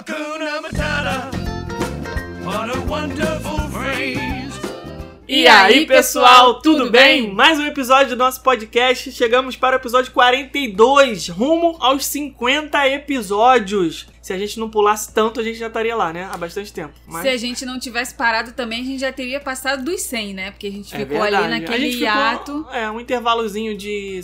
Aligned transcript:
Hakuna 0.00 0.62
Matata. 0.62 1.30
What 2.42 2.70
a 2.74 2.80
wonderful 2.90 3.58
phrase. 3.70 4.58
E 5.28 5.46
aí, 5.46 5.86
pessoal, 5.86 6.62
tudo 6.62 6.90
bem? 6.90 7.30
Mais 7.34 7.58
um 7.58 7.66
episódio 7.66 8.16
do 8.16 8.16
nosso 8.16 8.40
podcast. 8.40 9.12
Chegamos 9.12 9.56
para 9.56 9.76
o 9.76 9.78
episódio 9.78 10.10
42, 10.12 11.28
rumo 11.28 11.76
aos 11.80 12.06
50 12.06 12.88
episódios. 12.88 14.06
Se 14.22 14.32
a 14.32 14.38
gente 14.38 14.58
não 14.58 14.70
pulasse 14.70 15.12
tanto, 15.12 15.38
a 15.38 15.42
gente 15.42 15.58
já 15.58 15.66
estaria 15.66 15.94
lá, 15.94 16.14
né? 16.14 16.30
Há 16.32 16.36
bastante 16.38 16.72
tempo. 16.72 16.94
Mas 17.06 17.20
Se 17.20 17.28
a 17.28 17.36
gente 17.36 17.66
não 17.66 17.78
tivesse 17.78 18.14
parado 18.14 18.52
também, 18.52 18.80
a 18.80 18.84
gente 18.84 19.00
já 19.00 19.12
teria 19.12 19.38
passado 19.38 19.84
dos 19.84 20.00
100, 20.00 20.32
né? 20.32 20.50
Porque 20.50 20.68
a 20.68 20.72
gente 20.72 20.94
é 20.94 20.98
ficou 21.00 21.20
verdade. 21.20 21.36
ali 21.36 21.44
A 21.44 21.60
naquele 21.60 21.90
gente 21.90 21.98
ficou, 21.98 22.06
hiato. 22.08 22.66
É, 22.72 22.90
um 22.90 22.98
intervalozinho 22.98 23.76
de 23.76 24.18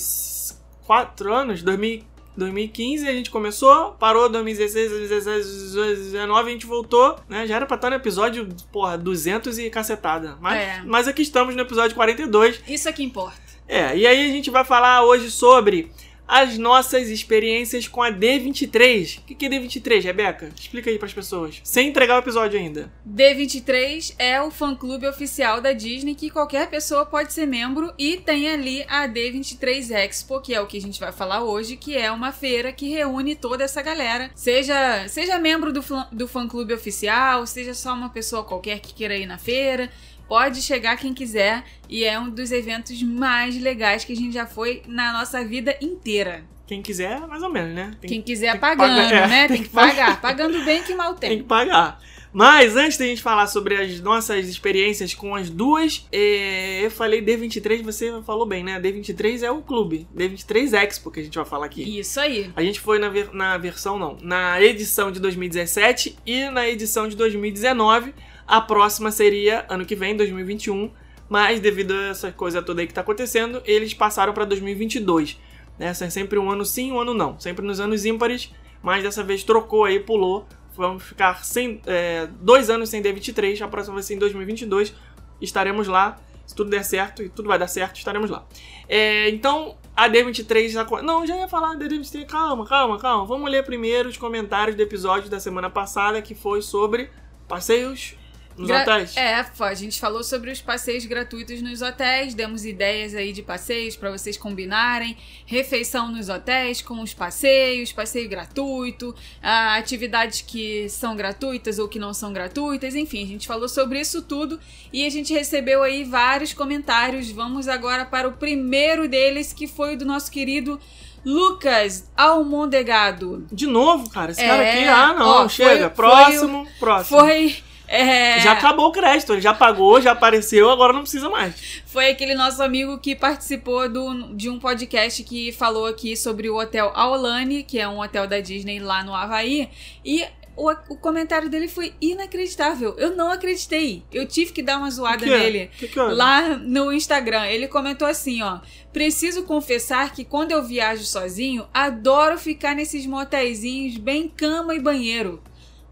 4 0.86 1.34
anos, 1.34 1.62
2000, 1.62 2.02
2015 2.36 3.08
a 3.08 3.12
gente 3.12 3.30
começou, 3.30 3.92
parou 3.92 4.28
2016, 4.28 4.90
2016, 4.90 5.72
2019 5.74 6.48
a 6.48 6.52
gente 6.52 6.66
voltou, 6.66 7.16
né? 7.28 7.46
Já 7.46 7.56
era 7.56 7.66
pra 7.66 7.76
estar 7.76 7.90
no 7.90 7.96
episódio, 7.96 8.48
porra, 8.72 8.96
200 8.98 9.58
e 9.58 9.70
cacetada. 9.70 10.36
Mas, 10.40 10.58
É. 10.58 10.82
mas 10.84 11.08
aqui 11.08 11.22
estamos 11.22 11.54
no 11.54 11.62
episódio 11.62 11.94
42. 11.96 12.60
Isso 12.68 12.88
é 12.88 12.92
que 12.92 13.02
importa. 13.02 13.40
É, 13.68 13.96
e 13.96 14.06
aí 14.06 14.28
a 14.28 14.32
gente 14.32 14.50
vai 14.50 14.64
falar 14.64 15.02
hoje 15.04 15.30
sobre 15.30 15.90
as 16.26 16.58
nossas 16.58 17.08
experiências 17.08 17.86
com 17.86 18.02
a 18.02 18.10
D23. 18.10 19.18
O 19.18 19.22
que 19.22 19.46
é 19.46 19.48
D23, 19.48 20.02
Rebeca? 20.02 20.50
Explica 20.58 20.90
aí 20.90 20.98
pras 20.98 21.14
pessoas. 21.14 21.60
Sem 21.62 21.88
entregar 21.88 22.16
o 22.16 22.20
episódio 22.20 22.58
ainda. 22.58 22.90
D23 23.08 24.14
é 24.18 24.40
o 24.40 24.50
fã-clube 24.50 25.06
oficial 25.06 25.60
da 25.60 25.72
Disney 25.72 26.14
que 26.14 26.30
qualquer 26.30 26.68
pessoa 26.68 27.06
pode 27.06 27.32
ser 27.32 27.46
membro 27.46 27.92
e 27.98 28.16
tem 28.16 28.48
ali 28.48 28.84
a 28.88 29.08
D23 29.08 29.90
Expo, 29.90 30.40
que 30.40 30.54
é 30.54 30.60
o 30.60 30.66
que 30.66 30.78
a 30.78 30.80
gente 30.80 30.98
vai 30.98 31.12
falar 31.12 31.42
hoje, 31.42 31.76
que 31.76 31.96
é 31.96 32.10
uma 32.10 32.32
feira 32.32 32.72
que 32.72 32.88
reúne 32.88 33.34
toda 33.36 33.64
essa 33.64 33.82
galera. 33.82 34.30
Seja, 34.34 35.06
seja 35.08 35.38
membro 35.38 35.72
do, 35.72 35.82
do 36.12 36.26
fã-clube 36.26 36.74
oficial, 36.74 37.46
seja 37.46 37.74
só 37.74 37.94
uma 37.94 38.08
pessoa 38.10 38.44
qualquer 38.44 38.80
que 38.80 38.94
queira 38.94 39.16
ir 39.16 39.26
na 39.26 39.38
feira. 39.38 39.90
Pode 40.28 40.60
chegar 40.62 40.96
quem 40.96 41.14
quiser 41.14 41.62
e 41.88 42.04
é 42.04 42.18
um 42.18 42.28
dos 42.30 42.50
eventos 42.50 43.00
mais 43.02 43.56
legais 43.60 44.04
que 44.04 44.12
a 44.12 44.16
gente 44.16 44.32
já 44.34 44.46
foi 44.46 44.82
na 44.86 45.12
nossa 45.12 45.44
vida 45.44 45.76
inteira. 45.80 46.44
Quem 46.66 46.82
quiser, 46.82 47.20
mais 47.28 47.42
ou 47.44 47.48
menos, 47.50 47.72
né? 47.74 47.92
Tem, 48.00 48.10
Quem 48.10 48.22
quiser 48.22 48.54
que 48.54 48.58
pagando, 48.58 48.96
pagar- 49.00 49.12
é, 49.12 49.28
né? 49.28 49.46
tem 49.48 49.56
Tem 49.58 49.62
que 49.62 49.68
que 49.68 49.74
pagar. 49.74 50.20
Pagando 50.20 50.64
bem 50.64 50.82
que 50.82 50.94
mal 50.96 51.14
tem 51.14 51.30
que 51.30 51.36
tem. 51.36 51.44
pagar. 51.44 52.00
Mas 52.32 52.76
antes 52.76 52.98
da 52.98 53.06
gente 53.06 53.22
falar 53.22 53.46
sobre 53.46 53.76
as 53.76 54.00
nossas 54.00 54.46
experiências 54.48 55.14
com 55.14 55.34
as 55.34 55.48
duas, 55.48 56.06
é, 56.12 56.84
eu 56.84 56.90
falei 56.90 57.22
D23, 57.24 57.82
você 57.82 58.12
falou 58.26 58.44
bem, 58.44 58.62
né? 58.64 58.78
D23 58.80 59.42
é 59.42 59.50
o 59.50 59.62
clube. 59.62 60.06
D23 60.14 60.74
Expo 60.74 61.10
que 61.10 61.20
a 61.20 61.22
gente 61.22 61.36
vai 61.36 61.46
falar 61.46 61.66
aqui. 61.66 61.98
Isso 61.98 62.18
aí. 62.20 62.50
A 62.56 62.62
gente 62.62 62.80
foi 62.80 62.98
na, 62.98 63.08
ver- 63.08 63.32
na 63.32 63.56
versão, 63.56 63.96
não, 63.98 64.18
na 64.20 64.60
edição 64.60 65.10
de 65.12 65.20
2017 65.20 66.18
e 66.26 66.50
na 66.50 66.68
edição 66.68 67.08
de 67.08 67.16
2019. 67.16 68.12
A 68.46 68.60
próxima 68.60 69.10
seria 69.10 69.66
ano 69.68 69.84
que 69.84 69.96
vem, 69.96 70.16
2021. 70.16 70.90
Mas 71.28 71.58
devido 71.58 71.92
a 71.92 72.08
essa 72.08 72.30
coisa 72.30 72.62
toda 72.62 72.80
aí 72.80 72.86
que 72.86 72.94
tá 72.94 73.00
acontecendo, 73.00 73.60
eles 73.64 73.92
passaram 73.92 74.32
pra 74.32 74.44
2022. 74.44 75.38
Né? 75.78 75.88
É 75.88 75.94
sempre 75.94 76.38
um 76.38 76.50
ano 76.50 76.64
sim, 76.64 76.92
um 76.92 77.00
ano 77.00 77.12
não. 77.12 77.38
Sempre 77.40 77.66
nos 77.66 77.80
anos 77.80 78.04
ímpares, 78.04 78.52
mas 78.82 79.02
dessa 79.02 79.24
vez 79.24 79.42
trocou 79.42 79.84
aí, 79.84 79.98
pulou. 79.98 80.46
Vamos 80.76 81.02
ficar 81.02 81.44
sem, 81.44 81.80
é, 81.86 82.28
dois 82.40 82.70
anos 82.70 82.90
sem 82.90 83.02
D23. 83.02 83.60
A 83.62 83.68
próxima 83.68 83.94
vai 83.94 84.02
ser 84.02 84.14
em 84.14 84.18
2022. 84.18 84.94
Estaremos 85.40 85.88
lá. 85.88 86.18
Se 86.46 86.54
tudo 86.54 86.70
der 86.70 86.84
certo, 86.84 87.24
e 87.24 87.28
tudo 87.28 87.48
vai 87.48 87.58
dar 87.58 87.66
certo, 87.66 87.96
estaremos 87.96 88.30
lá. 88.30 88.46
É, 88.88 89.28
então, 89.30 89.76
a 89.96 90.08
D23 90.08 90.68
já. 90.68 90.84
Não, 91.02 91.26
já 91.26 91.36
ia 91.36 91.48
falar 91.48 91.74
da 91.74 91.86
D23. 91.86 92.24
Calma, 92.24 92.64
calma, 92.64 92.98
calma. 92.98 93.24
Vamos 93.24 93.50
ler 93.50 93.64
primeiro 93.64 94.08
os 94.08 94.16
comentários 94.16 94.76
do 94.76 94.82
episódio 94.82 95.28
da 95.28 95.40
semana 95.40 95.68
passada, 95.68 96.22
que 96.22 96.36
foi 96.36 96.62
sobre 96.62 97.10
passeios 97.48 98.14
nos 98.56 98.68
Gra- 98.68 98.82
hotéis. 98.82 99.16
É, 99.16 99.34
a 99.60 99.74
gente 99.74 100.00
falou 100.00 100.24
sobre 100.24 100.50
os 100.50 100.60
passeios 100.60 101.04
gratuitos 101.04 101.60
nos 101.62 101.82
hotéis, 101.82 102.34
demos 102.34 102.64
ideias 102.64 103.14
aí 103.14 103.32
de 103.32 103.42
passeios 103.42 103.96
pra 103.96 104.10
vocês 104.10 104.36
combinarem, 104.36 105.16
refeição 105.44 106.10
nos 106.10 106.28
hotéis 106.28 106.80
com 106.80 107.00
os 107.02 107.12
passeios, 107.12 107.92
passeio 107.92 108.28
gratuito, 108.28 109.14
atividades 109.42 110.40
que 110.40 110.88
são 110.88 111.14
gratuitas 111.16 111.78
ou 111.78 111.86
que 111.88 111.98
não 111.98 112.14
são 112.14 112.32
gratuitas, 112.32 112.94
enfim, 112.94 113.22
a 113.24 113.26
gente 113.26 113.46
falou 113.46 113.68
sobre 113.68 114.00
isso 114.00 114.22
tudo 114.22 114.58
e 114.92 115.04
a 115.06 115.10
gente 115.10 115.32
recebeu 115.32 115.82
aí 115.82 116.04
vários 116.04 116.52
comentários. 116.54 117.30
Vamos 117.30 117.68
agora 117.68 118.04
para 118.04 118.28
o 118.28 118.32
primeiro 118.32 119.08
deles, 119.08 119.52
que 119.52 119.66
foi 119.66 119.94
o 119.94 119.98
do 119.98 120.04
nosso 120.04 120.30
querido 120.30 120.80
Lucas 121.24 122.08
Almondegado. 122.16 123.46
De 123.52 123.66
novo, 123.66 124.08
cara, 124.10 124.30
esse 124.30 124.40
É, 124.40 124.46
cara 124.48 124.62
aqui. 124.62 124.84
Ah, 124.84 125.12
não, 125.14 125.26
ó, 125.28 125.38
foi- 125.40 125.48
chega. 125.50 125.86
foi 125.86 125.90
próximo, 125.90 126.68
próximo. 126.78 127.18
Foi. 127.20 127.56
É, 127.88 128.40
Já 128.40 128.52
acabou 128.52 128.88
o 128.88 128.92
crédito, 128.92 129.32
ele 129.32 129.40
já 129.40 129.54
pagou, 129.54 130.00
já 130.00 130.12
apareceu, 130.12 130.70
agora 130.70 130.92
não 130.92 131.02
precisa 131.02 131.28
mais. 131.28 131.82
Foi 131.86 132.10
aquele 132.10 132.34
nosso 132.34 132.62
amigo 132.62 132.98
que 132.98 133.14
participou 133.14 133.88
do, 133.88 134.34
de 134.34 134.50
um 134.50 134.58
podcast 134.58 135.22
que 135.22 135.52
falou 135.52 135.86
aqui 135.86 136.16
sobre 136.16 136.48
o 136.48 136.56
hotel 136.58 136.90
Aulane, 136.94 137.62
que 137.62 137.78
é 137.78 137.88
um 137.88 138.00
hotel 138.00 138.26
da 138.26 138.40
Disney 138.40 138.80
lá 138.80 139.04
no 139.04 139.14
Havaí. 139.14 139.68
E 140.04 140.24
o, 140.56 140.70
o 140.70 140.96
comentário 140.96 141.50
dele 141.50 141.68
foi 141.68 141.92
inacreditável. 142.00 142.94
Eu 142.96 143.14
não 143.14 143.30
acreditei. 143.30 144.02
Eu 144.10 144.26
tive 144.26 144.52
que 144.52 144.62
dar 144.62 144.78
uma 144.78 144.90
zoada 144.90 145.24
que 145.24 145.30
é? 145.30 145.38
nele. 145.38 145.70
Que 145.78 145.86
que 145.86 146.00
houve? 146.00 146.14
Lá 146.14 146.56
no 146.56 146.92
Instagram, 146.92 147.46
ele 147.46 147.68
comentou 147.68 148.08
assim, 148.08 148.42
ó. 148.42 148.60
Preciso 148.92 149.42
confessar 149.42 150.12
que 150.14 150.24
quando 150.24 150.52
eu 150.52 150.62
viajo 150.62 151.04
sozinho, 151.04 151.66
adoro 151.72 152.38
ficar 152.38 152.74
nesses 152.74 153.04
motéisinhos 153.06 153.98
bem 153.98 154.26
cama 154.26 154.74
e 154.74 154.80
banheiro. 154.80 155.42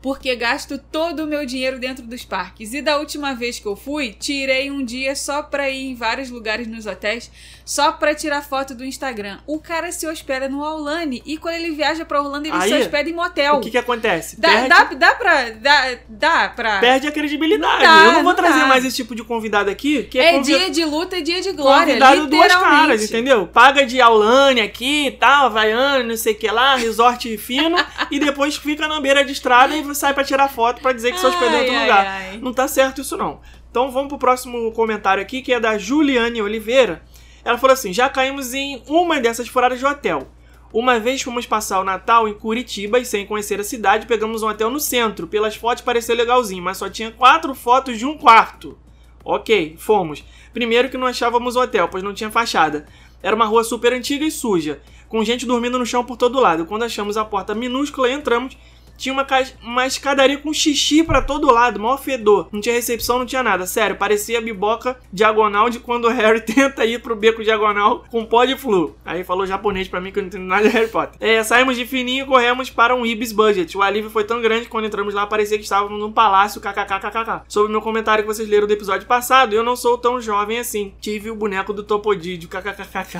Porque 0.04 0.36
gasto 0.36 0.76
todo 0.76 1.20
o 1.20 1.26
meu 1.26 1.46
dinheiro 1.46 1.78
dentro 1.78 2.04
dos 2.04 2.26
parques. 2.26 2.74
E 2.74 2.82
da 2.82 2.98
última 2.98 3.34
vez 3.34 3.58
que 3.58 3.64
eu 3.64 3.74
fui, 3.74 4.12
tirei 4.12 4.70
um 4.70 4.84
dia 4.84 5.16
só 5.16 5.42
pra 5.42 5.70
ir 5.70 5.82
em 5.82 5.94
vários 5.94 6.28
lugares 6.28 6.66
nos 6.66 6.84
hotéis, 6.84 7.30
só 7.64 7.92
pra 7.92 8.14
tirar 8.14 8.42
foto 8.42 8.74
do 8.74 8.84
Instagram. 8.84 9.38
O 9.46 9.58
cara 9.58 9.90
se 9.90 10.06
hospeda 10.06 10.48
no 10.48 10.62
Aulane 10.62 11.22
e 11.24 11.38
quando 11.38 11.54
ele 11.54 11.70
viaja 11.70 12.04
pra 12.04 12.20
Orlando, 12.20 12.46
ele 12.46 12.60
se 12.62 12.74
Aí, 12.74 12.82
hospeda 12.82 13.08
em 13.08 13.12
motel. 13.14 13.54
O 13.56 13.60
que 13.60 13.70
que 13.70 13.78
acontece? 13.78 14.38
Dá, 14.38 14.48
perde, 14.48 14.68
dá, 14.68 14.84
dá 14.84 15.14
pra. 15.14 15.50
Dá, 15.50 15.94
dá 16.08 16.48
pra. 16.50 16.78
perde 16.80 17.06
a 17.06 17.12
credibilidade. 17.12 17.82
Não 17.82 17.88
dá, 17.88 18.04
eu 18.04 18.12
não 18.12 18.22
vou 18.22 18.32
não 18.32 18.34
trazer 18.34 18.60
dá. 18.60 18.66
mais 18.66 18.84
esse 18.84 18.96
tipo 18.96 19.14
de 19.14 19.24
convidado 19.24 19.70
aqui, 19.70 20.02
que 20.04 20.18
é, 20.18 20.36
É 20.36 20.38
dia 20.40 20.70
de 20.70 20.84
luta 20.84 21.16
e 21.16 21.22
dia 21.22 21.40
de 21.40 21.52
glória. 21.52 21.86
convidado 21.86 22.26
duas 22.26 22.54
caras, 22.54 23.02
entendeu? 23.02 23.46
Paga 23.46 23.86
de 23.86 24.00
Aulane 24.00 24.60
aqui 24.60 25.06
e 25.06 25.10
tal, 25.12 25.46
Havaiana, 25.46 26.02
não 26.04 26.16
sei 26.16 26.34
o 26.34 26.36
que 26.36 26.50
lá, 26.50 26.76
resort 26.76 27.36
fino, 27.38 27.76
e 28.10 28.18
depois 28.18 28.56
fica 28.56 28.86
na 28.86 29.00
beira 29.00 29.24
de 29.24 29.32
estrada 29.32 29.74
e 29.74 29.94
sai 29.94 30.12
pra 30.12 30.22
tirar 30.24 30.48
foto 30.48 30.82
pra 30.82 30.92
dizer 30.92 31.12
que 31.12 31.18
se 31.18 31.26
hospedou 31.26 31.54
em 31.54 31.60
outro 31.60 31.74
Ai, 31.74 31.80
lugar. 31.80 32.06
ai. 32.06 32.38
Não 32.42 32.52
tá 32.52 32.68
certo 32.68 33.00
isso 33.00 33.16
não. 33.16 33.40
Então 33.70 33.90
vamos 33.90 34.08
pro 34.08 34.18
próximo 34.18 34.70
comentário 34.72 35.22
aqui, 35.22 35.42
que 35.42 35.52
é 35.52 35.58
da 35.58 35.76
Juliane 35.78 36.40
Oliveira. 36.42 37.02
Ela 37.44 37.58
falou 37.58 37.74
assim: 37.74 37.92
já 37.92 38.08
caímos 38.08 38.54
em 38.54 38.82
uma 38.88 39.20
dessas 39.20 39.48
furadas 39.48 39.78
de 39.78 39.86
hotel. 39.86 40.26
Uma 40.72 40.98
vez 40.98 41.22
fomos 41.22 41.46
passar 41.46 41.78
o 41.78 41.84
Natal 41.84 42.26
em 42.26 42.34
Curitiba 42.34 42.98
e 42.98 43.04
sem 43.04 43.24
conhecer 43.24 43.60
a 43.60 43.64
cidade, 43.64 44.06
pegamos 44.06 44.42
um 44.42 44.48
hotel 44.48 44.70
no 44.70 44.80
centro. 44.80 45.28
Pelas 45.28 45.54
fotos 45.54 45.84
pareceu 45.84 46.16
legalzinho, 46.16 46.62
mas 46.62 46.78
só 46.78 46.88
tinha 46.88 47.12
quatro 47.12 47.54
fotos 47.54 47.96
de 47.96 48.04
um 48.04 48.18
quarto. 48.18 48.76
Ok, 49.24 49.76
fomos. 49.78 50.24
Primeiro 50.52 50.88
que 50.88 50.98
não 50.98 51.06
achávamos 51.06 51.54
o 51.54 51.60
hotel, 51.60 51.88
pois 51.88 52.02
não 52.02 52.12
tinha 52.12 52.30
fachada. 52.30 52.86
Era 53.22 53.36
uma 53.36 53.46
rua 53.46 53.62
super 53.62 53.92
antiga 53.92 54.24
e 54.24 54.30
suja, 54.30 54.80
com 55.08 55.24
gente 55.24 55.46
dormindo 55.46 55.78
no 55.78 55.86
chão 55.86 56.04
por 56.04 56.16
todo 56.16 56.40
lado. 56.40 56.66
Quando 56.66 56.82
achamos 56.82 57.16
a 57.16 57.24
porta 57.24 57.54
minúscula 57.54 58.10
entramos, 58.10 58.56
tinha 58.96 59.12
uma, 59.12 59.24
ca- 59.24 59.44
uma 59.62 59.86
escadaria 59.86 60.38
com 60.38 60.52
xixi 60.52 61.02
pra 61.02 61.20
todo 61.22 61.50
lado, 61.52 61.80
maior 61.80 61.98
fedor. 62.00 62.48
Não 62.52 62.60
tinha 62.60 62.74
recepção, 62.74 63.18
não 63.18 63.26
tinha 63.26 63.42
nada. 63.42 63.66
Sério, 63.66 63.96
parecia 63.96 64.38
a 64.38 64.40
biboca 64.40 64.96
diagonal 65.12 65.68
de 65.70 65.78
quando 65.80 66.04
o 66.06 66.10
Harry 66.10 66.40
tenta 66.44 66.84
ir 66.84 67.00
pro 67.00 67.16
beco 67.16 67.42
diagonal 67.42 68.04
com 68.10 68.24
pó 68.24 68.44
de 68.44 68.56
flu. 68.56 68.96
Aí 69.04 69.24
falou 69.24 69.46
japonês 69.46 69.88
pra 69.88 70.00
mim 70.00 70.10
que 70.12 70.18
eu 70.18 70.22
não 70.22 70.28
entendo 70.28 70.44
nada 70.44 70.68
de 70.68 70.74
Harry 70.74 70.88
Potter. 70.88 71.16
É, 71.20 71.42
saímos 71.42 71.76
de 71.76 71.86
fininho 71.86 72.24
e 72.24 72.26
corremos 72.28 72.70
para 72.70 72.94
um 72.94 73.04
Ibis 73.04 73.32
Budget. 73.32 73.76
O 73.76 73.82
alívio 73.82 74.10
foi 74.10 74.24
tão 74.24 74.40
grande 74.40 74.64
que 74.64 74.70
quando 74.70 74.86
entramos 74.86 75.14
lá 75.14 75.26
parecia 75.26 75.58
que 75.58 75.64
estávamos 75.64 75.98
num 75.98 76.12
palácio 76.12 76.60
kkkkkk. 76.60 77.42
Sobre 77.48 77.68
o 77.68 77.72
meu 77.72 77.82
comentário 77.82 78.22
que 78.24 78.28
vocês 78.32 78.48
leram 78.48 78.66
do 78.66 78.72
episódio 78.72 79.06
passado, 79.06 79.54
eu 79.54 79.62
não 79.62 79.76
sou 79.76 79.98
tão 79.98 80.20
jovem 80.20 80.58
assim. 80.58 80.94
Tive 81.00 81.30
o 81.30 81.34
boneco 81.36 81.72
do 81.72 81.82
Topodídio 81.82 82.48
kkkk. 82.48 83.18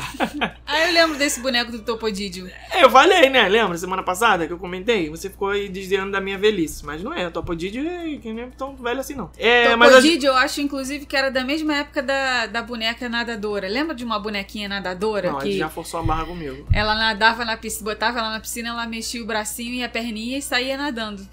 Ah, 0.66 0.86
eu 0.88 0.92
lembro 0.94 1.16
desse 1.18 1.40
boneco 1.40 1.70
do 1.72 1.80
Topodídio. 1.80 2.50
É, 2.70 2.82
eu 2.84 2.90
falei, 2.90 3.28
né? 3.28 3.48
Lembra 3.48 3.76
semana 3.78 4.02
passada 4.02 4.46
que 4.46 4.52
eu 4.52 4.58
comentei? 4.58 5.08
Você 5.10 5.28
ficou 5.30 5.48
aí 5.50 5.63
desviando 5.68 6.12
da 6.12 6.20
minha 6.20 6.38
velhice. 6.38 6.84
Mas 6.84 7.02
não 7.02 7.12
é, 7.12 7.26
o 7.26 7.30
Topodídio 7.30 7.86
é 7.88 8.16
que 8.18 8.32
nem 8.32 8.44
é 8.44 8.48
tão 8.56 8.74
velho 8.76 9.00
assim, 9.00 9.14
não. 9.14 9.30
É, 9.38 9.74
mas. 9.76 9.90
a- 9.90 9.96
Topodídio, 9.96 10.28
eu 10.28 10.34
acho, 10.36 10.60
inclusive, 10.60 11.06
que 11.06 11.16
era 11.16 11.30
da 11.30 11.44
mesma 11.44 11.74
época 11.76 12.02
da, 12.02 12.46
da 12.46 12.62
boneca 12.62 13.08
nadadora. 13.08 13.68
Lembra 13.68 13.94
de 13.94 14.04
uma 14.04 14.18
bonequinha 14.18 14.68
nadadora? 14.68 15.32
Não, 15.32 15.38
que 15.38 15.56
já 15.58 15.68
forçou 15.68 16.00
a 16.00 16.02
barra 16.02 16.24
comigo. 16.26 16.66
ela 16.72 16.94
nadava 16.94 17.44
na 17.44 17.56
piscina, 17.56 17.90
botava 17.90 18.18
ela 18.18 18.30
na 18.30 18.40
piscina, 18.40 18.70
ela 18.70 18.86
mexia 18.86 19.22
o 19.22 19.26
bracinho 19.26 19.74
e 19.74 19.82
a 19.84 19.88
perninha 19.88 20.38
e 20.38 20.42
saía 20.42 20.76
nadando. 20.76 21.26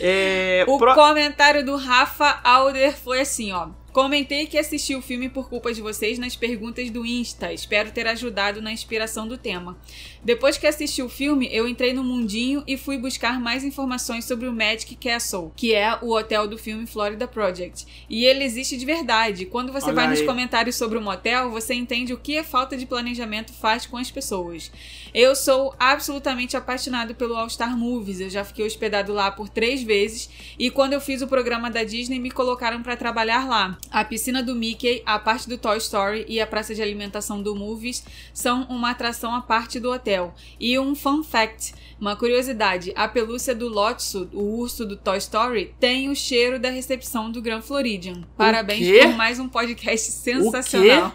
É. 0.00 0.64
O 0.68 0.78
pro- 0.78 0.94
comentário 0.94 1.64
do 1.64 1.76
Rafa 1.76 2.40
Alder 2.44 2.96
foi 2.96 3.20
assim, 3.20 3.52
ó. 3.52 3.68
Comentei 3.92 4.46
que 4.46 4.56
assisti 4.56 4.94
o 4.94 5.02
filme 5.02 5.28
por 5.28 5.50
culpa 5.50 5.70
de 5.74 5.82
vocês 5.82 6.18
nas 6.18 6.34
perguntas 6.34 6.88
do 6.88 7.04
Insta. 7.04 7.52
Espero 7.52 7.90
ter 7.90 8.06
ajudado 8.06 8.62
na 8.62 8.72
inspiração 8.72 9.28
do 9.28 9.36
tema. 9.36 9.76
Depois 10.24 10.56
que 10.56 10.68
assisti 10.68 11.02
o 11.02 11.08
filme, 11.08 11.48
eu 11.50 11.66
entrei 11.66 11.92
no 11.92 12.04
mundinho 12.04 12.62
e 12.64 12.76
fui 12.76 12.96
buscar 12.96 13.40
mais 13.40 13.64
informações 13.64 14.24
sobre 14.24 14.46
o 14.46 14.52
Magic 14.52 14.94
Castle, 14.94 15.52
que 15.56 15.74
é 15.74 15.98
o 16.00 16.14
hotel 16.14 16.46
do 16.46 16.56
filme 16.56 16.86
Florida 16.86 17.26
Project. 17.26 17.84
E 18.08 18.24
ele 18.24 18.44
existe 18.44 18.76
de 18.76 18.86
verdade. 18.86 19.46
Quando 19.46 19.72
você 19.72 19.86
Olha 19.86 19.94
vai 19.94 20.08
nos 20.08 20.20
aí. 20.20 20.26
comentários 20.26 20.76
sobre 20.76 20.96
o 20.96 21.02
motel, 21.02 21.50
você 21.50 21.74
entende 21.74 22.12
o 22.12 22.18
que 22.18 22.38
a 22.38 22.44
falta 22.44 22.76
de 22.76 22.86
planejamento 22.86 23.52
faz 23.52 23.84
com 23.84 23.96
as 23.96 24.12
pessoas. 24.12 24.70
Eu 25.12 25.34
sou 25.34 25.74
absolutamente 25.76 26.56
apaixonado 26.56 27.16
pelo 27.16 27.36
All 27.36 27.50
Star 27.50 27.76
Movies. 27.76 28.20
Eu 28.20 28.30
já 28.30 28.44
fiquei 28.44 28.64
hospedado 28.64 29.12
lá 29.12 29.28
por 29.32 29.48
três 29.48 29.82
vezes 29.82 30.30
e 30.56 30.70
quando 30.70 30.92
eu 30.92 31.00
fiz 31.00 31.20
o 31.20 31.26
programa 31.26 31.68
da 31.68 31.82
Disney 31.82 32.20
me 32.20 32.30
colocaram 32.30 32.80
para 32.80 32.96
trabalhar 32.96 33.48
lá. 33.48 33.76
A 33.90 34.04
piscina 34.04 34.40
do 34.40 34.54
Mickey, 34.54 35.02
a 35.04 35.18
parte 35.18 35.48
do 35.48 35.58
Toy 35.58 35.78
Story 35.78 36.24
e 36.28 36.40
a 36.40 36.46
praça 36.46 36.74
de 36.76 36.80
alimentação 36.80 37.42
do 37.42 37.56
Movies 37.56 38.04
são 38.32 38.62
uma 38.64 38.90
atração 38.90 39.34
à 39.34 39.40
parte 39.40 39.80
do 39.80 39.90
hotel. 39.90 40.11
E 40.58 40.78
um 40.78 40.94
fun 40.94 41.22
fact, 41.22 41.74
uma 42.00 42.16
curiosidade, 42.16 42.92
a 42.96 43.06
pelúcia 43.06 43.54
do 43.54 43.68
Lotso, 43.68 44.28
o 44.32 44.58
urso 44.58 44.84
do 44.84 44.96
Toy 44.96 45.18
Story, 45.18 45.74
tem 45.78 46.08
o 46.08 46.16
cheiro 46.16 46.58
da 46.58 46.70
recepção 46.70 47.30
do 47.30 47.40
Grand 47.40 47.62
Floridian. 47.62 48.22
Parabéns 48.36 48.86
por 49.02 49.14
mais 49.14 49.38
um 49.38 49.48
podcast 49.48 50.10
sensacional. 50.10 51.14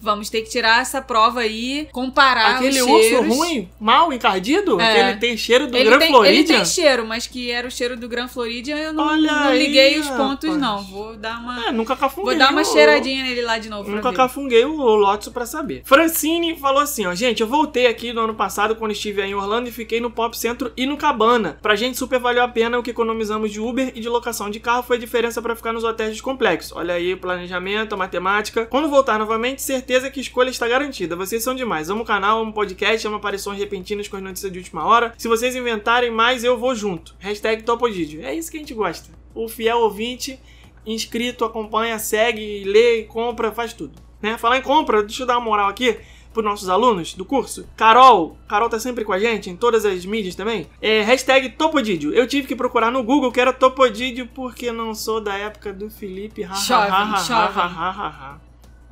Vamos 0.00 0.28
ter 0.30 0.42
que 0.42 0.50
tirar 0.50 0.80
essa 0.82 1.00
prova 1.02 1.40
aí, 1.40 1.88
comparar 1.92 2.56
Aquele 2.56 2.80
os 2.82 2.86
urso 2.88 3.22
ruim, 3.22 3.68
mal 3.80 4.12
encardido, 4.12 4.80
É. 4.80 5.02
aquele 5.02 5.18
tem 5.18 5.36
cheiro 5.36 5.66
do 5.66 5.76
Ele 5.76 5.88
Gran 5.88 5.98
tem, 5.98 6.08
ele 6.08 6.14
Floridian. 6.16 6.56
tem 6.56 6.64
cheiro, 6.64 7.06
mas 7.06 7.26
que 7.26 7.50
era 7.50 7.66
o 7.66 7.70
cheiro 7.70 7.96
do 7.96 8.08
Gran 8.08 8.28
Floridian, 8.28 8.76
eu 8.76 8.92
não, 8.92 9.16
não 9.16 9.48
aí, 9.48 9.58
liguei 9.58 9.98
os 9.98 10.08
pontos, 10.08 10.48
rapaz. 10.50 10.56
não. 10.60 10.82
Vou 10.84 11.16
dar 11.16 11.38
uma. 11.40 11.66
É, 11.66 11.72
nunca 11.72 11.96
cafunguei. 11.96 12.36
Vou 12.36 12.38
dar 12.38 12.52
uma 12.52 12.60
o- 12.60 12.64
cheiradinha 12.64 13.24
nele 13.24 13.42
lá 13.42 13.58
de 13.58 13.68
novo. 13.68 13.90
Nunca 13.90 14.12
cafunguei 14.12 14.64
o 14.64 14.76
Lotso 14.76 15.32
pra 15.32 15.46
saber. 15.46 15.82
Francine 15.84 16.56
falou 16.58 16.80
assim, 16.82 17.06
ó, 17.06 17.14
gente, 17.14 17.40
eu 17.40 17.46
voltei 17.46 17.86
aqui 17.86 18.12
no 18.12 18.20
ano 18.20 18.34
passado 18.34 18.76
quando 18.76 18.92
estive 18.92 19.22
aí 19.22 19.30
em 19.30 19.34
Orlando 19.34 19.68
e 19.68 19.72
fiquei 19.72 19.98
no 20.00 20.10
Pop 20.10 20.36
Centro 20.38 20.72
e 20.76 20.86
no 20.86 20.96
Cabana. 20.96 21.58
Pra 21.62 21.74
gente 21.74 21.96
super 21.98 22.20
valeu 22.20 22.42
a 22.42 22.48
pena 22.48 22.78
o 22.78 22.82
que 22.82 22.90
economizamos 22.90 23.50
de 23.50 23.58
Uber 23.60 23.92
e 23.94 24.00
de 24.00 24.08
locação 24.08 24.50
de 24.50 24.60
carro 24.60 24.82
foi 24.82 24.96
a 24.98 25.00
diferença 25.00 25.40
pra 25.42 25.56
ficar 25.56 25.72
nos 25.72 25.84
hotéis 25.84 26.10
dos 26.10 26.20
complexos. 26.20 26.72
Olha 26.76 26.94
aí 26.94 27.14
o 27.14 27.18
planejamento, 27.18 27.94
a 27.94 27.96
matemática. 27.96 28.66
Quando 28.66 28.88
voltar 28.88 29.18
novamente, 29.18 29.62
certeza 29.62 29.85
que 29.86 30.20
a 30.20 30.22
escolha 30.22 30.50
está 30.50 30.66
garantida. 30.66 31.16
Vocês 31.16 31.42
são 31.42 31.54
demais. 31.54 31.88
Amo 31.88 32.02
o 32.02 32.06
canal, 32.06 32.40
amo 32.40 32.50
o 32.50 32.54
podcast, 32.54 33.06
amo 33.06 33.16
aparições 33.16 33.58
repentinas 33.58 34.08
com 34.08 34.16
as 34.16 34.22
notícias 34.22 34.52
de 34.52 34.58
última 34.58 34.84
hora. 34.84 35.14
Se 35.16 35.28
vocês 35.28 35.54
inventarem 35.54 36.10
mais, 36.10 36.44
eu 36.44 36.58
vou 36.58 36.74
junto. 36.74 37.14
Hashtag 37.18 37.62
Topodídio. 37.62 38.24
É 38.24 38.34
isso 38.34 38.50
que 38.50 38.56
a 38.56 38.60
gente 38.60 38.74
gosta. 38.74 39.08
O 39.34 39.48
fiel 39.48 39.78
ouvinte 39.78 40.38
inscrito, 40.86 41.44
acompanha, 41.44 41.98
segue, 41.98 42.64
lê, 42.64 43.02
compra, 43.02 43.50
faz 43.50 43.72
tudo. 43.72 43.94
Né? 44.22 44.38
Falar 44.38 44.58
em 44.58 44.62
compra, 44.62 45.02
deixa 45.02 45.24
eu 45.24 45.26
dar 45.26 45.38
uma 45.38 45.44
moral 45.44 45.68
aqui 45.68 45.98
pros 46.32 46.44
nossos 46.44 46.68
alunos 46.68 47.14
do 47.14 47.24
curso. 47.24 47.66
Carol, 47.76 48.36
Carol 48.46 48.68
tá 48.68 48.78
sempre 48.78 49.04
com 49.04 49.12
a 49.12 49.18
gente, 49.18 49.48
em 49.48 49.56
todas 49.56 49.84
as 49.86 50.04
mídias 50.04 50.34
também. 50.34 50.66
É, 50.80 51.00
hashtag 51.02 51.50
Topodídio. 51.50 52.12
Eu 52.12 52.26
tive 52.26 52.46
que 52.46 52.54
procurar 52.54 52.90
no 52.90 53.02
Google 53.02 53.32
que 53.32 53.40
era 53.40 53.52
Topodídio 53.52 54.28
porque 54.34 54.70
não 54.70 54.94
sou 54.94 55.20
da 55.20 55.34
época 55.34 55.72
do 55.72 55.90
Felipe. 55.90 56.44
Ha, 56.44 56.52
ha, 56.52 56.54
Jovem, 56.54 56.90
ha, 56.90 57.14
ha, 57.14 57.16
jovem. 57.16 58.45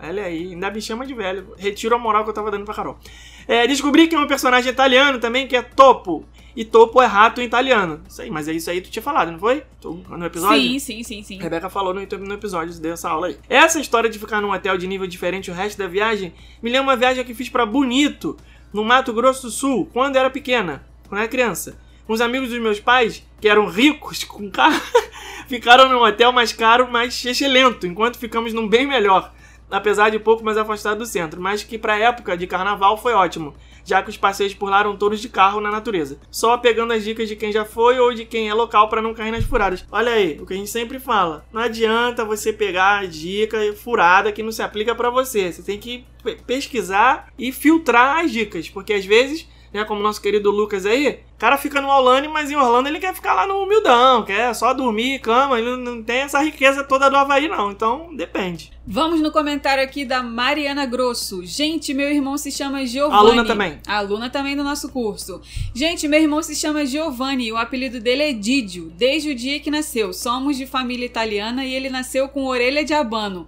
Olha 0.09 0.25
aí, 0.25 0.53
ainda 0.53 0.71
me 0.71 0.81
chama 0.81 1.07
de 1.07 1.15
velho. 1.15 1.55
Retiro 1.57 1.95
a 1.95 1.99
moral 1.99 2.25
que 2.25 2.31
eu 2.31 2.35
tava 2.35 2.51
dando 2.51 2.65
pra 2.65 2.75
Carol. 2.75 2.99
É, 3.47 3.67
descobri 3.67 4.07
que 4.09 4.15
é 4.15 4.19
um 4.19 4.27
personagem 4.27 4.71
italiano 4.71 5.19
também, 5.19 5.47
que 5.47 5.57
é 5.57 5.63
Topo. 5.63 6.25
E 6.57 6.65
Topo 6.65 7.03
é 7.03 7.07
rato 7.07 7.41
em 7.41 7.45
italiano. 7.45 8.01
Isso 8.09 8.23
aí, 8.23 8.31
mas 8.31 8.47
é 8.47 8.53
isso 8.53 8.71
aí 8.71 8.81
que 8.81 8.89
tu 8.89 8.93
tinha 8.93 9.03
falado, 9.03 9.33
não 9.33 9.39
foi? 9.39 9.65
No 9.83 10.25
episódio? 10.25 10.63
Sim, 10.63 10.79
sim, 10.79 11.03
sim, 11.03 11.23
sim. 11.23 11.39
Rebeca 11.39 11.69
falou 11.69 11.93
no, 11.93 12.01
no 12.01 12.35
episódio 12.35 12.79
dessa 12.81 13.11
aula 13.11 13.27
aí. 13.27 13.39
Essa 13.49 13.81
história 13.81 14.09
de 14.09 14.19
ficar 14.19 14.41
num 14.41 14.53
hotel 14.53 14.79
de 14.79 14.87
nível 14.87 15.07
diferente 15.07 15.51
o 15.51 15.55
resto 15.55 15.79
da 15.79 15.89
viagem 15.89 16.33
me 16.63 16.71
lembra 16.71 16.93
uma 16.93 16.97
viagem 16.97 17.25
que 17.25 17.35
fiz 17.35 17.49
pra 17.49 17.67
Bonito, 17.67 18.37
no 18.73 18.85
Mato 18.85 19.13
Grosso 19.13 19.43
do 19.43 19.51
Sul, 19.51 19.89
quando 19.93 20.17
era 20.17 20.31
pequena, 20.31 20.85
quando 21.09 21.21
era 21.21 21.29
criança. 21.29 21.79
Uns 22.09 22.21
amigos 22.21 22.51
dos 22.51 22.61
meus 22.61 22.79
pais, 22.79 23.25
que 23.41 23.49
eram 23.49 23.67
ricos 23.67 24.25
com 24.25 24.51
carro, 24.51 24.81
ficaram 25.49 25.89
num 25.89 26.03
hotel 26.03 26.33
mais 26.33 26.53
caro, 26.53 26.89
mas 26.91 27.25
excelente, 27.25 27.87
enquanto 27.87 28.19
ficamos 28.19 28.53
num 28.53 28.69
bem 28.69 28.87
melhor. 28.87 29.33
Apesar 29.75 30.11
de 30.11 30.19
pouco 30.19 30.45
mais 30.45 30.57
afastado 30.57 30.99
do 30.99 31.07
centro, 31.07 31.41
mas 31.41 31.63
que 31.65 31.77
pra 31.79 31.99
época 31.99 32.37
de 32.37 32.47
carnaval 32.47 32.97
foi 32.97 33.13
ótimo, 33.13 33.55
já 33.85 34.03
que 34.03 34.11
os 34.11 34.17
passeios 34.17 34.55
por 34.55 34.71
lá 34.71 34.81
eram 34.81 34.97
todos 34.97 35.21
de 35.21 35.29
carro 35.29 35.61
na 35.61 35.71
natureza. 35.71 36.19
Só 36.31 36.57
pegando 36.57 36.93
as 36.93 37.03
dicas 37.03 37.29
de 37.29 37.37
quem 37.37 37.51
já 37.53 37.65
foi 37.65 37.99
ou 37.99 38.15
de 38.15 38.25
quem 38.25 38.49
é 38.49 38.55
local 38.55 38.89
pra 38.89 39.03
não 39.03 39.13
cair 39.15 39.31
nas 39.33 39.45
furadas. 39.45 39.85
Olha 39.91 40.13
aí, 40.13 40.39
o 40.41 40.47
que 40.47 40.55
a 40.55 40.57
gente 40.57 40.71
sempre 40.71 40.99
fala. 40.99 41.45
Não 41.53 41.61
adianta 41.63 42.25
você 42.25 42.53
pegar 42.53 43.01
a 43.01 43.07
dica 43.07 43.59
furada 43.75 44.31
que 44.33 44.43
não 44.43 44.53
se 44.53 44.63
aplica 44.63 44.95
pra 44.95 45.11
você. 45.11 45.53
Você 45.53 45.63
tem 45.63 45.79
que 45.79 46.05
pe- 46.23 46.39
pesquisar 46.47 47.29
e 47.39 47.51
filtrar 47.53 48.25
as 48.25 48.31
dicas, 48.31 48.69
porque 48.71 48.93
às 48.95 49.05
vezes, 49.05 49.49
né, 49.75 49.85
como 49.85 50.01
nosso 50.01 50.23
querido 50.23 50.53
Lucas 50.53 50.87
aí, 50.87 51.21
o 51.35 51.39
cara 51.39 51.59
fica 51.59 51.81
no 51.81 51.89
Orlando, 51.89 52.31
mas 52.31 52.49
em 52.49 52.55
Orlando 52.55 52.89
ele 52.89 53.01
quer 53.01 53.13
ficar 53.13 53.35
lá 53.35 53.45
no 53.45 53.61
humildão, 53.61 54.25
quer 54.25 54.55
só 54.55 54.73
dormir, 54.73 55.19
cama, 55.19 55.59
ele 55.59 55.73
não, 55.73 55.97
não 55.97 56.03
tem 56.03 56.19
essa 56.19 56.41
riqueza 56.41 56.85
toda 56.85 57.11
do 57.11 57.17
Havaí 57.17 57.49
não, 57.49 57.73
então 57.73 58.15
depende. 58.15 58.73
Vamos 58.87 59.21
no 59.21 59.33
comentário 59.33 59.83
aqui 59.83 60.05
da 60.05 60.23
Mariana 60.23 60.87
Grosso. 60.87 61.45
Gente, 61.45 61.93
meu 61.93 62.09
irmão 62.09 62.39
se 62.39 62.53
chama 62.53 62.87
Giovanni. 62.87 63.19
Aluna 63.19 63.45
também. 63.45 63.79
Aluna 63.85 64.31
também 64.31 64.55
do 64.55 64.63
nosso 64.63 64.91
curso. 64.91 65.41
Gente, 65.75 66.07
meu 66.07 66.21
irmão 66.21 66.41
se 66.41 66.55
chama 66.55 66.87
Giovanni 66.87 67.47
e 67.47 67.53
o 67.53 67.57
apelido 67.57 67.99
dele 67.99 68.23
é 68.23 68.33
Didio, 68.33 68.93
desde 68.97 69.31
o 69.31 69.35
dia 69.35 69.59
que 69.59 69.73
nasceu. 69.73 70.13
Somos 70.13 70.57
de 70.57 70.67
família 70.67 71.07
italiana 71.07 71.65
e 71.65 71.75
ele 71.75 71.91
nasceu 71.91 72.29
com 72.29 72.45
orelha 72.45 72.85
de 72.85 72.95
abano. 72.95 73.45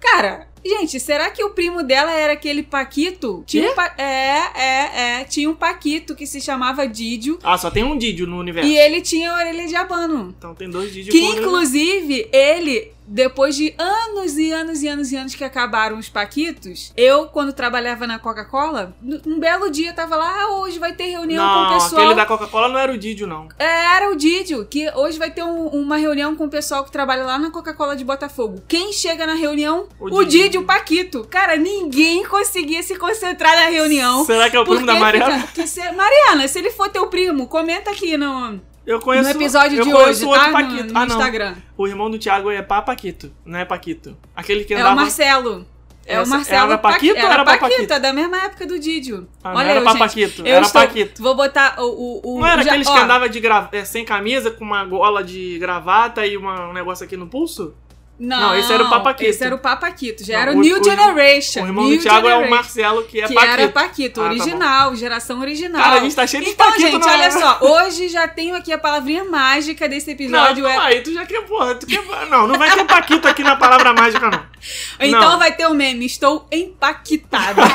Cara, 0.00 0.46
gente, 0.68 0.98
será 1.00 1.30
que 1.30 1.42
o 1.44 1.50
primo 1.50 1.82
dela 1.82 2.12
era 2.12 2.32
aquele 2.32 2.62
Paquito? 2.62 3.42
Tinha 3.46 3.70
um 3.70 3.74
pa- 3.74 3.94
É, 3.98 4.38
é, 4.54 5.20
é. 5.20 5.24
Tinha 5.24 5.48
um 5.50 5.54
Paquito 5.54 6.14
que 6.14 6.26
se 6.26 6.40
chamava 6.40 6.86
Didio 6.86 7.38
Ah, 7.42 7.56
só 7.58 7.70
tem 7.70 7.84
um 7.84 7.96
Didio 7.96 8.26
no 8.26 8.38
universo. 8.38 8.68
e 8.70 8.76
ele 8.76 9.00
tinha 9.00 9.32
orelha 9.32 9.66
de 9.66 9.74
abano. 9.76 10.34
Então 10.36 10.54
tem 10.54 10.68
dois 10.68 10.92
Didio 10.92 11.12
Que 11.12 11.20
inclusive 11.24 12.28
ele, 12.32 12.92
depois 13.06 13.54
de 13.56 13.74
anos 13.78 14.36
e 14.36 14.50
anos 14.52 14.82
e 14.82 14.88
anos 14.88 15.12
e 15.12 15.16
anos 15.16 15.34
que 15.34 15.44
acabaram 15.44 15.98
os 15.98 16.08
Paquitos, 16.08 16.92
eu, 16.96 17.26
quando 17.26 17.52
trabalhava 17.52 18.06
na 18.06 18.18
Coca-Cola, 18.18 18.96
um 19.26 19.38
belo 19.38 19.70
dia 19.70 19.92
tava 19.92 20.16
lá, 20.16 20.42
ah, 20.42 20.60
hoje 20.60 20.78
vai 20.78 20.92
ter 20.92 21.04
reunião 21.06 21.46
com 21.46 21.58
o 21.60 21.62
Não, 21.64 21.72
pessoal. 21.74 22.00
aquele 22.02 22.14
da 22.14 22.26
Coca-Cola 22.26 22.68
não 22.68 22.78
era 22.78 22.92
o 22.92 22.98
Didio, 22.98 23.26
não. 23.26 23.48
É, 23.58 23.86
Era 23.96 24.10
o 24.10 24.16
Didio, 24.16 24.66
que 24.66 24.90
hoje 24.94 25.18
vai 25.18 25.30
ter 25.30 25.42
um- 25.42 25.68
uma 25.68 25.96
reunião 25.96 26.36
com 26.36 26.44
o 26.44 26.48
pessoal 26.50 26.84
que 26.84 26.90
trabalha 26.92 27.24
lá 27.24 27.38
na 27.38 27.50
Coca-Cola 27.50 27.96
de 27.96 28.04
Botafogo. 28.04 28.60
Quem 28.68 28.92
chega 28.92 29.26
na 29.26 29.32
reunião? 29.34 29.86
O 29.98 30.16
O, 30.18 30.24
Didio. 30.24 30.55
Didio 30.56 30.66
Paquito. 30.66 31.24
Cara, 31.30 31.56
ninguém 31.56 32.24
conseguia 32.24 32.82
se 32.82 32.96
concentrar 32.96 33.54
na 33.56 33.66
reunião. 33.66 34.24
Será 34.24 34.48
que 34.50 34.56
é 34.56 34.60
o 34.60 34.64
primo 34.64 34.86
da 34.86 34.94
Mariana? 34.94 35.46
fica- 35.46 35.66
se- 35.66 35.92
Mariana, 35.92 36.48
se 36.48 36.58
ele 36.58 36.70
for 36.70 36.88
teu 36.88 37.06
primo, 37.08 37.46
comenta 37.46 37.90
aqui 37.90 38.16
no, 38.16 38.60
Eu 38.86 39.00
conheço, 39.00 39.24
no 39.24 39.30
episódio 39.30 39.82
de 39.82 39.92
hoje, 39.92 40.24
outro 40.24 40.40
tá? 40.40 40.46
No, 40.48 40.52
Paquito. 40.52 40.92
no 40.92 40.98
ah, 40.98 41.06
não. 41.06 41.16
Instagram. 41.16 41.54
O 41.76 41.86
irmão 41.86 42.10
do 42.10 42.18
Thiago 42.18 42.50
é 42.50 42.62
Papaquito, 42.62 43.32
não 43.44 43.58
é 43.58 43.64
Paquito. 43.64 44.16
Aquele 44.34 44.64
que 44.64 44.74
É 44.74 44.78
andava... 44.78 44.94
o 44.94 44.96
Marcelo. 44.96 45.66
É 46.08 46.22
o 46.22 46.26
Marcelo. 46.28 46.66
era 46.70 46.78
Paquito 46.78 47.14
ou 47.20 47.26
era 47.32 47.44
Paquito, 47.44 47.62
Papaquito? 47.68 47.92
é 47.92 47.98
da 47.98 48.12
mesma 48.12 48.36
época 48.44 48.64
do 48.64 48.78
Didio. 48.78 49.26
Ah, 49.42 49.50
não 49.50 49.56
Olha 49.58 49.66
era 49.70 49.80
eu, 49.80 49.84
gente. 49.84 49.92
Papaquito, 49.98 50.42
Eu 50.42 50.54
era 50.54 50.64
estou- 50.64 50.80
Paquito. 50.82 51.20
Vou 51.20 51.34
botar 51.34 51.74
o... 51.80 52.20
o, 52.22 52.36
o 52.36 52.40
Não 52.40 52.46
era 52.46 52.62
já- 52.62 52.70
aqueles 52.70 52.88
que 52.88 52.96
andavam 52.96 53.26
de 53.28 53.40
gra... 53.40 53.68
é, 53.72 53.84
sem 53.84 54.04
camisa, 54.04 54.52
com 54.52 54.64
uma 54.64 54.84
gola 54.84 55.24
de 55.24 55.58
gravata 55.58 56.24
e 56.24 56.36
uma- 56.36 56.68
um 56.68 56.72
negócio 56.72 57.04
aqui 57.04 57.16
no 57.16 57.26
pulso? 57.26 57.74
Não, 58.18 58.40
Não, 58.40 58.58
esse 58.58 58.72
era 58.72 58.82
o 58.82 58.88
Papaquito. 58.88 59.28
Esse 59.30 59.44
era 59.44 59.54
o 59.54 59.58
Papaquito. 59.58 60.24
Já 60.24 60.32
Não, 60.36 60.40
era 60.40 60.52
o, 60.52 60.56
o- 60.56 60.60
New 60.60 60.80
o- 60.80 60.84
Generation. 60.84 61.60
O 61.62 61.66
irmão 61.66 61.84
New 61.86 61.98
do 61.98 62.02
Thiago 62.02 62.26
é 62.26 62.30
o 62.30 62.38
Generation, 62.40 62.54
Marcelo, 62.56 63.02
que 63.04 63.20
é 63.20 63.26
que 63.28 63.34
Paquito. 63.34 63.52
era 63.52 63.68
Paquito, 63.68 64.20
Ah, 64.20 64.24
tá 64.24 64.30
original, 64.30 64.96
geração 64.96 65.40
original. 65.40 65.82
Cara, 65.82 65.96
a 65.96 66.00
gente 66.00 66.16
tá 66.16 66.26
cheio 66.26 66.42
de 66.42 66.50
então, 66.50 66.66
Paquito 66.66 66.88
gente, 66.92 67.04
na- 67.06 67.12
olha 67.12 67.30
só. 67.30 67.58
Hoje 67.60 68.08
já 68.08 68.26
tenho 68.26 68.56
aqui 68.56 68.72
a 68.72 68.78
palavrinha 68.78 69.22
mágica 69.24 69.86
desse 69.86 70.06
Não, 70.06 70.14
episódio. 70.14 70.64
calma 70.64 70.84
é... 70.84 70.86
aí, 70.94 71.02
tu 71.02 71.12
já 71.12 71.26
quer, 71.26 71.42
porra, 71.42 71.74
tu 71.74 71.86
quer... 71.86 72.02
Não, 72.30 72.46
não 72.48 72.56
vai 72.58 72.70
ter 72.70 72.84
Paquito 72.84 73.28
aqui 73.28 73.42
na 73.42 73.56
palavra 73.56 73.92
mágica, 73.92 74.30
não. 74.30 74.40
Então 74.98 75.20
Não. 75.32 75.38
vai 75.38 75.52
ter 75.52 75.66
o 75.66 75.74
meme. 75.74 76.06
Estou 76.06 76.48
empaquitada. 76.50 77.62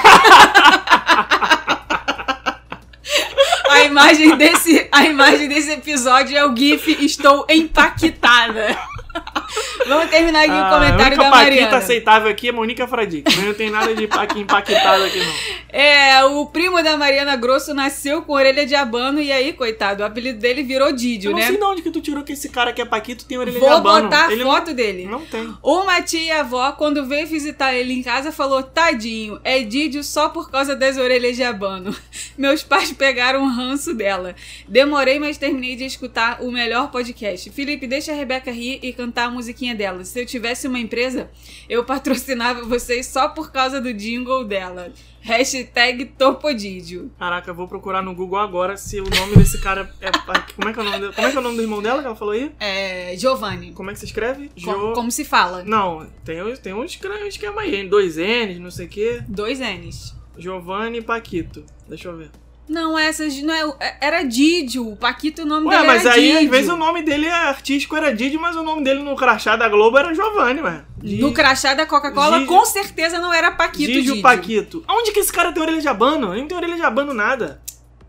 a 3.69 3.81
imagem 3.83 4.35
desse, 4.37 4.87
a 4.91 5.05
imagem 5.05 5.47
desse 5.47 5.71
episódio 5.71 6.35
é 6.37 6.45
o 6.45 6.55
GIF 6.55 6.97
Estou 7.05 7.45
empaquitada. 7.49 8.75
Vamos 9.87 10.09
terminar 10.09 10.41
aqui 10.43 10.51
Ah, 10.51 10.67
o 10.67 10.73
comentário 10.73 11.01
a 11.01 11.07
única 11.07 11.23
da 11.23 11.29
Paquita 11.29 11.49
Mariana. 11.51 11.77
aceitável 11.77 12.29
aqui 12.29 12.47
é 12.47 12.51
Monica 12.51 12.87
Fradique. 12.87 13.35
Não 13.41 13.53
tem 13.53 13.69
nada 13.69 13.93
de 13.93 14.07
paqui 14.07 14.39
empaquetado 14.39 15.03
aqui, 15.03 15.19
não. 15.19 15.33
É, 15.69 16.23
o 16.25 16.45
primo 16.45 16.81
da 16.83 16.95
Mariana 16.97 17.35
Grosso 17.35 17.73
nasceu 17.73 18.21
com 18.21 18.33
orelha 18.33 18.65
de 18.65 18.75
abano 18.75 19.19
e 19.19 19.31
aí, 19.31 19.53
coitado, 19.53 20.03
o 20.03 20.05
apelido 20.05 20.39
dele 20.39 20.63
virou 20.63 20.91
Didio, 20.91 21.29
Eu 21.29 21.33
não 21.33 21.39
né? 21.39 21.47
sei 21.47 21.57
de 21.57 21.63
onde 21.63 21.81
que 21.81 21.91
tu 21.91 21.99
tirou 22.01 22.23
que 22.23 22.33
esse 22.33 22.49
cara 22.49 22.71
que 22.73 22.81
é 22.81 22.85
Paquito 22.85 23.25
tem 23.25 23.37
orelha 23.37 23.53
de 23.55 23.59
Vou 23.59 23.69
abano. 23.69 24.03
botar 24.09 24.27
a 24.27 24.31
Ele 24.31 24.43
foto 24.43 24.73
dele. 24.73 25.05
Não, 25.05 25.19
não 25.19 25.25
tem. 25.25 25.53
Uma 25.63 26.01
tia 26.01 26.21
e 26.21 26.31
avó, 26.31 26.71
quando 26.73 27.05
veio 27.05 27.25
visitar 27.27 27.73
ele 27.73 27.93
em 27.93 28.03
casa, 28.03 28.31
falou: 28.31 28.61
Tadinho, 28.63 29.39
é 29.43 29.61
Didio 29.61 30.03
só 30.03 30.29
por 30.29 30.49
causa 30.51 30.75
das 30.75 30.97
orelhas 30.97 31.35
de 31.35 31.43
abano. 31.43 31.93
Meus 32.37 32.63
pais 32.63 32.91
pegaram 32.93 33.41
um 33.43 33.49
ranço 33.49 33.93
dela. 33.93 34.35
Demorei, 34.67 35.19
mas 35.19 35.37
terminei 35.37 35.75
de 35.75 35.85
escutar 35.85 36.41
o 36.41 36.51
melhor 36.51 36.91
podcast. 36.91 37.49
Felipe, 37.49 37.87
deixa 37.87 38.11
a 38.11 38.15
Rebeca 38.15 38.51
rir 38.51 38.79
e 38.83 38.93
cantar 39.01 39.25
a 39.25 39.31
musiquinha 39.31 39.73
dela. 39.73 40.03
Se 40.05 40.19
eu 40.21 40.25
tivesse 40.25 40.67
uma 40.67 40.77
empresa, 40.79 41.29
eu 41.67 41.83
patrocinava 41.83 42.63
vocês 42.63 43.07
só 43.07 43.27
por 43.29 43.51
causa 43.51 43.81
do 43.81 43.91
jingle 43.93 44.43
dela. 44.45 44.91
Hashtag 45.21 46.05
Topodídio. 46.17 47.11
Caraca, 47.17 47.49
eu 47.49 47.55
vou 47.55 47.67
procurar 47.67 48.01
no 48.01 48.13
Google 48.13 48.39
agora 48.39 48.75
se 48.77 48.99
o 48.99 49.03
nome 49.03 49.35
desse 49.35 49.59
cara 49.59 49.91
é. 50.01 50.09
Como 50.55 50.69
é 50.69 50.73
que 50.73 50.79
é 50.79 50.81
o 50.81 50.85
nome 50.85 50.99
dele? 50.99 51.13
Como 51.13 51.27
é 51.27 51.31
que 51.31 51.37
é 51.37 51.39
o 51.39 51.43
nome 51.43 51.55
do 51.57 51.61
irmão 51.61 51.81
dela 51.81 51.99
que 52.01 52.05
ela 52.07 52.15
falou 52.15 52.33
aí? 52.33 52.51
É. 52.59 53.15
Giovanni. 53.17 53.71
Como 53.73 53.89
é 53.89 53.93
que 53.93 53.99
se 53.99 54.05
escreve? 54.05 54.51
Com- 54.63 54.93
Como 54.93 55.11
se 55.11 55.23
fala? 55.25 55.63
Não, 55.63 56.07
tem, 56.25 56.37
tem 56.57 56.73
um 56.73 56.83
esquema- 56.83 57.61
aí, 57.61 57.87
dois 57.87 58.17
N's, 58.17 58.59
não 58.59 58.71
sei 58.71 58.85
o 58.85 58.89
quê. 58.89 59.23
Dois 59.27 59.59
N's. 59.59 60.15
Giovanni 60.37 61.01
Paquito. 61.01 61.63
Deixa 61.87 62.07
eu 62.09 62.17
ver. 62.17 62.31
Não, 62.71 62.97
essas 62.97 63.35
não 63.41 63.53
é. 63.53 63.65
o- 63.65 63.75
Era 63.99 64.23
Didio. 64.23 64.87
O 64.91 64.95
Paquito, 64.95 65.41
o 65.41 65.45
nome 65.45 65.67
Ué, 65.67 65.75
dele 65.75 65.87
mas 65.87 66.05
era 66.05 66.15
aí 66.15 66.21
Didio. 66.21 66.39
às 66.45 66.49
vezes 66.49 66.69
o 66.69 66.77
nome 66.77 67.01
dele 67.03 67.25
é 67.25 67.31
artístico 67.33 67.95
era 67.95 68.13
Didi, 68.15 68.37
mas 68.37 68.55
o 68.55 68.63
nome 68.63 68.83
dele 68.83 69.01
no 69.03 69.15
crachá 69.15 69.55
da 69.55 69.67
Globo 69.67 69.97
era 69.97 70.13
Giovanni, 70.13 70.61
ué. 70.61 70.83
No 71.03 71.33
crachá 71.33 71.73
da 71.73 71.85
Coca-Cola, 71.85 72.39
Didio- 72.39 72.47
com 72.55 72.65
certeza 72.65 73.19
não 73.19 73.33
era 73.33 73.51
Paquito 73.51 73.91
Didio 73.91 74.03
Didio. 74.13 74.21
Paquito. 74.21 74.83
Aonde 74.87 75.11
que 75.11 75.19
esse 75.19 75.33
cara 75.33 75.51
tem 75.51 75.61
orelha 75.61 75.81
de 75.81 75.87
abano? 75.87 76.31
Ele 76.33 76.41
não 76.41 76.47
tem 76.47 76.57
orelha 76.57 76.75
de 76.75 76.81
abano 76.83 77.13
nada. 77.13 77.61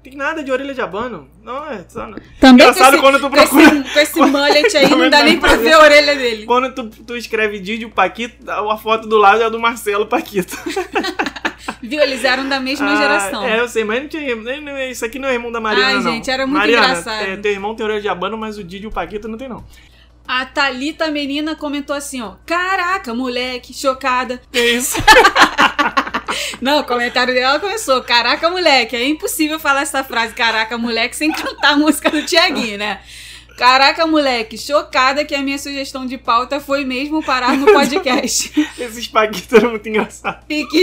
Tem 0.03 0.17
nada 0.17 0.43
de 0.43 0.51
orelha 0.51 0.75
de 0.75 0.81
abano. 0.81 1.29
Não, 1.45 1.65
é 1.71 1.85
só... 1.89 2.01
Também 2.41 2.67
Engraçado 2.67 2.99
quando 3.01 3.21
tu 3.21 3.31
com 3.31 3.37
esse, 3.37 3.49
procura- 3.49 3.85
com 3.95 4.01
esse 4.01 4.21
mullet 4.21 4.77
aí, 4.77 4.91
não 4.95 5.09
dá 5.09 5.23
nem 5.23 5.39
pra 5.39 5.55
ver 5.57 5.73
a 5.75 5.79
orelha 5.81 6.17
dele. 6.17 6.45
Quando 6.45 6.75
tu, 6.75 6.89
tu 7.05 7.17
escreve 7.17 7.61
Didio 7.61 7.89
Paquito, 7.91 8.51
a 8.51 8.77
foto 8.77 9.09
do 9.09 9.17
lado 9.17 9.43
é 9.43 9.45
a 9.45 9.49
do 9.49 9.61
Marcelo 9.61 10.07
Paquito. 10.07 10.57
Viu? 11.83 12.01
Eles 12.01 12.25
eram 12.25 12.49
da 12.49 12.59
mesma 12.61 12.93
Ah, 12.93 12.97
geração. 12.97 13.45
É, 13.45 13.61
eu 13.61 13.69
sei, 13.69 13.85
mas 13.85 14.01
não 14.03 14.09
tinha, 14.09 14.91
isso 14.91 15.05
aqui 15.05 15.19
não 15.19 15.29
é 15.29 15.35
irmão 15.35 15.53
da 15.53 15.61
Mariana, 15.61 15.87
Ai, 15.89 15.95
não. 15.95 16.03
gente, 16.03 16.31
era 16.31 16.47
muito 16.47 16.59
Mariana, 16.59 16.87
engraçado. 16.89 17.25
É, 17.25 17.37
teu 17.37 17.53
irmão 17.53 17.75
tem 17.75 17.85
orelha 17.85 18.01
de 18.01 18.09
abano, 18.09 18.37
mas 18.37 18.59
o 18.59 18.65
Didi 18.65 18.85
e 18.85 18.87
o 18.87 18.91
Paquito 18.91 19.29
não 19.29 19.39
tem, 19.39 19.49
não. 19.49 19.65
A 20.27 20.47
Thalita 20.47 21.11
Menina 21.11 21.57
comentou 21.57 21.97
assim, 21.97 22.23
ó. 22.23 22.35
Caraca, 22.47 23.13
moleque, 23.15 23.75
chocada. 23.75 24.41
Que 24.53 24.61
isso? 24.61 24.97
Não, 26.63 26.81
o 26.81 26.85
comentário 26.85 27.35
dela 27.35 27.59
começou. 27.59 28.01
Caraca, 28.03 28.49
moleque. 28.49 28.97
É 28.97 29.07
impossível 29.07 29.59
falar 29.59 29.83
essa 29.83 30.03
frase, 30.05 30.33
caraca, 30.33 30.79
moleque, 30.79 31.17
sem 31.17 31.31
cantar 31.33 31.73
a 31.73 31.77
música 31.77 32.09
do 32.09 32.25
Tiaguinho, 32.25 32.79
né? 32.79 33.01
Caraca, 33.57 34.07
moleque, 34.07 34.57
chocada 34.59 35.25
que 35.25 35.35
a 35.35 35.43
minha 35.43 35.59
sugestão 35.59 36.05
de 36.07 36.19
pauta 36.19 36.59
foi 36.61 36.85
mesmo 36.85 37.23
parar 37.23 37.57
no 37.57 37.67
podcast. 37.73 38.53
Esses 38.79 39.07
Paquitos 39.09 39.53
eram 39.53 39.71
muito 39.71 39.89
engraçados. 39.89 40.45
E 40.49 40.65
que 40.67 40.79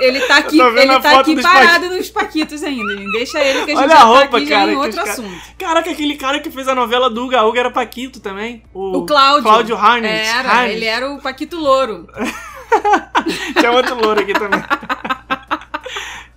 ele 0.00 0.20
tá 0.22 0.38
aqui, 0.38 0.60
ele 0.60 1.00
tá 1.00 1.20
aqui 1.20 1.40
parado 1.40 1.88
nos 1.90 2.10
paquitos 2.10 2.62
ainda. 2.64 2.96
gente. 2.96 3.12
Deixa 3.12 3.38
ele 3.40 3.64
que 3.64 3.70
a 3.72 3.74
gente 3.74 3.78
Olha 3.84 3.88
já 3.88 3.94
a 3.94 3.98
tá 3.98 4.04
roupa, 4.04 4.36
aqui 4.38 4.46
já 4.46 4.56
cara, 4.58 4.70
em 4.72 4.74
que 4.74 4.80
outro 4.80 4.98
os 4.98 5.04
ca- 5.04 5.12
assunto. 5.12 5.40
Caraca, 5.58 5.90
aquele 5.90 6.16
cara 6.16 6.40
que 6.40 6.50
fez 6.50 6.66
a 6.68 6.74
novela 6.74 7.08
do 7.10 7.24
Uga 7.24 7.42
Uga 7.44 7.60
era 7.60 7.70
Paquito 7.70 8.20
também. 8.20 8.62
O, 8.72 8.98
O 8.98 9.06
Cláudio. 9.06 9.42
Cláudio 9.42 9.76
Harnett. 9.76 10.26
Era, 10.28 10.48
Harnett. 10.50 10.74
ele 10.74 10.84
era 10.86 11.10
o 11.10 11.20
Paquito 11.20 11.56
Louro. 11.56 12.06
Tinha 13.58 13.72
outro 13.72 13.94
louro 13.94 14.20
aqui 14.20 14.32
também. 14.34 14.60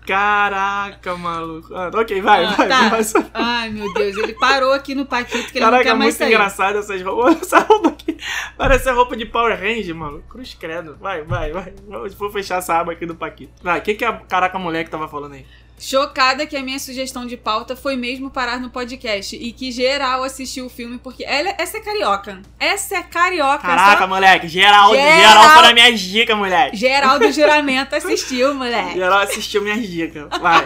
Caraca, 0.06 1.16
maluco. 1.16 1.74
Ah, 1.76 1.90
ok, 1.94 2.22
vai, 2.22 2.44
Ah, 2.46 2.52
vai. 2.54 2.68
tá. 2.68 2.90
Ai, 3.34 3.70
meu 3.70 3.94
Deus, 3.94 4.18
ele 4.18 4.34
parou 4.34 4.74
aqui 4.74 4.94
no 4.96 5.06
Paquito 5.06 5.52
que 5.52 5.58
ele 5.58 5.66
não 5.66 5.72
Caraca, 5.72 5.84
quer 5.84 5.96
mais 5.96 6.10
muito 6.14 6.18
sair. 6.18 6.28
engraçado 6.34 6.78
essas 6.80 7.02
roupas. 7.02 7.42
Essa 7.42 7.60
roupa 7.60 7.90
aqui. 7.90 8.18
Parece 8.58 8.90
a 8.90 8.94
roupa 8.94 9.16
de 9.16 9.26
Power 9.26 9.58
Ranger, 9.60 9.96
mano. 9.96 10.24
Cruz 10.30 10.54
credo. 10.54 10.98
Vai, 11.00 11.24
vai, 11.24 11.52
vai. 11.52 11.74
Vou 12.18 12.30
fechar 12.30 12.58
essa 12.60 12.80
aba 12.80 12.92
aqui 12.92 13.06
do 13.06 13.16
Paquito. 13.16 13.54
Vai, 13.64 13.80
o 13.80 13.82
que, 13.82 13.94
que 13.96 14.06
a 14.06 14.14
caraca 14.14 14.58
moleque 14.60 14.90
tava 14.90 15.08
falando 15.08 15.34
aí? 15.34 15.46
Chocada 15.82 16.46
que 16.46 16.56
a 16.56 16.62
minha 16.62 16.78
sugestão 16.78 17.26
de 17.26 17.36
pauta 17.36 17.76
foi 17.76 17.96
mesmo 17.96 18.30
parar 18.30 18.60
no 18.60 18.70
podcast 18.70 19.36
e 19.36 19.52
que 19.52 19.72
geral 19.72 20.24
assistiu 20.24 20.68
o 20.68 20.70
filme 20.70 21.00
porque 21.00 21.24
ela, 21.24 21.56
essa 21.58 21.78
é 21.78 21.82
carioca. 21.82 22.40
Essa 22.60 22.98
é 22.98 23.02
carioca. 23.02 23.68
Caraca, 23.68 24.04
só 24.04 24.08
moleque. 24.08 24.48
Geral, 24.48 24.94
Geral. 24.94 25.18
geral 25.18 25.50
foi 25.50 25.62
na 25.64 25.74
minha 25.74 25.92
dica, 25.92 26.36
moleque. 26.36 26.78
geral 26.78 27.18
do 27.18 27.32
juramento 27.32 27.96
assistiu, 27.98 28.54
moleque. 28.54 28.94
Geral 28.94 29.20
assistiu 29.22 29.64
minhas 29.64 29.82
dicas. 29.82 30.28
Vai. 30.40 30.64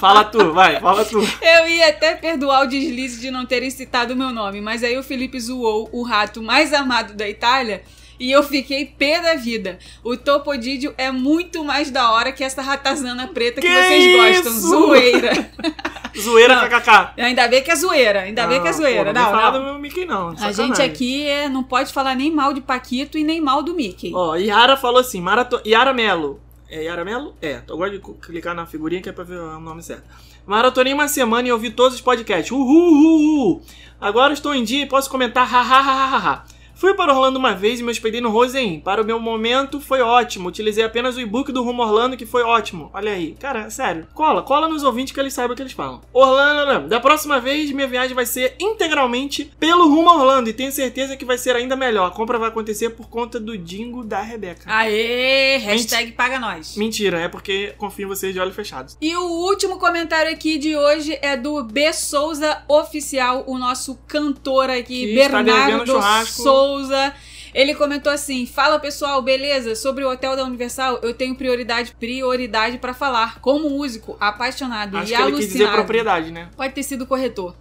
Fala 0.00 0.24
tu, 0.24 0.54
vai, 0.54 0.80
fala 0.80 1.04
tu. 1.04 1.18
Eu 1.42 1.68
ia 1.68 1.90
até 1.90 2.14
perdoar 2.14 2.62
o 2.64 2.66
deslize 2.66 3.20
de 3.20 3.30
não 3.30 3.44
terem 3.44 3.70
citado 3.70 4.14
o 4.14 4.16
meu 4.16 4.30
nome, 4.30 4.62
mas 4.62 4.82
aí 4.82 4.96
o 4.96 5.02
Felipe 5.02 5.38
zoou 5.38 5.86
o 5.92 6.02
rato 6.02 6.42
mais 6.42 6.72
amado 6.72 7.12
da 7.12 7.28
Itália 7.28 7.82
e 8.18 8.30
eu 8.30 8.42
fiquei 8.42 8.86
pé 8.86 9.20
da 9.20 9.34
vida. 9.34 9.78
O 10.02 10.16
Topodídio 10.16 10.94
é 10.96 11.10
muito 11.10 11.62
mais 11.64 11.90
da 11.90 12.10
hora 12.12 12.32
que 12.32 12.42
essa 12.44 12.62
ratazana 12.62 13.26
preta 13.28 13.60
que, 13.60 13.66
Que 13.66 13.74
vocês 13.74 14.16
gostam. 14.16 14.52
isso? 14.52 14.68
Zoeira. 14.68 15.50
Zoeira 16.18 16.54
Não. 16.56 16.68
kkk. 16.68 17.10
Ainda 17.22 17.46
bem 17.48 17.62
que 17.62 17.70
é 17.70 17.76
zoeira, 17.76 18.20
ainda 18.22 18.46
bem 18.46 18.62
que 18.62 18.68
é 18.68 18.72
zoeira. 18.72 19.12
Pô, 19.12 19.12
não, 19.12 19.22
Não, 19.22 19.30
falar 19.30 19.52
não. 19.52 19.58
do 19.58 19.64
meu 19.66 19.78
Mickey, 19.78 20.06
não. 20.06 20.28
A 20.28 20.36
sacanagem. 20.36 20.66
gente 20.66 20.82
aqui 20.82 21.26
é- 21.28 21.48
não 21.48 21.62
pode 21.62 21.92
falar 21.92 22.14
nem 22.14 22.30
mal 22.30 22.52
de 22.54 22.60
Paquito 22.62 23.18
e 23.18 23.24
nem 23.24 23.40
mal 23.40 23.62
do 23.62 23.74
Mickey. 23.74 24.12
Ó, 24.14 24.34
Yara 24.36 24.76
falou 24.78 25.00
assim, 25.00 25.20
marato... 25.20 25.60
Yara 25.66 25.92
Melo. 25.92 26.40
É 26.70 26.84
Yara 26.84 27.04
Melo? 27.04 27.34
É, 27.42 27.60
eu 27.68 27.76
gosto 27.76 27.92
de 27.92 27.98
clicar 28.26 28.54
na 28.54 28.64
figurinha 28.66 29.02
que 29.02 29.08
é 29.08 29.12
pra 29.12 29.24
ver 29.24 29.38
o 29.38 29.60
nome 29.60 29.82
certo. 29.82 30.04
Maratonei 30.46 30.92
uma 30.94 31.06
semana 31.08 31.46
e 31.48 31.52
ouvi 31.52 31.70
todos 31.70 31.94
os 31.96 32.00
podcasts. 32.00 32.50
Uhul, 32.50 32.64
uhul, 32.64 33.38
uhul. 33.38 33.62
Agora 34.00 34.32
estou 34.32 34.54
em 34.54 34.64
dia 34.64 34.82
e 34.84 34.86
posso 34.86 35.10
comentar 35.10 35.42
ha, 35.52 35.60
ha, 35.60 35.80
ha, 35.80 36.16
ha, 36.16 36.16
ha. 36.32 36.44
Fui 36.76 36.92
para 36.92 37.10
Orlando 37.10 37.38
uma 37.38 37.54
vez 37.54 37.80
e 37.80 37.82
me 37.82 37.90
hospedei 37.90 38.20
no 38.20 38.28
Rosen. 38.28 38.80
Para 38.80 39.00
o 39.00 39.04
meu 39.04 39.18
momento 39.18 39.80
foi 39.80 40.02
ótimo. 40.02 40.50
Utilizei 40.50 40.84
apenas 40.84 41.16
o 41.16 41.20
e-book 41.20 41.50
do 41.50 41.62
Rumo 41.62 41.82
Orlando 41.82 42.18
que 42.18 42.26
foi 42.26 42.42
ótimo. 42.42 42.90
Olha 42.92 43.12
aí. 43.12 43.34
Cara, 43.40 43.70
sério. 43.70 44.06
Cola, 44.12 44.42
cola 44.42 44.68
nos 44.68 44.82
ouvintes 44.82 45.14
que 45.14 45.18
eles 45.18 45.32
saibam 45.32 45.54
o 45.54 45.56
que 45.56 45.62
eles 45.62 45.72
falam. 45.72 46.02
Orlando, 46.12 46.86
da 46.86 47.00
próxima 47.00 47.40
vez 47.40 47.70
minha 47.72 47.86
viagem 47.86 48.14
vai 48.14 48.26
ser 48.26 48.56
integralmente 48.60 49.50
pelo 49.58 49.88
Rumo 49.88 50.10
Orlando 50.10 50.50
e 50.50 50.52
tenho 50.52 50.70
certeza 50.70 51.16
que 51.16 51.24
vai 51.24 51.38
ser 51.38 51.56
ainda 51.56 51.74
melhor. 51.76 52.08
A 52.08 52.10
compra 52.10 52.38
vai 52.38 52.50
acontecer 52.50 52.90
por 52.90 53.08
conta 53.08 53.40
do 53.40 53.56
dingo 53.56 54.04
da 54.04 54.20
Rebeca. 54.20 54.64
Aê, 54.66 55.56
hashtag 55.56 56.12
paga 56.12 56.38
nós. 56.38 56.76
Mentira, 56.76 57.20
é 57.20 57.28
porque 57.28 57.72
confio 57.78 58.04
em 58.04 58.08
vocês 58.08 58.34
de 58.34 58.38
olhos 58.40 58.54
fechados. 58.54 58.98
E 59.00 59.16
o 59.16 59.24
último 59.24 59.78
comentário 59.78 60.30
aqui 60.30 60.58
de 60.58 60.76
hoje 60.76 61.18
é 61.22 61.38
do 61.38 61.64
B 61.64 61.90
Souza 61.94 62.62
Oficial, 62.68 63.44
o 63.46 63.56
nosso 63.56 63.98
cantor 64.06 64.68
aqui, 64.68 65.06
Que 65.06 65.14
Bernardo 65.14 65.86
churrasco. 65.86 66.42
Souza. 66.66 67.14
Ele 67.54 67.74
comentou 67.74 68.12
assim: 68.12 68.44
Fala 68.44 68.78
pessoal, 68.78 69.22
beleza? 69.22 69.74
Sobre 69.74 70.04
o 70.04 70.10
hotel 70.10 70.36
da 70.36 70.44
Universal, 70.44 70.98
eu 71.02 71.14
tenho 71.14 71.34
prioridade 71.34 71.94
prioridade 71.98 72.78
para 72.78 72.92
falar. 72.92 73.40
Como 73.40 73.70
músico 73.70 74.16
apaixonado 74.20 74.98
Acho 74.98 75.12
e 75.12 75.16
que 75.16 75.22
ele 75.22 75.32
quis 75.36 75.46
dizer 75.46 75.64
alucinado. 75.64 75.76
propriedade, 75.76 76.30
né? 76.32 76.48
Pode 76.56 76.74
ter 76.74 76.82
sido 76.82 77.06
corretor. 77.06 77.54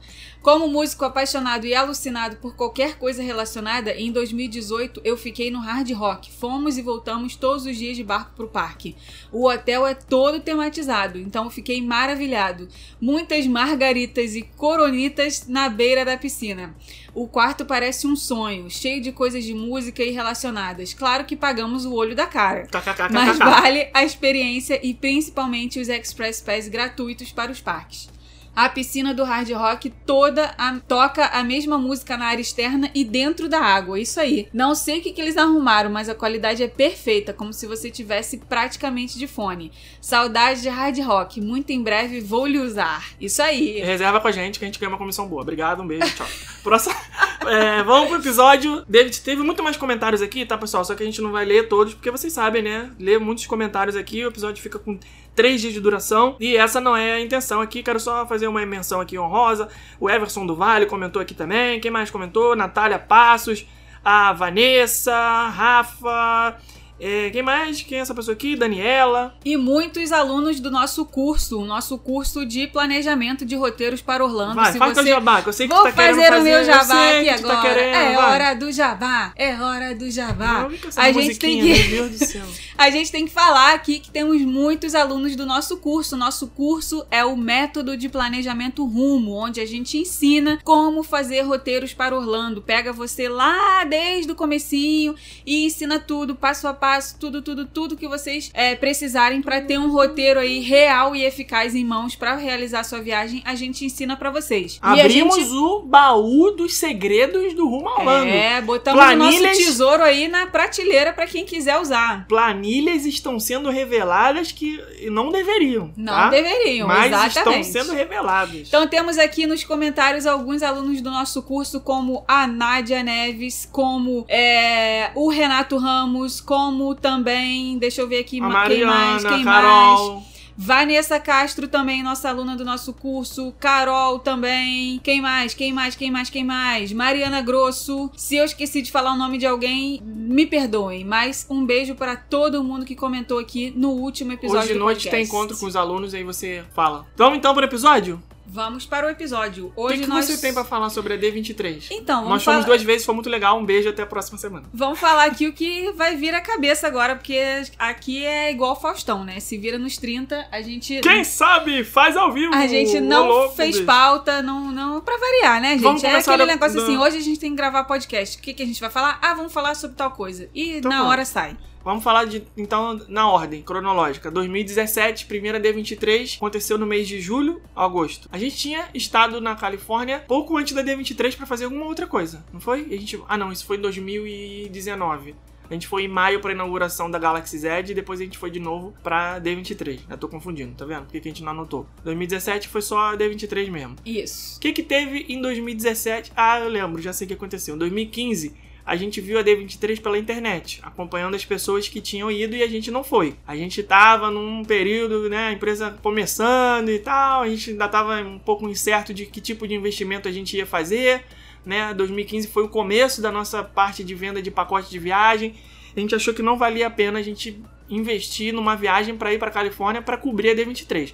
Como 0.46 0.68
músico 0.68 1.04
apaixonado 1.04 1.66
e 1.66 1.74
alucinado 1.74 2.36
por 2.36 2.56
qualquer 2.56 3.00
coisa 3.00 3.24
relacionada, 3.24 3.92
em 3.96 4.12
2018 4.12 5.02
eu 5.04 5.18
fiquei 5.18 5.50
no 5.50 5.58
Hard 5.58 5.90
Rock. 5.94 6.32
Fomos 6.32 6.78
e 6.78 6.84
voltamos 6.84 7.36
todos 7.36 7.66
os 7.66 7.76
dias 7.76 7.98
de 7.98 8.04
barco 8.04 8.36
pro 8.36 8.48
parque. 8.48 8.96
O 9.32 9.50
hotel 9.50 9.88
é 9.88 9.96
todo 9.96 10.40
tematizado, 10.40 11.18
então 11.18 11.46
eu 11.46 11.50
fiquei 11.50 11.82
maravilhado. 11.82 12.68
Muitas 13.02 13.48
margaritas 13.48 14.36
e 14.36 14.44
coronitas 14.44 15.48
na 15.48 15.68
beira 15.68 16.06
da 16.06 16.16
piscina. 16.16 16.76
O 17.16 17.28
quarto 17.28 17.66
parece 17.66 18.06
um 18.06 18.16
sonho, 18.16 18.70
cheio 18.70 19.02
de 19.02 19.12
coisas 19.12 19.44
de 19.44 19.56
música 19.56 20.04
e 20.04 20.12
relacionadas. 20.12 20.94
Claro 20.94 21.26
que 21.26 21.36
pagamos 21.36 21.86
o 21.86 21.94
olho 21.96 22.16
da 22.16 22.28
cara. 22.28 22.68
Mas 23.12 23.40
vale 23.40 23.90
a 23.92 24.06
experiência 24.06 24.80
e 24.86 24.94
principalmente 24.94 25.80
os 25.80 25.90
Express 25.90 26.40
Pass 26.40 26.68
gratuitos 26.68 27.32
para 27.32 27.52
os 27.52 27.60
parques. 27.60 28.14
A 28.56 28.70
piscina 28.70 29.14
do 29.14 29.24
Hard 29.24 29.50
Rock 29.52 29.90
toda 30.06 30.54
a- 30.58 30.80
toca 30.88 31.26
a 31.28 31.44
mesma 31.44 31.78
música 31.78 32.16
na 32.18 32.26
área 32.28 32.42
externa 32.42 32.90
e 32.96 33.04
dentro 33.04 33.50
da 33.50 33.60
água. 33.60 34.00
Isso 34.00 34.20
aí. 34.20 34.48
Não 34.54 34.74
sei 34.74 35.00
o 35.00 35.02
que, 35.02 35.12
que 35.12 35.22
eles 35.22 35.38
arrumaram, 35.38 35.90
mas 35.90 36.08
a 36.08 36.16
qualidade 36.16 36.64
é 36.64 36.68
perfeita, 36.68 37.34
como 37.34 37.52
se 37.52 37.68
você 37.68 37.92
tivesse 37.92 38.38
praticamente 38.38 39.18
de 39.20 39.28
fone. 39.28 39.72
Saudade 40.00 40.62
de 40.62 40.70
Hard 40.70 40.98
Rock. 41.00 41.42
Muito 41.42 41.72
em 41.72 41.82
breve 41.84 42.22
vou 42.22 42.46
lhe 42.48 42.60
usar. 42.60 43.04
Isso 43.20 43.42
aí. 43.42 43.80
Reserva 43.82 44.22
com 44.22 44.28
a 44.28 44.32
gente 44.32 44.58
que 44.60 44.66
a 44.66 44.68
gente 44.68 44.80
ganha 44.80 44.90
uma 44.92 44.98
comissão 44.98 45.28
boa. 45.28 45.42
Obrigado, 45.42 45.82
um 45.82 45.88
beijo, 45.88 46.16
tchau. 46.16 46.28
Próximo. 46.64 46.96
É, 47.48 47.84
vamos 47.84 48.10
pro 48.10 48.18
episódio. 48.18 48.84
David, 48.90 49.22
teve 49.22 49.44
muito 49.44 49.62
mais 49.62 49.78
comentários 49.78 50.20
aqui, 50.20 50.48
tá, 50.48 50.58
pessoal? 50.58 50.84
Só 50.84 50.96
que 50.96 51.04
a 51.04 51.06
gente 51.06 51.22
não 51.22 51.32
vai 51.32 51.46
ler 51.46 51.68
todos, 51.68 51.94
porque 51.94 52.10
vocês 52.10 52.34
sabem, 52.34 52.64
né? 52.64 52.90
Ler 53.00 53.20
muitos 53.20 53.46
comentários 53.46 53.96
aqui, 53.96 54.26
o 54.26 54.30
episódio 54.30 54.64
fica 54.64 54.80
com 54.80 54.98
três 55.36 55.62
dias 55.62 55.74
de 55.74 55.80
duração. 55.80 56.36
E 56.40 56.56
essa 56.56 56.80
não 56.80 56.96
é 56.96 57.14
a 57.14 57.20
intenção 57.20 57.62
aqui. 57.62 57.84
Quero 57.84 58.00
só 58.00 58.26
fazer 58.26 58.48
uma 58.48 58.66
menção 58.66 59.02
aqui 59.02 59.20
honrosa. 59.20 59.70
O 60.00 60.10
Everson 60.10 60.46
do 60.46 60.56
Vale 60.56 60.86
comentou 60.86 61.22
aqui 61.22 61.34
também. 61.34 61.80
Quem 61.80 61.92
mais 61.92 62.10
comentou? 62.10 62.56
Natália 62.56 62.98
Passos, 62.98 63.66
a 64.04 64.34
Vanessa, 64.34 65.14
Rafa. 65.50 66.58
É, 67.00 67.30
quem 67.30 67.42
mais? 67.42 67.82
Quem 67.82 67.98
é 67.98 68.02
essa 68.02 68.16
pessoa 68.16 68.34
aqui? 68.34 68.56
Daniela. 68.56 69.36
E 69.44 69.58
muitos 69.58 70.12
alunos 70.12 70.60
do 70.60 70.72
nosso 70.72 71.06
curso, 71.06 71.60
o 71.60 71.66
nosso 71.66 71.98
curso 71.98 72.46
de 72.46 72.68
planejamento 72.68 73.46
de 73.46 73.56
roteiros 73.56 74.02
para 74.02 74.24
Orlando. 74.24 74.56
Vai, 74.56 74.72
Se 74.72 74.78
faz 74.78 74.94
teu 74.94 75.04
você 75.04 75.10
jabá, 75.10 75.42
que 75.42 75.50
eu 75.50 75.54
sei 75.54 75.68
que 75.68 75.74
Vou 75.74 75.84
tu 75.84 75.90
tá 75.90 75.92
querendo 75.92 76.16
fazer 76.16 76.28
fazer. 76.30 76.42
o 76.42 76.44
meu 76.44 76.58
eu 76.60 76.66
jabá 76.66 77.10
aqui 77.10 77.26
tá 77.26 77.36
agora. 77.36 77.62
querendo, 77.62 77.96
é 77.96 78.16
vai. 78.16 78.26
hora 78.26 78.56
do 78.56 78.72
jabá. 78.72 79.34
É 79.36 79.56
hora 79.62 79.96
do 79.96 80.10
jabá. 80.10 80.70
A 80.96 81.12
gente 81.12 81.38
tem 81.38 81.60
que 81.60 81.90
Meu 81.90 82.08
Deus 82.08 82.20
do 82.20 82.26
céu. 82.26 82.46
a 82.78 82.90
gente 82.90 83.12
tem 83.12 83.26
que 83.26 83.32
falar 83.32 83.74
aqui 83.74 84.00
que 84.00 84.10
temos 84.10 84.42
muitos 84.42 84.96
alunos 84.96 85.36
do 85.36 85.46
nosso 85.46 85.78
curso. 85.78 86.16
Nosso 86.16 86.48
curso 86.48 87.06
é 87.12 87.26
o 87.26 87.36
método 87.36 87.98
de 87.98 88.08
planejamento 88.08 88.86
rumo, 88.86 89.34
onde 89.34 89.60
a 89.60 89.66
gente 89.66 89.98
ensina 89.98 90.60
como 90.64 91.04
fazer 91.04 91.42
roteiros 91.42 91.94
para 91.94 92.16
Orlando. 92.16 92.62
Pega 92.62 92.94
você 92.94 93.28
lá 93.28 93.84
desde 93.84 94.32
o 94.32 94.36
comecinho 94.36 95.14
e 95.46 95.66
ensina 95.66 96.00
tudo, 96.00 96.36
passo 96.36 96.68
a 96.68 96.74
passo, 96.74 96.85
tudo, 97.20 97.42
tudo, 97.42 97.66
tudo 97.66 97.96
que 97.98 98.08
vocês 98.08 98.52
é, 98.54 98.76
precisarem 98.76 99.42
para 99.42 99.62
ter 99.62 99.78
um 99.78 99.92
roteiro 99.92 100.40
aí 100.40 100.60
real 100.60 101.16
e 101.16 101.24
eficaz 101.24 101.76
em 101.76 101.84
mãos 101.86 102.16
para 102.16 102.36
realizar 102.36 102.84
sua 102.84 103.00
viagem. 103.02 103.42
A 103.46 103.56
gente 103.56 103.86
ensina 103.86 104.16
para 104.16 104.30
vocês. 104.32 104.78
Abrimos 104.82 105.36
gente- 105.36 105.50
o 105.50 105.82
baú 105.82 106.52
dos 106.52 106.76
segredos 106.78 107.54
do 107.54 107.68
Rumo 107.68 107.90
a 107.90 108.00
Orlando. 108.00 108.30
É, 108.30 108.62
botamos 108.62 109.02
o 109.02 109.16
nosso 109.16 109.18
Planilhas- 109.38 109.58
tesouro 109.58 110.04
aí 110.04 110.28
na 110.28 110.48
prateleira 110.48 111.14
para 111.14 111.28
quem 111.28 111.46
quiser 111.46 111.78
usar. 111.80 112.26
Planilhas 112.28 113.06
estão 113.06 113.40
sendo 113.40 113.70
reveladas 113.70 114.52
que 114.52 114.82
não 115.12 115.30
deveriam. 115.32 115.92
Não 115.96 116.14
tá? 116.14 116.30
deveriam, 116.30 116.88
Mas 116.88 117.08
exatamente. 117.12 117.68
estão 117.68 117.84
sendo 117.84 117.94
reveladas. 117.94 118.68
Então 118.68 118.88
temos 118.88 119.18
aqui 119.18 119.46
nos 119.48 119.64
comentários 119.64 120.26
alguns 120.26 120.62
alunos 120.64 121.02
do 121.02 121.10
nosso 121.12 121.42
curso, 121.44 121.80
como 121.82 122.24
a 122.28 122.48
Nádia 122.48 123.04
Neves, 123.04 123.68
como 123.72 124.26
é, 124.28 125.12
o 125.16 125.30
Renato 125.30 125.78
Ramos, 125.78 126.40
como 126.42 126.75
também, 126.96 127.78
deixa 127.78 128.02
eu 128.02 128.08
ver 128.08 128.20
aqui, 128.20 128.40
a 128.40 128.44
ma- 128.50 128.68
quem 128.68 128.84
mais, 128.86 129.24
Mariana, 129.24 129.30
quem 129.36 129.44
Carol. 129.46 130.14
mais? 130.16 130.36
Vanessa 130.58 131.20
Castro 131.20 131.68
também, 131.68 132.02
nossa 132.02 132.30
aluna 132.30 132.56
do 132.56 132.64
nosso 132.64 132.94
curso. 132.94 133.54
Carol 133.60 134.20
também. 134.20 135.02
Quem 135.04 135.20
mais? 135.22 135.54
Quem 135.54 135.74
mais? 135.74 135.96
Quem 135.98 136.10
mais? 136.10 136.30
Quem 136.30 136.46
mais? 136.46 136.94
Mariana 136.94 137.42
Grosso. 137.42 138.10
Se 138.16 138.38
eu 138.38 138.46
esqueci 138.46 138.82
de 138.82 138.90
falar 138.90 139.12
o 139.14 139.18
nome 139.18 139.38
de 139.38 139.46
alguém, 139.46 140.02
me 140.02 140.46
perdoem. 140.46 141.04
Mas 141.04 141.46
um 141.50 141.66
beijo 141.66 141.94
para 141.96 142.16
todo 142.16 142.64
mundo 142.64 142.86
que 142.86 142.96
comentou 142.96 143.38
aqui 143.38 143.74
no 143.76 143.90
último 143.90 144.32
episódio 144.32 144.62
Hoje 144.64 144.74
de 144.74 144.80
noite 144.80 144.96
podcast. 145.04 145.12
tem 145.18 145.24
encontro 145.26 145.58
com 145.58 145.66
os 145.66 145.76
alunos 145.76 146.14
aí 146.14 146.24
você 146.24 146.64
fala. 146.74 147.06
Vamos 147.18 147.38
então 147.38 147.54
pro 147.54 147.66
episódio? 147.66 148.24
Vamos 148.48 148.86
para 148.86 149.08
o 149.08 149.10
episódio. 149.10 149.74
O 149.76 149.84
Hoje 149.86 149.98
que, 149.98 150.04
que 150.04 150.08
nós... 150.10 150.26
você 150.26 150.38
tem 150.38 150.54
pra 150.54 150.64
falar 150.64 150.90
sobre 150.90 151.14
a 151.16 151.18
D23? 151.18 151.88
Então, 151.92 152.18
vamos 152.18 152.30
Nós 152.30 152.44
fomos 152.44 152.58
falar- 152.62 152.66
duas 152.68 152.84
vezes, 152.84 153.06
foi 153.06 153.14
muito 153.16 153.30
legal. 153.30 153.58
Um 153.60 153.66
beijo 153.66 153.90
até 153.90 154.04
a 154.04 154.06
próxima 154.06 154.38
semana. 154.38 154.66
Vamos 154.74 155.00
falar 155.00 155.26
aqui 155.26 155.48
o 155.48 155.54
que 155.54 155.92
vai 155.94 156.16
vir 156.16 156.34
à 156.34 156.42
cabeça 156.42 156.88
agora, 156.88 157.16
porque 157.16 157.40
aqui 157.78 158.24
é 158.26 158.52
igual 158.52 158.74
o 158.74 158.76
Faustão, 158.76 159.24
né? 159.24 159.40
Se 159.40 159.58
vira 159.58 159.78
nos 159.78 159.98
30, 159.98 160.48
a 160.52 160.62
gente. 160.62 161.00
Quem 161.02 161.24
sabe 161.24 161.84
faz 161.84 162.16
ao 162.16 162.32
vivo. 162.32 162.54
A 162.54 162.68
gente 162.68 163.00
não 163.00 163.28
louco, 163.28 163.56
fez 163.56 163.82
pauta, 163.82 164.42
não, 164.42 164.72
não. 164.72 165.02
Pra 165.02 165.18
variar, 165.18 165.60
né, 165.62 165.76
Vamos 165.78 166.02
gente? 166.02 166.10
É 166.10 166.12
começar 166.14 166.34
aquele 166.34 166.48
da- 166.48 166.54
negócio 166.54 166.82
assim: 166.82 166.98
hoje 166.98 167.18
a 167.18 167.22
gente 167.22 167.40
tem 167.40 167.50
que 167.52 167.58
gravar 167.58 167.84
podcast. 167.86 168.38
O 168.38 168.42
que, 168.42 168.54
que 168.54 168.64
a 168.64 168.66
gente 168.66 168.80
vai 168.80 168.90
falar? 168.90 169.20
Ah, 169.22 169.34
vamos 169.34 169.52
falar 169.52 169.76
sobre 169.76 169.96
tal 169.98 170.12
coisa. 170.12 170.50
E 170.54 170.78
Então 170.78 170.90
na 170.90 170.98
vamos. 170.98 171.12
hora 171.12 171.26
sai. 171.26 171.58
Vamos 171.86 172.04
falar 172.04 172.26
de, 172.26 172.42
então, 172.58 173.00
na 173.08 173.30
ordem 173.30 173.62
cronológica. 173.62 174.32
2017, 174.32 175.28
primeira 175.28 175.60
D23, 175.60 176.38
aconteceu 176.38 176.80
no 176.80 176.86
mês 176.88 177.08
de 177.08 177.22
julho, 177.22 177.62
agosto. 177.76 178.28
A 178.32 178.40
gente 178.40 178.58
tinha 178.58 178.90
estado 178.92 179.40
na 179.40 179.56
Califórnia 179.56 180.26
pouco 180.28 180.58
antes 180.58 180.74
da 180.74 180.84
D23 180.84 181.38
pra 181.38 181.46
fazer 181.46 181.66
alguma 181.66 181.86
outra 181.86 182.08
coisa, 182.08 182.44
não 182.52 182.60
foi? 182.60 182.88
A 182.90 182.98
gente, 182.98 183.22
ah, 183.30 183.38
não, 183.38 183.52
isso 183.52 183.68
foi 183.68 183.78
em 183.78 183.82
2019. 183.82 185.36
A 185.70 185.74
gente 185.74 185.88
foi 185.88 186.04
em 186.04 186.08
maio 186.08 186.40
pra 186.40 186.52
inauguração 186.52 187.10
da 187.10 187.20
Galaxy 187.20 187.58
Z 187.58 187.86
e 187.90 187.94
depois 187.94 188.20
a 188.20 188.24
gente 188.24 188.38
foi 188.38 188.50
de 188.50 188.60
novo 188.60 188.94
pra 189.04 189.40
D23. 189.40 190.02
Eu 190.10 190.18
tô 190.18 190.28
confundindo, 190.28 190.74
tá 190.76 190.86
vendo? 190.86 191.04
Por 191.04 191.12
que 191.12 191.20
que 191.20 191.28
a 191.28 191.32
gente 191.32 191.44
não 191.44 191.52
anotou? 191.52 191.88
2017 192.04 192.68
foi 192.68 192.82
só 192.82 193.14
a 193.14 193.18
D23 193.18 193.70
mesmo. 193.70 193.96
Isso. 194.06 194.58
O 194.58 194.60
que 194.60 194.74
que 194.74 194.84
teve 194.84 195.26
em 195.30 195.42
2017? 195.42 196.32
Ah, 196.36 196.60
eu 196.60 196.70
lembro, 196.70 197.02
já 197.02 197.14
sei 197.14 197.26
o 197.26 197.28
que 197.28 197.34
aconteceu. 197.34 197.76
Em 197.76 197.78
2015, 197.80 198.56
a 198.86 198.96
gente 198.96 199.20
viu 199.20 199.40
a 199.40 199.44
D23 199.44 200.00
pela 200.00 200.18
internet, 200.18 200.80
acompanhando 200.84 201.36
as 201.36 201.44
pessoas 201.44 201.88
que 201.88 202.00
tinham 202.00 202.30
ido 202.30 202.56
e 202.56 202.62
a 202.62 202.68
gente 202.68 202.92
não 202.92 203.04
foi. 203.04 203.36
A 203.48 203.56
gente 203.56 203.82
tava 203.82 204.30
num 204.30 204.64
período, 204.64 205.28
né, 205.28 205.48
a 205.48 205.52
empresa 205.52 205.98
começando 206.04 206.90
e 206.90 207.00
tal, 207.00 207.42
a 207.42 207.50
gente 207.50 207.72
ainda 207.72 207.88
tava 207.88 208.22
um 208.22 208.38
pouco 208.38 208.70
incerto 208.70 209.14
de 209.14 209.26
que 209.26 209.42
tipo 209.42 209.68
de 209.68 209.74
investimento 209.74 210.28
a 210.28 210.32
gente 210.32 210.56
ia 210.56 210.68
fazer, 210.68 211.24
né? 211.66 211.94
2015 211.96 212.48
foi 212.50 212.64
o 212.64 212.70
começo 212.70 213.22
da 213.22 213.32
nossa 213.32 213.64
parte 213.64 214.04
de 214.04 214.14
venda 214.14 214.40
de 214.40 214.52
pacote 214.52 214.90
de 214.90 215.00
viagem. 215.00 215.56
A 215.98 216.00
gente 216.00 216.14
achou 216.14 216.34
que 216.34 216.44
não 216.44 216.58
valia 216.58 216.86
a 216.86 216.92
pena 216.92 217.18
a 217.18 217.24
gente 217.24 217.60
investir 217.90 218.54
numa 218.54 218.76
viagem 218.76 219.16
para 219.16 219.34
ir 219.34 219.40
para 219.40 219.50
Califórnia 219.50 220.02
para 220.02 220.18
cobrir 220.18 220.50
a 220.50 220.56
D23. 220.56 221.14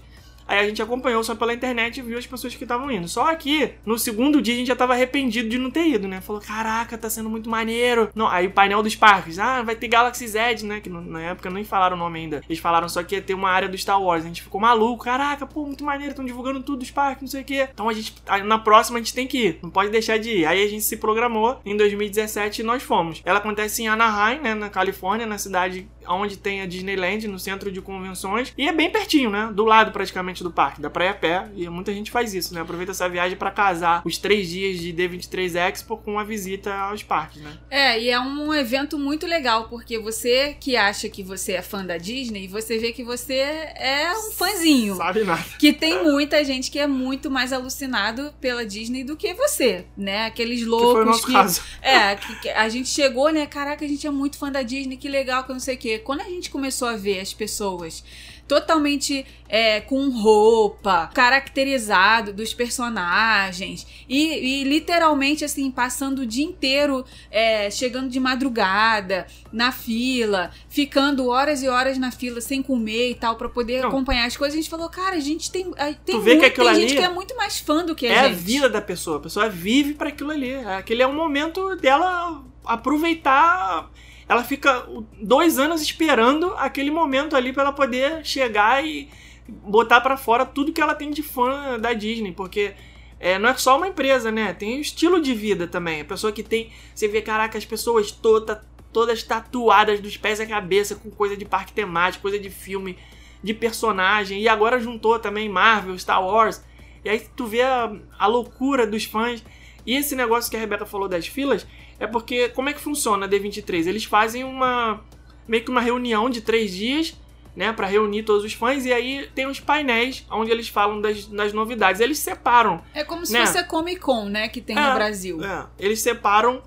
Aí 0.52 0.60
a 0.60 0.68
gente 0.68 0.82
acompanhou 0.82 1.24
só 1.24 1.34
pela 1.34 1.54
internet 1.54 1.98
e 1.98 2.02
viu 2.02 2.18
as 2.18 2.28
pessoas 2.28 2.54
que 2.54 2.66
estavam 2.66 2.92
indo. 2.92 3.08
Só 3.08 3.34
que 3.36 3.72
no 3.86 3.98
segundo 3.98 4.42
dia 4.42 4.54
a 4.54 4.58
gente 4.58 4.68
já 4.68 4.76
tava 4.76 4.92
arrependido 4.92 5.48
de 5.48 5.58
não 5.58 5.72
ter 5.72 5.88
ido, 5.88 6.10
né? 6.10 6.20
Falou, 6.20 6.42
caraca, 6.42 6.98
tá 6.98 7.10
sendo 7.10 7.30
muito 7.30 7.50
maneiro. 7.50 8.10
Não, 8.14 8.28
aí 8.28 8.48
o 8.48 8.52
painel 8.52 8.84
dos 8.84 8.94
parques, 8.94 9.40
ah, 9.40 9.62
vai 9.62 9.76
ter 9.76 9.88
Galaxy 9.88 10.28
Z, 10.28 10.66
né? 10.66 10.82
Que 10.82 10.90
na 10.90 11.22
época 11.22 11.50
nem 11.50 11.64
falaram 11.64 11.96
o 11.96 12.00
nome 12.00 12.20
ainda. 12.20 12.42
Eles 12.50 12.60
falaram 12.60 12.90
só 12.90 13.02
que 13.02 13.16
ia 13.16 13.22
ter 13.22 13.34
uma 13.34 13.50
área 13.50 13.70
do 13.70 13.78
Star 13.78 14.02
Wars. 14.02 14.26
A 14.26 14.28
gente 14.28 14.42
ficou 14.42 14.60
maluco, 14.60 15.06
caraca, 15.06 15.46
pô, 15.46 15.66
muito 15.66 15.86
maneiro, 15.86 16.12
estão 16.12 16.26
divulgando 16.26 16.62
tudo 16.62 16.80
dos 16.80 16.92
parques, 16.92 17.22
não 17.22 17.30
sei 17.30 17.44
o 17.44 17.46
quê. 17.46 17.70
Então 17.74 17.88
a 17.88 17.94
gente, 17.94 18.14
na 18.44 18.60
próxima 18.60 19.00
a 19.00 19.02
gente 19.02 19.14
tem 19.14 19.26
que 19.26 19.38
ir, 19.38 19.60
não 19.64 19.70
pode 19.70 19.90
deixar 19.90 20.18
de 20.18 20.40
ir. 20.40 20.46
Aí 20.46 20.62
a 20.62 20.68
gente 20.68 20.84
se 20.84 20.98
programou 20.98 21.62
em 21.66 21.78
2017 21.78 22.60
e 22.60 22.64
nós 22.66 22.84
fomos. 22.84 23.22
Ela 23.24 23.40
acontece 23.40 23.84
em 23.84 23.88
Anaheim, 23.88 24.42
né? 24.42 24.54
Na 24.54 24.70
Califórnia, 24.70 25.26
na 25.26 25.38
cidade 25.38 25.88
onde 26.08 26.38
tem 26.38 26.62
a 26.62 26.66
Disneyland, 26.66 27.28
no 27.28 27.40
centro 27.40 27.72
de 27.72 27.82
convenções. 27.82 28.54
E 28.58 28.68
é 28.68 28.74
bem 28.74 28.90
pertinho, 28.90 29.30
né? 29.30 29.52
Do 29.54 29.66
lado 29.66 29.92
praticamente 29.92 30.44
do 30.44 30.52
parque. 30.52 30.82
Dá 30.82 30.90
pra 30.90 31.06
ir 31.06 31.10
a 31.10 31.14
pé. 31.14 31.48
E 31.56 31.68
muita 31.70 31.94
gente 31.94 32.12
faz 32.12 32.34
isso, 32.34 32.54
né? 32.54 32.62
Aproveita 32.62 32.92
essa 32.92 33.08
viagem 33.10 33.38
pra 33.38 33.52
casar 33.52 34.02
os 34.06 34.18
três 34.18 34.50
dias 34.50 34.80
de 34.80 34.94
D23 34.94 35.56
Expo 35.56 35.98
com 35.98 36.20
a 36.20 36.24
visita 36.24 36.74
aos 36.74 37.04
parques, 37.04 37.42
né? 37.42 37.58
É, 37.70 38.00
e 38.02 38.10
é 38.10 38.20
um 38.20 38.54
evento 38.54 38.98
muito 38.98 39.26
legal, 39.28 39.68
porque 39.70 39.98
você 40.00 40.56
que 40.60 40.76
acha 40.76 41.10
que 41.10 41.24
você 41.24 41.54
é 41.54 41.62
fã 41.62 41.86
da 41.86 41.98
Disney, 41.98 42.48
você 42.48 42.78
vê 42.78 42.92
que 42.92 43.04
você 43.04 43.36
é 43.36 44.12
um 44.16 44.32
fãzinho. 44.32 44.96
Sabe 44.96 45.24
nada. 45.24 45.44
Que 45.60 45.74
tem 45.74 46.04
muita 46.04 46.44
gente 46.44 46.70
que 46.72 46.80
é 46.80 46.88
muito 46.88 47.30
mais 47.30 47.54
alucinado 47.54 48.34
pela 48.40 48.66
Disney 48.66 49.04
do 49.04 49.16
que 49.16 49.34
você, 49.34 49.86
né? 49.98 50.26
Aqueles 50.26 50.60
Que 50.60 50.66
loucos 50.66 50.92
foi 50.92 51.02
o 51.02 51.06
nosso 51.06 51.26
que. 51.26 51.32
caso. 51.34 51.62
É, 51.82 52.16
que, 52.16 52.36
que 52.42 52.50
a 52.50 52.70
gente 52.70 52.90
chegou, 52.90 53.30
né? 53.32 53.46
Caraca, 53.46 53.84
a 53.84 53.88
gente 53.88 54.06
é 54.06 54.12
muito 54.12 54.38
fã 54.38 54.52
da 54.52 54.62
Disney, 54.62 54.98
que 54.98 55.10
legal, 55.10 55.44
que 55.44 55.52
eu 55.52 55.56
não 55.56 55.60
sei 55.60 55.76
o 55.76 55.78
quê. 55.78 55.91
Quando 56.00 56.22
a 56.22 56.26
gente 56.30 56.50
começou 56.50 56.88
a 56.88 56.96
ver 56.96 57.20
as 57.20 57.34
pessoas 57.34 58.04
totalmente 58.48 59.26
é, 59.48 59.80
com 59.80 60.10
roupa, 60.10 61.10
caracterizado 61.14 62.34
dos 62.34 62.54
personagens 62.54 63.88
e, 64.10 64.62
e 64.62 64.64
literalmente 64.66 65.46
assim 65.46 65.72
passando 65.72 66.20
o 66.20 66.26
dia 66.26 66.44
inteiro 66.44 67.06
é, 67.30 67.70
chegando 67.72 68.10
de 68.10 68.20
madrugada 68.20 69.26
na 69.54 69.72
fila, 69.72 70.52
ficando 70.68 71.30
horas 71.30 71.64
e 71.64 71.70
horas 71.70 71.98
na 71.98 72.12
fila 72.12 72.42
sem 72.42 72.62
comer 72.62 73.12
e 73.12 73.16
tal 73.16 73.38
pra 73.38 73.48
poder 73.48 73.82
Não. 73.84 73.88
acompanhar 73.88 74.26
as 74.26 74.36
coisas. 74.36 74.54
A 74.58 74.62
gente 74.62 74.70
falou, 74.70 74.90
cara, 74.90 75.16
a 75.16 75.20
gente 75.22 75.50
tem, 75.50 75.72
a- 75.78 75.94
tem, 75.94 76.20
que 76.20 76.28
muito- 76.34 76.46
aquilo 76.46 76.66
tem 76.68 76.76
gente 76.76 76.96
que 76.98 77.02
é 77.04 77.10
muito 77.10 77.36
mais 77.38 77.58
fã 77.60 77.86
do 77.86 77.96
que 77.96 78.06
a 78.08 78.12
é 78.14 78.20
a 78.20 78.28
gente. 78.30 78.38
vida 78.40 78.70
da 78.70 78.82
pessoa. 78.82 79.16
A 79.18 79.22
pessoa 79.22 79.48
vive 79.50 79.94
para 79.94 80.10
aquilo 80.10 80.32
ali. 80.32 80.56
Aquele 80.56 81.02
é 81.02 81.08
um 81.08 81.16
momento 81.16 81.74
dela 81.78 82.44
aproveitar. 82.66 83.90
Ela 84.28 84.44
fica 84.44 84.88
dois 85.22 85.60
anos 85.60 85.82
esperando 85.82 86.54
aquele 86.58 86.92
momento 86.92 87.36
ali 87.36 87.52
para 87.52 87.64
ela 87.64 87.74
poder 87.74 88.26
chegar 88.26 88.86
e 88.86 89.10
botar 89.48 90.02
para 90.02 90.16
fora 90.18 90.46
tudo 90.46 90.72
que 90.72 90.82
ela 90.82 90.96
tem 90.96 91.12
de 91.12 91.22
fã 91.22 91.80
da 91.80 91.94
Disney, 91.94 92.32
porque 92.32 92.74
é, 93.20 93.38
não 93.38 93.50
é 93.50 93.54
só 93.56 93.78
uma 93.78 93.88
empresa, 93.88 94.32
né? 94.32 94.52
Tem 94.52 94.78
o 94.78 94.82
estilo 94.82 95.22
de 95.22 95.34
vida 95.36 95.68
também. 95.68 96.02
A 96.02 96.06
pessoa 96.06 96.34
que 96.34 96.42
tem. 96.42 96.72
Você 96.94 97.08
vê, 97.08 97.22
caraca, 97.22 97.56
as 97.56 97.66
pessoas 97.66 98.12
toda, 98.12 98.66
todas 98.92 99.22
tatuadas 99.22 100.00
dos 100.00 100.18
pés 100.18 100.40
à 100.40 100.46
cabeça 100.46 100.96
com 100.96 101.12
coisa 101.12 101.38
de 101.38 101.46
parque 101.46 101.72
temático, 101.72 102.24
coisa 102.24 102.40
de 102.40 102.50
filme, 102.50 102.98
de 103.44 103.54
personagem. 103.54 104.42
E 104.42 104.48
agora 104.48 104.80
juntou 104.80 105.20
também 105.20 105.48
Marvel, 105.48 105.98
Star 106.00 106.26
Wars. 106.26 106.64
E 107.06 107.10
aí 107.10 107.20
tu 107.36 107.46
vê 107.46 107.62
a, 107.62 107.92
a 108.18 108.26
loucura 108.26 108.88
dos 108.88 109.04
fãs. 109.04 109.44
E 109.86 109.96
esse 109.96 110.16
negócio 110.16 110.50
que 110.50 110.58
a 110.58 110.60
Rebeca 110.60 110.86
falou 110.86 111.08
das 111.08 111.28
filas 111.28 111.68
é 112.02 112.08
porque 112.08 112.50
como 112.50 112.68
é 112.70 112.74
que 112.74 112.82
funciona 112.82 113.26
a 113.26 113.30
D23? 113.30 113.88
Eles 113.88 114.04
fazem 114.04 114.44
uma 114.44 115.02
meio 115.48 115.64
que 115.64 115.72
uma 115.72 115.82
reunião 115.82 116.30
de 116.30 116.42
três 116.42 116.72
dias, 116.72 117.16
né, 117.56 117.74
para 117.74 117.86
reunir 117.88 118.24
todos 118.24 118.44
os 118.46 118.54
fãs 118.54 118.86
e 118.86 118.94
aí 118.94 119.28
tem 119.36 119.46
os 119.46 119.60
painéis 119.60 120.26
onde 120.32 120.50
eles 120.52 120.70
falam 120.70 121.02
das, 121.02 121.26
das 121.26 121.52
novidades. 121.54 122.00
Eles 122.00 122.20
separam, 122.20 122.82
É 122.94 123.04
como 123.04 123.26
se 123.26 123.34
Né? 123.34 123.46
fosse 123.46 123.58
a 123.58 123.64
Comic 123.64 124.00
Con, 124.00 124.26
né, 124.26 124.48
que 124.48 124.62
tem 124.62 124.78
É, 124.78 124.88
no 124.90 124.94
Brasil. 124.96 125.44
é, 125.44 125.66
eles 125.78 126.00
separam 126.02 126.62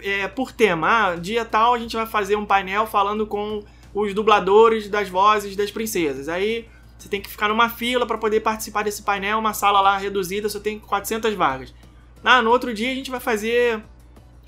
é, 0.00 0.28
por 0.28 0.52
tema. 0.52 1.08
Ah, 1.08 1.16
dia 1.16 1.44
tal 1.44 1.74
a 1.74 1.78
gente 1.78 1.96
vai 1.96 2.06
fazer 2.06 2.36
um 2.36 2.44
painel 2.46 2.86
falando 2.86 3.26
com 3.26 3.64
os 3.92 4.14
dubladores 4.14 4.88
das 4.88 5.08
vozes 5.08 5.56
das 5.56 5.70
princesas. 5.72 6.28
Aí 6.28 6.68
você 6.96 7.08
tem 7.08 7.20
que 7.20 7.28
ficar 7.28 7.48
numa 7.48 7.68
fila 7.68 8.06
para 8.06 8.16
poder 8.16 8.40
participar 8.40 8.84
desse 8.84 9.02
painel, 9.02 9.38
uma 9.40 9.52
sala 9.52 9.80
lá 9.80 9.98
reduzida, 9.98 10.48
só 10.48 10.60
tem 10.60 10.78
400 10.78 11.34
vagas. 11.34 11.74
Ah, 12.22 12.40
no 12.40 12.50
outro 12.50 12.72
dia 12.72 12.92
a 12.92 12.94
gente 12.94 13.10
vai 13.10 13.18
fazer 13.18 13.82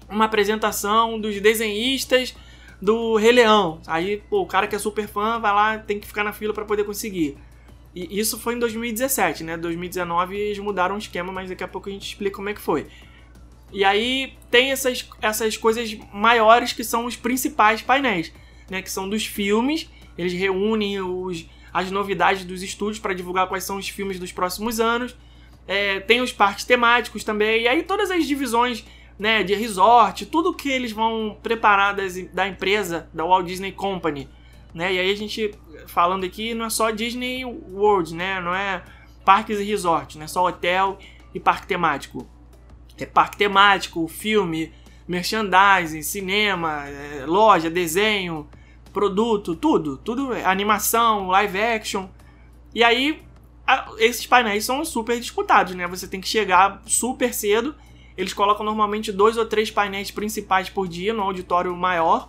uma 0.09 0.25
apresentação 0.25 1.21
dos 1.21 1.40
desenhistas 1.40 2.35
do 2.81 3.17
Rei 3.17 3.33
Leão. 3.33 3.81
Aí, 3.87 4.23
pô, 4.29 4.43
o 4.43 4.47
cara 4.47 4.67
que 4.67 4.77
é 4.77 4.79
super 4.79 5.09
fã 5.09 5.38
vai 5.38 5.53
lá, 5.53 5.79
tem 5.79 5.99
que 5.99 6.07
ficar 6.07 6.25
na 6.25 6.33
fila 6.33 6.53
para 6.53 6.64
poder 6.64 6.85
conseguir. 6.85 7.37
E 7.95 8.19
isso 8.19 8.38
foi 8.38 8.55
em 8.55 8.59
2017, 8.59 9.45
né? 9.45 9.57
2019 9.57 10.37
eles 10.37 10.59
mudaram 10.59 10.97
o 10.97 10.99
esquema, 10.99 11.33
mas 11.33 11.49
daqui 11.49 11.62
a 11.62 11.69
pouco 11.69 11.88
a 11.88 11.93
gente 11.93 12.07
explica 12.09 12.37
como 12.37 12.49
é 12.49 12.55
que 12.55 12.61
foi. 12.61 12.87
E 13.73 13.85
aí 13.85 14.35
tem 14.51 14.73
essas, 14.73 15.09
essas 15.23 15.57
coisas 15.57 15.97
maiores 16.12 16.73
que 16.73 16.85
são 16.85 17.07
os 17.07 17.17
principais 17.17 17.83
painéis, 17.83 18.33
né? 18.69 18.83
Que 18.83 18.90
são 18.90 19.09
dos 19.09 19.25
filmes. 19.25 19.88
Eles 20.19 20.33
reúnem 20.33 21.01
os, 21.01 21.47
as 21.73 21.90
novidades 21.90 22.45
dos 22.45 22.62
estúdios 22.62 22.99
para 22.99 23.14
divulgar 23.14 23.49
quais 23.49 23.64
são 23.64 23.77
os 23.77 23.88
filmes 23.88 24.19
dos 24.19 24.33
próximos 24.33 24.81
anos. 24.81 25.17
É, 25.67 26.01
tem 26.01 26.21
os 26.21 26.33
parques 26.33 26.64
temáticos 26.64 27.25
também. 27.25 27.62
E 27.62 27.69
aí 27.69 27.83
todas 27.83 28.11
as 28.11 28.27
divisões 28.27 28.85
né, 29.18 29.42
de 29.42 29.55
resort, 29.55 30.27
tudo 30.27 30.55
que 30.55 30.68
eles 30.68 30.92
vão 30.92 31.37
preparar 31.42 31.94
das, 31.94 32.16
da 32.33 32.48
empresa, 32.48 33.09
da 33.12 33.24
Walt 33.24 33.46
Disney 33.46 33.72
Company. 33.72 34.29
Né? 34.72 34.94
E 34.94 34.98
aí 34.98 35.11
a 35.11 35.16
gente 35.16 35.53
falando 35.87 36.24
aqui 36.24 36.55
não 36.55 36.66
é 36.66 36.70
só 36.70 36.90
Disney 36.90 37.44
World, 37.44 38.14
né? 38.14 38.40
Não 38.40 38.55
é 38.55 38.83
parques 39.24 39.59
e 39.59 39.64
resorts, 39.64 40.16
não 40.16 40.24
é 40.24 40.29
só 40.29 40.44
hotel 40.46 40.98
e 41.33 41.38
parque 41.38 41.66
temático. 41.66 42.27
É 42.98 43.07
parque 43.07 43.37
temático, 43.37 44.07
filme, 44.09 44.72
merchandising, 45.07 46.03
cinema, 46.03 46.87
é, 46.88 47.24
loja, 47.27 47.70
desenho, 47.70 48.48
produto, 48.92 49.55
tudo, 49.55 49.96
tudo, 49.96 50.33
animação, 50.44 51.29
live 51.29 51.61
action. 51.61 52.09
E 52.74 52.83
aí 52.83 53.22
esses 53.98 54.27
painéis 54.27 54.64
são 54.64 54.85
super 54.85 55.18
disputados, 55.18 55.74
né? 55.74 55.87
Você 55.87 56.07
tem 56.07 56.20
que 56.20 56.29
chegar 56.29 56.83
super 56.87 57.33
cedo 57.33 57.74
eles 58.16 58.33
colocam 58.33 58.64
normalmente 58.64 59.11
dois 59.11 59.37
ou 59.37 59.44
três 59.44 59.70
painéis 59.70 60.11
principais 60.11 60.68
por 60.68 60.87
dia 60.87 61.12
no 61.12 61.22
auditório 61.22 61.74
maior. 61.77 62.29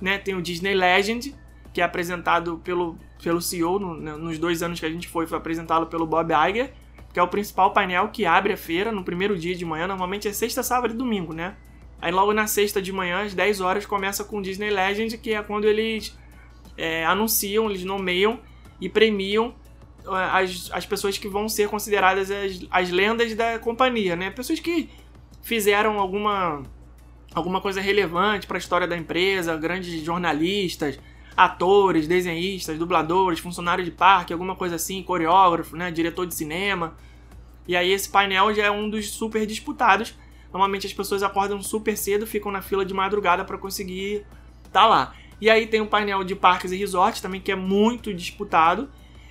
Né? 0.00 0.18
Tem 0.18 0.34
o 0.34 0.42
Disney 0.42 0.74
Legend, 0.74 1.34
que 1.72 1.80
é 1.80 1.84
apresentado 1.84 2.60
pelo, 2.62 2.96
pelo 3.22 3.40
CEO, 3.40 3.78
no, 3.78 3.94
nos 4.18 4.38
dois 4.38 4.62
anos 4.62 4.78
que 4.78 4.86
a 4.86 4.90
gente 4.90 5.08
foi, 5.08 5.26
foi 5.26 5.38
apresentado 5.38 5.86
pelo 5.86 6.06
Bob 6.06 6.32
Iger, 6.32 6.72
que 7.12 7.18
é 7.18 7.22
o 7.22 7.28
principal 7.28 7.72
painel 7.72 8.08
que 8.08 8.24
abre 8.26 8.52
a 8.52 8.56
feira 8.56 8.92
no 8.92 9.02
primeiro 9.02 9.36
dia 9.36 9.54
de 9.54 9.64
manhã. 9.64 9.86
Normalmente 9.86 10.28
é 10.28 10.32
sexta, 10.32 10.62
sábado 10.62 10.94
e 10.94 10.96
domingo, 10.96 11.32
né? 11.32 11.56
Aí 12.00 12.12
logo 12.12 12.32
na 12.32 12.46
sexta 12.46 12.80
de 12.80 12.92
manhã, 12.92 13.22
às 13.22 13.34
10 13.34 13.60
horas, 13.60 13.86
começa 13.86 14.22
com 14.22 14.38
o 14.38 14.42
Disney 14.42 14.70
Legend, 14.70 15.16
que 15.18 15.32
é 15.32 15.42
quando 15.42 15.64
eles 15.64 16.16
é, 16.76 17.04
anunciam, 17.06 17.70
eles 17.70 17.84
nomeiam 17.84 18.38
e 18.80 18.88
premiam 18.88 19.54
é, 20.04 20.42
as, 20.42 20.70
as 20.72 20.84
pessoas 20.84 21.16
que 21.16 21.26
vão 21.26 21.48
ser 21.48 21.68
consideradas 21.68 22.30
as, 22.30 22.66
as 22.70 22.90
lendas 22.90 23.34
da 23.34 23.58
companhia, 23.58 24.14
né? 24.14 24.30
Pessoas 24.30 24.60
que 24.60 24.90
fizeram 25.46 26.00
alguma 26.00 26.64
alguma 27.32 27.60
coisa 27.60 27.80
relevante 27.80 28.48
para 28.48 28.56
a 28.56 28.58
história 28.58 28.86
da 28.86 28.96
empresa, 28.96 29.56
grandes 29.56 30.02
jornalistas, 30.02 30.98
atores, 31.36 32.08
desenhistas, 32.08 32.76
dubladores, 32.78 33.38
funcionários 33.38 33.86
de 33.86 33.92
parque, 33.92 34.32
alguma 34.32 34.56
coisa 34.56 34.74
assim, 34.74 35.02
coreógrafo, 35.02 35.76
né, 35.76 35.90
diretor 35.92 36.26
de 36.26 36.34
cinema. 36.34 36.96
E 37.68 37.76
aí 37.76 37.92
esse 37.92 38.08
painel 38.08 38.52
já 38.54 38.64
é 38.64 38.70
um 38.70 38.90
dos 38.90 39.10
super 39.10 39.46
disputados. 39.46 40.14
Normalmente 40.52 40.86
as 40.86 40.92
pessoas 40.92 41.22
acordam 41.22 41.62
super 41.62 41.96
cedo, 41.96 42.26
ficam 42.26 42.50
na 42.50 42.62
fila 42.62 42.84
de 42.84 42.94
madrugada 42.94 43.44
para 43.44 43.56
conseguir 43.56 44.24
estar 44.64 44.80
tá 44.80 44.86
lá. 44.86 45.14
E 45.40 45.48
aí 45.48 45.66
tem 45.66 45.80
o 45.80 45.84
um 45.84 45.86
painel 45.86 46.24
de 46.24 46.34
parques 46.34 46.72
e 46.72 46.76
resorts 46.76 47.20
também 47.20 47.40
que 47.40 47.52
é 47.52 47.56
muito 47.56 48.12
disputado. 48.12 48.88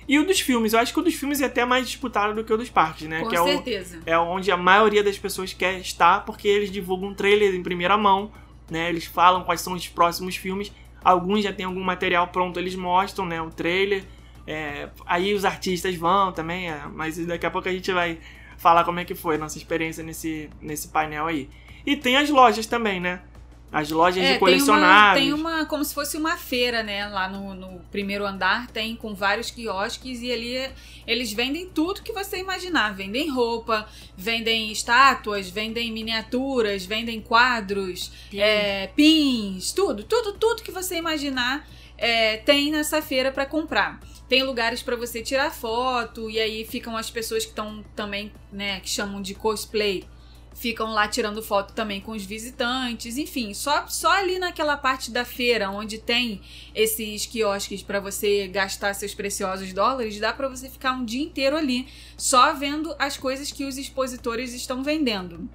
E 0.08 0.18
o 0.18 0.26
dos 0.26 0.40
filmes, 0.40 0.72
eu 0.72 0.78
acho 0.78 0.92
que 0.92 1.00
o 1.00 1.02
dos 1.02 1.14
filmes 1.14 1.40
é 1.40 1.46
até 1.46 1.64
mais 1.64 1.86
disputado 1.86 2.34
do 2.34 2.44
que 2.44 2.52
o 2.52 2.56
dos 2.56 2.70
parques, 2.70 3.08
né? 3.08 3.20
Com 3.20 3.28
que 3.28 3.36
certeza. 3.36 4.00
É, 4.06 4.16
o, 4.16 4.22
é 4.22 4.24
onde 4.24 4.50
a 4.52 4.56
maioria 4.56 5.02
das 5.02 5.18
pessoas 5.18 5.52
quer 5.52 5.78
estar, 5.80 6.24
porque 6.24 6.46
eles 6.46 6.70
divulgam 6.70 7.08
um 7.08 7.14
trailer 7.14 7.54
em 7.54 7.62
primeira 7.62 7.96
mão, 7.96 8.30
né? 8.70 8.88
Eles 8.88 9.04
falam 9.04 9.42
quais 9.42 9.60
são 9.60 9.72
os 9.72 9.88
próximos 9.88 10.36
filmes. 10.36 10.72
Alguns 11.02 11.42
já 11.42 11.52
tem 11.52 11.66
algum 11.66 11.82
material 11.82 12.28
pronto, 12.28 12.58
eles 12.58 12.74
mostram, 12.74 13.26
né? 13.26 13.40
O 13.42 13.50
trailer. 13.50 14.04
É, 14.46 14.88
aí 15.04 15.34
os 15.34 15.44
artistas 15.44 15.94
vão 15.96 16.32
também, 16.32 16.70
é, 16.70 16.82
mas 16.94 17.18
daqui 17.26 17.44
a 17.44 17.50
pouco 17.50 17.68
a 17.68 17.72
gente 17.72 17.90
vai 17.90 18.18
falar 18.56 18.84
como 18.84 19.00
é 19.00 19.04
que 19.04 19.14
foi 19.14 19.34
a 19.34 19.38
nossa 19.38 19.58
experiência 19.58 20.04
nesse, 20.04 20.48
nesse 20.60 20.88
painel 20.88 21.26
aí. 21.26 21.48
E 21.84 21.96
tem 21.96 22.16
as 22.16 22.30
lojas 22.30 22.66
também, 22.66 23.00
né? 23.00 23.20
As 23.76 23.90
lojas 23.90 24.24
é, 24.24 24.32
de 24.32 24.38
colecionáveis. 24.38 25.22
Tem 25.22 25.34
uma, 25.34 25.50
tem 25.50 25.58
uma, 25.58 25.66
como 25.66 25.84
se 25.84 25.92
fosse 25.92 26.16
uma 26.16 26.38
feira, 26.38 26.82
né? 26.82 27.06
Lá 27.08 27.28
no, 27.28 27.54
no, 27.54 27.78
primeiro 27.90 28.24
andar 28.24 28.68
tem 28.68 28.96
com 28.96 29.14
vários 29.14 29.50
quiosques 29.50 30.22
e 30.22 30.32
ali 30.32 30.70
eles 31.06 31.30
vendem 31.30 31.68
tudo 31.68 32.00
que 32.00 32.10
você 32.10 32.38
imaginar. 32.38 32.94
Vendem 32.94 33.28
roupa, 33.28 33.86
vendem 34.16 34.72
estátuas, 34.72 35.50
vendem 35.50 35.92
miniaturas, 35.92 36.86
vendem 36.86 37.20
quadros, 37.20 38.10
Pin. 38.30 38.40
é, 38.40 38.86
pins, 38.96 39.72
tudo, 39.72 40.04
tudo, 40.04 40.32
tudo 40.32 40.62
que 40.62 40.72
você 40.72 40.96
imaginar 40.96 41.68
é, 41.98 42.38
tem 42.38 42.70
nessa 42.70 43.02
feira 43.02 43.30
para 43.30 43.44
comprar. 43.44 44.00
Tem 44.26 44.42
lugares 44.42 44.82
para 44.82 44.96
você 44.96 45.20
tirar 45.20 45.50
foto 45.50 46.30
e 46.30 46.40
aí 46.40 46.64
ficam 46.64 46.96
as 46.96 47.10
pessoas 47.10 47.44
que 47.44 47.50
estão 47.50 47.84
também, 47.94 48.32
né, 48.50 48.80
que 48.80 48.88
chamam 48.88 49.20
de 49.20 49.34
cosplay 49.34 50.02
ficam 50.56 50.92
lá 50.92 51.06
tirando 51.06 51.42
foto 51.42 51.74
também 51.74 52.00
com 52.00 52.12
os 52.12 52.24
visitantes, 52.24 53.18
enfim, 53.18 53.52
só, 53.52 53.86
só 53.86 54.10
ali 54.10 54.38
naquela 54.38 54.76
parte 54.76 55.10
da 55.10 55.24
feira 55.24 55.70
onde 55.70 55.98
tem 55.98 56.40
esses 56.74 57.26
quiosques 57.26 57.82
para 57.82 58.00
você 58.00 58.48
gastar 58.48 58.94
seus 58.94 59.14
preciosos 59.14 59.72
dólares, 59.72 60.18
dá 60.18 60.32
para 60.32 60.48
você 60.48 60.68
ficar 60.68 60.92
um 60.92 61.04
dia 61.04 61.22
inteiro 61.22 61.56
ali 61.56 61.86
só 62.16 62.54
vendo 62.54 62.94
as 62.98 63.16
coisas 63.16 63.52
que 63.52 63.64
os 63.64 63.76
expositores 63.76 64.54
estão 64.54 64.82
vendendo. 64.82 65.48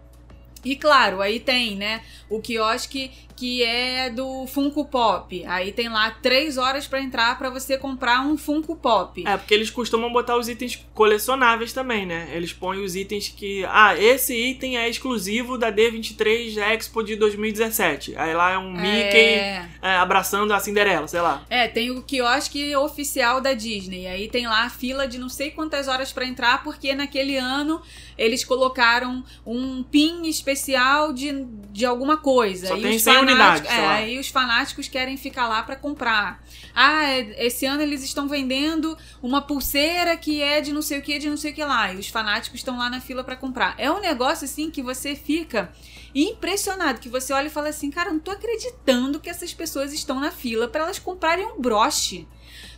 E 0.63 0.75
claro, 0.75 1.21
aí 1.21 1.39
tem, 1.39 1.75
né, 1.75 2.01
o 2.29 2.39
quiosque 2.39 3.11
que 3.41 3.63
é 3.63 4.07
do 4.11 4.45
Funko 4.45 4.85
Pop. 4.85 5.43
Aí 5.47 5.71
tem 5.71 5.89
lá 5.89 6.11
três 6.11 6.59
horas 6.59 6.85
para 6.85 7.01
entrar 7.01 7.39
para 7.39 7.49
você 7.49 7.75
comprar 7.75 8.21
um 8.21 8.37
Funko 8.37 8.75
Pop. 8.75 9.23
É, 9.25 9.35
porque 9.35 9.51
eles 9.51 9.71
costumam 9.71 10.13
botar 10.13 10.37
os 10.37 10.47
itens 10.47 10.85
colecionáveis 10.93 11.73
também, 11.73 12.05
né? 12.05 12.29
Eles 12.33 12.53
põem 12.53 12.83
os 12.83 12.95
itens 12.95 13.29
que. 13.29 13.65
Ah, 13.65 13.97
esse 13.97 14.35
item 14.35 14.77
é 14.77 14.87
exclusivo 14.87 15.57
da 15.57 15.71
D23 15.71 16.55
Expo 16.55 17.01
de 17.01 17.15
2017. 17.15 18.15
Aí 18.15 18.31
lá 18.35 18.51
é 18.51 18.57
um 18.59 18.77
é... 18.77 18.81
Mickey 18.81 19.81
é, 19.81 19.95
abraçando 19.97 20.53
a 20.53 20.59
Cinderela, 20.59 21.07
sei 21.07 21.21
lá. 21.21 21.43
É, 21.49 21.67
tem 21.67 21.89
o 21.89 22.03
quiosque 22.03 22.75
oficial 22.75 23.41
da 23.41 23.53
Disney. 23.53 24.05
Aí 24.05 24.27
tem 24.27 24.45
lá 24.45 24.65
a 24.65 24.69
fila 24.69 25.07
de 25.07 25.17
não 25.17 25.29
sei 25.29 25.49
quantas 25.49 25.87
horas 25.87 26.13
para 26.13 26.27
entrar, 26.27 26.63
porque 26.63 26.93
naquele 26.93 27.37
ano 27.37 27.81
eles 28.21 28.43
colocaram 28.43 29.23
um 29.43 29.81
pin 29.81 30.27
especial 30.27 31.11
de, 31.11 31.43
de 31.71 31.87
alguma 31.87 32.17
coisa. 32.17 32.67
Só 32.67 32.77
e 32.77 32.81
tem 32.83 32.99
100 32.99 33.17
unidades. 33.17 33.71
É, 33.71 34.09
e 34.11 34.19
os 34.19 34.27
fanáticos 34.27 34.87
querem 34.87 35.17
ficar 35.17 35.47
lá 35.47 35.63
para 35.63 35.75
comprar. 35.75 36.43
Ah, 36.75 37.09
é, 37.09 37.47
esse 37.47 37.65
ano 37.65 37.81
eles 37.81 38.03
estão 38.03 38.27
vendendo 38.27 38.95
uma 39.23 39.41
pulseira 39.41 40.15
que 40.15 40.39
é 40.39 40.61
de 40.61 40.71
não 40.71 40.83
sei 40.83 40.99
o 40.99 41.01
que, 41.01 41.17
de 41.17 41.29
não 41.29 41.37
sei 41.37 41.51
o 41.51 41.55
que 41.55 41.63
lá. 41.63 41.91
E 41.91 41.97
os 41.97 42.09
fanáticos 42.09 42.59
estão 42.59 42.77
lá 42.77 42.91
na 42.91 43.01
fila 43.01 43.23
para 43.23 43.35
comprar. 43.35 43.73
É 43.79 43.91
um 43.91 43.99
negócio 43.99 44.45
assim 44.45 44.69
que 44.69 44.83
você 44.83 45.15
fica 45.15 45.71
impressionado, 46.13 46.99
que 46.99 47.09
você 47.09 47.33
olha 47.33 47.47
e 47.47 47.49
fala 47.49 47.69
assim, 47.69 47.89
cara, 47.89 48.11
não 48.11 48.19
tô 48.19 48.29
acreditando 48.29 49.19
que 49.19 49.29
essas 49.31 49.51
pessoas 49.51 49.93
estão 49.93 50.19
na 50.19 50.29
fila 50.29 50.67
para 50.67 50.83
elas 50.83 50.99
comprarem 50.99 51.45
um 51.45 51.59
broche. 51.59 52.27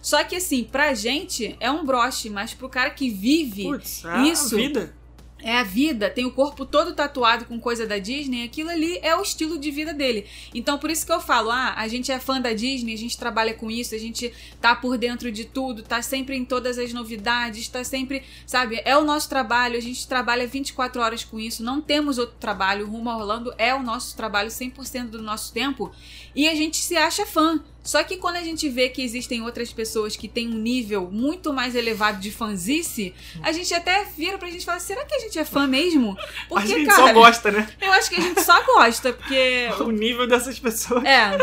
Só 0.01 0.23
que 0.23 0.37
assim, 0.37 0.63
pra 0.63 0.93
gente 0.93 1.57
é 1.59 1.69
um 1.69 1.83
broche, 1.83 2.29
mas 2.29 2.53
pro 2.53 2.69
cara 2.69 2.91
que 2.91 3.09
vive 3.09 3.63
Puts, 3.63 4.05
é 4.05 4.21
isso, 4.21 4.55
a 4.55 4.57
vida 4.57 5.02
é 5.43 5.57
a 5.57 5.63
vida, 5.63 6.09
tem 6.09 6.25
o 6.25 6.31
corpo 6.31 6.65
todo 6.65 6.93
tatuado 6.93 7.45
com 7.45 7.59
coisa 7.59 7.85
da 7.85 7.99
Disney, 7.99 8.43
aquilo 8.43 8.69
ali 8.69 8.97
é 9.01 9.15
o 9.15 9.21
estilo 9.21 9.59
de 9.59 9.69
vida 9.69 9.93
dele. 9.93 10.25
Então 10.53 10.77
por 10.77 10.89
isso 10.89 11.05
que 11.05 11.11
eu 11.11 11.19
falo, 11.19 11.51
ah, 11.51 11.73
a 11.75 11.87
gente 11.87 12.11
é 12.11 12.19
fã 12.19 12.39
da 12.39 12.53
Disney, 12.53 12.93
a 12.93 12.97
gente 12.97 13.17
trabalha 13.17 13.53
com 13.53 13.69
isso, 13.69 13.93
a 13.93 13.97
gente 13.97 14.33
tá 14.61 14.75
por 14.75 14.97
dentro 14.97 15.31
de 15.31 15.45
tudo, 15.45 15.83
tá 15.83 16.01
sempre 16.01 16.35
em 16.35 16.45
todas 16.45 16.79
as 16.79 16.93
novidades, 16.93 17.67
tá 17.67 17.83
sempre, 17.83 18.23
sabe, 18.45 18.81
é 18.85 18.97
o 18.97 19.03
nosso 19.03 19.29
trabalho, 19.29 19.77
a 19.77 19.81
gente 19.81 20.07
trabalha 20.07 20.47
24 20.47 21.01
horas 21.01 21.23
com 21.23 21.39
isso, 21.39 21.63
não 21.63 21.81
temos 21.81 22.17
outro 22.17 22.35
trabalho, 22.39 22.87
Rumo 22.87 23.09
a 23.09 23.17
Orlando 23.17 23.53
é 23.57 23.75
o 23.75 23.83
nosso 23.83 24.15
trabalho 24.15 24.49
100% 24.49 25.07
do 25.07 25.21
nosso 25.21 25.53
tempo 25.53 25.91
e 26.35 26.47
a 26.47 26.55
gente 26.55 26.77
se 26.77 26.95
acha 26.95 27.25
fã. 27.25 27.61
Só 27.83 28.01
que 28.03 28.17
quando 28.17 28.37
a 28.37 28.41
gente 28.41 28.69
vê 28.69 28.87
que 28.87 29.01
existem 29.01 29.41
outras 29.41 29.73
pessoas 29.73 30.15
que 30.15 30.27
têm 30.27 30.47
um 30.47 30.57
nível 30.57 31.09
muito 31.11 31.51
mais 31.51 31.75
elevado 31.75 32.19
de 32.19 32.31
fanzice, 32.31 33.13
a 33.41 33.51
gente 33.51 33.73
até 33.73 34.05
vira 34.17 34.37
pra 34.37 34.49
gente 34.49 34.61
e 34.61 34.65
fala: 34.65 34.79
será 34.79 35.03
que 35.03 35.13
a 35.13 35.19
gente 35.19 35.37
é 35.37 35.43
fã 35.43 35.67
mesmo? 35.67 36.17
Porque, 36.47 36.63
a 36.73 36.77
gente 36.77 36.87
cara, 36.87 37.07
só 37.07 37.13
gosta, 37.13 37.51
né? 37.51 37.69
Eu 37.81 37.91
acho 37.91 38.09
que 38.09 38.15
a 38.15 38.21
gente 38.21 38.41
só 38.41 38.63
gosta, 38.63 39.11
porque. 39.11 39.69
o 39.83 39.91
nível 39.91 40.25
dessas 40.25 40.57
pessoas. 40.57 41.03
É. 41.03 41.37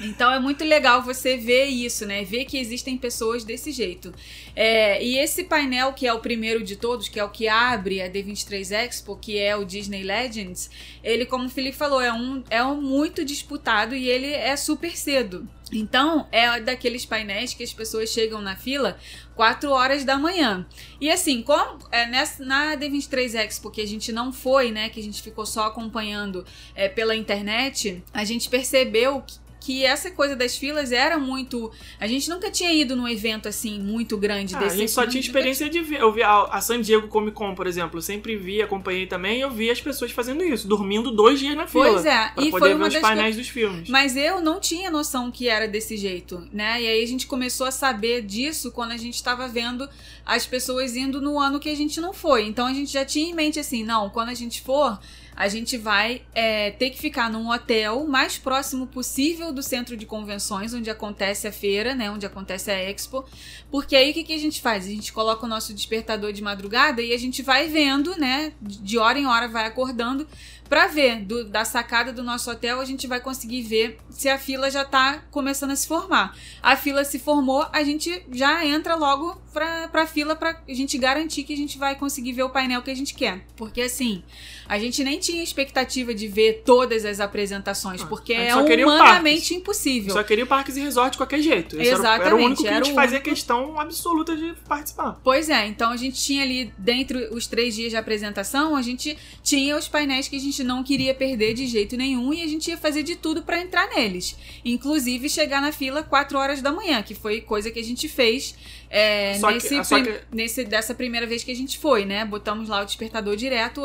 Então 0.00 0.32
é 0.32 0.38
muito 0.38 0.64
legal 0.64 1.02
você 1.02 1.36
ver 1.36 1.66
isso, 1.66 2.06
né? 2.06 2.24
Ver 2.24 2.44
que 2.44 2.56
existem 2.56 2.96
pessoas 2.96 3.42
desse 3.42 3.72
jeito. 3.72 4.14
É, 4.54 5.02
e 5.04 5.18
esse 5.18 5.44
painel, 5.44 5.92
que 5.92 6.06
é 6.06 6.12
o 6.12 6.20
primeiro 6.20 6.62
de 6.62 6.76
todos, 6.76 7.08
que 7.08 7.18
é 7.18 7.24
o 7.24 7.28
que 7.28 7.48
abre 7.48 8.00
a 8.00 8.08
D23 8.08 8.70
Expo, 8.70 9.16
que 9.16 9.38
é 9.38 9.56
o 9.56 9.64
Disney 9.64 10.04
Legends, 10.04 10.70
ele, 11.02 11.26
como 11.26 11.46
o 11.46 11.50
Felipe 11.50 11.76
falou, 11.76 12.00
é 12.00 12.12
um, 12.12 12.42
é 12.48 12.62
um 12.62 12.80
muito 12.80 13.24
disputado 13.24 13.94
e 13.94 14.08
ele 14.08 14.32
é 14.32 14.56
super 14.56 14.96
cedo. 14.96 15.48
Então, 15.72 16.26
é 16.32 16.60
daqueles 16.60 17.04
painéis 17.04 17.52
que 17.52 17.62
as 17.62 17.74
pessoas 17.74 18.08
chegam 18.10 18.40
na 18.40 18.56
fila 18.56 18.98
4 19.34 19.70
horas 19.70 20.04
da 20.04 20.16
manhã. 20.16 20.66
E 21.00 21.10
assim, 21.10 21.42
como 21.42 21.78
é, 21.92 22.06
nessa, 22.06 22.42
na 22.42 22.76
D23 22.76 23.34
Expo, 23.34 23.70
que 23.70 23.80
a 23.80 23.86
gente 23.86 24.10
não 24.10 24.32
foi, 24.32 24.70
né, 24.70 24.88
que 24.88 24.98
a 24.98 25.02
gente 25.02 25.22
ficou 25.22 25.44
só 25.44 25.66
acompanhando 25.66 26.44
é, 26.74 26.88
pela 26.88 27.14
internet, 27.14 28.02
a 28.14 28.24
gente 28.24 28.48
percebeu 28.48 29.22
que 29.26 29.47
que 29.60 29.84
essa 29.84 30.10
coisa 30.10 30.36
das 30.36 30.56
filas 30.56 30.92
era 30.92 31.18
muito. 31.18 31.70
A 31.98 32.06
gente 32.06 32.28
nunca 32.30 32.50
tinha 32.50 32.72
ido 32.72 32.94
num 32.96 33.08
evento 33.08 33.48
assim 33.48 33.80
muito 33.80 34.16
grande 34.16 34.54
Ah, 34.54 34.58
desse. 34.60 34.74
a 34.74 34.78
gente 34.78 34.90
só 34.90 35.00
nunca 35.02 35.10
tinha 35.12 35.20
experiência 35.20 35.68
de 35.68 35.80
ver. 35.80 36.00
Eu 36.00 36.12
vi 36.12 36.22
a, 36.22 36.42
a 36.44 36.60
San 36.60 36.80
Diego 36.80 37.08
Comic 37.08 37.36
Con, 37.36 37.54
por 37.54 37.66
exemplo. 37.66 37.98
Eu 37.98 38.02
sempre 38.02 38.36
vi, 38.36 38.62
acompanhei 38.62 39.06
também. 39.06 39.38
E 39.38 39.40
eu 39.40 39.50
vi 39.50 39.70
as 39.70 39.80
pessoas 39.80 40.10
fazendo 40.12 40.42
isso, 40.44 40.66
dormindo 40.68 41.10
dois 41.10 41.38
dias 41.40 41.56
na 41.56 41.66
fila. 41.66 41.92
Pois 41.92 42.06
é, 42.06 42.28
Pra 42.28 42.44
e 42.44 42.50
poder 42.50 42.58
foi 42.58 42.68
ver 42.68 42.74
uma 42.76 42.86
os 42.88 42.92
das 42.94 43.02
painéis 43.02 43.36
dos 43.36 43.48
filmes. 43.48 43.88
Mas 43.88 44.16
eu 44.16 44.40
não 44.40 44.60
tinha 44.60 44.90
noção 44.90 45.30
que 45.30 45.48
era 45.48 45.66
desse 45.66 45.96
jeito, 45.96 46.46
né? 46.52 46.80
E 46.82 46.86
aí 46.86 47.02
a 47.02 47.06
gente 47.06 47.26
começou 47.26 47.66
a 47.66 47.70
saber 47.70 48.22
disso 48.22 48.70
quando 48.72 48.92
a 48.92 48.96
gente 48.96 49.14
estava 49.14 49.48
vendo 49.48 49.88
as 50.24 50.46
pessoas 50.46 50.94
indo 50.96 51.20
no 51.20 51.38
ano 51.38 51.58
que 51.58 51.68
a 51.68 51.74
gente 51.74 52.00
não 52.00 52.12
foi. 52.12 52.46
Então 52.46 52.66
a 52.66 52.72
gente 52.72 52.92
já 52.92 53.04
tinha 53.04 53.30
em 53.30 53.34
mente 53.34 53.58
assim, 53.58 53.82
não, 53.84 54.08
quando 54.10 54.28
a 54.28 54.34
gente 54.34 54.60
for, 54.62 54.98
a 55.38 55.46
gente 55.46 55.76
vai 55.78 56.22
é, 56.34 56.72
ter 56.72 56.90
que 56.90 56.98
ficar 56.98 57.30
num 57.30 57.48
hotel 57.48 58.04
mais 58.08 58.36
próximo 58.36 58.88
possível 58.88 59.52
do 59.52 59.62
centro 59.62 59.96
de 59.96 60.04
convenções, 60.04 60.74
onde 60.74 60.90
acontece 60.90 61.46
a 61.46 61.52
feira, 61.52 61.94
né? 61.94 62.10
Onde 62.10 62.26
acontece 62.26 62.72
a 62.72 62.74
expo. 62.90 63.24
Porque 63.70 63.94
aí 63.94 64.10
o 64.10 64.14
que, 64.14 64.24
que 64.24 64.32
a 64.34 64.38
gente 64.38 64.60
faz? 64.60 64.84
A 64.84 64.88
gente 64.88 65.12
coloca 65.12 65.46
o 65.46 65.48
nosso 65.48 65.72
despertador 65.72 66.32
de 66.32 66.42
madrugada 66.42 67.00
e 67.00 67.12
a 67.14 67.18
gente 67.18 67.40
vai 67.40 67.68
vendo, 67.68 68.18
né? 68.18 68.52
De 68.60 68.98
hora 68.98 69.16
em 69.16 69.26
hora 69.26 69.46
vai 69.46 69.64
acordando 69.64 70.26
Pra 70.68 70.86
ver 70.86 71.20
do- 71.24 71.48
da 71.48 71.64
sacada 71.64 72.12
do 72.12 72.22
nosso 72.22 72.50
hotel, 72.50 72.78
a 72.78 72.84
gente 72.84 73.06
vai 73.06 73.20
conseguir 73.20 73.62
ver 73.62 73.98
se 74.10 74.28
a 74.28 74.38
fila 74.38 74.70
já 74.70 74.84
tá 74.84 75.22
começando 75.30 75.70
a 75.70 75.76
se 75.76 75.88
formar. 75.88 76.36
A 76.62 76.76
fila 76.76 77.04
se 77.06 77.18
formou, 77.18 77.66
a 77.72 77.82
gente 77.82 78.22
já 78.32 78.66
entra 78.66 78.94
logo 78.94 79.40
pra, 79.50 79.88
pra 79.88 80.06
fila 80.06 80.36
pra 80.36 80.60
gente 80.68 80.98
garantir 80.98 81.44
que 81.44 81.54
a 81.54 81.56
gente 81.56 81.78
vai 81.78 81.96
conseguir 81.96 82.34
ver 82.34 82.42
o 82.42 82.50
painel 82.50 82.82
que 82.82 82.90
a 82.90 82.94
gente 82.94 83.14
quer. 83.14 83.46
Porque 83.56 83.80
assim, 83.80 84.22
a 84.68 84.78
gente 84.78 85.02
nem 85.02 85.18
tinha 85.18 85.42
expectativa 85.42 86.12
de 86.14 86.28
ver 86.28 86.62
todas 86.64 87.04
as 87.04 87.20
apresentações, 87.20 88.02
Ah, 88.02 88.06
porque 88.06 88.32
é 88.34 88.54
humanamente 88.54 89.54
impossível. 89.54 90.12
Só 90.12 90.22
queria 90.22 90.44
parques 90.46 90.76
e 90.76 90.80
resort 90.80 91.12
de 91.12 91.16
qualquer 91.18 91.40
jeito. 91.40 91.80
Esse 91.80 91.90
era 91.90 91.98
o- 92.00 92.04
era, 92.04 92.10
o 92.10 92.14
Exatamente, 92.16 92.44
único 92.46 92.62
que 92.62 92.68
a 92.68 92.74
gente 92.84 92.94
fazia 92.94 93.18
único. 93.18 93.30
questão 93.30 93.80
absoluta 93.80 94.36
de 94.36 94.54
participar. 94.68 95.20
Pois 95.24 95.48
é, 95.48 95.66
então 95.66 95.90
a 95.90 95.96
gente 95.96 96.22
tinha 96.22 96.42
ali, 96.42 96.72
dentro 96.76 97.18
os 97.34 97.46
três 97.46 97.74
dias 97.74 97.90
de 97.90 97.96
apresentação, 97.96 98.76
a 98.76 98.82
gente 98.82 99.16
tinha 99.42 99.76
os 99.76 99.88
painéis 99.88 100.28
que 100.28 100.36
a 100.36 100.40
gente 100.40 100.62
não 100.62 100.82
queria 100.84 101.14
perder 101.14 101.54
de 101.54 101.66
jeito 101.66 101.96
nenhum 101.96 102.32
e 102.34 102.42
a 102.42 102.46
gente 102.46 102.68
ia 102.68 102.76
fazer 102.76 103.02
de 103.02 103.16
tudo 103.16 103.42
pra 103.42 103.60
entrar 103.60 103.88
neles. 103.88 104.36
Inclusive 104.64 105.28
chegar 105.28 105.60
na 105.62 105.72
fila 105.72 106.02
4 106.02 106.36
horas 106.38 106.60
da 106.60 106.72
manhã, 106.72 107.02
que 107.02 107.14
foi 107.14 107.40
coisa 107.40 107.70
que 107.70 107.78
a 107.78 107.84
gente 107.84 108.08
fez 108.08 108.54
é, 108.90 109.34
Só 109.38 109.48
que- 109.48 109.54
nesse, 109.54 109.84
só 109.84 109.94
prim- 110.00 110.04
que- 110.12 110.20
nesse- 110.32 110.64
dessa 110.64 110.94
primeira 110.94 111.26
vez 111.26 111.44
que 111.44 111.50
a 111.50 111.54
gente 111.56 111.78
foi, 111.78 112.04
né? 112.04 112.24
Botamos 112.24 112.68
lá 112.68 112.82
o 112.82 112.84
despertador 112.84 113.36
direto. 113.36 113.82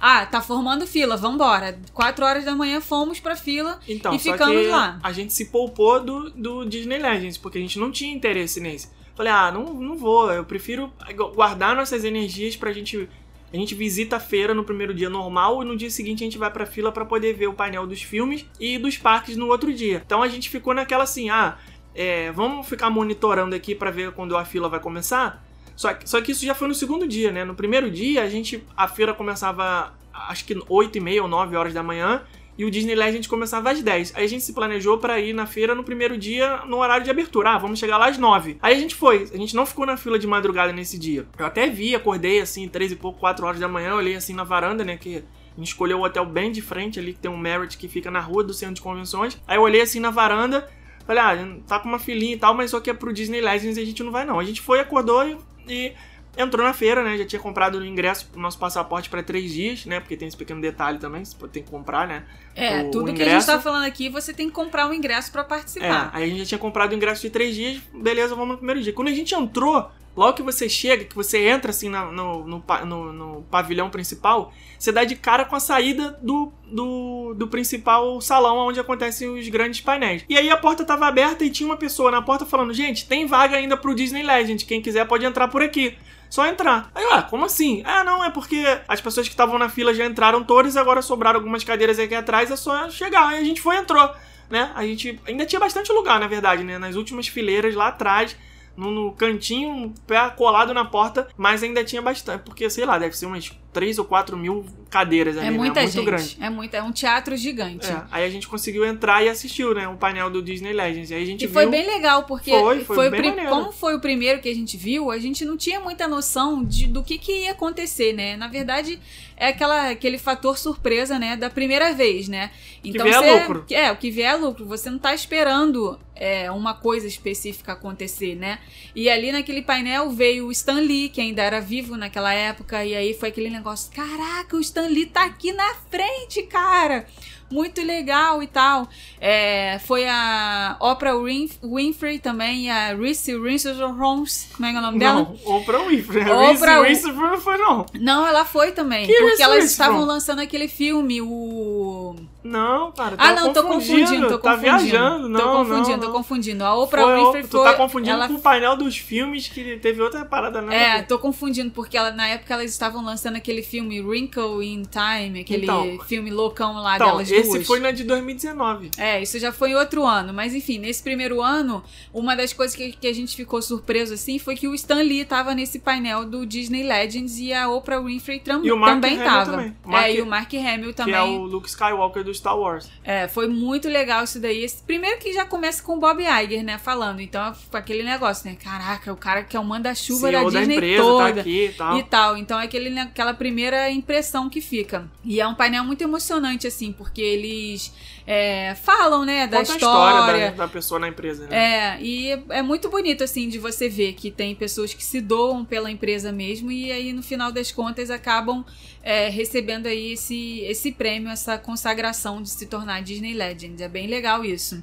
Ah, 0.00 0.24
tá 0.26 0.40
formando 0.40 0.86
fila, 0.86 1.16
vambora. 1.16 1.78
4 1.92 2.24
horas 2.24 2.44
da 2.44 2.54
manhã 2.54 2.80
fomos 2.80 3.20
pra 3.20 3.36
fila 3.36 3.78
Então, 3.88 4.14
e 4.14 4.18
só 4.18 4.32
ficamos 4.32 4.62
que 4.62 4.66
lá. 4.68 4.98
a 5.02 5.12
gente 5.12 5.32
se 5.32 5.46
poupou 5.46 6.02
do, 6.02 6.30
do 6.30 6.64
Disney 6.64 6.98
Legends, 6.98 7.36
porque 7.38 7.58
a 7.58 7.60
gente 7.60 7.78
não 7.78 7.90
tinha 7.90 8.12
interesse 8.14 8.60
nesse. 8.60 8.88
Falei, 9.14 9.32
ah, 9.32 9.50
não, 9.50 9.72
não 9.74 9.96
vou, 9.96 10.30
eu 10.30 10.44
prefiro 10.44 10.92
guardar 11.34 11.74
nossas 11.74 12.04
energias 12.04 12.54
pra 12.56 12.72
gente. 12.72 13.08
A 13.52 13.56
gente 13.56 13.74
visita 13.74 14.16
a 14.16 14.20
feira 14.20 14.52
no 14.52 14.64
primeiro 14.64 14.92
dia 14.92 15.08
normal 15.08 15.62
e 15.62 15.64
no 15.64 15.76
dia 15.76 15.88
seguinte 15.88 16.22
a 16.22 16.26
gente 16.26 16.36
vai 16.36 16.50
pra 16.50 16.66
fila 16.66 16.90
pra 16.92 17.04
poder 17.04 17.32
ver 17.32 17.46
o 17.46 17.54
painel 17.54 17.86
dos 17.86 18.02
filmes 18.02 18.44
e 18.60 18.76
dos 18.76 18.98
parques 18.98 19.36
no 19.36 19.46
outro 19.46 19.72
dia. 19.72 20.02
Então 20.04 20.22
a 20.22 20.28
gente 20.28 20.50
ficou 20.50 20.74
naquela 20.74 21.04
assim, 21.04 21.30
ah, 21.30 21.56
é, 21.96 22.30
vamos 22.32 22.68
ficar 22.68 22.90
monitorando 22.90 23.56
aqui 23.56 23.74
pra 23.74 23.90
ver 23.90 24.12
quando 24.12 24.36
a 24.36 24.44
fila 24.44 24.68
vai 24.68 24.78
começar. 24.78 25.44
Só 25.74 25.92
que, 25.92 26.08
só 26.08 26.20
que 26.20 26.32
isso 26.32 26.44
já 26.44 26.54
foi 26.54 26.68
no 26.68 26.74
segundo 26.74 27.06
dia, 27.06 27.32
né? 27.32 27.44
No 27.44 27.54
primeiro 27.54 27.90
dia, 27.90 28.22
a 28.22 28.28
gente. 28.28 28.62
A 28.76 28.86
feira 28.86 29.12
começava 29.12 29.94
acho 30.12 30.44
que 30.44 30.58
8 30.68 30.96
e 30.96 31.00
meia 31.00 31.22
ou 31.22 31.28
9 31.28 31.56
horas 31.56 31.74
da 31.74 31.82
manhã. 31.82 32.22
E 32.58 32.64
o 32.64 32.70
Disney 32.70 32.94
Legend 32.94 33.28
começava 33.28 33.70
às 33.70 33.82
10. 33.82 34.14
Aí 34.16 34.24
a 34.24 34.26
gente 34.26 34.42
se 34.42 34.54
planejou 34.54 34.96
pra 34.96 35.20
ir 35.20 35.34
na 35.34 35.44
feira 35.44 35.74
no 35.74 35.84
primeiro 35.84 36.16
dia, 36.16 36.62
no 36.66 36.78
horário 36.78 37.04
de 37.04 37.10
abertura. 37.10 37.50
Ah, 37.50 37.58
vamos 37.58 37.78
chegar 37.78 37.98
lá 37.98 38.08
às 38.08 38.16
9. 38.16 38.56
Aí 38.62 38.74
a 38.74 38.80
gente 38.80 38.94
foi. 38.94 39.28
A 39.32 39.36
gente 39.36 39.54
não 39.54 39.66
ficou 39.66 39.84
na 39.84 39.98
fila 39.98 40.18
de 40.18 40.26
madrugada 40.26 40.72
nesse 40.72 40.98
dia. 40.98 41.26
Eu 41.38 41.44
até 41.44 41.68
vi, 41.68 41.94
acordei 41.94 42.40
assim, 42.40 42.66
3 42.66 42.92
e 42.92 42.96
pouco, 42.96 43.20
4 43.20 43.44
horas 43.44 43.60
da 43.60 43.68
manhã. 43.68 43.94
Olhei 43.94 44.14
assim 44.14 44.32
na 44.32 44.42
varanda, 44.42 44.82
né? 44.84 44.96
Que 44.96 45.16
a 45.18 45.58
gente 45.58 45.68
escolheu 45.68 45.98
o 45.98 46.04
hotel 46.04 46.24
bem 46.24 46.50
de 46.50 46.62
frente 46.62 46.98
ali, 46.98 47.12
que 47.12 47.18
tem 47.18 47.30
um 47.30 47.36
Merit 47.36 47.76
que 47.76 47.88
fica 47.88 48.10
na 48.10 48.20
rua 48.20 48.42
do 48.42 48.54
centro 48.54 48.76
de 48.76 48.80
convenções. 48.80 49.38
Aí 49.46 49.58
eu 49.58 49.62
olhei 49.62 49.82
assim 49.82 50.00
na 50.00 50.10
varanda. 50.10 50.66
Falei, 51.06 51.22
ah, 51.22 51.56
tá 51.66 51.78
com 51.78 51.88
uma 51.88 51.98
filinha 51.98 52.34
e 52.34 52.38
tal, 52.38 52.52
mas 52.54 52.70
só 52.70 52.80
que 52.80 52.90
é 52.90 52.94
pro 52.94 53.12
Disney 53.12 53.40
Legends 53.40 53.76
e 53.76 53.80
a 53.80 53.84
gente 53.84 54.02
não 54.02 54.10
vai 54.10 54.24
não. 54.24 54.38
A 54.40 54.44
gente 54.44 54.60
foi, 54.60 54.80
acordou 54.80 55.26
e, 55.26 55.36
e 55.68 55.92
entrou 56.36 56.66
na 56.66 56.72
feira, 56.72 57.02
né? 57.04 57.16
Já 57.16 57.24
tinha 57.24 57.40
comprado 57.40 57.76
o 57.78 57.84
ingresso, 57.86 58.28
o 58.34 58.38
nosso 58.40 58.58
passaporte 58.58 59.08
pra 59.08 59.22
três 59.22 59.52
dias, 59.52 59.86
né? 59.86 60.00
Porque 60.00 60.16
tem 60.16 60.26
esse 60.28 60.36
pequeno 60.36 60.60
detalhe 60.60 60.98
também, 60.98 61.24
você 61.24 61.36
tem 61.48 61.62
que 61.62 61.70
comprar, 61.70 62.06
né? 62.08 62.24
É, 62.54 62.82
o- 62.82 62.90
tudo 62.90 63.10
o 63.10 63.14
que 63.14 63.22
a 63.22 63.28
gente 63.28 63.46
tá 63.46 63.60
falando 63.60 63.84
aqui, 63.84 64.08
você 64.08 64.34
tem 64.34 64.48
que 64.48 64.52
comprar 64.54 64.88
o 64.90 64.92
ingresso 64.92 65.30
pra 65.30 65.42
É, 65.42 65.44
participar. 65.44 66.10
aí 66.12 66.24
a 66.24 66.26
gente 66.26 66.38
já 66.40 66.46
tinha 66.46 66.58
comprado 66.58 66.90
o 66.92 66.94
ingresso 66.94 67.22
de 67.22 67.30
três 67.30 67.54
dias, 67.54 67.80
beleza, 67.94 68.34
vamos 68.34 68.50
no 68.52 68.56
primeiro 68.58 68.82
dia. 68.82 68.92
Quando 68.92 69.08
a 69.08 69.12
gente 69.12 69.34
entrou, 69.34 69.90
logo 70.16 70.32
que 70.34 70.42
você 70.42 70.68
chega, 70.68 71.04
que 71.04 71.14
você 71.14 71.46
entra 71.46 71.70
assim 71.70 71.88
na- 71.88 72.06
no, 72.10 72.44
no, 72.46 72.64
no- 72.86 73.12
no 73.12 73.42
pavilhão 73.50 73.90
principal, 73.90 74.52
você 74.78 74.90
dá 74.90 75.04
de 75.04 75.14
cara 75.16 75.44
com 75.44 75.54
a 75.54 75.60
saída 75.60 76.18
do, 76.22 76.52
do, 76.64 77.34
do 77.36 77.46
principal 77.48 78.20
salão 78.20 78.56
onde 78.56 78.80
acontecem 78.80 79.28
os 79.28 79.48
grandes 79.48 79.80
painéis. 79.80 80.24
E 80.28 80.36
aí 80.36 80.48
a 80.50 80.56
porta 80.56 80.84
tava 80.84 81.06
aberta 81.06 81.44
e 81.44 81.50
tinha 81.50 81.68
uma 81.68 81.76
pessoa 81.76 82.10
na 82.10 82.22
porta 82.22 82.46
falando: 82.46 82.72
gente, 82.72 83.06
tem 83.06 83.26
vaga 83.26 83.56
ainda 83.56 83.76
pro 83.76 83.94
Disney 83.94 84.22
Legend, 84.22 84.64
quem 84.64 84.80
quiser 84.80 85.06
pode 85.06 85.24
entrar 85.24 85.48
por 85.48 85.62
aqui. 85.62 85.96
Só 86.28 86.44
entrar. 86.46 86.90
Aí, 86.92 87.04
ué, 87.04 87.22
como 87.30 87.44
assim? 87.44 87.82
Ah, 87.86 88.02
não, 88.02 88.24
é 88.24 88.30
porque 88.30 88.64
as 88.88 89.00
pessoas 89.00 89.28
que 89.28 89.32
estavam 89.32 89.58
na 89.60 89.68
fila 89.68 89.94
já 89.94 90.04
entraram 90.04 90.42
todas, 90.42 90.76
agora 90.76 91.00
sobraram 91.00 91.38
algumas 91.38 91.62
cadeiras 91.62 92.00
aqui 92.00 92.16
atrás, 92.16 92.50
é 92.50 92.56
só 92.56 92.90
chegar. 92.90 93.28
Aí 93.28 93.38
a 93.38 93.44
gente 93.44 93.60
foi 93.60 93.76
e 93.76 93.78
entrou 93.78 94.12
né? 94.50 94.70
A 94.76 94.84
gente 94.86 95.20
ainda 95.26 95.44
tinha 95.44 95.58
bastante 95.58 95.92
lugar, 95.92 96.20
na 96.20 96.26
verdade, 96.28 96.62
né? 96.62 96.78
Nas 96.78 96.94
últimas 96.94 97.26
fileiras 97.26 97.74
lá 97.74 97.88
atrás, 97.88 98.36
no, 98.76 98.90
no 98.90 99.12
cantinho, 99.12 99.94
pé 100.06 100.28
colado 100.30 100.74
na 100.74 100.84
porta, 100.84 101.28
mas 101.36 101.62
ainda 101.62 101.84
tinha 101.84 102.02
bastante, 102.02 102.42
porque 102.42 102.68
sei 102.68 102.84
lá, 102.84 102.98
deve 102.98 103.16
ser 103.16 103.26
umas 103.26 103.50
3 103.76 103.98
ou 103.98 104.06
4 104.06 104.38
mil 104.38 104.64
cadeiras 104.88 105.36
ali, 105.36 105.48
É 105.48 105.50
né? 105.50 105.56
muita 105.58 105.80
Muito 105.82 105.92
gente. 105.92 106.04
grande. 106.06 106.36
É 106.40 106.48
muito, 106.48 106.74
é 106.74 106.82
um 106.82 106.90
teatro 106.92 107.36
gigante. 107.36 107.86
É, 107.86 108.02
aí 108.10 108.24
a 108.24 108.30
gente 108.30 108.48
conseguiu 108.48 108.86
entrar 108.86 109.22
e 109.22 109.28
assistiu, 109.28 109.74
né? 109.74 109.86
O 109.86 109.96
painel 109.96 110.30
do 110.30 110.40
Disney 110.40 110.72
Legends. 110.72 111.10
E 111.10 111.14
aí 111.14 111.22
a 111.22 111.26
gente 111.26 111.42
E 111.42 111.46
viu. 111.46 111.52
foi 111.52 111.66
bem 111.66 111.84
legal, 111.86 112.22
porque 112.22 112.50
Foi, 112.50 112.82
foi 112.82 113.08
o 113.08 113.10
bem 113.10 113.20
maneiro. 113.22 113.50
como 113.50 113.70
foi 113.72 113.94
o 113.94 114.00
primeiro 114.00 114.40
que 114.40 114.48
a 114.48 114.54
gente 114.54 114.78
viu, 114.78 115.10
a 115.10 115.18
gente 115.18 115.44
não 115.44 115.58
tinha 115.58 115.78
muita 115.78 116.08
noção 116.08 116.64
de, 116.64 116.86
do 116.86 117.02
que, 117.02 117.18
que 117.18 117.42
ia 117.42 117.50
acontecer, 117.52 118.14
né? 118.14 118.34
Na 118.38 118.48
verdade, 118.48 118.98
é 119.36 119.48
aquela, 119.48 119.90
aquele 119.90 120.16
fator 120.16 120.56
surpresa, 120.56 121.18
né? 121.18 121.36
Da 121.36 121.50
primeira 121.50 121.92
vez, 121.92 122.28
né? 122.28 122.50
Então 122.82 123.04
vier 123.04 123.16
é 123.16 123.18
você, 123.22 123.40
lucro. 123.40 123.66
É, 123.70 123.92
o 123.92 123.96
que 123.96 124.10
vier 124.10 124.32
é 124.32 124.36
lucro. 124.36 124.64
Você 124.64 124.88
não 124.88 124.98
tá 124.98 125.12
esperando 125.14 125.98
é, 126.14 126.50
uma 126.50 126.72
coisa 126.72 127.06
específica 127.06 127.72
acontecer, 127.72 128.34
né? 128.36 128.58
E 128.94 129.10
ali 129.10 129.30
naquele 129.32 129.60
painel 129.60 130.08
veio 130.10 130.46
o 130.46 130.52
Stan 130.52 130.80
Lee, 130.80 131.10
que 131.10 131.20
ainda 131.20 131.42
era 131.42 131.60
vivo 131.60 131.96
naquela 131.98 132.32
época, 132.32 132.82
e 132.84 132.94
aí 132.94 133.12
foi 133.12 133.28
aquele 133.28 133.50
negócio: 133.50 133.65
caraca, 133.92 134.56
o 134.56 134.60
Stan 134.60 134.86
Lee 134.88 135.06
tá 135.06 135.24
aqui 135.24 135.52
na 135.52 135.74
frente, 135.90 136.42
cara! 136.44 137.06
Muito 137.48 137.80
legal 137.80 138.42
e 138.42 138.48
tal. 138.48 138.88
É, 139.20 139.78
foi 139.86 140.04
a 140.08 140.76
Oprah 140.80 141.16
Winf- 141.16 141.58
Winfrey 141.62 142.18
também, 142.18 142.68
a 142.68 142.92
Reese 142.92 143.36
Witherspoon, 143.36 144.24
como 144.56 144.66
é 144.66 144.72
é 144.72 144.78
o 144.78 144.82
nome 144.82 144.98
dela? 144.98 145.32
Não, 145.44 145.56
Oprah 145.56 145.78
Winfrey. 145.84 146.22
Oprah 146.28 146.82
Reese 146.82 147.06
Witherspoon 147.06 147.40
foi, 147.40 147.56
não. 147.56 147.86
Não, 148.00 148.26
ela 148.26 148.44
foi 148.44 148.72
também. 148.72 149.06
Que 149.06 149.12
porque 149.12 149.26
Reese 149.28 149.42
elas 149.42 149.64
estavam 149.70 150.04
lançando 150.04 150.40
aquele 150.40 150.66
filme, 150.66 151.22
o. 151.22 152.16
Não, 152.46 152.92
cara. 152.92 153.16
Ah, 153.18 153.32
tá 153.32 153.40
não, 153.42 153.52
tô 153.52 153.62
confundindo, 153.64 154.28
tô 154.28 154.38
Tá 154.38 154.52
confundindo. 154.56 154.78
viajando, 154.78 155.28
não. 155.28 155.40
Tô 155.40 155.52
confundindo, 155.64 155.96
não, 155.96 156.06
tô 156.06 156.12
confundindo. 156.12 156.64
A 156.64 156.74
Oprah 156.76 157.02
Foi, 157.02 157.14
Winfrey 157.24 157.42
tu 157.44 157.58
foi. 157.58 157.64
tá 157.64 157.74
confundindo 157.74 158.16
ela... 158.16 158.28
com 158.28 158.34
o 158.34 158.40
painel 158.40 158.76
dos 158.76 158.96
filmes 158.96 159.48
que 159.48 159.76
teve 159.78 160.00
outra 160.02 160.24
parada, 160.24 160.60
né? 160.62 160.98
É, 160.98 161.02
tô 161.02 161.18
confundindo, 161.18 161.70
porque 161.70 161.96
ela, 161.96 162.10
na 162.10 162.28
época 162.28 162.54
elas 162.54 162.70
estavam 162.70 163.04
lançando 163.04 163.36
aquele 163.36 163.62
filme 163.62 164.00
Wrinkle 164.00 164.62
in 164.64 164.82
Time, 164.84 165.40
aquele 165.40 165.64
Então, 165.64 165.98
filme 166.06 166.30
loucão 166.30 166.74
lá 166.74 166.96
Então, 166.96 167.08
delas 167.08 167.30
esse 167.30 167.50
duas. 167.50 167.66
foi 167.66 167.80
na 167.80 167.90
de 167.90 168.04
2019. 168.04 168.90
É, 168.98 169.22
isso 169.22 169.38
já 169.38 169.52
foi 169.52 169.70
em 169.70 169.74
outro 169.74 170.04
ano. 170.04 170.32
Mas 170.32 170.54
enfim, 170.54 170.78
nesse 170.78 171.02
primeiro 171.02 171.40
ano, 171.42 171.82
uma 172.12 172.34
das 172.36 172.52
coisas 172.52 172.76
que, 172.76 172.92
que 172.92 173.06
a 173.06 173.12
gente 173.12 173.34
ficou 173.36 173.60
surpreso 173.62 174.14
assim 174.14 174.38
foi 174.38 174.54
que 174.56 174.68
o 174.68 174.74
Stan 174.74 175.02
Lee 175.02 175.24
tava 175.24 175.54
nesse 175.54 175.78
painel 175.78 176.24
do 176.24 176.44
Disney 176.46 176.82
Legends 176.82 177.38
e 177.38 177.52
a 177.52 177.68
Oprah 177.68 178.00
Winfrey 178.00 178.40
tram- 178.40 178.64
E 178.64 178.70
o 178.72 178.76
Mark 178.76 178.94
também 178.94 179.14
Hamill 179.14 179.24
tava. 179.30 179.50
também. 179.52 179.76
Mark- 179.84 180.04
É, 180.06 180.14
e 180.14 180.20
o 180.22 180.26
Mark 180.26 180.54
Hamill 180.54 180.94
também. 180.94 181.14
Que 181.14 181.20
é 181.20 181.22
o 181.22 181.42
Luke 181.44 181.68
Skywalker 181.68 182.24
do 182.24 182.30
Star 182.36 182.58
Wars. 182.58 182.90
É, 183.04 183.28
foi 183.28 183.48
muito 183.48 183.88
legal 183.88 184.24
isso 184.24 184.40
daí. 184.40 184.66
Primeiro 184.86 185.18
que 185.18 185.32
já 185.32 185.44
começa 185.44 185.82
com 185.82 185.96
o 185.96 185.98
Bob 185.98 186.22
Iger, 186.22 186.64
né, 186.64 186.78
falando. 186.78 187.20
Então, 187.20 187.54
com 187.70 187.76
aquele 187.76 188.02
negócio, 188.02 188.48
né? 188.48 188.56
Caraca, 188.62 189.12
o 189.12 189.16
cara 189.16 189.42
que 189.42 189.56
é 189.56 189.60
o 189.60 189.64
manda-chuva 189.64 190.30
da 190.30 190.38
CEO 190.38 190.50
da 190.50 190.58
Disney 190.60 190.76
empresa 190.76 191.02
toda. 191.02 191.34
tá 191.34 191.40
aqui 191.40 191.64
e 191.66 191.72
tal. 191.72 191.98
E 191.98 192.02
tal. 192.02 192.36
Então 192.36 192.60
é 192.60 192.64
aquele, 192.64 192.98
aquela 192.98 193.34
primeira 193.34 193.90
impressão 193.90 194.48
que 194.48 194.60
fica. 194.60 195.08
E 195.24 195.40
é 195.40 195.46
um 195.46 195.54
painel 195.54 195.84
muito 195.84 196.02
emocionante, 196.02 196.66
assim, 196.66 196.92
porque 196.92 197.20
eles 197.20 197.92
é, 198.26 198.74
falam, 198.74 199.24
né, 199.24 199.46
da 199.46 199.58
Conta 199.58 199.72
história. 199.72 200.18
história 200.18 200.50
da, 200.50 200.56
da 200.56 200.68
pessoa 200.68 200.98
na 200.98 201.08
empresa, 201.08 201.46
né? 201.46 201.56
É, 201.56 202.02
e 202.02 202.30
é 202.50 202.62
muito 202.62 202.88
bonito, 202.88 203.22
assim, 203.22 203.48
de 203.48 203.58
você 203.58 203.88
ver 203.88 204.14
que 204.14 204.30
tem 204.30 204.54
pessoas 204.54 204.92
que 204.92 205.04
se 205.04 205.20
doam 205.20 205.64
pela 205.64 205.90
empresa 205.90 206.32
mesmo 206.32 206.72
e 206.72 206.90
aí, 206.90 207.12
no 207.12 207.22
final 207.22 207.52
das 207.52 207.70
contas, 207.70 208.10
acabam 208.10 208.64
é, 209.06 209.28
recebendo 209.28 209.86
aí 209.86 210.14
esse, 210.14 210.60
esse 210.62 210.90
prêmio, 210.90 211.30
essa 211.30 211.56
consagração 211.56 212.25
de 212.42 212.50
se 212.50 212.66
tornar 212.66 213.02
Disney 213.02 213.34
Legend. 213.34 213.82
É 213.82 213.88
bem 213.88 214.06
legal 214.06 214.44
isso. 214.44 214.82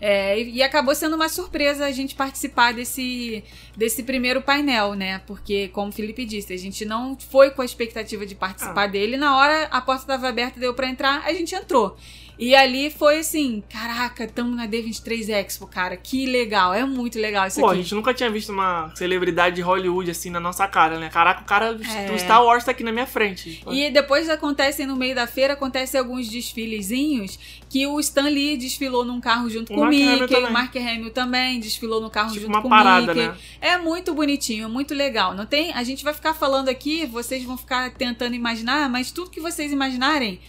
É, 0.00 0.38
e, 0.38 0.56
e 0.56 0.62
acabou 0.62 0.94
sendo 0.94 1.14
uma 1.16 1.28
surpresa 1.28 1.86
a 1.86 1.90
gente 1.92 2.14
participar 2.14 2.74
desse, 2.74 3.42
desse 3.76 4.02
primeiro 4.02 4.42
painel, 4.42 4.94
né? 4.94 5.20
Porque, 5.26 5.68
como 5.68 5.88
o 5.88 5.92
Felipe 5.92 6.24
disse, 6.26 6.52
a 6.52 6.58
gente 6.58 6.84
não 6.84 7.16
foi 7.16 7.50
com 7.50 7.62
a 7.62 7.64
expectativa 7.64 8.26
de 8.26 8.34
participar 8.34 8.82
Ah. 8.84 8.86
dele. 8.88 9.16
Na 9.16 9.36
hora 9.36 9.64
a 9.70 9.80
porta 9.80 10.02
estava 10.02 10.28
aberta, 10.28 10.58
deu 10.60 10.74
pra 10.74 10.88
entrar, 10.88 11.22
a 11.24 11.32
gente 11.32 11.54
entrou. 11.54 11.96
E 12.38 12.54
ali 12.54 12.90
foi 12.90 13.18
assim, 13.20 13.62
caraca, 13.70 14.26
tamo 14.26 14.54
na 14.56 14.66
D23 14.66 15.28
Expo, 15.28 15.66
cara, 15.68 15.96
que 15.96 16.26
legal, 16.26 16.74
é 16.74 16.84
muito 16.84 17.16
legal 17.18 17.46
isso 17.46 17.60
Pô, 17.60 17.68
a 17.68 17.72
aqui. 17.72 17.82
gente 17.82 17.94
nunca 17.94 18.12
tinha 18.12 18.28
visto 18.28 18.50
uma 18.50 18.90
celebridade 18.96 19.54
de 19.56 19.62
Hollywood 19.62 20.10
assim 20.10 20.30
na 20.30 20.40
nossa 20.40 20.66
cara, 20.66 20.98
né? 20.98 21.08
Caraca, 21.10 21.42
o 21.42 21.44
cara 21.44 21.66
É. 21.94 22.06
do 22.06 22.18
Star 22.18 22.44
Wars 22.44 22.64
tá 22.64 22.72
aqui 22.72 22.82
na 22.82 22.90
minha 22.90 23.06
frente. 23.06 23.62
E 23.70 23.88
depois 23.90 24.28
acontecem 24.28 24.84
no 24.84 24.96
meio 24.96 25.14
da 25.14 25.26
feira, 25.28 25.52
acontecem 25.54 25.98
alguns 26.00 26.28
desfilezinhos 26.28 27.38
que 27.68 27.86
o 27.86 27.98
Stan 28.00 28.28
Lee 28.28 28.56
desfilou 28.56 29.04
num 29.04 29.20
carro 29.20 29.48
junto 29.48 29.72
O 29.72 29.76
com 29.76 29.82
o 29.82 29.86
Mickey, 29.88 30.24
o 30.24 30.28
também. 30.28 30.50
Mark 30.52 30.74
Hamill 30.76 31.10
também 31.10 31.60
desfilou 31.60 32.00
no 32.00 32.10
carro 32.10 32.28
Tipo 32.30 32.40
junto 32.42 32.52
uma 32.54 32.62
com 32.62 32.68
parada, 32.68 33.12
o 33.12 33.14
Mickey. 33.14 33.28
né? 33.28 33.36
É 33.60 33.78
muito 33.78 34.12
bonitinho, 34.14 34.68
muito 34.68 34.94
legal. 34.94 35.34
Não 35.34 35.46
tem, 35.46 35.72
a 35.72 35.82
gente 35.84 36.02
vai 36.04 36.14
ficar 36.14 36.34
falando 36.34 36.68
aqui, 36.68 37.06
vocês 37.06 37.44
vão 37.44 37.56
ficar 37.56 37.92
tentando 37.94 38.34
imaginar, 38.34 38.88
mas 38.88 39.10
tudo 39.12 39.30
que 39.30 39.40
vocês 39.40 39.70
imaginarem 39.72 40.40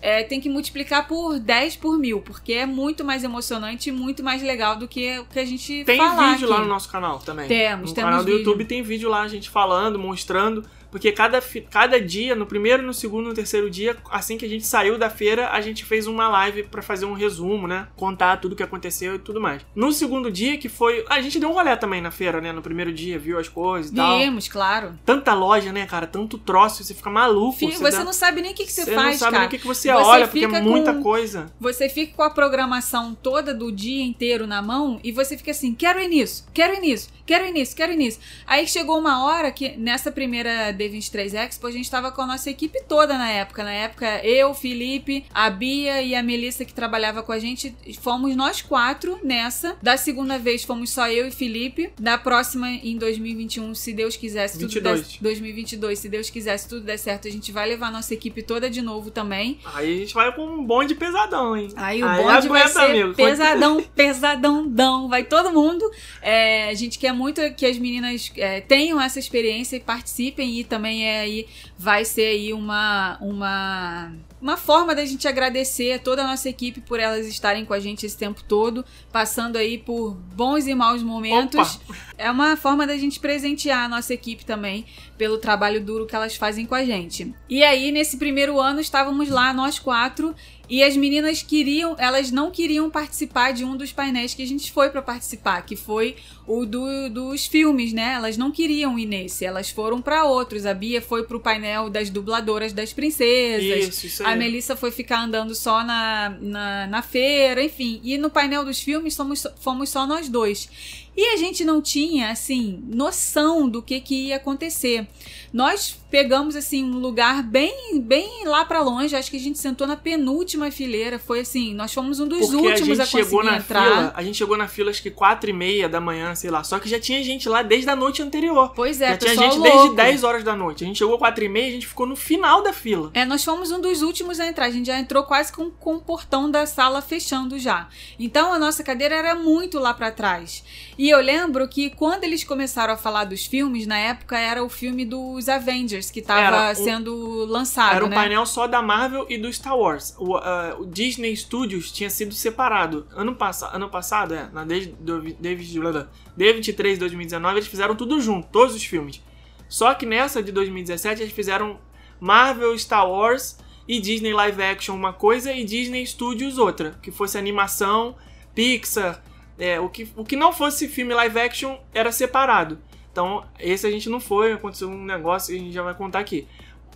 é, 0.00 0.22
tem 0.22 0.40
que 0.40 0.48
multiplicar 0.48 1.06
por 1.06 1.38
10 1.38 1.76
por 1.76 1.98
mil, 1.98 2.20
porque 2.20 2.52
é 2.52 2.66
muito 2.66 3.04
mais 3.04 3.24
emocionante 3.24 3.88
e 3.88 3.92
muito 3.92 4.22
mais 4.22 4.42
legal 4.42 4.76
do 4.76 4.86
que 4.86 5.18
o 5.18 5.24
que 5.24 5.38
a 5.38 5.44
gente 5.44 5.84
Tem 5.84 5.98
vídeo 5.98 6.32
aqui. 6.32 6.46
lá 6.46 6.60
no 6.60 6.68
nosso 6.68 6.88
canal 6.88 7.18
também. 7.18 7.48
Temos, 7.48 7.90
no 7.90 7.94
temos 7.94 8.10
canal 8.10 8.24
do 8.24 8.26
vídeo. 8.26 8.38
YouTube 8.38 8.64
tem 8.64 8.82
vídeo 8.82 9.08
lá, 9.08 9.22
a 9.22 9.28
gente 9.28 9.48
falando, 9.50 9.98
mostrando. 9.98 10.64
Porque 10.96 11.12
cada, 11.12 11.42
cada 11.70 12.00
dia, 12.00 12.34
no 12.34 12.46
primeiro, 12.46 12.82
no 12.82 12.94
segundo, 12.94 13.26
no 13.28 13.34
terceiro 13.34 13.68
dia, 13.68 13.94
assim 14.10 14.38
que 14.38 14.46
a 14.46 14.48
gente 14.48 14.66
saiu 14.66 14.96
da 14.96 15.10
feira, 15.10 15.50
a 15.50 15.60
gente 15.60 15.84
fez 15.84 16.06
uma 16.06 16.26
live 16.26 16.62
pra 16.62 16.80
fazer 16.80 17.04
um 17.04 17.12
resumo, 17.12 17.68
né? 17.68 17.86
Contar 17.94 18.38
tudo 18.38 18.52
o 18.52 18.56
que 18.56 18.62
aconteceu 18.62 19.16
e 19.16 19.18
tudo 19.18 19.38
mais. 19.38 19.60
No 19.74 19.92
segundo 19.92 20.30
dia, 20.30 20.56
que 20.56 20.70
foi. 20.70 21.04
A 21.10 21.20
gente 21.20 21.38
deu 21.38 21.50
um 21.50 21.52
rolê 21.52 21.76
também 21.76 22.00
na 22.00 22.10
feira, 22.10 22.40
né? 22.40 22.50
No 22.50 22.62
primeiro 22.62 22.90
dia, 22.94 23.18
viu 23.18 23.38
as 23.38 23.46
coisas 23.46 23.92
e 23.92 23.94
tal. 23.94 24.18
Vimos, 24.18 24.48
claro. 24.48 24.98
Tanta 25.04 25.34
loja, 25.34 25.70
né, 25.70 25.84
cara? 25.84 26.06
Tanto 26.06 26.38
troço, 26.38 26.82
você 26.82 26.94
fica 26.94 27.10
maluco. 27.10 27.58
Fi- 27.58 27.72
Você 27.76 27.98
dá- 27.98 28.04
não 28.04 28.12
sabe 28.14 28.40
nem 28.40 28.52
o 28.52 28.54
que, 28.54 28.64
que 28.64 28.72
você, 28.72 28.84
você 28.86 28.94
faz, 28.94 29.06
não 29.06 29.18
sabe 29.18 29.30
cara. 29.32 29.38
nem 29.40 29.46
o 29.48 29.50
que, 29.50 29.58
que 29.58 29.66
você, 29.66 29.88
Você 29.92 30.02
olha, 30.02 30.26
porque 30.28 30.44
é 30.46 30.60
muita 30.62 30.94
com- 30.94 31.02
coisa. 31.02 31.52
Você 31.60 31.90
fica 31.90 32.14
com 32.16 32.22
a 32.22 32.30
programação 32.30 33.14
toda 33.14 33.52
do 33.52 33.70
dia 33.70 34.02
inteiro 34.02 34.46
na 34.46 34.62
mão 34.62 34.98
e 35.04 35.12
você 35.12 35.36
fica 35.36 35.50
assim: 35.50 35.74
quero 35.74 36.00
ir 36.00 36.08
nisso, 36.08 36.46
quero 36.54 36.74
ir 36.74 36.80
nisso, 36.80 37.10
quero 37.26 37.44
ir 37.46 37.52
nisso, 37.52 37.74
quero 37.74 37.92
ir 37.92 37.96
nisso. 37.96 38.18
Aí 38.46 38.66
chegou 38.66 38.98
uma 38.98 39.24
hora 39.24 39.50
que 39.50 39.76
nessa 39.76 40.10
primeira 40.10 40.72
D23 40.72 41.34
Expo 41.34 41.66
a 41.66 41.70
gente 41.70 41.90
tava 41.90 42.12
com 42.12 42.22
a 42.22 42.26
nossa 42.26 42.48
equipe 42.48 42.80
toda 42.88 43.18
na 43.18 43.30
época. 43.30 43.64
Na 43.64 43.72
época, 43.72 44.24
eu, 44.24 44.54
Felipe, 44.54 45.24
a 45.34 45.50
Bia 45.50 46.02
e 46.02 46.14
a 46.14 46.22
Melissa 46.22 46.64
que 46.64 46.72
trabalhava 46.72 47.22
com 47.22 47.32
a 47.32 47.38
gente, 47.38 47.74
fomos 48.00 48.34
nós 48.36 48.62
quatro 48.62 49.18
nessa. 49.22 49.76
Da 49.82 49.96
segunda 49.96 50.38
vez 50.38 50.64
fomos 50.64 50.90
só 50.90 51.08
eu 51.08 51.26
e 51.26 51.30
Felipe. 51.30 51.90
Da 51.98 52.16
próxima, 52.16 52.70
em 52.70 52.96
2021, 52.96 53.74
se 53.74 53.92
Deus 53.92 54.16
quiser, 54.16 54.48
se 54.48 54.58
tudo 54.58 54.68
22. 54.68 55.08
der, 55.08 55.18
2022, 55.22 55.98
se 55.98 56.08
Deus 56.08 56.30
quiser, 56.30 56.56
se 56.58 56.68
tudo 56.68 56.82
der 56.82 56.98
certo, 56.98 57.26
a 57.26 57.30
gente 57.30 57.50
vai 57.50 57.68
levar 57.68 57.88
a 57.88 57.90
nossa 57.90 58.14
equipe 58.14 58.42
toda 58.42 58.70
de 58.70 58.80
novo 58.82 59.10
também. 59.10 59.58
Aí 59.74 59.96
a 59.96 59.98
gente 59.98 60.14
vai 60.14 60.32
com 60.34 60.46
um 60.46 60.64
bonde 60.64 60.94
pesadão, 60.94 61.56
hein? 61.56 61.68
Aí 61.76 62.02
o 62.02 62.06
bonde 62.06 62.48
vai 62.48 62.62
aguenta, 62.62 62.68
ser 62.68 62.90
amigo. 62.90 63.14
pesadão, 63.14 63.82
pesadão, 63.94 64.68
dão. 64.68 65.08
Vai 65.08 65.24
todo 65.24 65.52
mundo. 65.52 65.90
É, 66.22 66.68
a 66.68 66.74
gente 66.74 66.98
quer 66.98 67.12
muito 67.16 67.40
que 67.54 67.66
as 67.66 67.78
meninas 67.78 68.30
é, 68.36 68.60
tenham 68.60 69.00
essa 69.00 69.18
experiência 69.18 69.76
e 69.76 69.80
participem. 69.80 70.60
E 70.60 70.64
também 70.64 71.04
é 71.04 71.20
aí 71.20 71.46
vai 71.78 72.04
ser 72.04 72.26
aí 72.26 72.52
uma 72.52 73.18
uma 73.20 74.12
uma 74.40 74.56
forma 74.56 74.94
da 74.94 75.04
gente 75.04 75.26
agradecer 75.26 75.94
a 75.94 75.98
toda 75.98 76.22
a 76.22 76.26
nossa 76.26 76.48
equipe 76.48 76.80
por 76.80 77.00
elas 77.00 77.26
estarem 77.26 77.64
com 77.64 77.72
a 77.72 77.80
gente 77.80 78.04
esse 78.04 78.16
tempo 78.16 78.44
todo, 78.44 78.84
passando 79.10 79.56
aí 79.56 79.78
por 79.78 80.14
bons 80.14 80.66
e 80.66 80.74
maus 80.74 81.02
momentos. 81.02 81.80
Opa! 81.88 81.96
É 82.18 82.30
uma 82.30 82.56
forma 82.56 82.86
da 82.86 82.96
gente 82.96 83.18
presentear 83.18 83.84
a 83.84 83.88
nossa 83.88 84.14
equipe 84.14 84.44
também 84.44 84.86
pelo 85.18 85.38
trabalho 85.38 85.82
duro 85.82 86.06
que 86.06 86.14
elas 86.14 86.36
fazem 86.36 86.66
com 86.66 86.74
a 86.74 86.84
gente. 86.84 87.34
E 87.48 87.64
aí, 87.64 87.90
nesse 87.90 88.18
primeiro 88.18 88.60
ano, 88.60 88.80
estávamos 88.80 89.28
lá, 89.28 89.52
nós 89.52 89.78
quatro, 89.78 90.34
e 90.68 90.82
as 90.82 90.96
meninas 90.96 91.42
queriam, 91.42 91.94
elas 91.98 92.30
não 92.30 92.50
queriam 92.50 92.90
participar 92.90 93.52
de 93.52 93.64
um 93.64 93.76
dos 93.76 93.92
painéis 93.92 94.34
que 94.34 94.42
a 94.42 94.46
gente 94.46 94.72
foi 94.72 94.90
para 94.90 95.00
participar, 95.00 95.62
que 95.62 95.76
foi 95.76 96.16
o 96.46 96.64
do, 96.64 97.08
dos 97.08 97.46
filmes, 97.46 97.92
né? 97.92 98.14
Elas 98.14 98.36
não 98.36 98.50
queriam 98.50 98.98
ir 98.98 99.06
nesse, 99.06 99.44
elas 99.44 99.70
foram 99.70 100.02
para 100.02 100.24
outros. 100.24 100.66
A 100.66 100.74
Bia 100.74 101.00
foi 101.00 101.24
pro 101.24 101.40
painel 101.40 101.88
das 101.88 102.10
dubladoras 102.10 102.72
das 102.72 102.92
princesas. 102.92 103.88
Isso, 103.88 104.06
isso 104.06 104.22
aí. 104.24 104.32
A 104.32 104.36
Melissa 104.36 104.74
foi 104.74 104.90
ficar 104.90 105.22
andando 105.22 105.54
só 105.54 105.84
na, 105.84 106.36
na, 106.40 106.86
na 106.86 107.02
feira, 107.02 107.62
enfim. 107.62 108.00
E 108.02 108.18
no 108.18 108.30
painel 108.30 108.64
dos 108.64 108.80
filmes 108.80 109.16
fomos, 109.16 109.46
fomos 109.60 109.88
só 109.88 110.06
nós 110.06 110.28
dois. 110.28 110.68
E 111.16 111.32
a 111.32 111.36
gente 111.36 111.64
não 111.64 111.80
tinha, 111.80 112.30
assim, 112.30 112.84
noção 112.86 113.68
do 113.68 113.80
que, 113.80 114.00
que 114.00 114.26
ia 114.26 114.36
acontecer. 114.36 115.06
Nós 115.50 115.98
pegamos, 116.10 116.56
assim, 116.56 116.84
um 116.84 116.98
lugar 116.98 117.42
bem, 117.42 118.00
bem 118.00 118.44
lá 118.44 118.64
pra 118.64 118.80
longe. 118.80 119.14
Acho 119.16 119.30
que 119.30 119.36
a 119.36 119.40
gente 119.40 119.58
sentou 119.58 119.86
na 119.86 119.96
penúltima 119.96 120.70
fileira. 120.70 121.18
Foi 121.18 121.40
assim, 121.40 121.74
nós 121.74 121.92
fomos 121.92 122.20
um 122.20 122.28
dos 122.28 122.40
Porque 122.50 122.56
últimos 122.56 123.00
a 123.00 123.02
a, 123.02 123.06
gente 123.06 123.16
chegou 123.16 123.40
conseguir 123.40 123.50
na 123.52 123.58
entrar. 123.58 123.82
fila, 123.82 124.12
a 124.14 124.22
gente 124.22 124.36
chegou 124.38 124.56
na 124.56 124.68
fila 124.68 124.90
acho 124.90 125.02
que 125.02 125.10
quatro 125.10 125.50
e 125.50 125.52
meia 125.52 125.88
da 125.88 126.00
manhã, 126.00 126.34
sei 126.34 126.50
lá. 126.50 126.62
Só 126.64 126.78
que 126.78 126.88
já 126.88 127.00
tinha 127.00 127.22
gente 127.22 127.48
lá 127.48 127.62
desde 127.62 127.90
a 127.90 127.96
noite 127.96 128.22
anterior. 128.22 128.72
Pois 128.74 129.00
é, 129.00 129.10
já 129.10 129.16
tinha 129.16 129.34
gente 129.34 129.58
louco. 129.58 129.78
desde 129.78 129.96
10 129.96 130.24
horas 130.24 130.44
da 130.44 130.54
noite. 130.56 130.84
A 130.84 130.86
gente 130.86 130.98
chegou 130.98 131.18
quatro 131.18 131.44
e 131.44 131.48
meia, 131.48 131.68
a 131.68 131.72
gente 131.72 131.86
ficou 131.86 132.06
no 132.06 132.16
final 132.16 132.62
da 132.62 132.72
fila. 132.72 133.10
É, 133.14 133.24
nós 133.24 133.44
fomos 133.44 133.70
um 133.70 133.80
dos 133.80 134.02
últimos 134.02 134.38
a 134.40 134.46
entrar. 134.46 134.66
A 134.66 134.70
gente 134.70 134.86
já 134.86 134.98
entrou 134.98 135.24
quase 135.24 135.52
com, 135.52 135.70
com 135.70 135.96
o 135.96 136.00
portão 136.00 136.50
da 136.50 136.66
sala 136.66 137.02
fechando 137.02 137.58
já. 137.58 137.88
Então 138.18 138.52
a 138.52 138.58
nossa 138.58 138.82
cadeira 138.82 139.14
era 139.14 139.34
muito 139.34 139.78
lá 139.78 139.92
pra 139.92 140.10
trás. 140.10 140.62
E 140.98 141.10
eu 141.10 141.20
lembro 141.20 141.68
que 141.68 141.90
quando 141.90 142.24
eles 142.24 142.44
começaram 142.44 142.94
a 142.94 142.96
falar 142.96 143.24
dos 143.24 143.44
filmes, 143.44 143.86
na 143.86 143.98
época 143.98 144.38
era 144.38 144.62
o 144.62 144.68
filme 144.68 145.04
dos 145.04 145.48
Avengers 145.48 145.95
que 146.10 146.20
Era 146.26 146.50
tava 146.50 146.72
um- 146.72 146.84
sendo 146.84 147.44
lançado, 147.46 147.96
Era 147.96 148.04
um 148.04 148.08
né? 148.08 148.16
painel 148.16 148.44
só 148.46 148.66
da 148.66 148.80
Marvel 148.82 149.26
e 149.28 149.38
do 149.38 149.52
Star 149.52 149.76
Wars. 149.76 150.14
O, 150.18 150.36
ah, 150.36 150.76
o 150.78 150.86
Disney 150.86 151.34
Studios 151.36 151.90
tinha 151.90 152.10
sido 152.10 152.34
separado. 152.34 153.06
Ano, 153.12 153.34
passa, 153.34 153.68
ano 153.74 153.88
passado, 153.88 154.34
é, 154.34 154.48
na 154.52 154.64
D- 154.64 154.94
do- 155.00 155.22
David- 155.34 155.78
blá, 155.80 155.92
blá, 155.92 156.08
D23 156.38 156.92
de 156.94 156.98
2019, 157.00 157.56
eles 157.58 157.68
fizeram 157.68 157.94
tudo 157.96 158.20
junto, 158.20 158.48
todos 158.48 158.74
os 158.74 158.84
filmes. 158.84 159.22
Só 159.68 159.92
que 159.94 160.04
nessa 160.06 160.42
de 160.42 160.52
2017 160.52 161.22
eles 161.22 161.32
fizeram 161.32 161.78
Marvel, 162.20 162.78
Star 162.78 163.08
Wars 163.10 163.58
e 163.88 164.00
Disney 164.00 164.32
Live 164.32 164.62
Action 164.62 164.94
uma 164.94 165.12
coisa 165.12 165.52
e 165.52 165.64
Disney 165.64 166.06
Studios 166.06 166.58
outra. 166.58 166.98
Que 167.02 167.10
fosse 167.10 167.36
animação, 167.38 168.14
Pixar. 168.54 169.22
é, 169.58 169.80
o, 169.80 169.88
que, 169.88 170.08
o 170.16 170.24
que 170.24 170.36
não 170.36 170.52
fosse 170.52 170.86
filme 170.88 171.14
live 171.14 171.38
action 171.40 171.78
era 171.94 172.12
separado. 172.12 172.78
Então, 173.16 173.42
esse 173.58 173.86
a 173.86 173.90
gente 173.90 174.10
não 174.10 174.20
foi, 174.20 174.52
aconteceu 174.52 174.90
um 174.90 175.02
negócio 175.02 175.48
que 175.54 175.58
a 175.58 175.64
gente 175.64 175.72
já 175.72 175.82
vai 175.82 175.94
contar 175.94 176.18
aqui. 176.18 176.46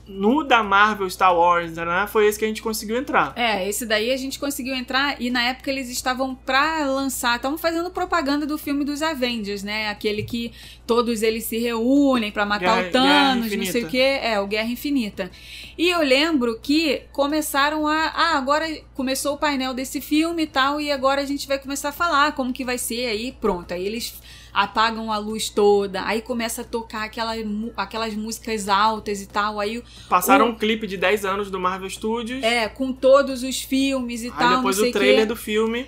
No 0.06 0.42
da 0.42 0.62
Marvel, 0.62 1.08
Star 1.08 1.34
Wars, 1.34 1.72
né, 1.72 2.06
foi 2.10 2.26
esse 2.26 2.38
que 2.38 2.44
a 2.44 2.48
gente 2.48 2.60
conseguiu 2.60 2.98
entrar. 2.98 3.32
É, 3.36 3.66
esse 3.66 3.86
daí 3.86 4.10
a 4.10 4.16
gente 4.18 4.38
conseguiu 4.38 4.74
entrar 4.74 5.18
e 5.18 5.30
na 5.30 5.42
época 5.44 5.70
eles 5.70 5.88
estavam 5.88 6.34
pra 6.34 6.84
lançar, 6.84 7.36
estavam 7.36 7.56
fazendo 7.56 7.90
propaganda 7.90 8.44
do 8.44 8.58
filme 8.58 8.84
dos 8.84 9.00
Avengers, 9.00 9.62
né? 9.62 9.88
Aquele 9.88 10.22
que 10.22 10.52
todos 10.86 11.22
eles 11.22 11.44
se 11.44 11.56
reúnem 11.58 12.30
pra 12.30 12.44
matar 12.44 12.76
Guerra- 12.76 12.88
o 12.88 12.90
Thanos, 12.90 13.56
não 13.56 13.64
sei 13.64 13.84
o 13.84 13.88
que, 13.88 13.98
é, 13.98 14.38
o 14.40 14.46
Guerra 14.46 14.68
Infinita. 14.68 15.30
E 15.78 15.88
eu 15.88 16.00
lembro 16.02 16.58
que 16.60 17.02
começaram 17.12 17.86
a, 17.86 18.12
ah, 18.14 18.36
agora 18.36 18.66
começou 18.94 19.36
o 19.36 19.38
painel 19.38 19.72
desse 19.72 20.02
filme 20.02 20.42
e 20.42 20.46
tal, 20.46 20.80
e 20.80 20.90
agora 20.92 21.22
a 21.22 21.26
gente 21.26 21.48
vai 21.48 21.58
começar 21.58 21.90
a 21.90 21.92
falar 21.92 22.32
como 22.32 22.52
que 22.52 22.64
vai 22.64 22.76
ser 22.76 23.06
aí, 23.06 23.32
pronto. 23.40 23.72
Aí 23.72 23.86
eles 23.86 24.12
apagam 24.52 25.12
a 25.12 25.18
luz 25.18 25.48
toda, 25.48 26.04
aí 26.04 26.20
começa 26.22 26.62
a 26.62 26.64
tocar 26.64 27.04
aquela, 27.04 27.34
aquelas 27.76 28.14
músicas 28.14 28.68
altas 28.68 29.20
e 29.22 29.26
tal, 29.26 29.60
aí 29.60 29.82
Passaram 30.08 30.46
O- 30.46 30.48
um 30.50 30.54
clipe 30.54 30.86
de 30.86 30.96
10 30.96 31.24
anos 31.24 31.50
do 31.50 31.58
Marvel 31.60 31.88
Studios. 31.90 32.42
é, 32.42 32.68
com 32.68 32.92
todos 32.92 33.42
os 33.42 33.60
filmes 33.62 34.22
e 34.22 34.26
aí 34.26 34.32
tal, 34.32 34.56
depois 34.56 34.76
não 34.76 34.82
sei 34.84 34.90
o 34.90 34.92
trailer 34.92 35.26
do 35.26 35.36
filme. 35.36 35.86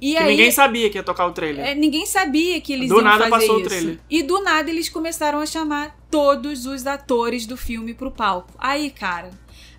E 0.00 0.14
que 0.14 0.18
aí, 0.18 0.30
ninguém 0.30 0.50
sabia 0.50 0.90
que 0.90 0.98
ia 0.98 1.02
tocar 1.04 1.26
o 1.28 1.32
trailer. 1.32 1.64
é, 1.64 1.74
ninguém 1.76 2.04
sabia 2.06 2.60
que 2.60 2.72
eles 2.72 2.88
Do 2.88 2.96
iam 2.96 3.02
nada 3.04 3.28
fazer 3.28 3.46
passou 3.46 3.60
o 3.60 3.62
trailer. 3.62 4.00
E 4.10 4.20
do 4.22 4.42
nada 4.42 4.68
eles 4.68 4.88
começaram 4.88 5.38
a 5.38 5.46
chamar 5.46 5.96
todos 6.10 6.66
os 6.66 6.86
atores 6.88 7.46
do 7.46 7.56
filme 7.56 7.94
pro 7.94 8.10
palco. 8.10 8.48
Aí, 8.58 8.90
cara, 8.90 9.30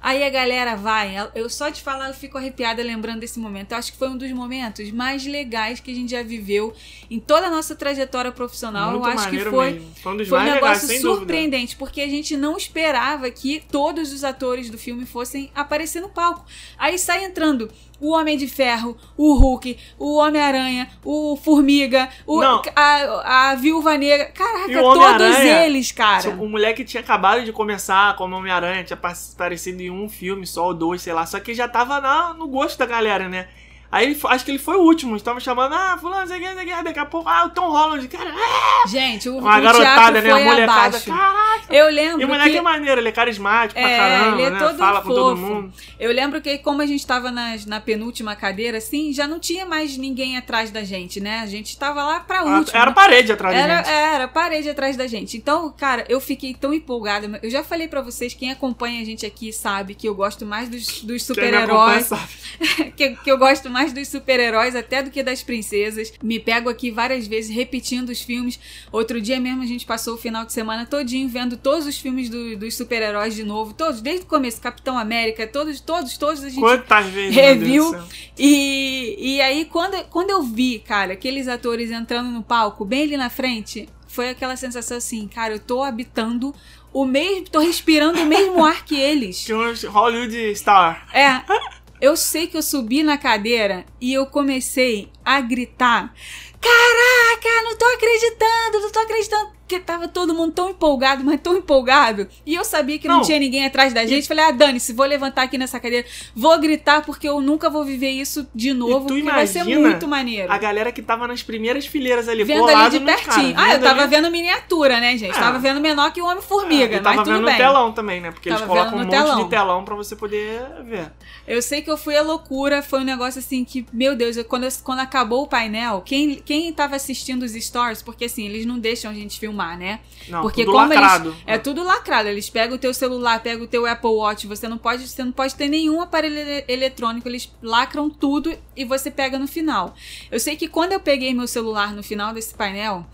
aí 0.03 0.21
a 0.21 0.29
galera 0.29 0.75
vai. 0.75 1.15
Eu 1.33 1.49
só 1.49 1.69
de 1.69 1.81
falar 1.81 2.09
eu 2.09 2.13
fico 2.13 2.37
arrepiada 2.37 2.83
lembrando 2.83 3.21
desse 3.21 3.39
momento. 3.39 3.71
Eu 3.71 3.77
acho 3.77 3.93
que 3.93 3.97
foi 3.97 4.09
um 4.09 4.17
dos 4.17 4.29
momentos 4.31 4.91
mais 4.91 5.25
legais 5.25 5.79
que 5.79 5.89
a 5.89 5.95
gente 5.95 6.11
já 6.11 6.21
viveu 6.21 6.73
em 7.09 7.19
toda 7.19 7.47
a 7.47 7.49
nossa 7.49 7.73
trajetória 7.73 8.31
profissional. 8.31 8.91
Muito 8.91 9.07
eu 9.07 9.11
acho 9.13 9.29
que 9.29 9.39
foi 9.39 9.71
mesmo. 9.71 9.95
Foi 9.95 10.13
um 10.13 10.17
dos 10.17 10.27
foi 10.27 10.37
um 10.37 10.41
mais 10.41 10.53
legais, 10.53 10.63
negócio 10.63 10.87
sem 10.87 11.01
dúvida. 11.01 11.19
surpreendente, 11.19 11.75
porque 11.77 12.01
a 12.01 12.09
gente 12.09 12.35
não 12.35 12.57
esperava 12.57 13.31
que 13.31 13.63
todos 13.71 14.11
os 14.11 14.25
atores 14.25 14.69
do 14.69 14.77
filme 14.77 15.05
fossem 15.05 15.49
aparecer 15.55 16.01
no 16.01 16.09
palco. 16.09 16.45
Aí 16.77 16.99
sai 16.99 17.23
entrando 17.23 17.71
o 18.03 18.11
Homem 18.13 18.37
de 18.37 18.47
Ferro, 18.47 18.97
o 19.17 19.33
Hulk, 19.35 19.77
o 19.97 20.17
Homem-Aranha, 20.17 20.89
o 21.03 21.35
Formiga, 21.37 22.09
o, 22.27 22.39
a, 22.75 23.51
a 23.51 23.55
Viúva 23.55 23.97
Negra. 23.97 24.25
Caraca, 24.27 24.67
todos 24.93 25.35
eles, 25.65 25.91
cara. 25.91 26.21
O 26.43 26.49
moleque 26.49 26.83
tinha 26.83 27.01
acabado 27.01 27.43
de 27.45 27.51
começar 27.53 28.15
como 28.17 28.35
Homem-Aranha, 28.35 28.83
tinha 28.83 28.97
pa- 28.97 29.13
aparecido 29.33 29.81
em 29.81 29.89
um 29.89 30.09
filme 30.09 30.45
só 30.45 30.65
ou 30.67 30.73
dois, 30.73 31.01
sei 31.01 31.13
lá. 31.13 31.25
Só 31.25 31.39
que 31.39 31.53
já 31.53 31.67
tava 31.67 32.01
na- 32.01 32.33
no 32.33 32.47
gosto 32.47 32.77
da 32.77 32.85
galera, 32.85 33.29
né? 33.29 33.47
Aí 33.93 34.07
ele, 34.07 34.19
acho 34.23 34.43
que 34.43 34.49
ele 34.49 34.57
foi 34.57 34.75
o 34.75 34.81
último. 34.81 35.15
Estavam 35.15 35.39
chamando, 35.39 35.73
ah, 35.75 35.95
fulano, 36.01 36.25
sei 36.27 36.39
que, 36.39 36.51
sei 36.51 36.65
que. 36.65 36.83
Daqui 36.83 36.97
a 36.97 37.05
pouco, 37.05 37.29
ah, 37.29 37.45
o 37.45 37.49
Tom 37.51 37.69
Holland, 37.69 38.07
cara. 38.07 38.33
ah! 38.35 38.87
Gente, 38.87 39.29
o, 39.29 39.37
Uma 39.37 39.59
o 39.59 39.61
garotada, 39.61 40.19
né? 40.19 40.31
A 40.31 40.35
foi 40.35 40.43
molecada. 40.43 40.99
Caraca. 40.99 41.63
Eu 41.69 41.89
lembro 41.91 42.21
E 42.21 42.25
o 42.25 42.27
moleque 42.27 42.49
que... 42.49 42.57
é 42.57 42.61
maneiro, 42.61 42.99
ele 42.99 43.09
é 43.09 43.11
carismático 43.11 43.79
pra 43.79 43.87
É, 43.89 43.97
caramba, 43.97 44.37
ele 44.37 44.41
é 44.43 44.49
né? 44.49 44.59
todo 44.59 44.77
Fala 44.79 45.01
com 45.01 45.09
todo 45.09 45.37
fofo. 45.37 45.53
mundo. 45.53 45.73
Eu 45.99 46.11
lembro 46.11 46.41
que 46.41 46.57
como 46.57 46.81
a 46.81 46.85
gente 46.87 47.05
tava 47.05 47.29
nas- 47.29 47.65
na 47.67 47.79
penúltima 47.79 48.35
cadeira, 48.35 48.79
assim, 48.79 49.13
já 49.13 49.27
não 49.27 49.39
tinha 49.39 49.63
mais 49.65 49.95
ninguém 49.95 50.37
atrás 50.37 50.71
da 50.71 50.83
gente, 50.83 51.19
né? 51.21 51.39
A 51.41 51.45
gente 51.45 51.77
tava 51.77 52.03
lá 52.03 52.19
pra 52.19 52.39
Ah, 52.39 52.57
última. 52.57 52.79
Era 52.81 52.91
parede 52.91 53.31
atrás 53.31 53.55
da 53.55 53.61
Era, 53.61 53.77
gente. 53.77 53.89
era 53.89 54.27
parede 54.27 54.69
atrás 54.69 54.97
da 54.97 55.05
gente. 55.05 55.37
Então, 55.37 55.71
cara, 55.77 56.03
eu 56.09 56.19
fiquei 56.19 56.53
tão 56.55 56.73
empolgada. 56.73 57.39
Eu 57.43 57.49
já 57.49 57.63
falei 57.63 57.87
pra 57.87 58.01
vocês, 58.01 58.33
quem 58.33 58.49
acompanha 58.51 59.01
a 59.01 59.05
gente 59.05 59.23
aqui 59.25 59.53
sabe 59.53 59.93
que 59.93 60.07
eu 60.07 60.15
gosto 60.15 60.45
mais 60.45 60.67
dos, 60.67 61.01
dos 61.03 61.23
super-heróis. 61.23 62.09
que, 62.97 63.15
que 63.17 63.31
eu 63.31 63.37
gosto 63.37 63.69
mais 63.69 63.82
dos 63.91 64.07
super-heróis 64.07 64.75
até 64.75 65.01
do 65.03 65.09
que 65.11 65.21
das 65.23 65.43
princesas. 65.43 66.13
Me 66.23 66.39
pego 66.39 66.69
aqui 66.69 66.91
várias 66.91 67.27
vezes 67.27 67.53
repetindo 67.53 68.09
os 68.09 68.21
filmes. 68.21 68.59
Outro 68.91 69.19
dia 69.19 69.39
mesmo 69.39 69.63
a 69.63 69.65
gente 69.65 69.85
passou 69.85 70.13
o 70.13 70.17
final 70.17 70.45
de 70.45 70.53
semana 70.53 70.85
todinho 70.85 71.27
vendo 71.27 71.57
todos 71.57 71.85
os 71.87 71.97
filmes 71.97 72.29
do- 72.29 72.55
dos 72.55 72.75
super-heróis 72.77 73.33
de 73.35 73.43
novo. 73.43 73.73
Todos, 73.73 73.99
desde 74.01 74.25
o 74.25 74.27
começo. 74.29 74.61
Capitão 74.61 74.97
América, 74.97 75.45
todos, 75.47 75.79
todos, 75.81 76.17
todos 76.17 76.43
a 76.43 76.49
gente 76.49 76.59
Quantas 76.59 77.07
vezes, 77.07 77.35
reviu. 77.35 77.93
E, 78.37 79.15
e 79.19 79.41
aí, 79.41 79.65
quando, 79.65 80.01
quando 80.05 80.29
eu 80.29 80.43
vi, 80.43 80.79
cara, 80.79 81.13
aqueles 81.13 81.47
atores 81.47 81.89
entrando 81.91 82.29
no 82.29 82.43
palco, 82.43 82.85
bem 82.85 83.03
ali 83.03 83.17
na 83.17 83.29
frente, 83.29 83.89
foi 84.07 84.29
aquela 84.29 84.55
sensação 84.55 84.97
assim, 84.97 85.27
cara, 85.27 85.53
eu 85.55 85.59
tô 85.59 85.81
habitando 85.83 86.53
o 86.91 87.05
mesmo. 87.05 87.49
tô 87.49 87.59
respirando 87.59 88.21
o 88.21 88.25
mesmo 88.25 88.63
ar 88.63 88.85
que 88.85 88.95
eles. 88.95 89.47
Hollywood 89.89 90.55
Star. 90.55 91.07
É. 91.13 91.41
Eu 92.03 92.17
sei 92.17 92.47
que 92.47 92.57
eu 92.57 92.61
subi 92.61 93.01
na 93.01 93.17
cadeira 93.17 93.85
e 94.01 94.13
eu 94.13 94.25
comecei 94.25 95.09
a 95.23 95.39
gritar. 95.39 96.13
Caraca, 96.59 97.63
não 97.63 97.77
tô 97.77 97.85
acreditando, 97.85 98.81
não 98.81 98.91
tô 98.91 98.99
acreditando. 98.99 99.51
Porque 99.73 99.79
tava 99.85 100.07
todo 100.07 100.35
mundo 100.35 100.51
tão 100.53 100.69
empolgado, 100.69 101.23
mas 101.23 101.39
tão 101.41 101.57
empolgado. 101.57 102.27
E 102.45 102.53
eu 102.53 102.63
sabia 102.63 102.99
que 102.99 103.07
não, 103.07 103.17
Não. 103.17 103.23
tinha 103.23 103.39
ninguém 103.39 103.65
atrás 103.65 103.91
da 103.91 104.05
gente. 104.05 104.27
Falei, 104.27 104.45
ah, 104.45 104.51
Dani, 104.51 104.79
se 104.79 104.93
vou 104.93 105.05
levantar 105.05 105.41
aqui 105.43 105.57
nessa 105.57 105.79
cadeira, 105.79 106.05
vou 106.35 106.59
gritar 106.59 107.01
porque 107.03 107.27
eu 107.27 107.41
nunca 107.41 107.69
vou 107.71 107.83
viver 107.83 108.09
isso 108.11 108.47
de 108.53 108.71
novo. 108.71 109.07
tu 109.07 109.15
porque 109.15 109.23
vai 109.23 109.47
ser 109.47 109.59
imagina 109.61 109.79
muito 109.89 110.07
maneiro. 110.07 110.51
A 110.51 110.57
galera 110.59 110.91
que 110.91 111.01
tava 111.01 111.27
nas 111.27 111.41
primeiras 111.41 111.87
fileiras 111.87 112.29
ali, 112.29 112.43
Vendo 112.43 112.67
ali 112.67 112.91
de 112.91 112.99
pertinho. 112.99 113.53
caras, 113.55 113.57
ah, 113.57 113.73
eu 113.73 113.79
vendo 113.79 113.83
tava 113.83 114.01
ali- 114.01 114.09
vendo 114.15 114.29
miniatura, 114.31 114.99
né, 114.99 115.17
gente? 115.17 115.35
É. 115.35 115.39
Tava 115.39 115.57
vendo 115.57 115.81
menor 115.81 116.11
que 116.13 116.21
o 116.21 116.25
Homem-Formiga, 116.25 116.95
É, 116.95 116.99
e 116.99 117.01
mas 117.01 117.03
tava 117.03 117.23
tudo 117.23 117.33
vendo 117.33 117.45
bem. 117.45 117.53
no 117.53 117.57
telão 117.59 117.91
também, 117.91 118.21
né? 118.21 118.31
Porque 118.31 118.49
eles 118.49 118.59
Tava 118.59 118.71
colocam 118.71 118.93
um 118.93 118.97
vendo 118.99 119.11
monte 119.11 119.23
telão. 119.25 119.43
de 119.43 119.49
telão 119.49 119.83
pra 119.85 119.95
você 119.95 120.15
poder 120.15 120.61
ver. 120.85 121.11
Eu 121.47 121.61
sei 121.61 121.81
que 121.81 121.89
eu 121.89 121.97
fui 121.97 122.15
a 122.15 122.21
loucura, 122.21 122.81
foi 122.83 122.99
um 122.99 123.03
negócio 123.03 123.39
assim 123.39 123.63
que, 123.65 123.85
meu 123.91 124.15
Deus, 124.15 124.37
eu- 124.37 124.45
quando, 124.45 124.65
eu- 124.65 124.71
quando 124.83 124.99
acabou 124.99 125.43
o 125.43 125.47
painel, 125.47 126.01
quem, 126.05 126.35
quem 126.35 126.71
tava 126.71 126.95
assistindo 126.95 127.43
os 127.43 127.53
stories, 127.53 128.01
porque 128.03 128.25
assim, 128.25 128.45
eles 128.45 128.65
não 128.65 128.77
deixam 128.79 129.09
a 129.09 129.13
gente 129.13 129.39
filmar, 129.39 129.62
né? 129.77 129.99
Não, 130.27 130.41
porque 130.41 130.63
tudo 130.65 130.73
como 130.77 130.87
lacrado. 130.89 131.29
eles. 131.29 131.39
É 131.45 131.57
tudo 131.57 131.83
lacrado. 131.83 132.29
Eles 132.29 132.49
pegam 132.49 132.75
o 132.75 132.79
teu 132.79 132.93
celular, 132.93 133.41
pegam 133.41 133.63
o 133.65 133.67
teu 133.67 133.85
Apple 133.85 134.09
Watch, 134.11 134.45
você 134.47 134.67
não 134.67 134.77
pode, 134.77 135.07
você 135.07 135.23
não 135.23 135.31
pode 135.31 135.55
ter 135.55 135.67
nenhum 135.67 136.01
aparelho 136.01 136.37
ele- 136.37 136.65
eletrônico, 136.67 137.27
eles 137.27 137.51
lacram 137.61 138.09
tudo 138.09 138.55
e 138.75 138.85
você 138.85 139.09
pega 139.09 139.39
no 139.39 139.47
final. 139.47 139.95
Eu 140.31 140.39
sei 140.39 140.55
que 140.55 140.67
quando 140.67 140.91
eu 140.93 140.99
peguei 140.99 141.33
meu 141.33 141.47
celular 141.47 141.93
no 141.93 142.03
final 142.03 142.33
desse 142.33 142.53
painel. 142.53 143.05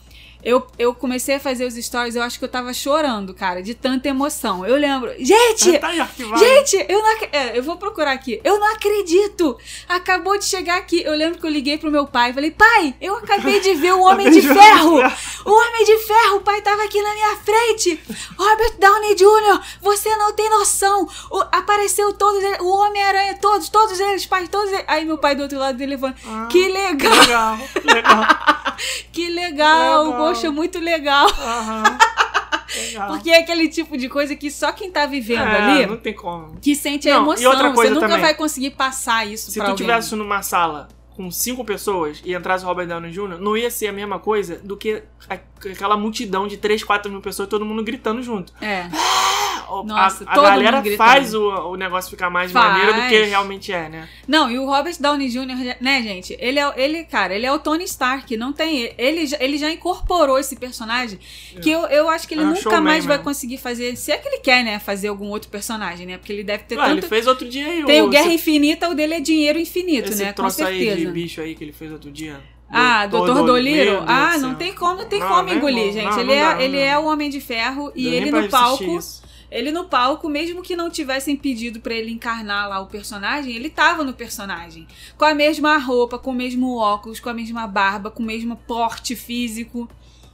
Eu, 0.44 0.66
eu 0.78 0.94
comecei 0.94 1.36
a 1.36 1.40
fazer 1.40 1.66
os 1.66 1.74
stories, 1.76 2.16
eu 2.16 2.24
acho 2.24 2.40
que 2.40 2.46
eu 2.46 2.50
tava 2.50 2.74
chorando, 2.74 3.34
cara, 3.34 3.62
de 3.62 3.74
tanta 3.74 4.08
emoção. 4.08 4.66
Eu 4.66 4.78
lembro. 4.78 5.12
Gente! 5.20 5.78
Tá 5.80 5.88
arquivado. 5.90 6.40
Gente, 6.40 6.86
eu 6.88 7.00
não 7.02 7.10
é, 7.32 7.58
eu 7.58 7.64
vou 7.64 7.76
procurar 7.76 8.12
aqui. 8.14 8.40
Eu 8.44 8.58
não 8.60 8.74
acredito! 8.74 9.58
Acabou 9.88 10.38
de 10.38 10.46
chegar 10.46 10.78
aqui. 10.78 11.02
Eu 11.04 11.14
lembro 11.14 11.40
que 11.40 11.46
eu 11.46 11.50
liguei 11.52 11.78
pro 11.78 11.92
meu 11.92 12.08
pai 12.08 12.30
e 12.32 12.34
falei: 12.34 12.52
Pai, 12.52 12.96
eu 13.02 13.18
acabei 13.18 13.60
de 13.60 13.74
ver 13.76 13.92
o 13.96 14.02
Homem 14.02 14.30
de 14.32 14.42
Ferro! 14.42 14.98
O 15.46 15.52
Homem 15.52 15.86
de 15.86 15.98
Ferro, 16.00 16.38
o 16.38 16.42
pai 16.42 16.62
tava 16.62 16.84
aqui 16.84 17.02
na 17.02 17.14
minha 17.14 17.36
frente! 17.38 18.00
Robert 18.38 18.78
Downey 18.80 19.16
Jr., 19.16 19.62
você 19.82 20.16
não 20.16 20.34
tem 20.34 20.50
noção! 20.50 21.06
O- 21.32 21.42
apareceu 21.52 22.14
todos 22.14 22.42
eles, 22.44 22.60
o 22.62 22.68
Homem-Aranha, 22.78 23.38
todos, 23.42 23.68
todos 23.70 24.00
eles, 24.00 24.26
pai, 24.26 24.48
todos 24.48 24.72
eles. 24.72 24.86
Aí 24.88 25.04
meu 25.04 25.18
pai 25.18 25.36
do 25.36 25.44
outro 25.44 25.60
lado 25.60 25.78
dele 25.78 25.98
falando: 25.98 26.16
Ah, 26.26 26.48
Que 26.50 26.68
legal! 26.70 27.12
Legal, 27.20 27.60
legal. 27.84 28.26
Que 29.12 29.30
legal! 29.30 30.06
Legal. 30.06 30.29
Poxa, 30.34 30.52
muito 30.52 30.80
legal! 30.80 31.28
Legal. 32.76 33.08
Porque 33.08 33.32
é 33.32 33.40
aquele 33.40 33.68
tipo 33.68 33.98
de 33.98 34.08
coisa 34.08 34.36
que 34.36 34.52
só 34.52 34.72
quem 34.72 34.92
tá 34.92 35.08
vivendo 35.08 35.42
É, 35.42 35.62
ali. 35.80 35.86
não 35.88 35.98
tem 35.98 36.14
como. 36.14 36.56
que 36.62 36.76
sente 36.76 37.10
a 37.10 37.16
Não, 37.16 37.22
e 37.22 37.24
emoção. 37.24 37.52
outra 37.52 37.72
coisa 37.74 37.90
Você 37.90 37.96
nunca 37.96 38.08
também. 38.08 38.22
vai 38.22 38.34
conseguir 38.36 38.70
passar 38.72 39.26
isso 39.28 39.50
Se 39.50 39.58
pra 39.58 39.66
tu 39.66 39.72
alguém. 39.72 39.88
tivesse 39.88 40.16
numa 40.16 40.44
sala 40.44 40.88
com 41.16 41.32
cinco 41.32 41.66
pessoas 41.66 42.22
e 42.24 42.34
entrasse 42.34 42.64
o 42.64 42.68
Robert 42.68 42.88
Downey 42.88 43.12
Jr., 43.12 43.40
não 43.40 43.58
ia 43.58 43.72
ser 43.72 43.88
a 43.88 43.92
mesma 43.92 44.20
coisa 44.20 44.58
do 44.64 44.78
que 44.78 45.02
a- 45.28 45.40
aquela 45.72 45.98
multidão 45.98 46.48
de 46.48 46.58
3, 46.58 46.84
4 46.84 47.12
mil 47.12 47.22
pessoas, 47.22 47.50
todo 47.50 47.66
mundo 47.66 47.84
gritando 47.84 48.22
junto. 48.22 48.54
É. 48.62 48.88
A- 49.70 49.84
Nossa, 49.84 50.24
a, 50.26 50.34
a 50.34 50.42
galera 50.42 50.84
faz 50.98 51.34
o, 51.34 51.48
o 51.50 51.76
negócio 51.76 52.10
ficar 52.10 52.30
mais 52.30 52.52
Faz. 52.52 52.66
maneiro 52.74 52.94
do 53.02 53.08
que 53.08 53.22
realmente 53.24 53.72
é, 53.72 53.88
né? 53.90 54.10
Não, 54.28 54.50
e 54.50 54.58
o 54.58 54.66
Robert 54.66 54.96
Downey 55.00 55.30
Jr., 55.30 55.76
né, 55.80 56.02
gente? 56.02 56.36
Ele 56.40 56.60
é, 56.60 56.74
ele, 56.76 57.04
cara, 57.04 57.36
ele 57.36 57.46
é 57.46 57.52
o 57.52 57.60
Tony 57.60 57.84
Stark, 57.84 58.36
não 58.38 58.52
tem. 58.54 58.94
Ele, 58.98 59.26
já- 59.28 59.38
ele 59.40 59.58
já 59.58 59.72
incorporou 59.72 60.38
esse 60.40 60.56
personagem 60.56 61.20
que 61.62 61.70
eu, 61.70 61.82
eu 61.88 62.10
acho 62.10 62.28
que 62.28 62.34
ele 62.34 62.42
É 62.42 62.46
um 62.46 62.50
nunca 62.54 62.82
mais 62.82 63.06
vai 63.06 63.18
mesmo. 63.18 63.24
conseguir 63.24 63.58
fazer. 63.58 63.96
Se 63.96 64.12
é 64.12 64.18
que 64.18 64.28
ele 64.28 64.40
quer, 64.40 64.64
né, 64.64 64.80
fazer 64.80 65.08
algum 65.10 65.28
outro 65.30 65.50
personagem, 65.50 66.06
né? 66.06 66.18
Porque 66.18 66.32
ele 66.34 66.44
deve 66.44 66.64
ter 66.64 66.78
Ué, 66.78 66.86
ele 66.92 67.02
tanto. 67.02 67.10
fez 67.10 67.28
outro 67.28 67.48
dia 67.48 67.66
aí 67.68 67.84
Tem 67.86 68.02
o 68.02 68.10
Guerra 68.10 68.26
esse, 68.28 68.36
Infinita, 68.36 68.90
o 68.90 68.94
dele 68.96 69.16
é 69.16 69.20
dinheiro 69.20 69.60
infinito, 69.60 70.10
esse 70.10 70.24
né? 70.24 70.30
Com 70.30 70.42
troço 70.44 70.64
aí 70.64 70.80
de 70.80 70.86
certeza. 70.86 71.12
bicho 71.12 71.42
aí 71.42 71.56
que 71.56 71.64
ele 71.64 71.74
fez 71.74 71.92
outro 71.92 72.12
dia. 72.12 72.40
Ah, 72.72 73.08
Doutor 73.08 73.46
Doliro? 73.46 74.04
Ah, 74.06 74.38
não 74.38 74.54
tem 74.54 74.74
como, 74.74 75.02
não 75.02 75.06
tem 75.10 75.20
Não, 75.20 75.28
como 75.28 75.50
engolir, 75.52 75.92
gente. 75.92 76.04
Não, 76.06 76.20
ele 76.20 76.28
não 76.28 76.34
é, 76.36 76.40
dá, 76.42 76.54
não 76.54 76.62
ele 76.62 76.78
é 76.78 76.98
o 77.00 77.06
Homem 77.06 77.28
de 77.30 77.42
Ferro 77.42 77.92
e 77.96 78.08
ele 78.08 78.30
no 78.30 78.48
palco. 78.48 78.84
isso. 78.84 79.24
Ele 79.52 79.72
no 79.72 79.86
palco, 79.86 80.30
mesmo 80.30 80.62
que 80.62 80.76
não 80.76 80.90
tivessem 80.90 81.36
pedido 81.36 81.80
pra 81.80 81.94
ele 81.94 82.12
encarnar 82.12 82.70
lá 82.70 82.80
o 82.80 82.88
personagem, 82.88 83.56
ele 83.56 83.70
tava 83.70 84.04
no 84.04 84.14
personagem. 84.14 84.88
Com 85.18 85.26
a 85.26 85.34
mesma 85.34 85.78
roupa, 85.78 86.20
com 86.20 86.32
o 86.32 86.36
mesmo 86.36 86.78
óculos, 86.78 87.20
com 87.20 87.30
a 87.30 87.34
mesma 87.34 87.66
barba, 87.66 88.12
com 88.12 88.22
o 88.22 88.26
mesmo 88.26 88.56
porte 88.56 89.16
físico, 89.16 89.90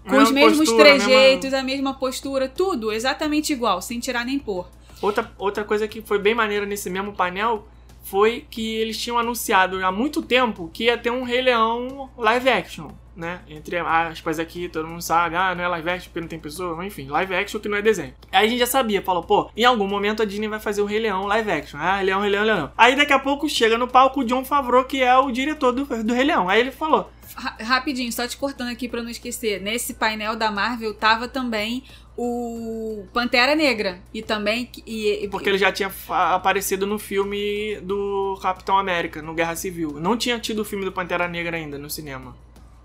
com 0.07 0.17
os 0.17 0.29
Mesma 0.29 0.33
mesmos 0.33 0.69
postura, 0.69 0.83
trejeitos, 0.83 1.53
a 1.53 1.63
mesma 1.63 1.93
postura, 1.93 2.47
tudo 2.47 2.91
exatamente 2.91 3.51
igual, 3.51 3.81
sem 3.81 3.99
tirar 3.99 4.23
nem 4.23 4.37
pôr. 4.37 4.67
Outra, 5.01 5.31
outra 5.37 5.63
coisa 5.63 5.87
que 5.87 6.01
foi 6.01 6.19
bem 6.19 6.35
maneira 6.35 6.65
nesse 6.65 6.89
mesmo 6.89 7.13
painel 7.13 7.67
foi 8.03 8.45
que 8.49 8.75
eles 8.75 8.97
tinham 8.97 9.17
anunciado 9.17 9.83
há 9.83 9.91
muito 9.91 10.21
tempo 10.21 10.69
que 10.71 10.85
ia 10.85 10.97
ter 10.97 11.09
um 11.09 11.23
Rei 11.23 11.41
Leão 11.41 12.09
live 12.17 12.49
action, 12.49 12.89
né? 13.15 13.41
Entre 13.47 13.77
aspas 13.77 14.39
aqui, 14.39 14.67
todo 14.69 14.87
mundo 14.87 15.01
sabe, 15.01 15.35
ah, 15.35 15.55
não 15.55 15.63
é 15.63 15.67
live 15.67 15.89
action 15.89 16.05
porque 16.09 16.21
não 16.21 16.27
tem 16.27 16.39
pessoa, 16.39 16.75
mas 16.75 16.87
enfim, 16.87 17.07
live 17.07 17.33
action 17.35 17.59
que 17.59 17.69
não 17.69 17.77
é 17.77 17.81
desenho. 17.81 18.13
Aí 18.31 18.45
a 18.45 18.49
gente 18.49 18.59
já 18.59 18.65
sabia, 18.67 19.01
falou, 19.01 19.23
pô, 19.23 19.49
em 19.55 19.63
algum 19.63 19.87
momento 19.87 20.21
a 20.21 20.25
Disney 20.25 20.47
vai 20.47 20.59
fazer 20.59 20.81
o 20.81 20.85
Rei 20.85 20.99
Leão 20.99 21.25
live 21.25 21.51
action. 21.51 21.79
Ah, 21.79 21.97
Rei 21.97 22.05
Leão, 22.07 22.21
Rei 22.21 22.29
Leão, 22.29 22.43
Rei 22.45 22.53
Leão. 22.53 22.71
Aí 22.77 22.95
daqui 22.95 23.13
a 23.13 23.19
pouco 23.19 23.47
chega 23.49 23.77
no 23.77 23.87
palco 23.87 24.21
o 24.21 24.23
John 24.25 24.43
Favreau, 24.43 24.83
que 24.85 25.01
é 25.01 25.15
o 25.17 25.31
diretor 25.31 25.71
do, 25.71 25.85
do 26.03 26.13
Rei 26.13 26.25
Leão. 26.25 26.49
Aí 26.49 26.59
ele 26.59 26.71
falou, 26.71 27.09
Ra- 27.35 27.57
rapidinho, 27.61 28.11
só 28.11 28.27
te 28.27 28.37
cortando 28.37 28.69
aqui 28.69 28.87
pra 28.87 29.01
não 29.01 29.09
esquecer. 29.09 29.61
Nesse 29.61 29.93
painel 29.95 30.35
da 30.35 30.51
Marvel 30.51 30.93
tava 30.93 31.27
também 31.27 31.83
o 32.17 33.05
Pantera 33.13 33.55
Negra. 33.55 33.99
E 34.13 34.21
também. 34.21 34.69
E, 34.85 35.25
e- 35.25 35.27
porque 35.29 35.49
ele 35.49 35.57
já 35.57 35.71
tinha 35.71 35.91
aparecido 36.09 36.85
no 36.87 36.97
filme 36.97 37.77
do 37.81 38.37
Capitão 38.41 38.77
América, 38.77 39.21
no 39.21 39.33
Guerra 39.33 39.55
Civil. 39.55 39.99
Não 39.99 40.15
tinha 40.17 40.39
tido 40.39 40.59
o 40.59 40.65
filme 40.65 40.85
do 40.85 40.91
Pantera 40.91 41.27
Negra 41.27 41.57
ainda 41.57 41.77
no 41.77 41.89
cinema. 41.89 42.35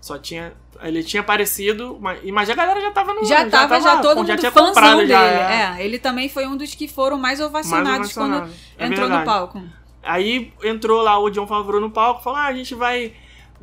Só 0.01 0.17
tinha. 0.17 0.53
Ele 0.81 1.03
tinha 1.03 1.21
aparecido, 1.21 1.97
mas, 2.01 2.23
mas 2.31 2.49
a 2.49 2.55
galera 2.55 2.81
já 2.81 2.91
tava 2.91 3.13
no. 3.13 3.23
já 3.23 3.47
tava, 3.47 3.79
já 3.79 3.97
todo 3.97 4.25
já 4.25 4.33
mundo 4.33 4.39
tinha 4.39 4.51
fãzão 4.51 4.67
comprado 4.69 4.97
dele. 4.97 5.09
já. 5.09 5.77
É. 5.77 5.85
ele 5.85 5.99
também 5.99 6.27
foi 6.27 6.47
um 6.47 6.57
dos 6.57 6.73
que 6.73 6.87
foram 6.87 7.17
mais 7.17 7.31
mais 7.31 7.39
ovacionados 7.39 8.13
quando. 8.13 8.49
É 8.77 8.87
entrou 8.87 9.07
verdade. 9.07 9.19
no 9.19 9.25
palco. 9.25 9.63
Aí 10.03 10.51
entrou 10.63 11.01
lá 11.01 11.19
o 11.19 11.29
John 11.29 11.47
Favreau 11.47 11.79
no 11.79 11.91
palco, 11.91 12.23
falou: 12.23 12.39
ah, 12.39 12.45
a 12.47 12.53
gente 12.53 12.73
vai 12.73 13.13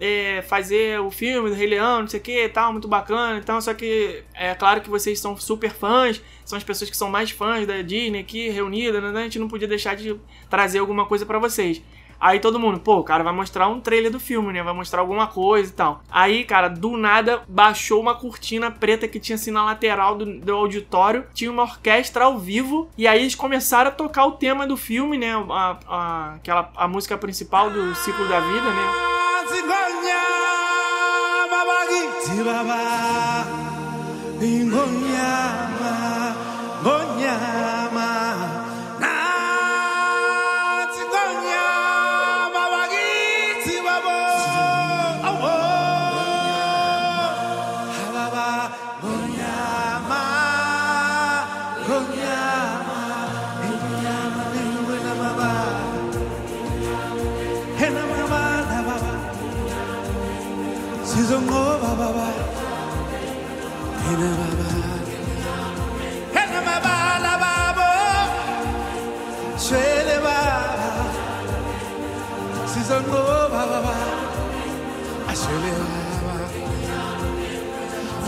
é, 0.01 0.43
fazer 0.43 1.01
o 1.01 1.11
filme 1.11 1.51
do 1.51 1.55
Rei 1.55 1.67
Leão, 1.69 2.01
não 2.01 2.09
sei 2.09 2.21
o 2.21 2.23
que 2.23 2.49
tal, 2.49 2.73
muito 2.73 2.87
bacana. 2.89 3.39
Então, 3.39 3.61
só 3.61 3.75
que 3.75 4.23
é 4.35 4.55
claro 4.55 4.81
que 4.81 4.89
vocês 4.89 5.19
são 5.19 5.37
super 5.37 5.73
fãs, 5.73 6.23
são 6.45 6.57
as 6.57 6.65
pessoas 6.65 6.89
que 6.89 6.97
são 6.97 7.11
mais 7.11 7.31
fãs 7.31 7.67
da 7.67 7.83
Disney 7.83 8.21
aqui 8.21 8.49
reunidas, 8.49 9.03
né? 9.03 9.21
A 9.21 9.25
gente 9.25 9.39
não 9.39 9.49
podia 9.49 9.69
deixar 9.69 9.97
de 9.97 10.19
trazer 10.49 10.79
alguma 10.79 11.05
coisa 11.05 11.27
pra 11.27 11.39
vocês. 11.39 11.83
Aí 12.21 12.41
todo 12.41 12.59
mundo, 12.59 12.81
pô, 12.81 12.97
o 12.97 13.05
cara 13.05 13.23
vai 13.23 13.33
mostrar 13.33 13.69
um 13.69 13.81
trailer 13.81 14.11
do 14.11 14.19
filme, 14.19 14.53
né? 14.53 14.63
Vai 14.63 14.75
mostrar 14.75 15.01
alguma 15.01 15.27
coisa 15.29 15.71
e 15.71 15.73
tal. 15.75 16.03
Aí, 16.11 16.45
cara, 16.45 16.69
do 16.69 16.97
nada 16.97 17.43
baixou 17.49 18.01
uma 18.01 18.15
cortina 18.15 18.71
preta 18.71 19.07
que 19.07 19.21
tinha 19.21 19.37
assim 19.37 19.51
na 19.53 19.65
lateral 19.65 20.17
do, 20.17 20.41
do 20.41 20.55
auditório. 20.55 21.25
Tinha 21.33 21.51
uma 21.51 21.63
orquestra 21.63 22.25
ao 22.25 22.37
vivo. 22.39 22.89
E 22.99 23.07
aí 23.07 23.21
eles 23.21 23.35
começaram 23.35 23.89
a 23.91 23.95
tocar 23.95 24.27
o 24.27 24.33
tema 24.33 24.67
do 24.67 24.77
filme, 24.77 25.17
né? 25.17 25.33
A, 25.51 25.77
a- 25.89 26.35
aquela, 26.37 26.71
a 26.77 26.89
música 26.89 27.17
principal 27.17 27.71
do 27.71 27.95
ciclo 27.95 28.27
da 28.29 28.41
vida, 28.41 28.71
né? 28.71 28.93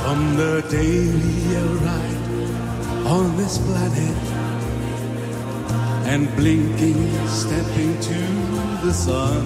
From 0.03 0.37
the 0.37 0.63
day 0.69 1.09
we 1.09 1.57
arrived 1.57 3.07
on 3.07 3.37
this 3.39 3.57
planet 3.59 4.17
and 6.13 6.29
blinking, 6.37 7.27
stepping 7.27 7.99
to 8.01 8.21
the 8.85 8.93
sun. 8.93 9.43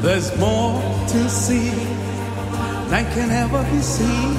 There's 0.00 0.34
more 0.38 0.80
to 1.08 1.28
see 1.28 1.97
than 2.90 3.04
can 3.12 3.30
ever 3.30 3.62
be 3.70 3.80
seen, 3.80 4.34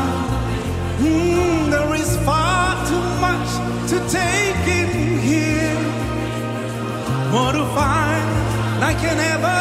Mm, 0.99 1.71
there 1.71 1.95
is 1.95 2.17
far 2.25 2.73
too 2.91 3.09
much 3.27 3.49
to 3.91 3.97
take 4.09 4.65
in 4.81 5.19
here, 5.29 5.81
more 7.31 7.53
to 7.53 7.65
find 7.77 8.29
than 8.81 8.95
can 9.05 9.19
ever 9.35 9.61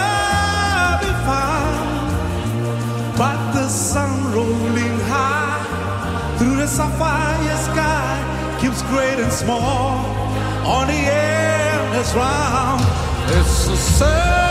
be 1.04 1.12
found. 1.28 3.18
But 3.18 3.40
the 3.52 3.68
sun 3.68 4.34
rolling 4.34 4.98
high 5.12 5.60
through 6.38 6.56
the 6.56 6.68
sapphire 6.68 7.58
sky 7.70 8.58
keeps 8.62 8.82
great 8.84 9.20
and 9.20 9.34
small 9.34 10.06
on 10.66 10.88
the 10.88 10.94
endless 10.94 12.14
round. 12.16 13.11
It's 13.34 13.80
circle 13.80 14.51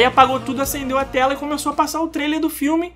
aí 0.00 0.06
apagou 0.06 0.40
tudo, 0.40 0.60
acendeu 0.60 0.98
a 0.98 1.04
tela 1.04 1.34
e 1.34 1.36
começou 1.36 1.72
a 1.72 1.74
passar 1.74 2.00
o 2.00 2.08
trailer 2.08 2.40
do 2.40 2.50
filme. 2.50 2.92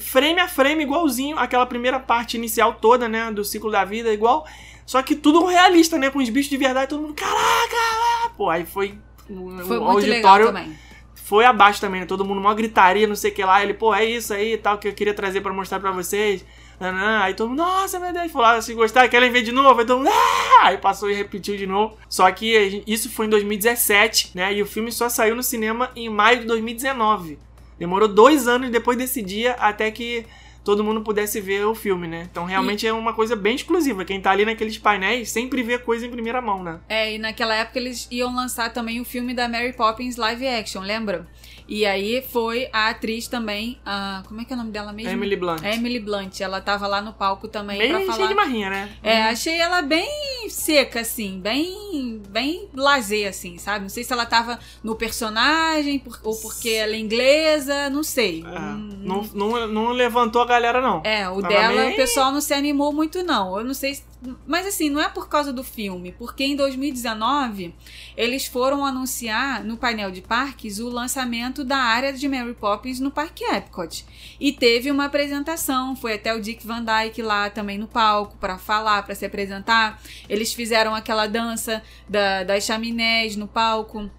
Frame 0.00 0.40
a 0.40 0.48
frame, 0.48 0.82
igualzinho 0.82 1.38
aquela 1.38 1.66
primeira 1.66 1.98
parte 1.98 2.36
inicial 2.36 2.74
toda, 2.74 3.08
né? 3.08 3.30
Do 3.30 3.44
ciclo 3.44 3.70
da 3.70 3.84
vida, 3.84 4.12
igual. 4.12 4.46
Só 4.86 5.02
que 5.02 5.14
tudo 5.14 5.44
realista, 5.44 5.98
né? 5.98 6.10
Com 6.10 6.18
os 6.18 6.28
bichos 6.28 6.50
de 6.50 6.56
verdade, 6.56 6.90
todo 6.90 7.02
mundo. 7.02 7.14
Caraca! 7.14 8.30
Pô, 8.36 8.48
aí 8.50 8.64
foi. 8.64 8.98
Foi 9.26 9.78
o 9.78 9.84
muito 9.84 10.06
legal 10.06 10.32
auditório 10.32 10.46
também. 10.46 10.78
foi 11.14 11.44
abaixo 11.44 11.80
também, 11.80 12.00
né? 12.00 12.06
Todo 12.06 12.24
mundo 12.24 12.40
mó 12.40 12.54
gritaria, 12.54 13.06
não 13.06 13.16
sei 13.16 13.30
o 13.30 13.34
que 13.34 13.44
lá. 13.44 13.62
Ele, 13.62 13.74
pô, 13.74 13.94
é 13.94 14.04
isso 14.04 14.32
aí 14.32 14.54
e 14.54 14.58
tal, 14.58 14.78
que 14.78 14.88
eu 14.88 14.92
queria 14.92 15.12
trazer 15.12 15.40
pra 15.40 15.52
mostrar 15.52 15.80
pra 15.80 15.90
vocês. 15.90 16.44
Nanã. 16.78 17.20
Aí 17.20 17.34
todo 17.34 17.50
mundo, 17.50 17.58
nossa, 17.58 17.98
meu 17.98 18.12
Deus, 18.12 18.30
falou, 18.30 18.48
ah, 18.48 18.62
se 18.62 18.74
gostar, 18.74 19.08
querem 19.08 19.30
ver 19.30 19.42
de 19.42 19.52
novo? 19.52 19.80
Aí 19.80 19.86
todo 19.86 19.98
mundo, 19.98 20.10
ah! 20.10 20.66
Aí 20.66 20.78
passou 20.78 21.10
e 21.10 21.14
repetiu 21.14 21.56
de 21.56 21.66
novo. 21.66 21.96
Só 22.08 22.30
que 22.30 22.56
a 22.56 22.82
isso 22.86 23.10
foi 23.10 23.26
em 23.26 23.30
2017, 23.30 24.32
né? 24.34 24.52
E 24.54 24.62
o 24.62 24.66
filme 24.66 24.92
só 24.92 25.08
saiu 25.08 25.36
no 25.36 25.42
cinema 25.42 25.90
em 25.94 26.08
maio 26.08 26.40
de 26.40 26.46
2019. 26.46 27.38
Demorou 27.78 28.08
dois 28.08 28.48
anos 28.48 28.70
depois 28.70 28.98
desse 28.98 29.22
dia 29.22 29.52
até 29.52 29.90
que 29.90 30.26
todo 30.64 30.84
mundo 30.84 31.00
pudesse 31.00 31.40
ver 31.40 31.64
o 31.64 31.74
filme, 31.74 32.06
né? 32.06 32.28
Então 32.30 32.44
realmente 32.44 32.86
é 32.86 32.92
uma 32.92 33.14
coisa 33.14 33.34
bem 33.34 33.54
exclusiva. 33.54 34.04
Quem 34.04 34.20
tá 34.20 34.32
ali 34.32 34.44
naqueles 34.44 34.76
painéis 34.76 35.30
sempre 35.30 35.62
vê 35.62 35.78
coisa 35.78 36.06
em 36.06 36.10
primeira 36.10 36.42
mão, 36.42 36.62
né? 36.62 36.78
É, 36.88 37.14
e 37.14 37.18
naquela 37.18 37.54
época 37.54 37.78
eles 37.78 38.06
iam 38.10 38.34
lançar 38.34 38.70
também 38.70 39.00
o 39.00 39.04
filme 39.04 39.32
da 39.32 39.48
Mary 39.48 39.72
Poppins 39.72 40.16
live 40.16 40.46
action, 40.46 40.82
lembra? 40.82 41.26
E 41.68 41.84
aí 41.84 42.22
foi 42.22 42.68
a 42.72 42.88
atriz 42.88 43.28
também, 43.28 43.78
a, 43.84 44.22
como 44.26 44.40
é 44.40 44.44
que 44.46 44.52
é 44.52 44.56
o 44.56 44.58
nome 44.58 44.70
dela 44.70 44.90
mesmo? 44.90 45.10
Emily 45.12 45.36
Blunt. 45.36 45.62
Emily 45.62 46.00
Blunt. 46.00 46.40
Ela 46.40 46.62
tava 46.62 46.86
lá 46.86 47.02
no 47.02 47.12
palco 47.12 47.46
também 47.46 47.76
Bem 47.78 47.90
pra 47.90 48.00
falar. 48.14 48.26
de 48.28 48.34
marrinha, 48.34 48.70
né? 48.70 48.88
É, 49.02 49.22
achei 49.24 49.58
ela 49.58 49.82
bem 49.82 50.08
seca, 50.48 51.00
assim, 51.00 51.38
bem, 51.38 52.22
bem 52.30 52.68
lazer, 52.74 53.28
assim, 53.28 53.58
sabe? 53.58 53.82
Não 53.82 53.90
sei 53.90 54.02
se 54.02 54.10
ela 54.12 54.24
tava 54.24 54.58
no 54.82 54.96
personagem 54.96 55.98
por- 55.98 56.18
ou 56.24 56.34
porque 56.40 56.70
ela 56.70 56.94
é 56.94 56.98
inglesa, 56.98 57.90
não 57.90 58.02
sei. 58.02 58.42
É, 58.46 58.58
Hum, 58.58 58.88
não, 59.02 59.22
não, 59.34 59.66
não 59.68 59.90
levantou 59.92 60.40
a 60.40 60.46
galera, 60.46 60.80
não. 60.80 61.02
É, 61.04 61.28
o 61.28 61.42
Tava 61.42 61.48
dela, 61.48 61.82
meio- 61.82 61.92
o 61.92 61.96
pessoal 61.96 62.32
não 62.32 62.40
se 62.40 62.54
animou 62.54 62.92
muito, 62.94 63.22
não. 63.22 63.58
Eu 63.58 63.64
não 63.64 63.74
sei. 63.74 63.94
se- 63.96 64.04
Mas 64.46 64.66
assim, 64.66 64.90
não 64.90 65.00
é 65.00 65.08
por 65.08 65.28
causa 65.28 65.52
do 65.52 65.62
filme, 65.62 66.12
porque 66.18 66.42
em 66.44 66.56
2019 66.56 67.72
eles 68.16 68.46
foram 68.46 68.84
anunciar 68.84 69.62
no 69.62 69.76
painel 69.76 70.10
de 70.10 70.20
parques 70.20 70.78
o 70.80 70.88
lançamento 70.88 71.57
da 71.64 71.76
área 71.76 72.12
de 72.12 72.28
Mary 72.28 72.54
Poppins 72.54 73.00
no 73.00 73.10
Parque 73.10 73.44
Epcot. 73.44 74.04
E 74.40 74.52
teve 74.52 74.90
uma 74.90 75.06
apresentação, 75.06 75.94
foi 75.96 76.14
até 76.14 76.34
o 76.34 76.40
Dick 76.40 76.66
Van 76.66 76.84
Dyke 76.84 77.22
lá 77.22 77.50
também 77.50 77.78
no 77.78 77.86
palco 77.88 78.36
para 78.38 78.58
falar, 78.58 79.02
para 79.04 79.14
se 79.14 79.24
apresentar. 79.26 80.00
Eles 80.28 80.52
fizeram 80.52 80.94
aquela 80.94 81.26
dança 81.26 81.82
da, 82.08 82.42
das 82.44 82.64
chaminés 82.64 83.36
no 83.36 83.46
palco. 83.48 84.10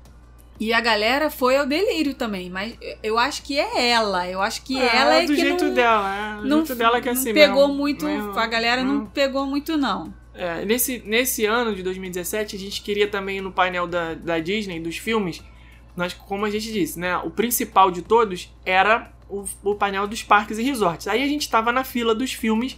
E 0.59 0.73
a 0.73 0.81
galera 0.81 1.29
foi 1.29 1.55
ao 1.55 1.65
delírio 1.65 2.13
também, 2.13 2.49
mas 2.49 2.75
eu 3.01 3.17
acho 3.17 3.43
que 3.43 3.57
é 3.57 3.87
ela, 3.91 4.27
eu 4.27 4.41
acho 4.41 4.61
que 4.63 4.77
É, 4.77 4.93
ela 4.97 5.15
é 5.15 5.25
do 5.25 5.33
que 5.33 5.39
jeito 5.39 5.63
não, 5.65 5.73
dela, 5.73 6.15
é. 6.15 6.41
Do 6.41 6.47
não, 6.49 6.57
jeito 6.65 6.75
dela 6.75 6.99
que 6.99 7.07
é 7.07 7.13
não 7.13 7.19
assim 7.21 7.33
pegou 7.33 7.67
mesmo. 7.67 7.77
muito, 7.81 8.03
Meio- 8.05 8.37
a 8.37 8.45
galera 8.45 8.83
não 8.83 9.03
Hum. 9.03 9.05
pegou 9.05 9.45
muito 9.45 9.77
não. 9.77 10.13
É, 10.33 10.65
nesse, 10.65 11.01
nesse 11.05 11.45
ano 11.45 11.73
de 11.73 11.81
2017, 11.81 12.57
a 12.57 12.59
gente 12.59 12.81
queria 12.81 13.07
também 13.07 13.39
no 13.39 13.53
painel 13.53 13.87
da, 13.87 14.13
da 14.15 14.37
Disney, 14.39 14.81
dos 14.81 14.97
filmes, 14.97 15.41
nós, 15.95 16.13
como 16.13 16.45
a 16.45 16.49
gente 16.49 16.71
disse, 16.71 16.99
né? 16.99 17.17
O 17.17 17.29
principal 17.29 17.91
de 17.91 18.01
todos 18.01 18.53
era 18.65 19.11
o, 19.29 19.45
o 19.63 19.75
painel 19.75 20.07
dos 20.07 20.23
parques 20.23 20.57
e 20.57 20.63
resorts. 20.63 21.07
Aí 21.07 21.23
a 21.23 21.27
gente 21.27 21.49
tava 21.49 21.71
na 21.71 21.83
fila 21.83 22.15
dos 22.15 22.33
filmes 22.33 22.77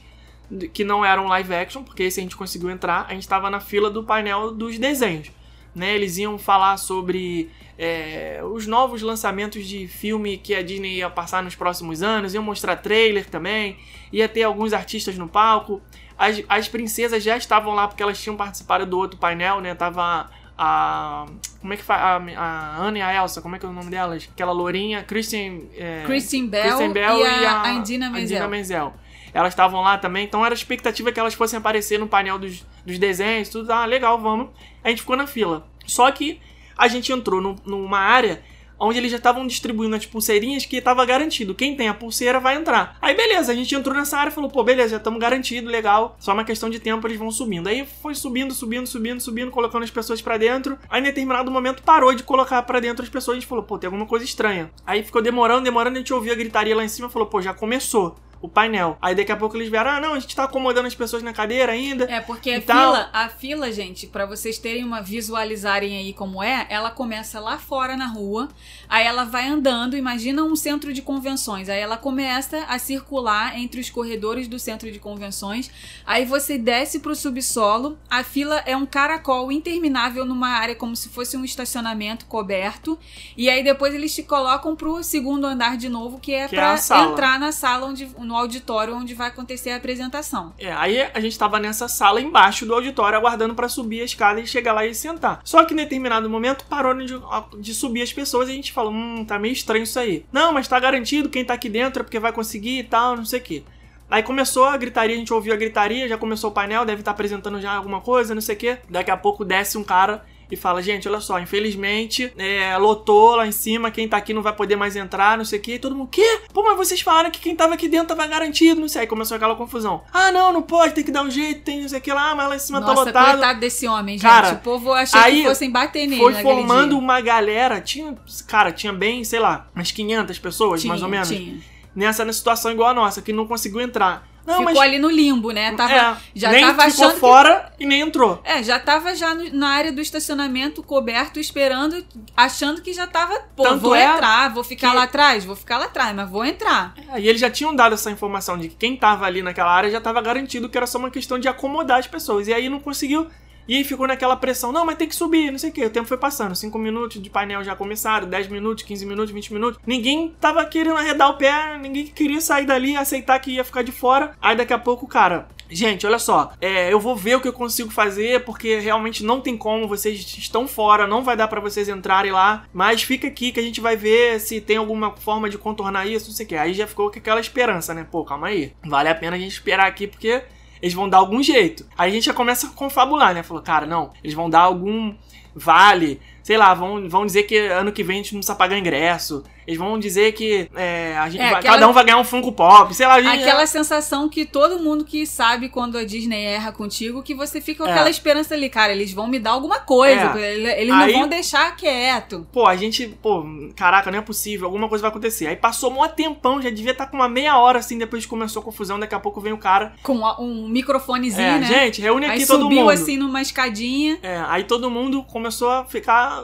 que 0.73 0.83
não 0.83 1.03
eram 1.05 1.27
live 1.27 1.53
action, 1.53 1.83
porque 1.83 2.03
esse 2.03 2.19
a 2.19 2.23
gente 2.23 2.35
conseguiu 2.35 2.69
entrar, 2.69 3.05
a 3.07 3.13
gente 3.13 3.27
tava 3.27 3.49
na 3.49 3.59
fila 3.59 3.89
do 3.89 4.03
painel 4.03 4.51
dos 4.51 4.77
desenhos. 4.77 5.31
Né, 5.73 5.95
eles 5.95 6.17
iam 6.17 6.37
falar 6.37 6.75
sobre 6.75 7.49
é, 7.77 8.41
os 8.43 8.67
novos 8.67 9.01
lançamentos 9.01 9.65
de 9.65 9.87
filme 9.87 10.37
que 10.37 10.53
a 10.53 10.61
Disney 10.61 10.97
ia 10.97 11.09
passar 11.09 11.41
nos 11.41 11.55
próximos 11.55 12.03
anos, 12.03 12.33
iam 12.33 12.43
mostrar 12.43 12.75
trailer 12.75 13.29
também, 13.29 13.77
ia 14.11 14.27
ter 14.27 14.43
alguns 14.43 14.73
artistas 14.73 15.17
no 15.17 15.29
palco. 15.29 15.81
As, 16.17 16.43
as 16.49 16.67
princesas 16.67 17.23
já 17.23 17.37
estavam 17.37 17.73
lá 17.73 17.87
porque 17.87 18.03
elas 18.03 18.21
tinham 18.21 18.35
participado 18.35 18.85
do 18.85 18.97
outro 18.97 19.17
painel, 19.17 19.61
né? 19.61 19.73
Tava 19.73 20.29
a. 20.63 21.25
Como 21.59 21.73
é 21.73 21.77
que 21.77 21.83
faz? 21.83 22.01
A, 22.01 22.39
a 22.41 22.77
Anne 22.77 22.99
e 22.99 23.01
a 23.01 23.13
Elsa, 23.15 23.41
como 23.41 23.55
é 23.55 23.59
que 23.59 23.65
é 23.65 23.69
o 23.69 23.73
nome 23.73 23.89
delas? 23.89 24.29
Aquela 24.31 24.51
lourinha, 24.51 25.03
Kristen. 25.03 25.69
é, 25.75 26.03
Kristen 26.05 26.47
Bell, 26.47 26.63
Kristen 26.63 26.91
Bell 26.93 27.17
e 27.19 27.45
a, 27.45 27.61
a 27.63 27.71
Indina 27.73 28.09
Menzel. 28.09 28.47
Menzel. 28.49 28.93
Elas 29.33 29.53
estavam 29.53 29.81
lá 29.81 29.97
também, 29.97 30.25
então 30.25 30.45
era 30.45 30.53
a 30.53 30.55
expectativa 30.57 31.11
que 31.11 31.19
elas 31.19 31.33
fossem 31.33 31.57
aparecer 31.57 31.97
no 31.97 32.07
painel 32.07 32.37
dos, 32.37 32.65
dos 32.85 32.99
desenhos, 32.99 33.47
tudo. 33.49 33.71
Ah, 33.71 33.85
legal, 33.85 34.19
vamos. 34.19 34.49
A 34.83 34.89
gente 34.89 35.01
ficou 35.01 35.15
na 35.15 35.25
fila. 35.25 35.65
Só 35.87 36.11
que 36.11 36.39
a 36.77 36.87
gente 36.87 37.11
entrou 37.13 37.41
no- 37.41 37.55
numa 37.65 37.99
área 37.99 38.41
onde 38.87 38.97
eles 38.97 39.11
já 39.11 39.17
estavam 39.17 39.45
distribuindo 39.45 39.95
as 39.95 40.05
pulseirinhas 40.05 40.65
que 40.65 40.77
estava 40.77 41.05
garantido. 41.05 41.53
Quem 41.53 41.75
tem 41.75 41.87
a 41.87 41.93
pulseira 41.93 42.39
vai 42.39 42.55
entrar. 42.55 42.97
Aí 43.01 43.15
beleza, 43.15 43.51
a 43.51 43.55
gente 43.55 43.73
entrou 43.75 43.95
nessa 43.95 44.17
área 44.17 44.31
e 44.31 44.33
falou, 44.33 44.49
pô, 44.49 44.63
beleza, 44.63 44.89
já 44.89 44.97
estamos 44.97 45.19
garantido, 45.19 45.69
legal. 45.69 46.15
Só 46.19 46.33
uma 46.33 46.43
questão 46.43 46.69
de 46.69 46.79
tempo, 46.79 47.07
eles 47.07 47.17
vão 47.17 47.31
subindo. 47.31 47.67
Aí 47.67 47.85
foi 48.01 48.15
subindo, 48.15 48.53
subindo, 48.53 48.87
subindo, 48.87 49.21
subindo, 49.21 49.51
colocando 49.51 49.83
as 49.83 49.91
pessoas 49.91 50.21
pra 50.21 50.37
dentro. 50.37 50.77
Aí 50.89 50.99
em 50.99 51.03
determinado 51.03 51.51
momento 51.51 51.83
parou 51.83 52.13
de 52.13 52.23
colocar 52.23 52.61
pra 52.63 52.79
dentro 52.79 53.03
as 53.03 53.09
pessoas. 53.09 53.37
A 53.37 53.39
gente 53.39 53.47
falou, 53.47 53.63
pô, 53.63 53.77
tem 53.77 53.87
alguma 53.87 54.05
coisa 54.05 54.25
estranha. 54.25 54.71
Aí 54.85 55.03
ficou 55.03 55.21
demorando, 55.21 55.63
demorando, 55.63 55.97
a 55.97 55.99
gente 55.99 56.13
ouviu 56.13 56.33
a 56.33 56.35
gritaria 56.35 56.75
lá 56.75 56.83
em 56.83 56.89
cima 56.89 57.07
e 57.07 57.11
falou, 57.11 57.27
pô, 57.27 57.41
já 57.41 57.53
começou. 57.53 58.17
O 58.41 58.49
painel. 58.49 58.97
Aí 59.01 59.13
daqui 59.13 59.31
a 59.31 59.37
pouco 59.37 59.55
eles 59.55 59.69
vieram, 59.69 59.91
ah, 59.91 59.99
não, 59.99 60.13
a 60.15 60.19
gente 60.19 60.35
tá 60.35 60.45
acomodando 60.45 60.87
as 60.87 60.95
pessoas 60.95 61.21
na 61.21 61.31
cadeira 61.31 61.71
ainda. 61.73 62.05
É, 62.05 62.19
porque 62.19 62.49
a 62.49 62.57
Então- 62.57 62.75
fila, 62.93 63.09
a 63.13 63.29
fila, 63.29 63.71
gente, 63.71 64.07
pra 64.07 64.25
vocês 64.25 64.57
terem 64.57 64.83
uma 64.83 65.01
visualizarem 65.01 65.95
aí 65.97 66.13
como 66.13 66.41
é, 66.41 66.65
ela 66.69 66.89
começa 66.91 67.39
lá 67.39 67.57
fora 67.57 67.95
na 67.95 68.07
rua, 68.07 68.49
aí 68.89 69.05
ela 69.05 69.23
vai 69.23 69.47
andando, 69.47 69.95
imagina 69.95 70.43
um 70.43 70.55
centro 70.55 70.91
de 70.93 71.01
convenções, 71.01 71.69
aí 71.69 71.79
ela 71.79 71.97
começa 71.97 72.63
a 72.67 72.79
circular 72.79 73.57
entre 73.59 73.79
os 73.79 73.89
corredores 73.89 74.47
do 74.47 74.57
centro 74.59 74.91
de 74.91 74.99
convenções, 74.99 75.69
aí 76.05 76.25
você 76.25 76.57
desce 76.57 76.99
pro 76.99 77.15
subsolo, 77.15 77.97
a 78.09 78.23
fila 78.23 78.61
é 78.65 78.75
um 78.75 78.85
caracol 78.85 79.51
interminável 79.51 80.25
numa 80.25 80.49
área 80.49 80.75
como 80.75 80.95
se 80.95 81.09
fosse 81.09 81.37
um 81.37 81.45
estacionamento 81.45 82.25
coberto, 82.25 82.97
e 83.37 83.49
aí 83.49 83.63
depois 83.63 83.93
eles 83.93 84.13
te 84.13 84.23
colocam 84.23 84.75
pro 84.75 85.03
segundo 85.03 85.45
andar 85.45 85.77
de 85.77 85.89
novo, 85.89 86.19
que 86.19 86.33
é 86.33 86.47
Que 86.47 86.55
é 86.55 86.59
pra 86.59 86.77
sala. 86.77 87.11
entrar 87.11 87.39
na 87.39 87.51
sala 87.51 87.87
onde 87.87 88.09
no 88.31 88.37
auditório 88.37 88.95
onde 88.95 89.13
vai 89.13 89.27
acontecer 89.27 89.71
a 89.71 89.75
apresentação. 89.75 90.53
É, 90.57 90.71
aí 90.71 91.01
a 91.01 91.19
gente 91.19 91.37
tava 91.37 91.59
nessa 91.59 91.89
sala 91.89 92.21
embaixo 92.21 92.65
do 92.65 92.73
auditório, 92.73 93.17
aguardando 93.17 93.53
pra 93.53 93.67
subir 93.67 94.01
a 94.01 94.05
escada 94.05 94.39
e 94.39 94.47
chegar 94.47 94.71
lá 94.71 94.85
e 94.85 94.95
sentar. 94.95 95.41
Só 95.43 95.65
que 95.65 95.73
em 95.73 95.77
determinado 95.77 96.29
momento 96.29 96.65
parou 96.69 96.93
de, 96.93 97.13
de 97.59 97.73
subir 97.73 98.01
as 98.01 98.13
pessoas 98.13 98.47
e 98.47 98.53
a 98.53 98.55
gente 98.55 98.71
falou: 98.71 98.93
hum, 98.93 99.25
tá 99.25 99.37
meio 99.37 99.51
estranho 99.51 99.83
isso 99.83 99.99
aí. 99.99 100.25
Não, 100.31 100.53
mas 100.53 100.67
tá 100.67 100.79
garantido, 100.79 101.27
quem 101.27 101.43
tá 101.43 101.53
aqui 101.53 101.67
dentro 101.67 102.01
é 102.01 102.03
porque 102.03 102.19
vai 102.19 102.31
conseguir 102.31 102.79
e 102.79 102.83
tal, 102.83 103.17
não 103.17 103.25
sei 103.25 103.39
o 103.39 103.43
quê. 103.43 103.63
Aí 104.09 104.23
começou 104.23 104.65
a 104.65 104.75
gritaria, 104.75 105.15
a 105.15 105.19
gente 105.19 105.33
ouviu 105.33 105.53
a 105.53 105.57
gritaria, 105.57 106.07
já 106.07 106.17
começou 106.17 106.49
o 106.49 106.53
painel, 106.53 106.85
deve 106.85 107.01
estar 107.01 107.11
apresentando 107.11 107.61
já 107.61 107.73
alguma 107.73 108.01
coisa, 108.01 108.33
não 108.33 108.41
sei 108.41 108.55
o 108.55 108.57
quê. 108.57 108.77
Daqui 108.89 109.11
a 109.11 109.17
pouco 109.17 109.45
desce 109.45 109.77
um 109.77 109.83
cara 109.83 110.25
e 110.51 110.57
fala, 110.57 110.81
gente, 110.81 111.07
olha 111.07 111.19
só, 111.21 111.39
infelizmente, 111.39 112.31
é, 112.37 112.77
lotou 112.77 113.35
lá 113.37 113.47
em 113.47 113.51
cima, 113.51 113.89
quem 113.89 114.07
tá 114.07 114.17
aqui 114.17 114.33
não 114.33 114.41
vai 114.41 114.53
poder 114.53 114.75
mais 114.75 114.95
entrar, 114.95 115.37
não 115.37 115.45
sei 115.45 115.59
o 115.59 115.61
quê. 115.61 115.75
E 115.75 115.79
todo 115.79 115.95
mundo, 115.95 116.09
quê? 116.11 116.41
Pô, 116.53 116.61
mas 116.63 116.75
vocês 116.77 117.01
falaram 117.01 117.31
que 117.31 117.39
quem 117.39 117.55
tava 117.55 117.73
aqui 117.73 117.87
dentro 117.87 118.09
tava 118.15 118.27
garantido, 118.27 118.81
não 118.81 118.87
sei. 118.87 119.01
Aí 119.01 119.07
começou 119.07 119.35
aquela 119.37 119.55
confusão. 119.55 120.01
Ah, 120.13 120.31
não, 120.31 120.51
não 120.51 120.61
pode, 120.61 120.93
tem 120.93 121.03
que 121.03 121.11
dar 121.11 121.23
um 121.23 121.31
jeito, 121.31 121.61
tem 121.63 121.81
não 121.81 121.89
sei 121.89 121.99
o 121.99 122.01
que 122.01 122.11
lá, 122.11 122.35
mas 122.35 122.49
lá 122.49 122.55
em 122.55 122.59
cima 122.59 122.79
Nossa, 122.79 122.93
tá 122.93 123.01
lotado. 123.05 123.31
coitado 123.31 123.59
desse 123.59 123.87
homem, 123.87 124.17
gente. 124.17 124.27
Cara, 124.29 124.53
o 124.53 124.57
povo 124.59 124.91
achou 124.91 125.19
aí 125.19 125.41
que 125.41 125.47
fossem 125.47 125.71
bater 125.71 126.05
nele 126.07 126.21
Foi 126.21 126.33
formando 126.41 126.89
dia. 126.89 126.97
uma 126.99 127.21
galera, 127.21 127.79
tinha, 127.79 128.15
cara, 128.47 128.71
tinha 128.71 128.91
bem, 128.93 129.23
sei 129.23 129.39
lá, 129.39 129.67
umas 129.75 129.91
500 129.91 130.37
pessoas, 130.39 130.81
Tinha, 130.81 130.89
mais 130.91 131.01
ou 131.01 131.09
menos, 131.09 131.29
tinha. 131.29 131.57
nessa 131.95 132.31
situação 132.33 132.71
igual 132.71 132.89
a 132.89 132.93
nossa, 132.93 133.21
que 133.21 133.31
não 133.33 133.47
conseguiu 133.47 133.81
entrar. 133.81 134.27
Não, 134.45 134.55
Ficou 134.57 134.73
mas 134.73 134.77
ali 134.79 134.97
no 134.97 135.09
limbo, 135.09 135.51
né? 135.51 135.71
Tava, 135.73 135.93
é, 135.93 136.17
já 136.35 136.51
nem 136.51 136.61
tava 136.65 136.89
ficou 136.89 137.05
achando 137.05 137.13
que- 137.13 137.19
fora 137.19 137.71
e 137.79 137.85
nem 137.85 138.01
entrou. 138.01 138.41
É, 138.43 138.63
já 138.63 138.79
tava 138.79 139.13
já 139.15 139.35
no- 139.35 139.53
na 139.53 139.69
área 139.69 139.91
do 139.91 140.01
estacionamento 140.01 140.81
coberto, 140.81 141.39
esperando, 141.39 142.03
achando 142.35 142.81
que 142.81 142.91
já 142.93 143.05
tava, 143.05 143.39
pô, 143.55 143.63
Tanto 143.63 143.79
vou 143.81 143.95
é 143.95 144.03
entrar, 144.03 144.51
vou 144.53 144.63
ficar 144.63 144.89
que- 144.89 144.95
lá 144.95 145.03
atrás, 145.03 145.45
vou 145.45 145.55
ficar 145.55 145.77
lá 145.77 145.85
atrás, 145.85 146.15
mas 146.15 146.29
vou 146.29 146.43
entrar. 146.43 146.93
É, 147.13 147.19
E 147.19 147.27
eles 147.27 147.39
já 147.39 147.49
tinham 147.49 147.75
dado 147.75 147.93
essa 147.93 148.09
informação 148.09 148.57
de 148.57 148.69
que 148.69 148.75
quem 148.75 148.95
tava 148.97 149.25
ali 149.25 149.41
naquela 149.41 149.71
área 149.71 149.89
já 149.91 150.01
tava 150.01 150.21
garantido 150.21 150.67
que 150.69 150.77
era 150.77 150.87
só 150.87 150.97
uma 150.97 151.11
questão 151.11 151.37
de 151.37 151.47
acomodar 151.47 151.99
as 151.99 152.07
pessoas. 152.07 152.47
E 152.47 152.53
aí 152.53 152.67
não 152.69 152.79
conseguiu. 152.79 153.27
E 153.71 153.85
ficou 153.85 154.05
naquela 154.05 154.35
pressão, 154.35 154.69
não, 154.69 154.85
mas 154.85 154.97
tem 154.97 155.07
que 155.07 155.15
subir, 155.15 155.49
não 155.49 155.57
sei 155.57 155.69
o 155.69 155.73
que. 155.73 155.85
O 155.85 155.89
tempo 155.89 156.05
foi 156.05 156.17
passando, 156.17 156.53
5 156.53 156.77
minutos 156.77 157.21
de 157.21 157.29
painel 157.29 157.63
já 157.63 157.73
começaram, 157.73 158.27
10 158.27 158.49
minutos, 158.49 158.83
15 158.83 159.05
minutos, 159.05 159.31
20 159.31 159.53
minutos. 159.53 159.79
Ninguém 159.87 160.35
tava 160.41 160.65
querendo 160.65 160.97
arredar 160.97 161.29
o 161.29 161.37
pé, 161.37 161.77
ninguém 161.77 162.05
queria 162.07 162.41
sair 162.41 162.65
dali, 162.65 162.97
aceitar 162.97 163.39
que 163.39 163.51
ia 163.51 163.63
ficar 163.63 163.81
de 163.81 163.93
fora. 163.93 164.35
Aí 164.41 164.57
daqui 164.57 164.73
a 164.73 164.77
pouco, 164.77 165.07
cara, 165.07 165.47
gente, 165.69 166.05
olha 166.05 166.19
só, 166.19 166.51
é, 166.59 166.91
eu 166.91 166.99
vou 166.99 167.15
ver 167.15 167.37
o 167.37 167.39
que 167.39 167.47
eu 167.47 167.53
consigo 167.53 167.89
fazer, 167.89 168.43
porque 168.43 168.77
realmente 168.77 169.23
não 169.23 169.39
tem 169.39 169.55
como, 169.55 169.87
vocês 169.87 170.19
estão 170.19 170.67
fora, 170.67 171.07
não 171.07 171.23
vai 171.23 171.37
dar 171.37 171.47
pra 171.47 171.61
vocês 171.61 171.87
entrarem 171.87 172.33
lá. 172.33 172.65
Mas 172.73 173.03
fica 173.03 173.29
aqui 173.29 173.53
que 173.53 173.59
a 173.61 173.63
gente 173.63 173.79
vai 173.79 173.95
ver 173.95 174.41
se 174.41 174.59
tem 174.59 174.75
alguma 174.75 175.15
forma 175.15 175.49
de 175.49 175.57
contornar 175.57 176.05
isso, 176.05 176.27
não 176.27 176.35
sei 176.35 176.45
o 176.45 176.49
que. 176.49 176.55
Aí 176.57 176.73
já 176.73 176.87
ficou 176.87 177.09
com 177.09 177.17
aquela 177.17 177.39
esperança, 177.39 177.93
né? 177.93 178.05
Pô, 178.11 178.25
calma 178.25 178.47
aí. 178.47 178.73
Vale 178.83 179.07
a 179.07 179.15
pena 179.15 179.37
a 179.37 179.39
gente 179.39 179.53
esperar 179.53 179.87
aqui, 179.87 180.07
porque 180.07 180.43
eles 180.81 180.93
vão 180.93 181.07
dar 181.07 181.17
algum 181.17 181.41
jeito. 181.43 181.85
Aí 181.97 182.09
a 182.09 182.13
gente 182.13 182.25
já 182.25 182.33
começa 182.33 182.67
a 182.67 182.71
confabular, 182.71 183.33
né? 183.33 183.43
Falou, 183.43 183.61
cara, 183.61 183.85
não, 183.85 184.11
eles 184.23 184.35
vão 184.35 184.49
dar 184.49 184.61
algum 184.61 185.13
vale, 185.55 186.19
sei 186.51 186.57
lá, 186.57 186.73
vão, 186.73 187.07
vão 187.07 187.25
dizer 187.25 187.43
que 187.43 187.57
ano 187.57 187.93
que 187.93 188.03
vem 188.03 188.15
a 188.15 188.17
gente 188.23 188.33
não 188.33 188.39
precisa 188.41 188.57
pagar 188.57 188.77
ingresso. 188.77 189.41
Eles 189.65 189.79
vão 189.79 189.97
dizer 189.97 190.33
que 190.33 190.67
é, 190.75 191.15
a 191.17 191.29
gente 191.29 191.39
É, 191.39 191.45
aquela- 191.53 191.75
cada 191.75 191.87
um 191.87 191.93
vai 191.93 192.03
ganhar 192.03 192.17
um 192.17 192.25
Funko 192.25 192.51
Pop, 192.51 192.93
sei 192.93 193.07
lá. 193.07 193.15
Aquela 193.19 193.65
sensação 193.65 194.27
que 194.27 194.43
todo 194.43 194.79
mundo 194.79 195.05
que 195.05 195.25
sabe 195.25 195.69
quando 195.69 195.97
a 195.97 196.03
Disney 196.03 196.43
erra 196.43 196.73
contigo, 196.73 197.23
que 197.23 197.33
você 197.33 197.61
fica 197.61 197.83
com 197.85 197.89
É. 197.89 197.93
aquela 197.93 198.09
esperança 198.09 198.53
ali, 198.53 198.67
cara, 198.69 198.91
eles 198.91 199.13
vão 199.13 199.27
me 199.27 199.39
dar 199.39 199.51
alguma 199.51 199.79
coisa, 199.79 200.37
É. 200.37 200.81
eles, 200.81 200.93
Aí- 200.93 201.13
não 201.13 201.19
vão 201.21 201.27
deixar 201.29 201.73
quieto. 201.77 202.45
Pô, 202.51 202.65
a 202.67 202.75
gente, 202.75 203.07
pô, 203.21 203.45
caraca, 203.75 204.11
não 204.11 204.17
é 204.19 204.21
possível, 204.21 204.65
alguma 204.65 204.89
coisa 204.89 205.03
vai 205.03 205.11
acontecer. 205.11 205.47
Aí 205.47 205.55
passou 205.55 205.93
um 205.93 206.05
tempão, 206.09 206.61
já 206.61 206.69
devia 206.69 206.91
estar 206.91 207.05
com 207.05 207.15
uma 207.15 207.29
meia 207.29 207.57
hora 207.57 207.79
assim, 207.79 207.97
depois 207.97 208.23
que 208.25 208.29
começou 208.29 208.61
a 208.61 208.65
confusão, 208.65 208.99
daqui 208.99 209.15
a 209.15 209.19
pouco 209.21 209.39
vem 209.39 209.53
o 209.53 209.57
cara. 209.57 209.93
Com 210.03 210.25
a- 210.25 210.41
um 210.41 210.67
microfonezinho, 210.67 211.47
É, 211.47 211.59
né? 211.59 211.67
gente, 211.67 212.01
reúne 212.01 212.25
aqui 212.25 212.41
Aí 212.41 212.47
todo 212.47 212.63
subiu 212.63 212.79
mundo. 212.81 212.89
assim 212.89 213.15
numa 213.15 213.41
escadinha. 213.41 214.17
É, 214.23 214.43
aí 214.49 214.63
todo 214.65 214.89
mundo 214.89 215.23
começou 215.23 215.69
a 215.69 215.85
ficar, 215.85 216.40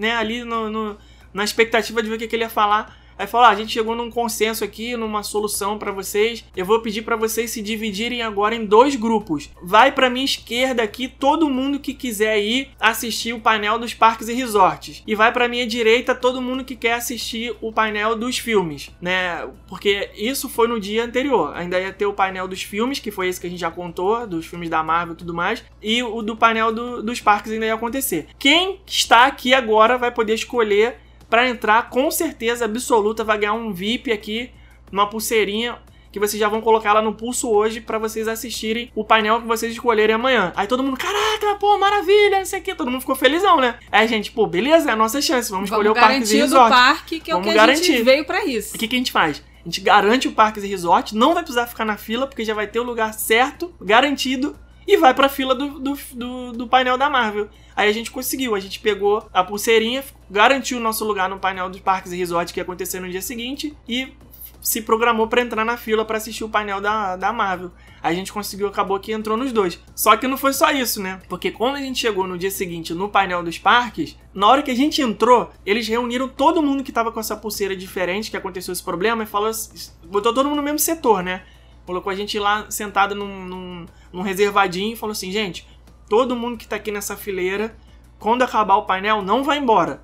né, 0.00 0.16
ali 0.16 0.44
no, 0.44 0.70
no- 0.70 0.98
na 1.32 1.44
expectativa 1.44 2.02
de 2.02 2.08
ver 2.08 2.16
o 2.16 2.18
que, 2.18 2.26
que 2.28 2.36
ele 2.36 2.44
ia 2.44 2.50
falar. 2.50 2.98
Aí 3.20 3.26
falou: 3.26 3.46
ah, 3.46 3.50
a 3.50 3.54
gente 3.54 3.70
chegou 3.72 3.94
num 3.94 4.10
consenso 4.10 4.64
aqui, 4.64 4.96
numa 4.96 5.22
solução 5.22 5.76
pra 5.76 5.92
vocês. 5.92 6.42
Eu 6.56 6.64
vou 6.64 6.80
pedir 6.80 7.02
pra 7.02 7.16
vocês 7.16 7.50
se 7.50 7.60
dividirem 7.60 8.22
agora 8.22 8.54
em 8.54 8.64
dois 8.64 8.96
grupos. 8.96 9.50
Vai 9.62 9.92
pra 9.92 10.08
minha 10.08 10.24
esquerda 10.24 10.82
aqui 10.82 11.06
todo 11.06 11.50
mundo 11.50 11.78
que 11.78 11.92
quiser 11.92 12.38
ir 12.40 12.70
assistir 12.80 13.34
o 13.34 13.40
painel 13.40 13.78
dos 13.78 13.92
parques 13.92 14.28
e 14.28 14.32
resorts. 14.32 15.02
E 15.06 15.14
vai 15.14 15.30
pra 15.32 15.48
minha 15.48 15.66
direita 15.66 16.14
todo 16.14 16.40
mundo 16.40 16.64
que 16.64 16.74
quer 16.74 16.94
assistir 16.94 17.54
o 17.60 17.70
painel 17.70 18.16
dos 18.16 18.38
filmes, 18.38 18.88
né? 19.02 19.46
Porque 19.68 20.08
isso 20.16 20.48
foi 20.48 20.66
no 20.66 20.80
dia 20.80 21.04
anterior. 21.04 21.52
Ainda 21.54 21.78
ia 21.78 21.92
ter 21.92 22.06
o 22.06 22.14
painel 22.14 22.48
dos 22.48 22.62
filmes, 22.62 23.00
que 23.00 23.10
foi 23.10 23.28
esse 23.28 23.38
que 23.38 23.46
a 23.46 23.50
gente 23.50 23.60
já 23.60 23.70
contou, 23.70 24.26
dos 24.26 24.46
filmes 24.46 24.70
da 24.70 24.82
Marvel 24.82 25.12
e 25.12 25.18
tudo 25.18 25.34
mais. 25.34 25.62
E 25.82 26.02
o 26.02 26.22
do 26.22 26.34
painel 26.36 26.72
do- 26.72 27.02
dos 27.02 27.20
parques 27.20 27.52
ainda 27.52 27.66
ia 27.66 27.74
acontecer. 27.74 28.28
Quem 28.38 28.80
está 28.86 29.26
aqui 29.26 29.52
agora 29.52 29.98
vai 29.98 30.10
poder 30.10 30.32
escolher 30.32 30.96
Pra 31.30 31.48
entrar, 31.48 31.88
com 31.88 32.10
certeza 32.10 32.64
absoluta, 32.64 33.22
vai 33.24 33.38
ganhar 33.38 33.54
um 33.54 33.72
VIP 33.72 34.10
aqui, 34.12 34.50
uma 34.92 35.08
pulseirinha 35.08 35.78
que 36.12 36.18
vocês 36.18 36.40
já 36.40 36.48
vão 36.48 36.60
colocar 36.60 36.92
lá 36.92 37.00
no 37.00 37.14
pulso 37.14 37.48
hoje 37.48 37.80
pra 37.80 37.96
vocês 37.96 38.26
assistirem 38.26 38.90
o 38.96 39.04
painel 39.04 39.40
que 39.40 39.46
vocês 39.46 39.72
escolherem 39.72 40.16
amanhã. 40.16 40.52
Aí 40.56 40.66
todo 40.66 40.82
mundo, 40.82 40.96
caraca, 40.96 41.54
pô, 41.60 41.78
maravilha, 41.78 42.38
não 42.38 42.44
sei 42.44 42.58
o 42.58 42.62
que, 42.62 42.74
todo 42.74 42.90
mundo 42.90 43.00
ficou 43.00 43.14
felizão, 43.14 43.60
né? 43.60 43.76
Aí 43.92 44.08
gente, 44.08 44.32
pô, 44.32 44.44
beleza, 44.46 44.90
é 44.90 44.92
a 44.92 44.96
nossa 44.96 45.22
chance, 45.22 45.48
vamos, 45.48 45.70
escolher 45.70 45.90
o 45.90 45.94
Vamos 45.94 46.08
Parques 46.08 46.30
e 46.30 46.34
garantir 46.34 46.50
do 46.50 46.54
Resort. 46.56 46.70
parque, 46.70 47.20
que 47.20 47.30
é 47.30 47.34
o 47.34 47.38
Vamos 47.38 47.52
que 47.52 47.58
a 47.58 47.66
gente 47.66 47.80
garantir. 47.86 48.02
veio 48.02 48.24
pra 48.24 48.44
isso. 48.44 48.74
O 48.74 48.78
que, 48.78 48.88
que 48.88 48.96
a 48.96 48.98
gente 48.98 49.12
faz? 49.12 49.40
A 49.60 49.64
gente 49.64 49.80
garante 49.82 50.26
o 50.26 50.32
Parques 50.32 50.64
e 50.64 50.66
Resort, 50.66 51.14
não 51.14 51.32
vai 51.32 51.44
precisar 51.44 51.66
ficar 51.68 51.84
na 51.84 51.96
fila, 51.96 52.26
porque 52.26 52.44
já 52.44 52.54
vai 52.54 52.66
ter 52.66 52.80
o 52.80 52.82
lugar 52.82 53.14
certo, 53.14 53.72
garantido, 53.80 54.56
e 54.86 54.96
vai 54.96 55.14
pra 55.14 55.28
fila 55.28 55.54
do, 55.54 55.78
do, 55.78 55.98
do, 56.12 56.52
do 56.52 56.68
painel 56.68 56.98
da 56.98 57.08
Marvel. 57.08 57.48
Aí 57.76 57.88
a 57.88 57.92
gente 57.92 58.10
conseguiu, 58.10 58.54
a 58.54 58.60
gente 58.60 58.80
pegou 58.80 59.26
a 59.32 59.42
pulseirinha, 59.42 60.04
garantiu 60.30 60.78
o 60.78 60.80
nosso 60.80 61.04
lugar 61.04 61.28
no 61.28 61.38
painel 61.38 61.70
dos 61.70 61.80
Parques 61.80 62.12
e 62.12 62.16
Resort 62.16 62.52
que 62.52 62.60
ia 62.60 62.64
acontecer 62.64 63.00
no 63.00 63.08
dia 63.08 63.22
seguinte, 63.22 63.76
e 63.88 64.12
se 64.60 64.82
programou 64.82 65.26
pra 65.26 65.40
entrar 65.40 65.64
na 65.64 65.76
fila 65.76 66.04
pra 66.04 66.18
assistir 66.18 66.44
o 66.44 66.48
painel 66.48 66.80
da, 66.80 67.16
da 67.16 67.32
Marvel. 67.32 67.70
Aí 68.02 68.14
a 68.14 68.16
gente 68.16 68.32
conseguiu, 68.32 68.66
acabou 68.66 68.98
que 68.98 69.12
entrou 69.12 69.36
nos 69.36 69.52
dois. 69.52 69.78
Só 69.94 70.16
que 70.16 70.26
não 70.26 70.36
foi 70.36 70.52
só 70.52 70.70
isso, 70.70 71.02
né? 71.02 71.20
Porque 71.28 71.50
quando 71.50 71.76
a 71.76 71.80
gente 71.80 71.98
chegou 71.98 72.26
no 72.26 72.38
dia 72.38 72.50
seguinte 72.50 72.94
no 72.94 73.08
painel 73.08 73.42
dos 73.42 73.58
parques, 73.58 74.16
na 74.34 74.46
hora 74.46 74.62
que 74.62 74.70
a 74.70 74.76
gente 74.76 75.02
entrou, 75.02 75.50
eles 75.64 75.86
reuniram 75.86 76.28
todo 76.28 76.62
mundo 76.62 76.82
que 76.82 76.92
tava 76.92 77.12
com 77.12 77.20
essa 77.20 77.36
pulseira 77.36 77.76
diferente, 77.76 78.30
que 78.30 78.36
aconteceu 78.36 78.72
esse 78.72 78.82
problema, 78.82 79.22
e 79.22 79.26
falou 79.26 79.48
assim, 79.48 79.90
botou 80.04 80.32
todo 80.32 80.48
mundo 80.48 80.56
no 80.56 80.62
mesmo 80.62 80.78
setor, 80.78 81.22
né? 81.22 81.42
Colocou 81.86 82.10
a 82.10 82.14
gente 82.14 82.38
lá 82.38 82.70
sentado 82.70 83.14
num, 83.14 83.44
num, 83.44 83.86
num 84.12 84.22
reservadinho 84.22 84.92
e 84.92 84.96
falou 84.96 85.12
assim, 85.12 85.32
gente, 85.32 85.66
todo 86.08 86.36
mundo 86.36 86.56
que 86.56 86.66
tá 86.66 86.76
aqui 86.76 86.90
nessa 86.90 87.16
fileira, 87.16 87.76
quando 88.18 88.42
acabar 88.42 88.76
o 88.76 88.86
painel, 88.86 89.22
não 89.22 89.42
vai 89.42 89.58
embora. 89.58 90.02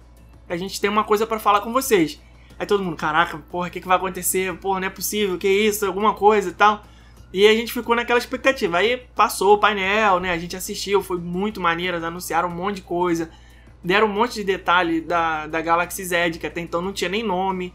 A 0.48 0.56
gente 0.56 0.80
tem 0.80 0.88
uma 0.88 1.04
coisa 1.04 1.26
pra 1.26 1.38
falar 1.38 1.60
com 1.60 1.72
vocês. 1.72 2.20
Aí 2.58 2.66
todo 2.66 2.82
mundo, 2.82 2.96
caraca, 2.96 3.38
porra, 3.50 3.68
o 3.68 3.70
que, 3.70 3.80
que 3.80 3.88
vai 3.88 3.96
acontecer? 3.96 4.56
Porra, 4.58 4.80
não 4.80 4.86
é 4.86 4.90
possível, 4.90 5.36
que 5.36 5.48
isso, 5.48 5.84
alguma 5.84 6.14
coisa 6.14 6.48
e 6.50 6.52
tal. 6.52 6.82
E 7.32 7.46
a 7.46 7.52
gente 7.52 7.72
ficou 7.72 7.94
naquela 7.94 8.18
expectativa. 8.18 8.78
Aí 8.78 8.96
passou 9.14 9.54
o 9.54 9.58
painel, 9.58 10.20
né? 10.20 10.32
A 10.32 10.38
gente 10.38 10.56
assistiu, 10.56 11.02
foi 11.02 11.18
muito 11.18 11.60
maneiro, 11.60 12.04
anunciaram 12.04 12.48
um 12.48 12.54
monte 12.54 12.76
de 12.76 12.82
coisa. 12.82 13.30
Deram 13.84 14.06
um 14.06 14.12
monte 14.12 14.34
de 14.34 14.44
detalhe 14.44 15.00
da, 15.00 15.46
da 15.46 15.60
Galaxy 15.60 16.04
Z, 16.04 16.30
que 16.30 16.46
até 16.46 16.60
então 16.60 16.80
não 16.80 16.92
tinha 16.92 17.10
nem 17.10 17.22
nome. 17.22 17.74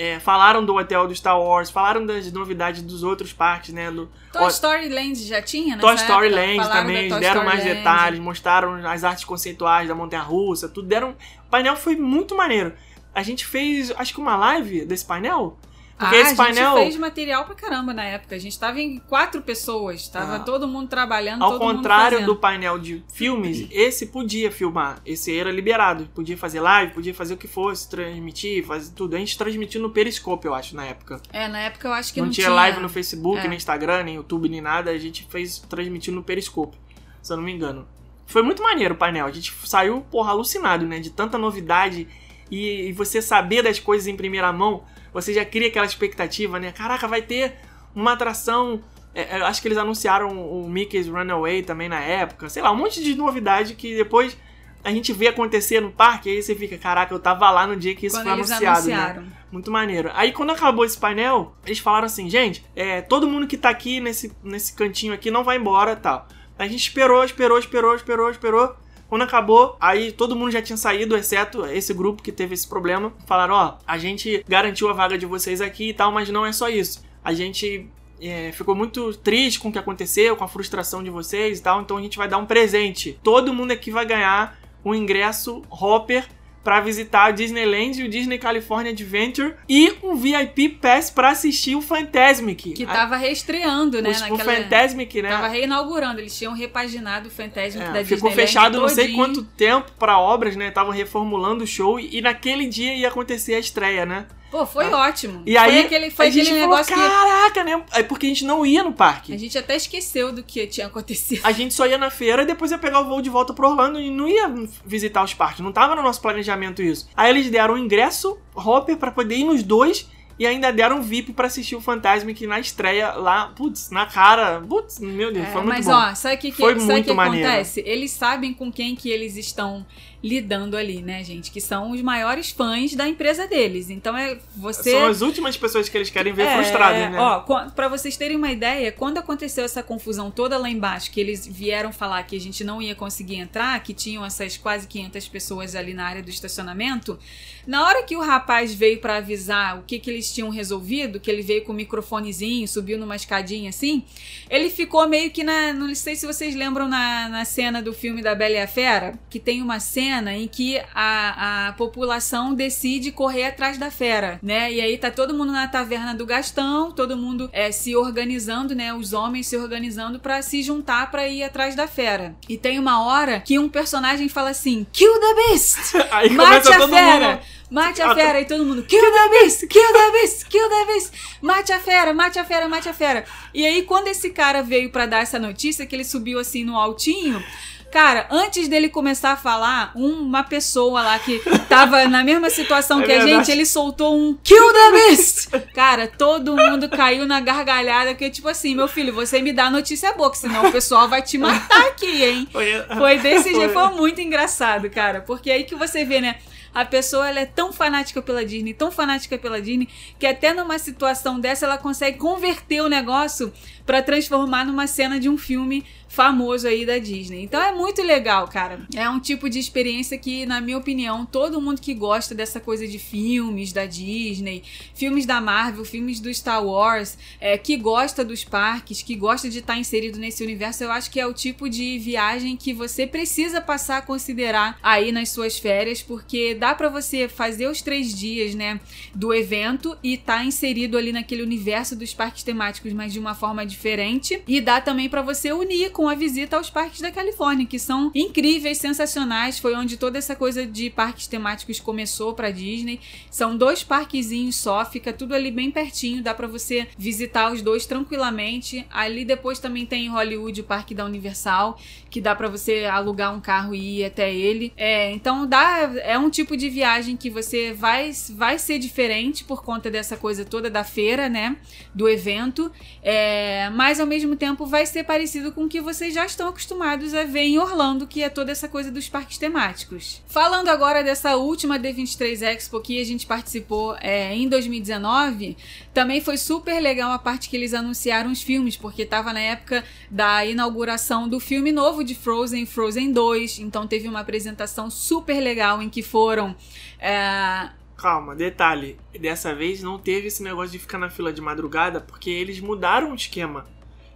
É, 0.00 0.20
falaram 0.20 0.64
do 0.64 0.76
hotel 0.76 1.08
do 1.08 1.14
Star 1.14 1.36
Wars, 1.36 1.70
falaram 1.70 2.06
das 2.06 2.30
novidades 2.30 2.82
dos 2.82 3.02
outros 3.02 3.32
parques, 3.32 3.74
né? 3.74 3.90
Do, 3.90 4.08
Toy 4.32 4.46
Story 4.46 4.88
Land 4.88 5.16
já 5.24 5.42
tinha, 5.42 5.74
né? 5.74 5.80
Toy 5.80 5.96
Story 5.96 6.28
Land 6.28 6.68
também, 6.68 7.08
deram 7.08 7.40
Story 7.40 7.44
mais 7.44 7.64
Land. 7.64 7.74
detalhes, 7.74 8.20
mostraram 8.20 8.74
as 8.86 9.02
artes 9.02 9.24
conceituais 9.24 9.88
da 9.88 9.96
Montanha 9.96 10.22
Russa, 10.22 10.68
tudo 10.68 10.86
deram. 10.86 11.16
O 11.46 11.50
painel 11.50 11.74
foi 11.74 11.96
muito 11.96 12.36
maneiro. 12.36 12.72
A 13.12 13.24
gente 13.24 13.44
fez, 13.44 13.90
acho 13.96 14.14
que 14.14 14.20
uma 14.20 14.36
live 14.36 14.84
desse 14.84 15.04
painel. 15.04 15.58
Porque 15.98 16.14
ah, 16.14 16.20
esse 16.20 16.36
painel, 16.36 16.68
a 16.68 16.78
gente 16.78 16.84
fez 16.84 16.96
material 16.96 17.44
pra 17.44 17.56
caramba 17.56 17.92
na 17.92 18.04
época. 18.04 18.36
A 18.36 18.38
gente 18.38 18.56
tava 18.56 18.80
em 18.80 18.98
quatro 19.00 19.42
pessoas. 19.42 20.06
Tava 20.08 20.36
Ah. 20.36 20.38
todo 20.38 20.68
mundo 20.68 20.88
trabalhando, 20.88 21.42
ao 21.42 21.58
contrário 21.58 22.24
do 22.24 22.36
painel 22.36 22.78
de 22.78 23.02
filmes, 23.12 23.66
esse 23.72 24.06
podia 24.06 24.52
filmar. 24.52 25.00
Esse 25.04 25.36
era 25.36 25.50
liberado. 25.50 26.08
Podia 26.14 26.36
fazer 26.36 26.60
live, 26.60 26.92
podia 26.92 27.12
fazer 27.12 27.34
o 27.34 27.36
que 27.36 27.48
fosse, 27.48 27.90
transmitir, 27.90 28.64
fazer 28.64 28.92
tudo. 28.92 29.16
A 29.16 29.18
gente 29.18 29.36
transmitiu 29.36 29.80
no 29.82 29.90
Periscope, 29.90 30.46
eu 30.46 30.54
acho, 30.54 30.76
na 30.76 30.84
época. 30.84 31.20
É, 31.32 31.48
na 31.48 31.58
época 31.58 31.88
eu 31.88 31.92
acho 31.92 32.14
que 32.14 32.20
não, 32.20 32.26
não, 32.26 32.32
tinha, 32.32 32.48
live 32.48 32.78
no 32.80 32.88
Facebook, 32.88 33.38
É. 33.40 33.48
nem 33.48 33.56
Instagram, 33.56 34.04
nem 34.04 34.14
YouTube, 34.14 34.48
nem 34.48 34.60
nada. 34.60 34.92
A 34.92 34.98
gente 34.98 35.26
fez 35.28 35.58
transmitir 35.58 36.14
no 36.14 36.22
Periscope, 36.22 36.76
se 37.20 37.32
eu 37.32 37.36
não 37.36 37.44
me 37.44 37.52
engano. 37.52 37.88
Foi 38.24 38.42
muito 38.42 38.62
maneiro 38.62 38.94
o 38.94 38.96
painel. 38.96 39.26
A 39.26 39.32
gente 39.32 39.52
saiu, 39.64 40.02
porra, 40.10 40.30
alucinado, 40.30 40.86
né? 40.86 41.00
De 41.00 41.10
tanta 41.10 41.36
novidade 41.36 42.06
e, 42.50 42.88
e 42.88 42.92
você 42.92 43.20
saber 43.20 43.62
das 43.62 43.80
coisas 43.80 44.06
em 44.06 44.14
primeira 44.16 44.52
mão, 44.52 44.84
você 45.20 45.32
já 45.32 45.44
cria 45.44 45.68
aquela 45.68 45.86
expectativa, 45.86 46.58
né? 46.58 46.72
Caraca, 46.72 47.06
vai 47.08 47.22
ter 47.22 47.56
uma 47.94 48.12
atração. 48.12 48.82
é, 49.14 49.38
é, 49.38 49.42
acho 49.42 49.60
que 49.60 49.68
eles 49.68 49.78
anunciaram 49.78 50.28
o 50.28 50.68
Mickey's 50.68 51.08
Runaway 51.08 51.62
também 51.62 51.88
na 51.88 52.00
época. 52.00 52.48
Sei 52.48 52.62
lá, 52.62 52.70
um 52.70 52.76
monte 52.76 53.02
de 53.02 53.14
novidade 53.14 53.74
que 53.74 53.96
depois 53.96 54.36
a 54.84 54.90
gente 54.90 55.12
vê 55.12 55.28
acontecer 55.28 55.80
no 55.80 55.90
parque. 55.90 56.30
Aí 56.30 56.42
você 56.42 56.54
fica, 56.54 56.78
caraca, 56.78 57.12
eu 57.12 57.18
tava 57.18 57.50
lá 57.50 57.66
no 57.66 57.76
dia 57.76 57.94
que 57.94 58.06
isso 58.06 58.16
Quando 58.16 58.24
foi 58.24 58.32
anunciado, 58.32 58.62
né? 58.62 58.94
anunciaram. 58.94 59.24
Muito 59.50 59.70
maneiro. 59.70 60.10
Aí 60.14 60.32
quando 60.32 60.50
acabou 60.50 60.84
esse 60.84 60.98
painel, 60.98 61.54
eles 61.64 61.78
falaram 61.78 62.06
assim, 62.06 62.28
gente, 62.28 62.64
é, 62.76 63.00
todo 63.00 63.26
mundo 63.28 63.46
que 63.46 63.56
tá 63.56 63.70
aqui 63.70 64.00
nesse, 64.00 64.32
nesse 64.42 64.74
cantinho 64.74 65.12
aqui 65.12 65.30
não 65.30 65.42
vai 65.42 65.56
embora 65.56 65.96
tal. 65.96 66.28
A 66.58 66.66
gente 66.66 66.80
esperou, 66.80 67.24
esperou, 67.24 67.58
esperou, 67.58 67.94
esperou, 67.94 68.30
esperou. 68.30 68.76
Quando 69.08 69.22
acabou, 69.22 69.76
aí 69.80 70.12
todo 70.12 70.36
mundo 70.36 70.50
já 70.50 70.60
tinha 70.60 70.76
saído, 70.76 71.16
exceto 71.16 71.64
esse 71.66 71.94
grupo 71.94 72.22
que 72.22 72.30
teve 72.30 72.54
esse 72.54 72.68
problema. 72.68 73.12
Falaram, 73.26 73.54
ó, 73.54 73.74
a 73.86 73.96
gente 73.96 74.44
garantiu 74.46 74.88
a 74.90 74.92
vaga 74.92 75.16
de 75.16 75.24
vocês 75.24 75.60
aqui 75.60 75.90
e 75.90 75.94
tal, 75.94 76.12
mas 76.12 76.28
não 76.28 76.44
é 76.44 76.52
só 76.52 76.68
isso. 76.68 77.02
A 77.24 77.32
gente 77.32 77.88
é, 78.20 78.52
ficou 78.52 78.74
muito 78.74 79.14
triste 79.14 79.60
com 79.60 79.70
o 79.70 79.72
que 79.72 79.78
aconteceu, 79.78 80.36
com 80.36 80.44
a 80.44 80.48
frustração 80.48 81.02
de 81.02 81.10
vocês 81.10 81.58
e 81.58 81.62
tal, 81.62 81.80
então 81.80 81.96
a 81.96 82.02
gente 82.02 82.18
vai 82.18 82.28
dar 82.28 82.38
um 82.38 82.46
presente. 82.46 83.18
Todo 83.22 83.54
mundo 83.54 83.70
aqui 83.70 83.90
vai 83.90 84.04
ganhar 84.04 84.58
um 84.84 84.94
ingresso 84.94 85.62
Hopper 85.70 86.26
pra 86.68 86.80
visitar 86.80 87.28
a 87.28 87.30
Disneyland 87.30 87.98
e 87.98 88.04
o 88.04 88.10
Disney 88.10 88.36
California 88.36 88.92
Adventure 88.92 89.54
e 89.66 89.90
um 90.02 90.14
VIP 90.14 90.68
Pass 90.68 91.08
pra 91.08 91.30
assistir 91.30 91.74
o 91.74 91.80
Fantasmic. 91.80 92.74
Que 92.74 92.84
tava 92.84 93.16
reestreando, 93.16 94.02
né? 94.02 94.10
o, 94.10 94.12
o 94.12 94.36
naquela... 94.36 94.54
Fantasmic, 94.54 95.22
né? 95.22 95.30
Tava 95.30 95.48
reinaugurando, 95.48 96.20
eles 96.20 96.36
tinham 96.36 96.52
repaginado 96.52 97.28
o 97.28 97.30
Fantasmic 97.30 97.88
É, 97.88 97.92
da 97.92 98.04
ficou 98.04 98.28
Disneyland 98.28 98.36
fechado 98.36 98.80
não 98.82 98.88
sei 98.90 99.06
todinho. 99.06 99.24
quanto 99.24 99.44
tempo 99.44 99.90
pra 99.98 100.18
obras, 100.18 100.56
né? 100.56 100.68
Estavam 100.68 100.92
reformulando 100.92 101.64
o 101.64 101.66
show 101.66 101.98
e, 101.98 102.18
e 102.18 102.20
naquele 102.20 102.66
dia 102.66 102.94
ia 102.94 103.08
acontecer 103.08 103.54
a 103.54 103.58
estreia, 103.58 104.04
né? 104.04 104.26
Pô, 104.50 104.64
foi 104.64 104.86
ótimo. 104.90 105.42
E 105.44 105.56
aí 105.58 105.72
foi 105.72 105.80
aquele, 105.80 106.10
foi 106.10 106.28
aquele 106.28 106.44
falou, 106.46 106.60
negócio 106.60 106.94
que 106.94 107.00
caraca, 107.00 107.64
né? 107.64 107.82
É 107.92 108.02
porque 108.02 108.26
a 108.26 108.28
gente 108.30 108.44
não 108.44 108.64
ia 108.64 108.82
no 108.82 108.92
parque. 108.92 109.34
a 109.34 109.38
gente 109.38 109.58
até 109.58 109.76
esqueceu 109.76 110.32
do 110.32 110.42
que 110.42 110.66
tinha 110.66 110.86
acontecido. 110.86 111.40
A 111.44 111.52
gente 111.52 111.74
só 111.74 111.86
ia 111.86 111.98
na 111.98 112.10
feira 112.10 112.42
e 112.42 112.46
depois 112.46 112.70
ia 112.70 112.78
pegar 112.78 113.00
o 113.00 113.04
voo 113.08 113.20
de 113.20 113.28
volta 113.28 113.52
pro 113.52 113.68
Orlando 113.68 114.00
e 114.00 114.10
não 114.10 114.26
ia 114.26 114.50
visitar 114.86 115.22
os 115.22 115.34
parques. 115.34 115.60
Não 115.60 115.70
tava 115.72 115.94
no 115.94 116.02
nosso 116.02 116.20
planejamento 116.22 116.82
isso. 116.82 117.08
Aí 117.14 117.30
eles 117.30 117.50
deram 117.50 117.74
um 117.74 117.78
ingresso 117.78 118.38
Hopper 118.54 118.96
pra 118.96 119.10
poder 119.10 119.36
ir 119.36 119.44
nos 119.44 119.62
dois 119.62 120.08
e 120.38 120.46
ainda 120.46 120.72
deram 120.72 120.98
um 120.98 121.02
VIP 121.02 121.32
pra 121.32 121.48
assistir 121.48 121.74
o 121.74 121.80
Fantasmic 121.80 122.46
na 122.46 122.60
estreia 122.60 123.12
lá, 123.14 123.48
putz, 123.48 123.90
na 123.90 124.06
cara. 124.06 124.60
Putz, 124.60 125.00
meu 125.00 125.32
Deus, 125.32 125.46
É, 125.48 125.50
foi 125.50 125.62
muito 125.62 125.74
mas 125.74 125.86
bom. 125.86 125.92
ó, 125.92 126.14
sabe 126.14 126.36
o 126.36 126.38
que, 126.38 126.50
que, 126.52 126.56
Foi 126.56 126.74
sabe 126.78 126.92
muito 126.92 127.04
que 127.06 127.12
maneiro. 127.12 127.48
acontece? 127.48 127.82
Eles 127.84 128.12
sabem 128.12 128.54
com 128.54 128.70
quem 128.72 128.94
que 128.94 129.10
eles 129.10 129.36
estão 129.36 129.84
lidando 130.22 130.76
ali, 130.76 131.00
né, 131.00 131.22
gente? 131.22 131.50
Que 131.50 131.60
são 131.60 131.92
os 131.92 132.02
maiores 132.02 132.50
fãs 132.50 132.94
da 132.94 133.08
empresa 133.08 133.46
deles. 133.46 133.88
Então 133.88 134.16
é 134.16 134.38
você. 134.56 134.90
São 134.90 135.06
as 135.06 135.20
últimas 135.20 135.56
pessoas 135.56 135.88
que 135.88 135.96
eles 135.96 136.10
querem 136.10 136.32
ver 136.32 136.42
É, 136.42 136.54
frustradas, 136.56 137.12
né? 137.12 137.18
Ó, 137.18 137.40
pra 137.70 137.88
vocês 137.88 138.16
terem 138.16 138.36
uma 138.36 138.50
ideia, 138.50 138.90
quando 138.90 139.18
aconteceu 139.18 139.64
essa 139.64 139.82
confusão 139.82 140.30
toda 140.30 140.58
lá 140.58 140.68
embaixo, 140.68 141.10
que 141.10 141.20
eles 141.20 141.46
vieram 141.46 141.92
falar 141.92 142.22
que 142.24 142.36
a 142.36 142.40
gente 142.40 142.64
não 142.64 142.82
ia 142.82 142.94
conseguir 142.94 143.36
entrar, 143.36 143.80
que 143.82 143.94
tinham 143.94 144.24
essas 144.24 144.56
quase 144.56 144.88
500 144.88 145.28
pessoas 145.28 145.74
ali 145.76 145.94
na 145.94 146.06
área 146.06 146.22
do 146.22 146.30
estacionamento, 146.30 147.18
na 147.66 147.84
hora 147.86 148.02
que 148.02 148.16
o 148.16 148.20
rapaz 148.20 148.74
veio 148.74 148.98
pra 148.98 149.18
avisar 149.18 149.78
o 149.78 149.82
que, 149.82 149.98
que 149.98 150.10
eles 150.10 150.32
tinham 150.32 150.48
resolvido, 150.48 151.20
que 151.20 151.30
ele 151.30 151.42
veio 151.42 151.62
com 151.62 151.72
o 151.72 151.76
microfonezinho, 151.76 152.66
subiu 152.66 152.98
numa 152.98 153.14
escadinha 153.14 153.68
assim, 153.70 154.02
ele 154.50 154.68
ficou 154.70 155.06
meio 155.08 155.30
que 155.30 155.44
na. 155.44 155.72
Não 155.72 155.94
sei 155.94 156.16
se 156.16 156.26
vocês 156.26 156.54
lembram 156.56 156.88
na, 156.88 157.28
na 157.28 157.44
cena 157.44 157.80
do 157.80 157.92
filme 157.92 158.22
da 158.22 158.34
Bela 158.34 158.54
e 158.54 158.58
a 158.58 158.66
Fera, 158.66 159.18
que 159.30 159.38
tem 159.38 159.62
uma 159.62 159.78
cena 159.78 160.07
em 160.08 160.48
que 160.48 160.80
a, 160.94 161.68
a 161.68 161.72
população 161.72 162.54
decide 162.54 163.12
correr 163.12 163.44
atrás 163.44 163.78
da 163.78 163.90
fera, 163.90 164.38
né? 164.42 164.72
E 164.72 164.80
aí 164.80 164.96
tá 164.98 165.10
todo 165.10 165.34
mundo 165.34 165.52
na 165.52 165.68
taverna 165.68 166.14
do 166.14 166.24
Gastão, 166.26 166.90
todo 166.92 167.16
mundo 167.16 167.48
é, 167.52 167.70
se 167.70 167.94
organizando, 167.94 168.74
né? 168.74 168.92
Os 168.94 169.12
homens 169.12 169.46
se 169.46 169.56
organizando 169.56 170.18
pra 170.18 170.42
se 170.42 170.62
juntar 170.62 171.10
pra 171.10 171.28
ir 171.28 171.42
atrás 171.42 171.74
da 171.74 171.86
fera. 171.86 172.34
E 172.48 172.56
tem 172.56 172.78
uma 172.78 173.04
hora 173.04 173.40
que 173.40 173.58
um 173.58 173.68
personagem 173.68 174.28
fala 174.28 174.50
assim: 174.50 174.86
Kill 174.92 175.12
the 175.20 175.34
Beast! 175.34 175.94
Aí 176.10 176.30
Mate 176.30 176.68
a 176.72 176.88
fera! 176.88 177.28
mundo. 177.34 177.40
Mate 177.70 178.00
Ah, 178.00 178.06
a 178.06 178.08
tá. 178.08 178.14
fera! 178.14 178.40
E 178.40 178.46
todo 178.46 178.64
mundo, 178.64 178.82
kill 178.84 178.98
the 179.12 179.28
beast! 179.42 179.66
Kill 179.66 179.92
the 179.92 180.10
beast! 180.12 180.46
Kill 180.48 180.68
the 180.70 180.84
beast! 180.86 181.12
Mate 181.42 181.70
a 181.70 181.78
fera! 181.78 182.14
Mate 182.14 182.38
a 182.38 182.44
fera! 182.44 182.66
Mate 182.66 182.88
a 182.88 182.94
fera! 182.94 183.24
E 183.52 183.66
aí, 183.66 183.82
quando 183.82 184.08
esse 184.08 184.30
cara 184.30 184.62
veio 184.62 184.90
pra 184.90 185.04
dar 185.04 185.20
essa 185.20 185.38
notícia, 185.38 185.84
que 185.84 185.94
ele 185.94 186.04
subiu 186.04 186.38
assim 186.38 186.64
no 186.64 186.78
altinho. 186.78 187.44
Cara, 187.90 188.26
antes 188.30 188.68
dele 188.68 188.88
começar 188.90 189.32
a 189.32 189.36
falar, 189.36 189.92
uma 189.94 190.42
pessoa 190.44 191.02
lá 191.02 191.18
que 191.18 191.40
tava 191.68 192.04
na 192.08 192.22
mesma 192.22 192.50
situação 192.50 193.00
É 193.00 193.04
que 193.04 193.12
a 193.12 193.14
verdade. 193.16 193.32
gente, 193.46 193.50
ele 193.50 193.64
soltou 193.64 194.14
um 194.14 194.34
Kill 194.44 194.72
the 194.72 194.90
Beast! 194.92 195.48
Cara, 195.74 196.06
todo 196.06 196.54
mundo 196.54 196.88
caiu 196.90 197.26
na 197.26 197.40
gargalhada, 197.40 198.14
que 198.14 198.28
tipo 198.28 198.46
assim, 198.48 198.74
meu 198.74 198.88
filho, 198.88 199.14
você 199.14 199.40
me 199.40 199.52
dá 199.54 199.70
notícia 199.70 200.12
boa, 200.12 200.30
que 200.30 200.36
senão 200.36 200.68
o 200.68 200.72
pessoal 200.72 201.08
vai 201.08 201.22
te 201.22 201.38
matar 201.38 201.86
aqui, 201.86 202.22
hein? 202.24 202.48
Foi, 202.52 202.66
Foi 202.98 203.18
desse 203.18 203.54
jeito, 203.54 203.72
foi 203.72 203.88
muito 203.94 204.20
engraçado, 204.20 204.90
cara. 204.90 205.22
Porque 205.22 205.50
aí 205.50 205.64
que 205.64 205.74
você 205.74 206.04
vê, 206.04 206.20
né? 206.20 206.36
A 206.74 206.84
pessoa 206.84 207.26
ela 207.28 207.40
é 207.40 207.46
tão 207.46 207.72
fanática 207.72 208.20
pela 208.20 208.44
Disney, 208.44 208.74
tão 208.74 208.90
fanática 208.90 209.38
pela 209.38 209.60
Disney, 209.60 209.88
que 210.18 210.26
até 210.26 210.52
numa 210.52 210.78
situação 210.78 211.40
dessa 211.40 211.64
ela 211.64 211.78
consegue 211.78 212.18
converter 212.18 212.82
o 212.82 212.88
negócio 212.88 213.52
pra 213.86 214.02
transformar 214.02 214.66
numa 214.66 214.86
cena 214.86 215.18
de 215.18 215.28
um 215.30 215.38
filme 215.38 215.84
famoso 216.08 216.66
aí 216.66 216.84
da 216.84 216.98
Disney. 216.98 217.44
Então 217.44 217.60
é 217.62 217.72
muito 217.72 218.02
legal, 218.02 218.48
cara. 218.48 218.80
É 218.94 219.08
um 219.08 219.20
tipo 219.20 219.48
de 219.48 219.58
experiência 219.58 220.18
que, 220.18 220.46
na 220.46 220.60
minha 220.60 220.78
opinião, 220.78 221.24
todo 221.24 221.60
mundo 221.60 221.80
que 221.80 221.94
gosta 221.94 222.34
dessa 222.34 222.58
coisa 222.58 222.88
de 222.88 222.98
filmes 222.98 223.72
da 223.72 223.84
Disney, 223.84 224.62
filmes 224.94 225.26
da 225.26 225.40
Marvel, 225.40 225.84
filmes 225.84 226.18
do 226.18 226.32
Star 226.32 226.64
Wars, 226.64 227.16
é, 227.40 227.56
que 227.58 227.76
gosta 227.76 228.24
dos 228.24 228.42
parques, 228.42 229.02
que 229.02 229.14
gosta 229.14 229.48
de 229.48 229.58
estar 229.58 229.78
inserido 229.78 230.18
nesse 230.18 230.42
universo, 230.42 230.82
eu 230.82 230.90
acho 230.90 231.10
que 231.10 231.20
é 231.20 231.26
o 231.26 231.32
tipo 231.32 231.68
de 231.68 231.98
viagem 231.98 232.56
que 232.56 232.72
você 232.72 233.06
precisa 233.06 233.60
passar 233.60 233.98
a 233.98 234.02
considerar 234.02 234.78
aí 234.82 235.12
nas 235.12 235.28
suas 235.28 235.58
férias, 235.58 236.02
porque 236.02 236.54
dá 236.54 236.74
pra 236.74 236.88
você 236.88 237.28
fazer 237.28 237.68
os 237.68 237.82
três 237.82 238.16
dias, 238.16 238.54
né, 238.54 238.80
do 239.14 239.34
evento 239.34 239.96
e 240.02 240.14
estar 240.14 240.44
inserido 240.44 240.96
ali 240.96 241.12
naquele 241.12 241.42
universo 241.42 241.94
dos 241.94 242.14
parques 242.14 242.42
temáticos, 242.42 242.92
mas 242.92 243.12
de 243.12 243.18
uma 243.18 243.34
forma 243.34 243.66
diferente, 243.66 244.42
e 244.46 244.60
dá 244.60 244.80
também 244.80 245.08
pra 245.08 245.22
você 245.22 245.52
unir 245.52 245.90
com 245.98 246.08
a 246.08 246.14
visita 246.14 246.56
aos 246.56 246.70
parques 246.70 247.00
da 247.00 247.10
Califórnia, 247.10 247.66
que 247.66 247.76
são 247.76 248.12
incríveis, 248.14 248.78
sensacionais, 248.78 249.58
foi 249.58 249.74
onde 249.74 249.96
toda 249.96 250.16
essa 250.16 250.36
coisa 250.36 250.64
de 250.64 250.88
parques 250.90 251.26
temáticos 251.26 251.80
começou 251.80 252.34
pra 252.34 252.52
Disney. 252.52 253.00
São 253.28 253.56
dois 253.56 253.82
parquezinhos 253.82 254.54
só, 254.54 254.84
fica 254.84 255.12
tudo 255.12 255.34
ali 255.34 255.50
bem 255.50 255.72
pertinho, 255.72 256.22
dá 256.22 256.32
pra 256.32 256.46
você 256.46 256.86
visitar 256.96 257.52
os 257.52 257.62
dois 257.62 257.84
tranquilamente. 257.84 258.86
Ali 258.88 259.24
depois 259.24 259.58
também 259.58 259.84
tem 259.84 260.04
em 260.04 260.08
Hollywood 260.08 260.60
o 260.60 260.64
Parque 260.64 260.94
da 260.94 261.04
Universal, 261.04 261.76
que 262.08 262.20
dá 262.20 262.32
pra 262.32 262.46
você 262.46 262.84
alugar 262.84 263.34
um 263.34 263.40
carro 263.40 263.74
e 263.74 263.98
ir 263.98 264.04
até 264.04 264.32
ele. 264.32 264.72
É, 264.76 265.10
então 265.10 265.48
dá 265.48 265.90
é 266.04 266.16
um 266.16 266.30
tipo 266.30 266.56
de 266.56 266.70
viagem 266.70 267.16
que 267.16 267.28
você 267.28 267.72
vai 267.72 268.12
vai 268.36 268.56
ser 268.56 268.78
diferente 268.78 269.42
por 269.42 269.64
conta 269.64 269.90
dessa 269.90 270.16
coisa 270.16 270.44
toda 270.44 270.70
da 270.70 270.84
feira, 270.84 271.28
né, 271.28 271.56
do 271.92 272.08
evento. 272.08 272.70
É, 273.02 273.68
mas 273.70 273.98
ao 273.98 274.06
mesmo 274.06 274.36
tempo 274.36 274.64
vai 274.64 274.86
ser 274.86 275.02
parecido 275.02 275.50
com 275.50 275.64
o 275.64 275.68
que 275.68 275.87
vocês 275.88 276.12
já 276.12 276.26
estão 276.26 276.48
acostumados 276.48 277.14
a 277.14 277.24
ver 277.24 277.44
em 277.44 277.58
Orlando, 277.58 278.06
que 278.06 278.22
é 278.22 278.28
toda 278.28 278.52
essa 278.52 278.68
coisa 278.68 278.90
dos 278.90 279.08
parques 279.08 279.38
temáticos. 279.38 280.22
Falando 280.26 280.68
agora 280.68 281.02
dessa 281.02 281.36
última 281.36 281.78
D23 281.78 282.42
Expo 282.42 282.78
que 282.82 283.00
a 283.00 283.04
gente 283.06 283.26
participou 283.26 283.96
é, 283.98 284.34
em 284.34 284.46
2019, 284.50 285.56
também 285.94 286.20
foi 286.20 286.36
super 286.36 286.78
legal 286.78 287.10
a 287.10 287.18
parte 287.18 287.48
que 287.48 287.56
eles 287.56 287.72
anunciaram 287.72 288.30
os 288.30 288.42
filmes, 288.42 288.76
porque 288.76 289.06
tava 289.06 289.32
na 289.32 289.40
época 289.40 289.82
da 290.10 290.44
inauguração 290.44 291.26
do 291.26 291.40
filme 291.40 291.72
novo 291.72 292.04
de 292.04 292.14
Frozen, 292.14 292.66
Frozen 292.66 293.10
2, 293.10 293.60
então 293.60 293.86
teve 293.86 294.06
uma 294.08 294.20
apresentação 294.20 294.90
super 294.90 295.40
legal 295.40 295.80
em 295.80 295.88
que 295.88 296.02
foram. 296.02 296.54
é, 297.00 297.70
Calma, 297.96 298.36
detalhe. 298.36 298.98
Dessa 299.18 299.54
vez 299.54 299.82
não 299.82 299.98
teve 299.98 300.26
esse 300.26 300.42
negócio 300.42 300.70
de 300.70 300.78
ficar 300.78 300.98
na 300.98 301.08
fila 301.08 301.32
de 301.32 301.40
madrugada, 301.40 301.98
porque 301.98 302.28
eles 302.28 302.60
mudaram 302.60 303.10
o 303.10 303.14
esquema. 303.14 303.66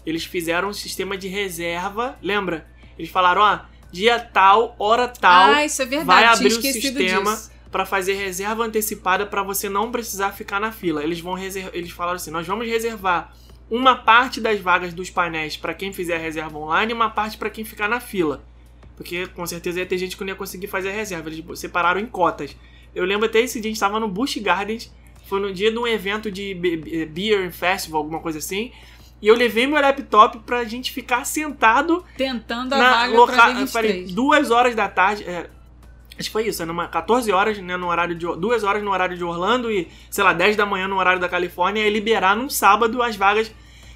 Eles 0.05 0.25
fizeram 0.25 0.69
um 0.69 0.73
sistema 0.73 1.17
de 1.17 1.29
reserva, 1.29 2.17
lembra? 2.23 2.67
Eles 2.99 3.11
falaram, 3.11 3.41
ó, 3.43 3.59
dia 3.91 4.19
tal, 4.19 4.75
hora 4.79 5.07
tal, 5.09 5.51
ah, 5.53 5.65
isso 5.65 5.81
é 5.83 5.87
verdade, 5.87 6.07
vai 6.07 6.25
abrir 6.25 6.49
o 6.59 6.61
sistema 6.73 7.31
pra 7.71 7.87
fazer 7.87 8.15
reserva 8.15 8.65
antecipada 8.65 9.25
pra 9.27 9.43
você 9.43 9.69
não 9.69 9.91
precisar 9.91 10.33
ficar 10.33 10.61
na 10.61 10.73
fila. 10.73 11.03
Eles 11.03 11.21
vão 11.21 11.35
reservar, 11.35 11.71
eles 11.75 11.91
falaram 11.91 12.17
assim: 12.17 12.31
"Nós 12.31 12.47
vamos 12.47 12.67
reservar 12.67 13.33
uma 13.71 13.95
parte 13.97 14.41
das 14.41 14.61
vagas 14.61 14.93
dos 14.93 15.09
painéis 15.09 15.57
pra 15.57 15.73
quem 15.73 15.93
fizer 15.93 16.17
a 16.17 16.19
reserva 16.19 16.59
online 16.59 16.93
e 16.93 16.95
uma 16.95 17.09
parte 17.11 17.39
pra 17.39 17.49
quem 17.49 17.65
ficar 17.65 17.89
na 17.89 18.01
fila". 18.01 18.45
Porque 18.97 19.27
com 19.29 19.47
certeza 19.47 19.81
ia 19.81 19.87
ter 19.87 19.97
gente 19.99 20.17
que 20.17 20.23
não 20.23 20.29
ia 20.29 20.35
conseguir 20.37 20.67
fazer 20.67 20.91
a 20.91 20.93
reserva. 20.93 21.31
Eles 21.31 21.59
separaram 21.59 21.99
em 22.01 22.07
cotas. 22.07 22.55
Eu 22.95 23.05
lembro 23.07 23.25
até 23.27 23.41
esse 23.41 23.59
dia, 23.61 23.71
a 23.71 23.73
gente 23.73 23.81
tava 23.81 23.99
no 23.99 24.07
Busch 24.09 24.37
Gardens. 24.37 24.93
Foi 25.27 25.41
no 25.41 25.53
dia 25.53 25.71
de 25.73 25.79
um 25.79 25.87
evento 25.87 26.31
de 26.31 26.53
be- 26.53 26.77
be- 26.77 27.07
Beer 27.07 27.51
Festival, 27.51 28.03
alguma 28.03 28.21
coisa 28.21 28.39
assim. 28.39 28.71
E 29.23 29.29
eu 29.29 29.37
levei 29.37 29.69
meu 29.69 29.81
laptop 29.81 30.41
pra 30.41 30.65
gente 30.65 30.91
ficar 30.91 31.25
sentado 31.25 32.05
Tentando 32.17 32.75
a 32.75 32.79
na 32.79 32.91
vaga 32.91 33.17
loca... 33.17 33.33
pra 33.33 33.61
eu 33.61 33.67
falei, 33.69 34.05
D23. 34.05 34.15
duas 34.15 34.51
horas 34.51 34.75
da 34.75 34.89
tarde. 34.89 35.23
é, 35.23 35.49
acho 36.19 36.29
que 36.29 36.33
foi 36.33 36.49
isso, 36.49 36.61
era 36.61 36.67
numa 36.67 36.89
14 36.89 37.31
horas, 37.31 37.57
né, 37.59 37.77
no 37.77 37.87
horário 37.87 38.17
de. 38.17 38.27
duas 38.37 38.65
horas 38.65 38.83
no 38.83 38.91
horário 38.91 39.17
de 39.17 39.23
Orlando 39.23 39.71
e, 39.71 39.89
sei 40.11 40.25
lá, 40.25 40.33
10 40.33 40.57
da 40.57 40.67
manhã 40.67 40.89
no 40.89 40.97
horário 40.97 41.21
da 41.21 41.29
Califórnia, 41.29 41.87
e 41.87 41.91
liberar 41.91 42.37
num 42.37 42.51
sábado 42.51 43.01
as 43.01 43.15
vagas. 43.15 43.53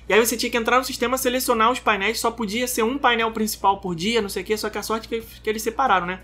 E 0.08 0.14
aí 0.14 0.24
você 0.24 0.36
tinha 0.36 0.48
que 0.48 0.56
entrar 0.56 0.78
no 0.78 0.84
sistema, 0.84 1.18
selecionar 1.18 1.72
os 1.72 1.80
painéis, 1.80 2.20
só 2.20 2.30
podia 2.30 2.68
ser 2.68 2.84
um 2.84 2.96
painel 2.96 3.32
principal 3.32 3.80
por 3.80 3.96
dia, 3.96 4.22
não 4.22 4.28
sei 4.28 4.44
o 4.44 4.46
que, 4.46 4.56
só 4.56 4.70
que 4.70 4.78
a 4.78 4.82
sorte 4.82 5.08
que, 5.08 5.20
que 5.20 5.50
eles 5.50 5.62
separaram, 5.62 6.06
né? 6.06 6.20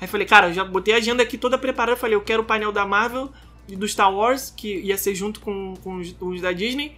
Aí 0.00 0.06
eu 0.06 0.08
falei, 0.08 0.26
cara, 0.26 0.48
eu 0.48 0.54
já 0.54 0.64
botei 0.64 0.94
a 0.94 0.96
agenda 0.96 1.22
aqui 1.22 1.36
toda 1.36 1.58
preparada. 1.58 1.92
Eu 1.92 1.96
falei, 1.96 2.14
eu 2.14 2.22
quero 2.22 2.42
o 2.42 2.46
painel 2.46 2.72
da 2.72 2.86
Marvel 2.86 3.30
e 3.68 3.76
do 3.76 3.86
Star 3.86 4.10
Wars, 4.14 4.52
que 4.56 4.80
ia 4.80 4.96
ser 4.96 5.14
junto 5.14 5.40
com, 5.40 5.74
com 5.82 5.96
os, 5.96 6.14
os 6.18 6.40
da 6.40 6.52
Disney. 6.52 6.96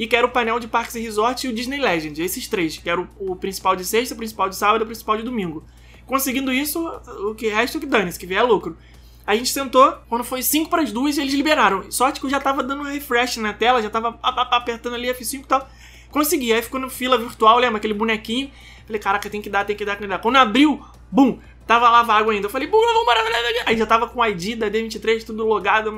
E 0.00 0.06
quero 0.06 0.28
o 0.28 0.30
painel 0.30 0.58
de 0.58 0.66
Parques 0.66 0.94
e 0.94 1.00
Resorts 1.00 1.44
e 1.44 1.48
o 1.48 1.52
Disney 1.52 1.78
Legend. 1.78 2.22
Esses 2.22 2.48
três. 2.48 2.78
Quero 2.78 3.06
o 3.18 3.36
principal 3.36 3.76
de 3.76 3.84
sexta, 3.84 4.14
o 4.14 4.16
principal 4.16 4.48
de 4.48 4.56
sábado 4.56 4.80
e 4.80 4.84
o 4.84 4.86
principal 4.86 5.14
de 5.18 5.22
domingo. 5.22 5.62
Conseguindo 6.06 6.50
isso, 6.50 6.82
o 7.28 7.34
que 7.34 7.48
resta 7.48 7.76
o 7.76 7.80
que 7.82 7.86
dane-se, 7.86 8.18
que 8.18 8.24
vier 8.24 8.40
é 8.40 8.42
lucro. 8.42 8.78
A 9.26 9.36
gente 9.36 9.50
sentou, 9.50 9.94
quando 10.08 10.24
foi 10.24 10.42
5 10.42 10.70
para 10.70 10.80
as 10.80 10.90
2, 10.90 11.18
eles 11.18 11.34
liberaram. 11.34 11.92
Sorte 11.92 12.18
que 12.18 12.24
eu 12.24 12.30
já 12.30 12.40
tava 12.40 12.62
dando 12.62 12.80
um 12.80 12.86
refresh 12.86 13.36
na 13.36 13.52
tela, 13.52 13.82
já 13.82 13.90
tava 13.90 14.18
apertando 14.22 14.94
ali 14.94 15.08
F5 15.08 15.40
e 15.40 15.46
tal. 15.46 15.68
Consegui, 16.10 16.50
aí 16.50 16.62
ficou 16.62 16.80
no 16.80 16.88
fila 16.88 17.18
virtual, 17.18 17.58
lembra? 17.58 17.76
Aquele 17.76 17.92
bonequinho. 17.92 18.50
Falei, 18.86 19.02
caraca, 19.02 19.28
tem 19.28 19.42
que 19.42 19.50
dar, 19.50 19.66
tem 19.66 19.76
que 19.76 19.84
dar, 19.84 19.96
tem 19.96 20.08
que 20.08 20.08
dar. 20.08 20.18
Quando 20.18 20.36
abriu, 20.36 20.82
bum, 21.12 21.38
tava 21.66 21.90
lá 21.90 22.02
vago 22.02 22.30
ainda. 22.30 22.46
Eu 22.46 22.50
falei, 22.50 22.66
bum, 22.66 22.80
vamos 22.80 23.02
embora. 23.02 23.20
Aí 23.66 23.76
já 23.76 23.84
tava 23.84 24.08
com 24.08 24.20
o 24.20 24.26
ID 24.26 24.58
da 24.58 24.70
D23, 24.70 25.26
tudo 25.26 25.46
logado, 25.46 25.92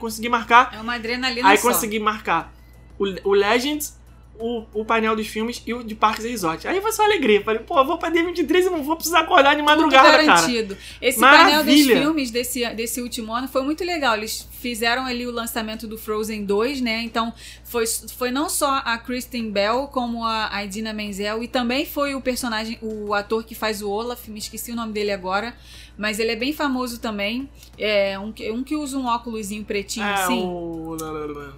consegui 0.00 0.28
marcar. 0.28 0.74
É 0.74 0.80
uma 0.80 0.96
adrenalina 0.96 1.48
Aí 1.48 1.56
só. 1.56 1.68
consegui 1.68 2.00
marcar 2.00 2.55
o, 2.98 3.30
o 3.30 3.34
Legends, 3.34 3.96
o, 4.38 4.64
o 4.74 4.84
painel 4.84 5.16
dos 5.16 5.26
filmes 5.26 5.62
e 5.66 5.72
o 5.72 5.82
de 5.82 5.94
Parques 5.94 6.24
e 6.24 6.28
Resort. 6.28 6.66
Aí 6.68 6.80
foi 6.80 6.92
só 6.92 7.04
alegria. 7.04 7.42
Falei, 7.42 7.60
pô, 7.60 7.82
vou 7.84 7.98
pra 7.98 8.10
D23 8.10 8.66
e 8.66 8.70
não 8.70 8.82
vou 8.82 8.96
precisar 8.96 9.20
acordar 9.20 9.54
de 9.54 9.62
Tudo 9.62 9.66
madrugada, 9.66 10.08
cara. 10.08 10.24
garantido. 10.24 10.76
Esse 11.00 11.18
painel 11.20 11.64
dos 11.64 11.66
Maravilha. 11.66 12.00
filmes 12.00 12.30
desse, 12.30 12.68
desse 12.74 13.00
último 13.00 13.32
ano 13.32 13.48
foi 13.48 13.62
muito 13.62 13.82
legal. 13.84 14.16
Eles 14.16 14.46
fizeram 14.60 15.06
ali 15.06 15.26
o 15.26 15.30
lançamento 15.30 15.86
do 15.86 15.96
Frozen 15.96 16.44
2, 16.44 16.80
né? 16.80 17.02
Então 17.02 17.32
foi, 17.66 17.84
foi 17.86 18.30
não 18.30 18.48
só 18.48 18.80
a 18.84 18.96
Kristen 18.96 19.50
Bell, 19.50 19.88
como 19.88 20.24
a, 20.24 20.54
a 20.54 20.64
Idina 20.64 20.92
Menzel, 20.92 21.42
e 21.42 21.48
também 21.48 21.84
foi 21.84 22.14
o 22.14 22.20
personagem, 22.20 22.78
o 22.80 23.12
ator 23.12 23.44
que 23.44 23.54
faz 23.54 23.82
o 23.82 23.90
Olaf, 23.90 24.28
me 24.28 24.38
esqueci 24.38 24.70
o 24.72 24.76
nome 24.76 24.92
dele 24.92 25.10
agora, 25.12 25.54
mas 25.98 26.18
ele 26.18 26.30
é 26.30 26.36
bem 26.36 26.52
famoso 26.52 27.00
também. 27.00 27.48
É 27.78 28.18
um, 28.18 28.30
que- 28.30 28.50
um 28.50 28.62
que 28.62 28.76
usa 28.76 28.96
um 28.98 29.06
óculosinho 29.06 29.64
pretinho 29.64 30.06
É, 30.06 30.14
assim. 30.14 30.42
o... 30.42 30.96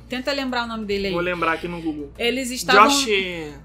Tenta 0.08 0.32
lembrar 0.32 0.64
o 0.64 0.66
nome 0.66 0.84
dele 0.84 1.08
aí. 1.08 1.12
Vou 1.12 1.20
lembrar 1.22 1.52
aqui 1.54 1.66
no 1.68 1.80
Google. 1.80 2.12
Eles 2.16 2.50
estavam. 2.50 2.88
Josh... 2.88 3.06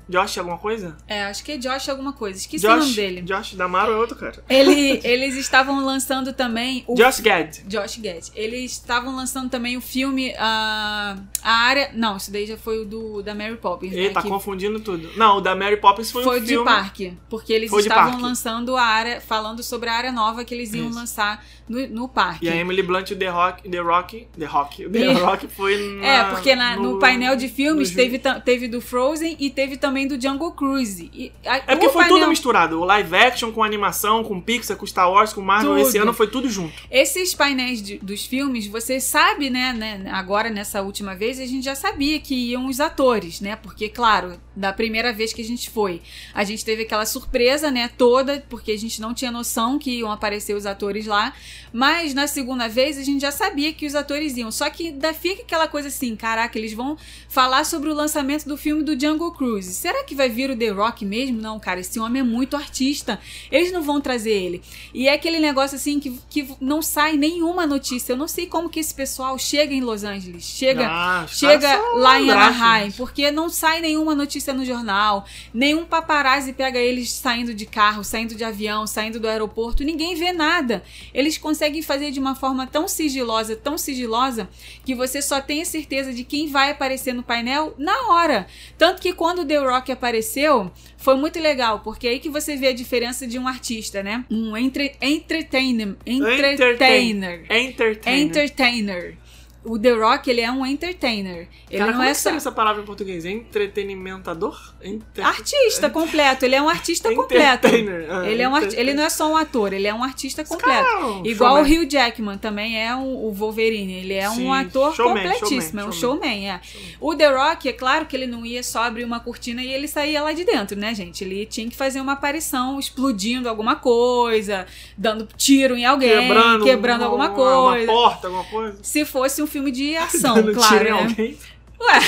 Josh 0.10 0.38
alguma 0.40 0.58
coisa? 0.58 0.98
É, 1.08 1.24
acho 1.26 1.44
que 1.44 1.54
é 1.54 1.58
Josh 1.58 1.90
alguma 1.90 2.14
coisa. 2.14 2.40
Esqueci 2.40 2.66
o 2.66 2.70
Josh, 2.70 2.80
nome 2.80 2.94
dele. 2.96 3.22
Josh 3.22 3.54
Damaro 3.56 3.92
é 3.94 3.96
outro 3.98 4.16
cara. 4.16 4.44
Ele, 4.50 5.00
eles 5.06 5.36
estavam 5.36 5.84
lançando 5.86 6.34
também 6.34 6.84
o 6.88 6.96
Josh 6.96 7.20
Gad. 7.20 7.60
Josh 7.68 7.98
Gad. 7.98 8.30
Eles 8.36 8.72
estavam 8.72 9.16
lançando 9.16 9.50
também 9.50 9.78
o 9.78 9.82
filme 9.82 10.34
a 10.38 11.18
a 11.44 11.52
área, 11.52 11.92
não, 11.94 12.18
isso 12.18 12.32
daí 12.34 12.46
já 12.46 12.58
foi 12.58 12.80
o 12.80 12.86
do 12.86 13.22
da 13.22 13.34
Mary 13.34 13.56
Poppins, 13.58 13.94
Ele 13.94 14.08
né, 14.08 14.14
tá 14.14 14.22
que 14.22 14.28
confundindo 14.28 14.80
tudo. 14.80 15.10
Não, 15.16 15.38
o 15.38 15.42
da 15.42 15.56
Mary 15.56 15.78
Poppins 15.78 16.12
foi, 16.12 16.24
foi 16.24 16.40
um 16.40 16.42
de 16.42 16.48
filme... 16.48 16.66
parque, 16.66 17.18
porque 17.30 17.54
eles 17.54 17.70
Foi 17.70 17.82
de 17.82 17.88
estavam 17.88 18.20
lançando 18.20 18.76
a 18.76 18.84
área, 18.84 19.22
falando 19.22 19.64
sobre 19.64 19.90
a 19.90 19.94
área 19.94 20.12
nova 20.12 20.44
que 20.44 20.54
eles 20.54 20.74
iam 20.74 20.90
Isso. 20.90 20.98
lançar 20.98 21.46
no, 21.68 21.88
no 21.88 22.08
parque. 22.08 22.46
E 22.46 22.50
a 22.50 22.56
Emily 22.56 22.82
Blunt 22.84 23.10
e 23.10 23.14
o 23.14 23.18
The 23.18 23.30
Rock... 23.30 23.70
The 23.70 23.80
Rock... 23.80 24.28
The 24.38 24.46
Rock. 24.46 24.86
O 24.86 24.90
The 24.90 25.00
E- 25.00 25.14
Rock 25.14 25.48
foi 25.48 25.78
na, 26.00 26.06
É, 26.08 26.24
porque 26.26 26.56
na- 26.56 26.76
no, 26.76 27.00
painel 27.00 27.36
de 27.36 27.48
filmes 27.48 27.90
no- 27.92 27.96
teve, 27.96 28.20
teve 28.44 28.68
do 28.68 28.82
Frozen 28.82 29.36
e 29.40 29.50
teve 29.50 29.78
também 29.78 30.08
do 30.08 30.20
Jungle 30.22 30.52
Cruise. 30.52 31.10
E, 31.14 31.32
a- 31.46 31.58
É 31.58 31.62
porque 31.62 31.90
foi 31.90 32.04
painel- 32.04 32.20
tudo 32.20 32.30
misturado. 32.30 32.80
O 32.80 32.86
live 32.86 33.16
action 33.16 33.52
com 33.52 33.64
animação, 33.64 34.24
com 34.24 34.40
Pixar, 34.42 34.76
com 34.78 34.86
Star 34.86 35.10
Wars, 35.12 35.32
com 35.34 35.42
Marvel. 35.42 35.76
Tudo. 35.76 35.82
Esse 35.88 35.98
ano 35.98 36.14
foi 36.14 36.28
tudo 36.28 36.50
junto. 36.50 36.74
Esses 36.92 37.34
painéis 37.34 37.82
de- 37.82 37.98
dos 38.00 38.26
filmes, 38.26 38.68
você 38.68 39.00
sabe, 39.00 39.50
né, 39.50 39.74
né, 39.74 40.10
agora 40.12 40.50
nessa 40.50 40.82
última 40.82 41.16
vez, 41.16 41.40
a 41.40 41.46
gente 41.46 41.64
já 41.66 41.76
sabia 41.76 42.20
que 42.20 42.36
iam 42.52 42.68
os 42.68 42.80
atores, 42.80 43.40
né? 43.42 43.56
Porque, 43.56 43.90
claro, 43.90 44.40
da 44.56 44.72
primeira 44.74 45.12
vez 45.14 45.34
que 45.34 45.42
a 45.42 45.46
gente 45.46 45.70
foi, 45.70 46.02
a 46.34 46.44
gente 46.44 46.64
teve 46.66 46.84
aquela 46.84 47.06
surpresa, 47.06 47.72
né, 47.72 47.90
toda, 47.98 48.44
porque 48.50 48.72
a 48.72 48.78
gente 48.78 49.02
não 49.02 49.14
tinha 49.14 49.32
noção 49.32 49.80
que 49.80 50.00
iam 50.00 50.12
aparecer 50.12 50.54
os 50.56 50.66
atores 50.66 51.06
lá. 51.06 51.34
Mas 51.72 52.14
na 52.14 52.28
segunda 52.28 52.68
vez 52.68 52.98
a 52.98 53.04
gente 53.04 53.22
já 53.22 53.32
sabia 53.32 53.74
que 53.74 53.86
os 53.86 53.96
atores 53.96 54.38
iam. 54.38 54.52
Só 54.52 54.70
que 54.70 54.88
ainda 54.88 55.14
fica 55.14 55.42
aquela 55.42 55.68
coisa 55.68 55.88
assim, 55.88 56.16
caraca, 56.16 56.58
eles 56.58 56.74
vão 56.74 56.98
falar 57.30 57.64
sobre 57.66 57.90
o 57.90 57.94
lançamento 57.94 58.46
do 58.48 58.58
filme 58.58 58.84
do 58.84 59.00
Jungle 59.00 59.32
Cruise. 59.32 59.74
Será 59.74 60.04
que 60.04 60.14
vai 60.14 60.30
vir 60.30 60.50
o 60.52 60.58
The 60.58 60.70
Rock 60.70 61.06
mesmo? 61.06 61.42
Não, 61.42 61.60
cara, 61.60 61.80
esse 61.80 62.00
homem 62.00 62.20
é 62.20 62.24
muito 62.24 62.56
artista. 62.56 63.20
Eles 63.52 63.72
não 63.72 63.82
vão 63.82 64.00
trazer 64.02 64.32
ele. 64.32 64.62
E 64.94 65.08
é 65.08 65.14
aquele 65.14 65.40
negócio 65.40 65.76
assim 65.76 66.00
que, 66.00 66.20
que 66.30 66.48
não 66.60 66.82
sai 66.82 67.18
nenhuma 67.18 67.66
notícia. 67.66 68.14
Eu 68.14 68.18
não 68.18 68.28
sei 68.28 68.48
como 68.48 68.70
que 68.70 68.80
esse 68.80 68.94
pessoal 68.94 69.38
chega 69.40 69.74
em 69.74 69.82
Los 69.82 70.04
Angeles, 70.04 70.44
chega, 70.44 70.88
Ah, 70.88 71.24
os 71.26 71.38
chega 71.38 71.76
lá 71.96 72.20
em. 72.20 72.30
Anaheim, 72.30 72.92
porque 72.92 73.32
não 73.32 73.50
sai 73.50 73.82
nenhuma 73.82 74.16
notícia 74.16 74.54
no 74.54 74.66
jornal, 74.66 75.26
nenhum 75.54 75.86
paparazzi 75.86 76.54
pega 76.54 76.80
eles 76.80 77.12
saindo 77.12 77.54
de 77.54 77.66
carro, 77.66 78.04
saindo 78.04 78.36
de 78.36 78.44
avião, 78.44 78.86
saindo 78.88 79.20
do 79.20 79.28
aeroporto, 79.28 79.84
ninguém 79.84 80.16
vê 80.16 80.32
nada. 80.32 80.84
Eles 81.14 81.38
conseguem 81.44 81.82
fazer 81.82 82.10
de 82.10 82.22
uma 82.22 82.36
forma 82.36 82.66
tão 82.66 82.88
sigilosa, 82.88 83.54
tão 83.54 83.78
sigilosa, 83.78 84.50
que 84.86 84.96
você 84.96 85.22
só 85.22 85.42
tem 85.42 85.62
a 85.62 85.66
certeza 85.66 86.14
de 86.14 86.24
quem 86.24 86.48
vai 86.48 86.72
aparecer 86.72 87.14
no 87.14 87.22
painel 87.22 87.76
na 87.78 88.08
hora. 88.14 88.48
Tanto 88.78 89.02
que 89.02 89.12
quando 89.12 89.40
o 89.40 89.46
The 89.46 89.58
Rock 89.58 89.92
apareceu, 89.92 90.72
foi 90.98 91.18
muito 91.18 91.38
legal, 91.40 91.82
porque 91.82 92.08
é 92.08 92.12
aí 92.12 92.20
que 92.20 92.30
você 92.30 92.56
vê 92.56 92.68
a 92.68 92.74
diferença 92.74 93.28
de 93.28 93.38
um 93.38 93.46
artista, 93.46 94.02
né? 94.02 94.24
Um 94.32 94.56
entre, 94.56 94.96
entertainer, 95.02 95.98
entertainer, 96.06 97.46
Entertainer. 97.52 98.24
entertainer. 98.24 99.18
O 99.66 99.80
The 99.80 99.92
Rock, 99.92 100.30
ele 100.30 100.42
é 100.42 100.52
um 100.52 100.66
entertainer. 100.66 101.48
Ele 101.70 101.80
Cara, 101.80 101.86
não 101.86 101.94
como 101.94 102.04
é 102.04 102.12
é 102.12 102.14
que 102.14 102.20
só 102.20 102.30
essa 102.32 102.52
palavra 102.52 102.82
em 102.82 102.86
português? 102.86 103.24
Entretenimentador? 103.26 104.74
Enter... 104.84 105.26
artista 105.26 105.90
completo. 105.90 106.46
Ele 106.46 106.56
é 106.56 106.62
um 106.62 106.70
artista 106.70 107.14
completo. 107.14 107.68
Entertainer. 107.68 108.08
Ah, 108.10 108.28
Ele, 108.30 108.42
é 108.42 108.50
um 108.50 108.58
entertainer. 108.58 108.80
ele 108.88 108.94
não 108.94 109.04
é 109.04 109.10
só 109.10 109.32
um 109.32 109.38
ator, 109.38 109.74
ele 109.74 109.88
é 109.88 109.94
um 109.94 110.04
artista 110.04 110.44
completo. 110.44 110.88
é 111.26 111.30
Igual 111.30 111.58
showman. 111.58 111.78
o 111.80 111.82
Hugh 111.84 111.90
Jackman 111.90 112.38
também 112.38 112.78
é 112.82 112.96
um- 112.96 113.16
o 113.26 113.32
Wolverine. 113.32 113.94
Ele 113.94 114.14
é 114.14 114.30
Sim, 114.30 114.46
um 114.46 114.54
ator 114.54 114.94
showman, 114.96 115.24
completíssimo, 115.32 115.80
é 115.80 115.86
um 115.86 115.92
showman, 115.92 116.22
showman, 116.22 116.50
é. 116.52 116.62
O 117.00 117.16
The 117.16 117.28
Rock, 117.28 117.70
é 117.70 117.74
claro 117.74 118.06
que 118.06 118.16
ele 118.16 118.28
não 118.28 118.46
ia 118.46 118.62
só 118.64 118.84
abrir 118.84 119.04
uma 119.06 119.20
cortina 119.20 119.64
e 119.64 119.72
ele 119.72 119.88
saía 119.88 120.22
lá 120.22 120.34
de 120.34 120.44
dentro, 120.44 120.78
né, 120.78 120.94
gente? 120.94 121.24
Ele 121.24 121.46
tinha 121.46 121.70
que 121.70 121.76
fazer 121.76 122.02
uma 122.02 122.14
aparição 122.14 122.80
explodindo 122.80 123.48
alguma 123.48 123.76
coisa, 123.78 124.66
dando 124.98 125.28
tiro 125.38 125.76
em 125.78 125.86
alguém, 125.86 126.10
Quebrando, 126.28 126.64
quebrando 126.66 127.02
uma, 127.02 127.06
alguma 127.08 127.28
uma- 127.30 127.36
coisa. 127.72 127.92
Uma 127.92 128.02
porta, 128.02 128.28
alguma 128.28 128.44
coisa. 128.46 128.78
Se 128.82 129.06
fosse 129.06 129.42
um 129.42 129.48
filme 129.54 129.72
de 129.72 129.96
ação, 129.96 130.36
Dando 130.36 130.54
claro, 130.54 130.78
tiro 130.78 130.96
né? 130.96 131.02
alguém. 131.04 131.38
Ué, 131.80 132.00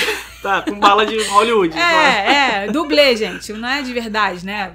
Tá, 0.42 0.62
com 0.62 0.78
bala 0.78 1.04
de 1.04 1.18
Hollywood. 1.24 1.74
claro. 1.74 1.96
é, 1.96 2.64
é, 2.66 2.70
dublê, 2.70 3.16
gente, 3.16 3.52
não 3.52 3.68
é 3.68 3.82
de 3.82 3.92
verdade, 3.92 4.44
né? 4.46 4.70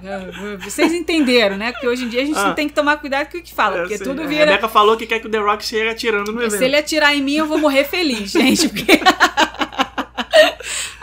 Vocês 0.59 0.91
entenderam, 0.91 1.55
né? 1.55 1.71
Porque 1.71 1.87
hoje 1.87 2.03
em 2.03 2.09
dia 2.09 2.21
a 2.23 2.25
gente 2.25 2.37
Ah. 2.37 2.51
tem 2.53 2.67
que 2.67 2.73
tomar 2.73 2.97
cuidado 2.97 3.31
com 3.31 3.37
o 3.37 3.41
que 3.41 3.53
fala, 3.53 3.77
É, 3.77 3.81
porque 3.81 3.97
sim. 3.97 4.03
tudo 4.03 4.21
A 4.23 4.25
vira. 4.25 4.45
Rebeca 4.45 4.67
falou 4.67 4.97
que 4.97 5.05
quer 5.07 5.19
que 5.19 5.27
o 5.27 5.29
The 5.29 5.37
Rock 5.37 5.63
chegue 5.65 5.87
atirando 5.89 6.31
no 6.33 6.41
evento. 6.41 6.57
Se 6.57 6.65
ele 6.65 6.75
atirar 6.75 7.15
em 7.15 7.21
mim, 7.21 7.35
eu 7.35 7.45
vou 7.45 7.57
morrer 7.57 7.83
feliz, 7.85 8.31
gente. 8.31 8.67
Porque... 8.67 8.99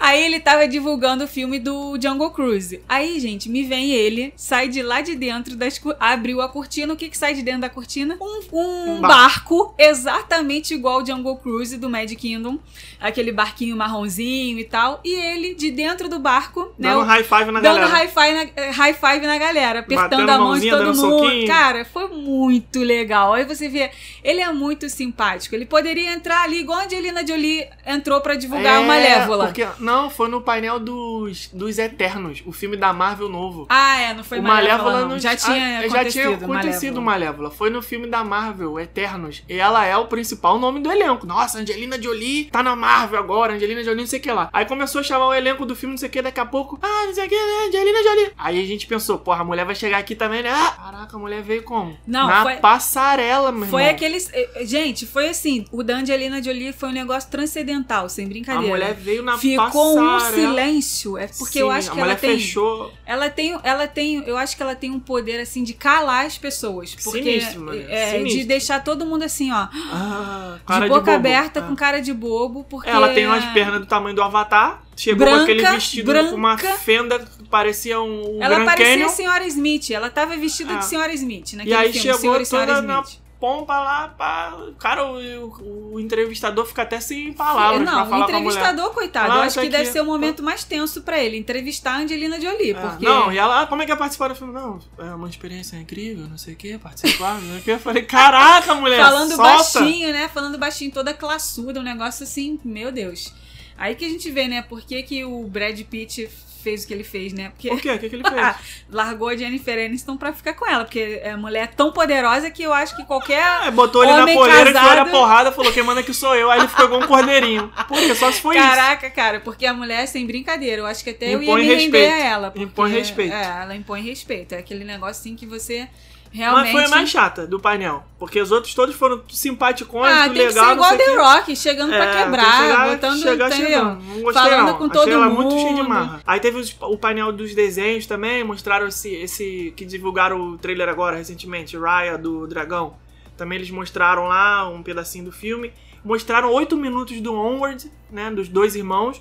Aí 0.09 0.25
ele 0.25 0.41
tava 0.41 0.67
divulgando 0.67 1.25
o 1.25 1.29
filme 1.29 1.59
do 1.59 1.99
Jungle 2.01 2.31
Cruise. 2.31 2.81
Aí, 2.89 3.21
gente, 3.21 3.49
me 3.49 3.63
vem 3.65 3.91
ele, 3.91 4.33
sai 4.37 4.67
de 4.69 4.81
lá 4.83 5.01
de 5.03 5.15
dentro, 5.15 5.55
das, 5.55 5.79
abriu 6.01 6.41
a 6.41 6.49
cortina. 6.49 6.95
O 6.95 6.97
que 6.97 7.09
que 7.11 7.19
sai 7.19 7.35
de 7.35 7.43
dentro 7.43 7.61
da 7.63 7.69
cortina? 7.69 8.17
Um, 8.21 8.41
um 8.53 8.91
Um 8.97 9.01
barco. 9.03 9.75
exatamente 9.79 10.73
igual 10.75 11.03
o 11.03 11.07
Jungle 11.07 11.37
Cruise 11.37 11.77
do 11.77 11.91
Mad 11.91 12.11
Kingdom. 12.15 12.59
Aquele 13.01 13.33
barquinho 13.33 13.77
marronzinho 13.77 14.59
e 14.59 14.65
tal. 14.65 15.01
E 15.05 15.13
ele, 15.15 15.55
de 15.55 15.71
dentro 15.71 16.09
do 16.09 16.19
barco, 16.19 16.73
né? 16.79 16.89
Dando 16.91 17.01
o- 17.01 17.05
high 17.05 17.23
five 17.25 17.51
na 17.51 17.61
dando 17.61 17.81
galera. 17.81 17.87
high 17.87 18.09
five, 18.09 18.33
na, 18.35 18.73
high 18.73 18.95
five 18.95 19.27
na 19.27 19.39
galera, 19.39 19.81
apertando 19.81 20.11
Batendo 20.11 20.31
a 20.33 20.39
mão 20.39 20.59
de 20.59 20.71
todo 20.71 20.87
mundo. 20.87 20.97
soquinho. 21.21 21.47
Cara, 21.47 21.85
foi 21.85 22.09
muito 22.09 22.79
legal. 22.81 23.35
Aí 23.35 23.45
você 23.45 23.69
vê, 23.69 23.91
ele 24.25 24.41
é 24.41 24.51
muito 24.53 24.89
simpático. 24.89 25.55
Ele 25.55 25.67
poderia 25.67 26.13
entrar 26.13 26.43
ali 26.45 26.61
igual 26.61 26.79
a 26.81 26.85
Angelina 26.85 27.27
Jolie 27.27 27.67
entrou 27.87 28.21
pra 28.21 28.35
divulgar 28.35 28.77
É, 28.77 28.79
o 28.79 28.87
Malévola. 28.87 29.47
Porque, 29.47 29.67
não, 29.81 29.98
Não, 30.03 30.11
foi 30.11 30.29
no 30.29 30.41
painel 30.41 30.79
dos, 30.79 31.49
dos 31.53 31.79
Eternos, 31.79 32.43
o 32.47 32.53
filme 32.53 32.77
da 32.77 32.93
Marvel 32.93 33.29
novo. 33.29 33.67
Ah, 33.69 33.99
é, 34.01 34.15
não 34.15 34.23
foi 34.25 34.39
o 34.39 34.43
Malévola, 34.43 34.93
Malévola 34.93 35.09
não. 35.15 35.19
Já 35.19 35.37
tinha 35.37 35.57
ah, 35.57 35.79
acontecido. 35.81 35.93
já 36.05 36.11
tinha 36.11 36.37
acontecido 36.37 37.03
Malévola. 37.03 37.51
Foi 37.51 37.71
no 37.71 37.83
filme 37.83 38.07
da 38.07 38.23
Marvel, 38.25 38.79
Eternos. 38.79 39.43
E 39.49 39.55
ela 39.55 39.85
é 39.85 39.97
o 39.97 40.07
principal 40.07 40.59
nome 40.59 40.81
do 40.81 40.91
elenco. 40.91 41.27
Nossa, 41.27 41.59
Angelina 41.59 42.01
Jolie 42.01 42.45
tá 42.47 42.63
na 42.63 42.77
Marvel 42.77 43.19
agora, 43.19 43.55
Angelina 43.55 43.83
Jolie 43.83 44.01
não 44.01 44.07
sei 44.07 44.19
o 44.19 44.23
que 44.23 44.31
lá. 44.33 44.49
Aí 44.53 44.65
começou 44.65 45.01
a 45.01 45.05
chamar 45.05 45.27
o 45.29 45.35
elenco 45.35 45.67
do 45.67 45.75
filme, 45.75 45.93
não 45.95 45.99
sei 45.99 46.09
o 46.09 46.13
que, 46.13 46.23
daqui 46.23 46.41
a 46.41 46.47
pouco, 46.47 46.79
ah, 46.83 47.05
não 47.07 47.15
sei 47.15 47.27
o 47.27 47.29
que, 47.29 47.35
né, 47.35 47.67
Angelina 47.69 48.03
Jolie. 48.03 48.33
Aí 48.39 48.63
a 48.63 48.67
gente 48.67 48.87
pensou, 48.87 49.19
porra, 49.19 49.41
a 49.41 49.45
mulher 49.45 49.65
vai 49.65 49.75
chegar 49.75 49.99
aqui 49.99 50.15
também, 50.15 50.43
né? 50.43 50.51
Ah, 50.53 50.71
caraca, 50.73 51.17
a 51.17 51.19
mulher 51.21 51.43
veio 51.43 51.63
como? 51.63 51.97
Não, 52.07 52.27
na 52.29 52.43
foi- 52.43 52.57
passarela, 52.57 53.51
meu 53.53 53.67
Foi 53.69 53.83
irmão. 53.83 53.95
aqueles. 53.95 54.31
eh, 54.33 54.65
Gente, 54.65 55.07
foi 55.07 55.29
assim: 55.29 55.65
o 55.73 55.83
da 55.83 55.97
Angelina 55.97 56.43
Jolie 56.43 56.73
foi 56.73 56.89
um 56.89 56.93
negócio 56.93 57.31
transcendental, 57.31 58.09
sem 58.09 58.25
A 58.27 58.29
brincadeira. 58.29 58.69
mulher 58.69 58.95
veio 58.95 59.23
na 59.23 59.37
Ficou 59.39 59.88
um 59.93 60.07
passarela. 60.19 60.49
silêncio. 60.51 61.19
É 61.19 61.27
porque 61.27 61.59
eu 61.63 61.69
Sim, 61.71 61.73
acho 61.77 61.91
a 61.91 61.95
que 61.95 62.01
ela 62.01 62.17
tem. 62.17 62.31
fechou. 62.39 62.93
Ela 63.07 63.31
tem, 63.31 63.59
ela 63.63 63.87
tem, 63.87 64.23
eu 64.27 64.37
acho 64.37 64.57
que 64.57 64.63
ela 64.63 64.75
tem 64.75 64.91
um 64.91 65.01
poder 65.01 65.41
assim 65.41 65.63
de 65.63 65.73
calar 65.75 66.27
as 66.27 66.37
pessoas, 66.39 66.95
porque 66.95 67.23
Sinistro, 67.23 67.61
mano, 67.63 67.83
é, 67.89 68.13
sinistro. 68.13 68.41
de 68.41 68.45
deixar 68.47 68.83
todo 68.85 69.05
mundo 69.07 69.23
assim, 69.25 69.51
ó, 69.53 69.69
Ah, 69.93 70.59
cara 70.67 70.85
de 70.85 70.89
boca 70.89 71.01
bobo. 71.03 71.17
aberta 71.17 71.61
Ah. 71.61 71.63
com 71.63 71.75
cara 71.77 72.01
de 72.01 72.13
bobo, 72.13 72.65
porque 72.65 72.89
Ela 72.89 73.09
tem 73.15 73.27
umas 73.27 73.45
pernas 73.53 73.81
do 73.81 73.87
tamanho 73.87 74.15
do 74.15 74.23
Avatar. 74.23 74.83
Chegou 74.97 75.25
Branca, 75.27 75.37
com 75.39 75.43
aquele 75.45 75.63
vestido 75.71 76.13
com 76.13 76.35
uma 76.35 76.57
branca. 76.57 76.77
fenda 76.79 77.19
que 77.21 77.45
parecia 77.49 78.01
um, 78.01 78.39
um 78.39 78.43
ela 78.43 78.57
Grand 78.57 78.65
parecia 78.67 78.93
Canyon. 78.95 79.07
a 79.07 79.11
Senhora 79.11 79.47
Smith, 79.47 79.91
ela 79.93 80.11
tava 80.11 80.37
vestida 80.37 80.75
Ah. 80.75 80.77
de 80.79 80.85
Senhora 80.87 81.13
Smith 81.15 81.53
naquele 81.53 81.71
E 81.71 81.75
aí 81.75 81.93
filme, 81.93 82.01
chegou 82.01 82.19
Senhor 82.21 82.45
Senhora 82.45 82.67
toda 82.75 82.83
na 82.83 83.01
Smith. 83.03 83.21
Pompa 83.41 83.79
lá, 83.79 84.09
pá. 84.09 84.57
Cara, 84.79 85.05
o, 85.07 85.17
o- 85.49 85.95
o 85.95 86.01
entrevistador 86.01 86.67
fica 86.67 86.83
até 86.83 86.99
sem 87.01 87.33
palavras 87.33 87.83
pra 87.83 87.93
não, 87.93 88.03
o 88.03 88.07
falar 88.11 88.27
mulher. 88.27 88.39
entrevistador, 88.41 88.91
coitado, 88.95 89.33
Ah, 89.33 89.37
eu 89.37 89.43
acho 89.43 89.55
tá 89.57 89.63
que 89.63 89.69
deve 89.69 89.83
aqui. 89.85 89.93
ser 89.93 90.01
o 90.01 90.05
momento 90.05 90.43
mais 90.43 90.65
tenso 90.65 91.03
pra 91.03 91.19
ele, 91.23 91.37
entrevistar 91.37 91.93
a 91.93 91.99
Angelina 91.99 92.41
Jolie, 92.41 92.73
É, 92.73 92.75
porque 92.75 93.05
Não, 93.05 93.33
e 93.33 93.39
ela, 93.39 93.63
ah, 93.63 93.67
como 93.67 93.83
é 93.83 93.87
que 93.87 93.93
é 93.93 93.97
participar 93.97 94.29
do 94.29 94.35
filme? 94.35 94.53
Não, 94.53 94.79
é 94.99 95.15
uma 95.15 95.29
experiência 95.29 95.77
incrível, 95.77 96.27
não 96.29 96.37
sei 96.39 96.55
o 96.55 96.57
que, 96.57 96.77
participar, 96.79 97.35
não 97.41 97.49
sei 97.51 97.59
o 97.59 97.63
que. 97.63 97.71
Eu 97.71 97.79
falei, 97.79 98.03
caraca, 98.03 98.75
mulher, 98.75 99.03
falando 99.05 99.35
solta. 99.35 99.43
baixinho, 99.43 100.13
né? 100.13 100.29
Falando 100.29 100.59
baixinho, 100.59 100.91
toda 100.91 101.15
classuda, 101.15 101.81
um 101.81 101.85
negócio 101.85 102.25
assim, 102.25 102.59
meu 102.65 102.91
Deus. 102.91 103.33
Aí 103.77 103.95
que 103.95 104.05
a 104.05 104.09
gente 104.09 104.29
vê, 104.31 104.49
né, 104.49 104.63
por 104.63 104.81
que, 104.83 105.01
que 105.05 105.25
o 105.25 105.45
Brad 105.45 105.81
Pitt 105.83 106.29
fez 106.69 106.85
o 106.85 106.87
que 106.87 106.93
ele 106.95 107.05
fez, 107.05 107.33
né? 107.33 107.49
Porque 107.51 107.69
Por 107.69 107.81
quê? 107.81 107.91
O 107.91 107.99
que, 107.99 108.09
que 108.11 108.17
ele 108.17 108.29
fez? 108.29 108.57
largou 108.91 109.29
a 109.29 109.37
Jennifer 109.37 109.79
Aniston 109.87 110.17
pra 110.17 110.33
ficar 110.33 110.53
com 110.55 110.67
ela, 110.69 110.85
porque 110.85 111.21
é 111.23 111.35
mulher 111.37 111.69
tão 111.69 111.93
poderosa 111.93 112.51
que 112.51 112.63
eu 112.63 112.73
acho 112.73 112.95
que 112.97 113.05
qualquer 113.05 113.39
É, 113.67 113.71
botou 113.71 114.03
ele 114.05 114.13
na 114.13 114.27
poleira, 114.27 114.73
casado. 114.73 114.99
a 114.99 115.07
porrada, 115.07 115.53
falou, 115.53 115.73
quem 115.73 115.83
manda 115.83 116.01
aqui 116.01 116.13
sou 116.13 116.35
eu. 116.35 116.51
Aí 116.51 116.61
ele 116.61 116.69
ficou 116.69 116.85
igual 116.87 117.01
um 117.03 117.07
cordeirinho. 117.07 117.73
Por 117.87 117.99
quê? 117.99 118.15
Só 118.15 118.31
se 118.31 118.41
foi 118.41 118.57
isso. 118.57 118.67
Caraca, 118.67 119.11
cara, 119.11 119.41
porque 119.41 119.65
a 119.65 119.73
mulher, 119.73 120.07
sem 120.07 120.27
brincadeira, 120.27 120.83
eu 120.83 120.87
acho 120.87 121.03
que 121.03 121.11
até 121.11 121.35
eu 121.35 121.43
ia 121.43 121.49
Impõe 121.49 121.63
me 121.63 121.69
render 121.69 121.99
respeito. 121.99 122.13
a 122.13 122.27
ela. 122.27 122.51
Porque, 122.51 122.65
Impõe 122.67 122.91
respeito. 122.91 123.35
É, 123.35 123.63
ela 123.63 123.75
impõe 123.77 124.03
respeito. 124.03 124.55
É 124.55 124.59
aquele 124.59 124.85
negócio 124.85 125.21
assim 125.21 125.35
que 125.37 125.47
você 125.47 125.89
Mas 126.31 126.39
realmente. 126.39 126.73
foi 126.73 126.85
a 126.85 126.89
mais 126.89 127.09
chata 127.09 127.47
do 127.47 127.59
painel. 127.59 128.05
Porque 128.19 128.41
os 128.41 128.53
outros 128.53 128.75
todos 128.75 128.95
foram 128.95 129.23
simpaticões, 129.29 130.13
Ah, 130.13 130.29
tem 130.29 130.47
legal. 130.47 130.49
que 130.49 130.53
ser 130.53 130.73
igual 130.75 130.97
The 130.97 131.03
o 131.03 131.07
quê. 131.07 131.17
Rock, 131.17 131.57
chegando 131.57 131.89
pra 131.91 132.05
É, 132.05 132.11
que 132.17 132.23
quebrar, 132.25 132.63
chegar- 132.63 132.89
botando. 132.91 133.23
chegar 133.23 133.53
chegando. 133.53 134.03
Não 134.03 134.21
gostei, 134.23 134.43
Falando 134.43 134.67
não. 134.67 134.79
com 134.79 134.85
Achei 134.85 134.95
todo 135.01 135.11
ela 135.11 135.29
mundo. 135.29 135.43
muito 135.43 135.61
cheia 135.61 135.75
de 135.75 135.83
marra. 135.89 136.21
Aí 136.27 136.41
teve 136.41 136.59
os- 136.59 136.77
o 136.81 136.99
painel 136.99 137.33
dos 137.33 137.55
desenhos 137.55 138.07
também, 138.07 138.45
mostraram 138.45 138.87
esse, 138.89 139.13
esse 139.15 139.73
que 139.77 139.85
divulgaram 139.85 140.41
o 140.41 140.59
trailer 140.59 140.89
agora 140.89 141.17
recentemente, 141.17 141.77
Raya 141.77 142.19
do 142.19 142.47
Dragão. 142.47 142.95
Também 143.37 143.57
eles 143.59 143.71
mostraram 143.71 144.27
lá 144.27 144.69
um 144.69 144.83
pedacinho 144.83 145.25
do 145.27 145.33
filme. 145.33 145.73
Mostraram 146.05 146.53
oito 146.53 146.77
minutos 146.77 147.21
do 147.21 147.33
Onward, 147.35 147.91
né, 148.11 148.31
dos 148.31 148.49
dois 148.49 148.75
irmãos, 148.75 149.21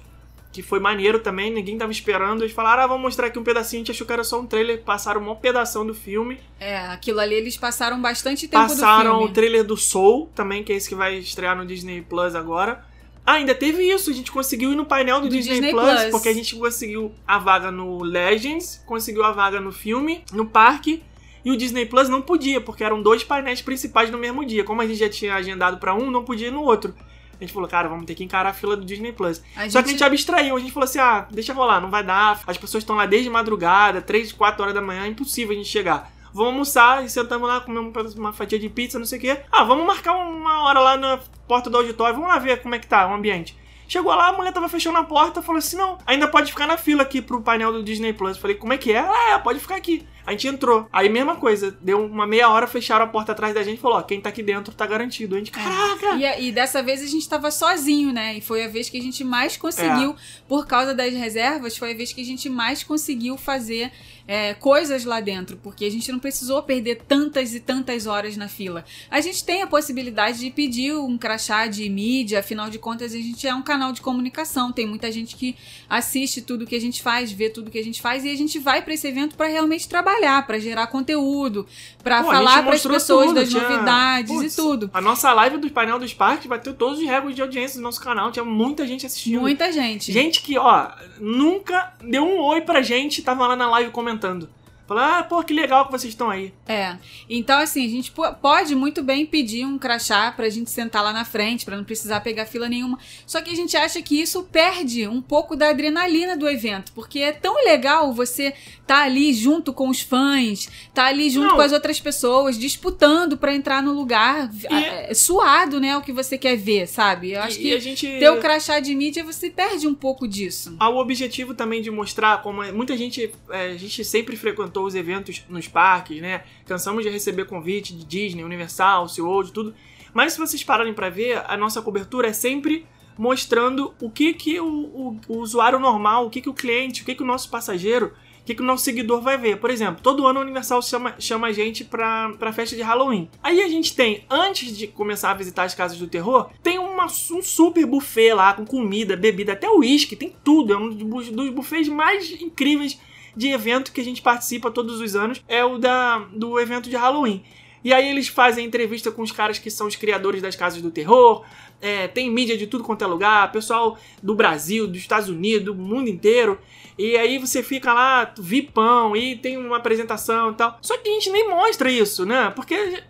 que 0.57 0.63
foi 0.63 0.79
maneiro 0.79 1.19
também, 1.19 1.53
ninguém 1.53 1.77
tava 1.77 1.91
esperando. 1.91 2.41
Eles 2.41 2.51
falaram, 2.51 2.81
ah, 2.81 2.87
vamos 2.87 3.03
mostrar 3.03 3.27
aqui 3.27 3.37
um 3.37 3.43
pedacinho, 3.43 3.81
a 3.81 3.85
gente 3.85 3.91
achou 3.91 4.07
que 4.07 4.13
era 4.13 4.23
só 4.23 4.39
um 4.39 4.45
trailer, 4.47 4.81
passaram 4.81 5.21
uma 5.21 5.35
pedação 5.35 5.85
do 5.85 5.93
filme. 5.93 6.39
É, 6.59 6.79
aquilo 6.87 7.19
ali 7.19 7.35
eles 7.35 7.55
passaram 7.55 8.01
bastante 8.01 8.47
tempo 8.47 8.63
Passaram 8.63 9.21
o 9.21 9.29
trailer 9.29 9.63
do 9.63 9.77
Soul, 9.77 10.31
também, 10.33 10.63
que 10.63 10.73
é 10.73 10.75
esse 10.75 10.89
que 10.89 10.95
vai 10.95 11.15
estrear 11.19 11.55
no 11.55 11.63
Disney 11.63 12.01
Plus 12.01 12.33
agora. 12.33 12.83
Ah, 13.23 13.33
ainda 13.33 13.53
teve 13.53 13.83
isso, 13.83 14.09
a 14.09 14.13
gente 14.13 14.31
conseguiu 14.31 14.71
ir 14.71 14.75
no 14.75 14.83
painel 14.83 15.21
do, 15.21 15.27
Do 15.27 15.35
Disney, 15.35 15.55
Disney 15.55 15.71
Plus, 15.71 16.01
Plus. 16.01 16.11
porque 16.11 16.29
a 16.29 16.33
gente 16.33 16.55
conseguiu 16.55 17.13
a 17.27 17.37
vaga 17.37 17.69
no 17.69 18.01
Legends, 18.01 18.81
conseguiu 18.87 19.23
a 19.23 19.31
vaga 19.31 19.61
no 19.61 19.71
filme, 19.71 20.23
no 20.33 20.47
parque, 20.47 21.03
e 21.45 21.51
o 21.51 21.55
Disney 21.55 21.85
Plus 21.85 22.09
não 22.09 22.23
podia, 22.23 22.59
porque 22.59 22.83
eram 22.83 22.99
dois 22.99 23.23
painéis 23.23 23.61
principais 23.61 24.09
no 24.09 24.17
mesmo 24.17 24.43
dia. 24.43 24.63
Como 24.63 24.81
a 24.81 24.87
gente 24.87 24.97
já 24.97 25.09
tinha 25.09 25.35
agendado 25.35 25.77
pra 25.77 25.93
um, 25.93 26.09
não 26.09 26.23
podia 26.23 26.47
ir 26.47 26.51
no 26.51 26.63
outro. 26.63 26.95
A 27.39 27.43
gente 27.43 27.53
falou, 27.53 27.69
cara, 27.69 27.87
vamos 27.87 28.05
ter 28.05 28.15
que 28.15 28.23
encarar 28.23 28.49
a 28.49 28.53
fila 28.53 28.75
do 28.75 28.83
Disney 28.83 29.11
Plus. 29.11 29.41
A 29.55 29.69
Só 29.69 29.81
que 29.81 29.89
a 29.89 29.91
gente- 29.91 30.03
abstraiu, 30.03 30.55
a 30.55 30.59
gente 30.59 30.71
falou 30.71 30.85
assim: 30.85 30.99
ah, 30.99 31.27
deixa 31.29 31.53
rolar, 31.53 31.79
não 31.79 31.89
vai 31.91 32.03
dar. 32.03 32.41
As 32.47 32.57
pessoas 32.57 32.83
estão 32.83 32.95
lá 32.95 33.05
desde 33.05 33.29
madrugada, 33.29 34.01
3, 34.01 34.31
4 34.31 34.61
horas 34.61 34.73
da 34.73 34.81
manhã, 34.81 35.03
é 35.03 35.07
impossível 35.07 35.53
a 35.53 35.57
gente 35.57 35.69
chegar. 35.69 36.11
Vamos 36.33 36.51
almoçar 36.53 37.05
e 37.05 37.09
sentamos 37.09 37.47
lá, 37.47 37.61
comemos 37.61 38.15
uma 38.15 38.33
fatia 38.33 38.59
de 38.59 38.69
pizza, 38.69 38.99
não 38.99 39.05
sei 39.05 39.17
o 39.17 39.21
quê. 39.21 39.39
Ah, 39.51 39.63
vamos 39.63 39.85
marcar 39.87 40.13
uma 40.13 40.63
hora 40.63 40.79
lá 40.79 40.97
na 40.97 41.19
porta 41.47 41.69
do 41.69 41.77
auditório, 41.77 42.15
vamos 42.15 42.29
lá 42.29 42.37
ver 42.39 42.61
como 42.61 42.75
é 42.75 42.79
que 42.79 42.85
tá 42.87 43.07
o 43.07 43.13
ambiente. 43.13 43.55
Chegou 43.87 44.13
lá, 44.13 44.27
a 44.27 44.33
mulher 44.33 44.51
tava 44.51 44.67
fechando 44.67 44.97
a 44.97 45.03
porta, 45.03 45.41
falou 45.41 45.59
assim: 45.59 45.77
não, 45.77 45.97
ainda 46.05 46.27
pode 46.27 46.51
ficar 46.51 46.67
na 46.67 46.75
fila 46.77 47.03
aqui 47.03 47.21
pro 47.21 47.41
painel 47.41 47.71
do 47.71 47.81
Disney 47.81 48.11
Plus. 48.13 48.37
Falei, 48.37 48.55
como 48.57 48.73
é 48.73 48.77
que 48.77 48.91
é? 48.91 48.99
Ah, 48.99 49.29
é, 49.35 49.37
pode 49.39 49.59
ficar 49.59 49.75
aqui. 49.77 50.05
A 50.27 50.31
gente 50.31 50.47
entrou. 50.47 50.87
Aí, 50.91 51.07
mesma 51.07 51.37
coisa, 51.37 51.75
deu 51.81 52.05
uma 52.05 52.27
meia 52.27 52.49
hora, 52.49 52.67
fecharam 52.67 53.05
a 53.05 53.07
porta 53.07 53.31
atrás 53.31 53.53
da 53.55 53.63
gente 53.63 53.77
e 53.77 53.81
falou: 53.81 53.97
ó, 53.97 54.01
quem 54.01 54.19
tá 54.19 54.27
aqui 54.27 54.43
dentro 54.43 54.75
tá 54.75 54.85
garantido. 54.85 55.35
A 55.35 55.37
gente, 55.39 55.51
caraca! 55.51 56.15
E, 56.17 56.47
e 56.47 56.51
dessa 56.51 56.83
vez 56.83 57.01
a 57.01 57.07
gente 57.07 57.27
tava 57.27 57.49
sozinho, 57.49 58.11
né? 58.11 58.37
E 58.37 58.41
foi 58.41 58.65
a 58.65 58.67
vez 58.67 58.89
que 58.89 58.97
a 58.97 59.01
gente 59.01 59.23
mais 59.23 59.55
conseguiu, 59.55 60.11
É. 60.11 60.15
por 60.47 60.67
causa 60.67 60.93
das 60.93 61.13
reservas, 61.13 61.77
foi 61.77 61.93
a 61.93 61.95
vez 61.95 62.11
que 62.11 62.19
a 62.19 62.25
gente 62.25 62.49
mais 62.49 62.83
conseguiu 62.83 63.37
fazer 63.37 63.89
é, 64.27 64.53
coisas 64.53 65.05
lá 65.05 65.21
dentro, 65.21 65.55
porque 65.63 65.85
a 65.85 65.89
gente 65.89 66.11
não 66.11 66.19
precisou 66.19 66.61
perder 66.61 67.03
tantas 67.07 67.55
e 67.55 67.61
tantas 67.61 68.05
horas 68.05 68.35
na 68.35 68.49
fila. 68.49 68.83
A 69.09 69.21
gente 69.21 69.41
tem 69.45 69.61
a 69.61 69.67
possibilidade 69.67 70.39
de 70.39 70.51
pedir 70.51 70.93
um 70.97 71.17
crachá 71.17 71.65
de 71.67 71.87
mídia, 71.89 72.39
afinal 72.39 72.69
de 72.69 72.77
contas, 72.77 73.13
a 73.13 73.17
gente 73.17 73.47
é 73.47 73.55
um 73.55 73.61
canal 73.61 73.93
de 73.93 74.01
comunicação, 74.01 74.73
tem 74.73 74.85
muita 74.85 75.09
gente 75.09 75.37
que 75.37 75.55
assiste 75.89 76.41
tudo 76.41 76.65
que 76.67 76.75
a 76.75 76.81
gente 76.81 77.01
faz, 77.01 77.31
vê 77.31 77.49
tudo 77.49 77.71
que 77.71 77.79
a 77.79 77.83
gente 77.83 78.01
faz, 78.01 78.25
e 78.25 78.29
a 78.29 78.35
gente 78.35 78.59
vai 78.59 78.81
pra 78.81 78.93
esse 78.93 79.07
evento 79.07 79.37
pra 79.37 79.47
realmente 79.47 79.87
trabalhar, 79.87 80.16
pra 80.45 80.59
gerar 80.59 80.87
conteúdo, 80.87 81.65
pra 82.03 82.23
Pô, 82.23 82.29
a 82.29 82.33
falar 82.33 82.51
pras 82.63 82.65
mostrou 82.65 82.93
pessoas 82.95 83.25
tudo, 83.27 83.35
das 83.35 83.49
tinha- 83.49 83.63
novidades 83.63 84.31
Putz, 84.31 84.53
e 84.53 84.55
tudo. 84.55 84.89
A 84.93 84.99
nossa 85.01 85.31
live 85.33 85.57
do 85.57 85.69
painel 85.69 85.99
dos 85.99 86.13
parques 86.13 86.47
bateu 86.47 86.73
todos 86.73 86.99
os 86.99 87.05
recordes 87.05 87.35
de 87.35 87.41
audiência 87.41 87.79
do 87.79 87.83
nosso 87.83 88.01
canal. 88.01 88.31
Tinha 88.31 88.43
muita 88.45 88.85
gente 88.87 89.05
assistindo. 89.05 89.39
Muita 89.41 89.71
gente. 89.71 90.11
Gente 90.11 90.41
que, 90.41 90.57
ó, 90.57 90.87
nunca 91.19 91.93
deu 92.01 92.23
um 92.23 92.39
oi 92.41 92.61
pra 92.61 92.81
gente, 92.81 93.21
tava 93.21 93.47
lá 93.47 93.55
na 93.55 93.69
live 93.69 93.91
comentando. 93.91 94.49
Falou, 94.87 95.03
ah, 95.03 95.23
pô, 95.23 95.43
que 95.43 95.53
legal 95.53 95.85
que 95.85 95.91
vocês 95.91 96.13
estão 96.13 96.29
aí. 96.29 96.53
É. 96.67 96.95
Então, 97.29 97.59
assim, 97.59 97.85
a 97.85 97.89
gente 97.89 98.09
po- 98.11 98.33
pode 98.35 98.73
muito 98.75 99.03
bem 99.03 99.25
pedir 99.25 99.65
um 99.65 99.77
crachá 99.77 100.31
pra 100.31 100.47
gente 100.49 100.69
sentar 100.71 101.03
lá 101.03 101.11
na 101.11 101.25
frente, 101.25 101.65
pra 101.65 101.75
não 101.75 101.83
precisar 101.83 102.21
pegar 102.21 102.45
fila 102.45 102.69
nenhuma. 102.69 102.97
Só 103.25 103.41
que 103.41 103.51
a 103.51 103.55
gente 103.55 103.75
acha 103.75 104.01
que 104.01 104.19
isso 104.21 104.43
perde 104.43 105.07
um 105.07 105.21
pouco 105.21 105.55
da 105.55 105.69
adrenalina 105.69 106.37
do 106.37 106.47
evento, 106.47 106.91
porque 106.93 107.19
é 107.19 107.31
tão 107.33 107.55
legal 107.65 108.13
você 108.13 108.53
tá 108.85 109.03
ali 109.03 109.33
junto 109.33 109.73
com 109.73 109.89
os 109.89 109.99
fãs, 109.99 110.69
tá 110.93 111.07
ali 111.07 111.29
junto 111.29 111.47
Não. 111.49 111.55
com 111.55 111.61
as 111.61 111.73
outras 111.73 111.99
pessoas, 111.99 112.57
disputando 112.57 113.35
pra 113.37 113.53
entrar 113.53 113.83
no 113.83 113.91
lugar, 113.91 114.49
E- 114.53 114.73
é, 114.73 115.13
suado, 115.13 115.79
né, 115.81 115.97
o 115.97 116.01
que 116.01 116.13
você 116.13 116.37
quer 116.37 116.55
ver, 116.55 116.87
sabe? 116.87 117.31
Eu 117.33 117.41
acho 117.41 117.57
e, 117.59 117.61
que 117.61 117.67
e 117.69 117.73
a 117.73 117.79
gente... 117.79 118.07
ter 118.07 118.29
o 118.29 118.39
crachá 118.39 118.79
de 118.79 118.95
mídia, 118.95 119.23
você 119.23 119.49
perde 119.49 119.85
um 119.87 119.93
pouco 119.93 120.25
disso. 120.27 120.75
Há 120.79 120.87
o 120.89 120.97
objetivo 120.97 121.53
também 121.53 121.81
de 121.81 121.91
mostrar 121.91 122.41
como 122.41 122.63
é- 122.63 122.71
muita 122.71 122.95
gente, 122.95 123.29
é, 123.49 123.71
a 123.71 123.77
gente 123.77 124.05
sempre 124.05 124.37
frequentou 124.37 124.76
os 124.83 124.95
eventos 124.95 125.43
nos 125.49 125.67
parques, 125.67 126.21
né? 126.21 126.43
Cansamos 126.65 127.03
de 127.03 127.09
receber 127.09 127.45
convite 127.45 127.95
de 127.95 128.05
Disney, 128.05 128.43
Universal, 128.43 129.07
SeaWorld, 129.07 129.51
tudo. 129.51 129.73
Mas 130.13 130.33
se 130.33 130.39
vocês 130.39 130.63
pararem 130.63 130.93
pra 130.93 131.09
ver, 131.09 131.43
a 131.47 131.55
nossa 131.57 131.81
cobertura 131.81 132.27
é 132.27 132.33
sempre 132.33 132.85
mostrando 133.17 133.93
o 134.01 134.09
que 134.09 134.33
que 134.33 134.59
o, 134.59 134.65
o- 134.67 135.19
o 135.27 135.37
usuário 135.39 135.79
normal, 135.79 136.25
o 136.25 136.29
que 136.29 136.41
que 136.41 136.49
o 136.49 136.53
cliente, 136.53 137.01
o 137.01 137.05
que 137.05 137.15
que 137.15 137.23
o 137.23 137.25
nosso 137.25 137.49
passageiro, 137.49 138.13
o 138.41 138.45
que 138.45 138.55
que 138.55 138.61
o 138.61 138.65
nosso 138.65 138.83
seguidor 138.85 139.21
vai 139.21 139.37
ver. 139.37 139.57
Por 139.57 139.69
exemplo, 139.69 140.01
todo 140.01 140.25
ano 140.25 140.39
a 140.39 140.43
Universal 140.43 140.81
chama, 140.81 141.15
chama 141.19 141.47
a 141.47 141.51
gente 141.51 141.83
pra, 141.83 142.31
pra 142.39 142.53
festa 142.53 142.75
de 142.75 142.81
Halloween. 142.81 143.27
Aí 143.43 143.61
a 143.61 143.67
gente 143.67 143.95
tem, 143.95 144.23
antes 144.29 144.77
de 144.77 144.87
começar 144.87 145.31
a 145.31 145.33
visitar 145.33 145.63
as 145.63 145.73
casas 145.75 145.97
do 145.97 146.07
terror, 146.07 146.49
tem 146.63 146.77
uma, 146.79 147.05
um 147.05 147.41
super 147.41 147.85
buffet 147.85 148.33
lá 148.33 148.53
com 148.53 148.65
comida, 148.65 149.17
bebida, 149.17 149.53
até 149.53 149.69
uísque, 149.69 150.15
tem 150.15 150.33
tudo. 150.43 150.73
É 150.73 150.77
um 150.77 150.89
dos 150.89 151.49
buffets 151.49 151.89
mais 151.89 152.31
incríveis 152.39 152.97
de 153.37 153.49
evento 153.49 153.91
que 153.91 154.01
a 154.01 154.03
gente 154.03 154.21
participa 154.21 154.71
todos 154.71 154.99
os 154.99 155.15
anos. 155.15 155.43
É 155.47 155.63
o 155.63 155.77
da, 155.77 156.19
do 156.33 156.59
evento 156.59 156.89
de 156.89 156.95
Halloween. 156.95 157.43
E 157.83 157.93
aí 157.93 158.09
eles 158.09 158.27
fazem 158.27 158.65
entrevista 158.65 159.11
com 159.11 159.21
os 159.21 159.31
caras 159.31 159.59
que 159.59 159.69
são 159.69 159.87
os 159.87 159.95
criadores 159.95 160.41
das 160.41 160.55
casas 160.55 160.81
do 160.81 160.89
terror. 160.89 161.45
É, 161.79 162.07
tem 162.07 162.31
mídia 162.31 162.57
de 162.57 162.65
tudo 162.65 162.83
quanto 162.83 163.03
é 163.03 163.07
lugar, 163.07 163.51
pessoal 163.51 163.97
do 164.21 164.33
Brasil, 164.33 164.87
dos 164.87 164.97
Estados 164.97 165.29
Unidos, 165.29 165.65
do 165.65 165.75
mundo 165.75 166.09
inteiro. 166.09 166.59
E 166.97 167.15
aí 167.15 167.37
você 167.37 167.61
fica 167.61 167.93
lá, 167.93 168.33
vipão, 168.39 169.15
e 169.15 169.35
tem 169.35 169.55
uma 169.55 169.77
apresentação 169.77 170.51
e 170.51 170.55
tal. 170.55 170.79
Só 170.81 170.97
que 170.97 171.07
a 171.07 171.13
gente 171.13 171.29
nem 171.29 171.47
mostra 171.47 171.91
isso, 171.91 172.25
né? 172.25 172.49
Porque 172.55 173.03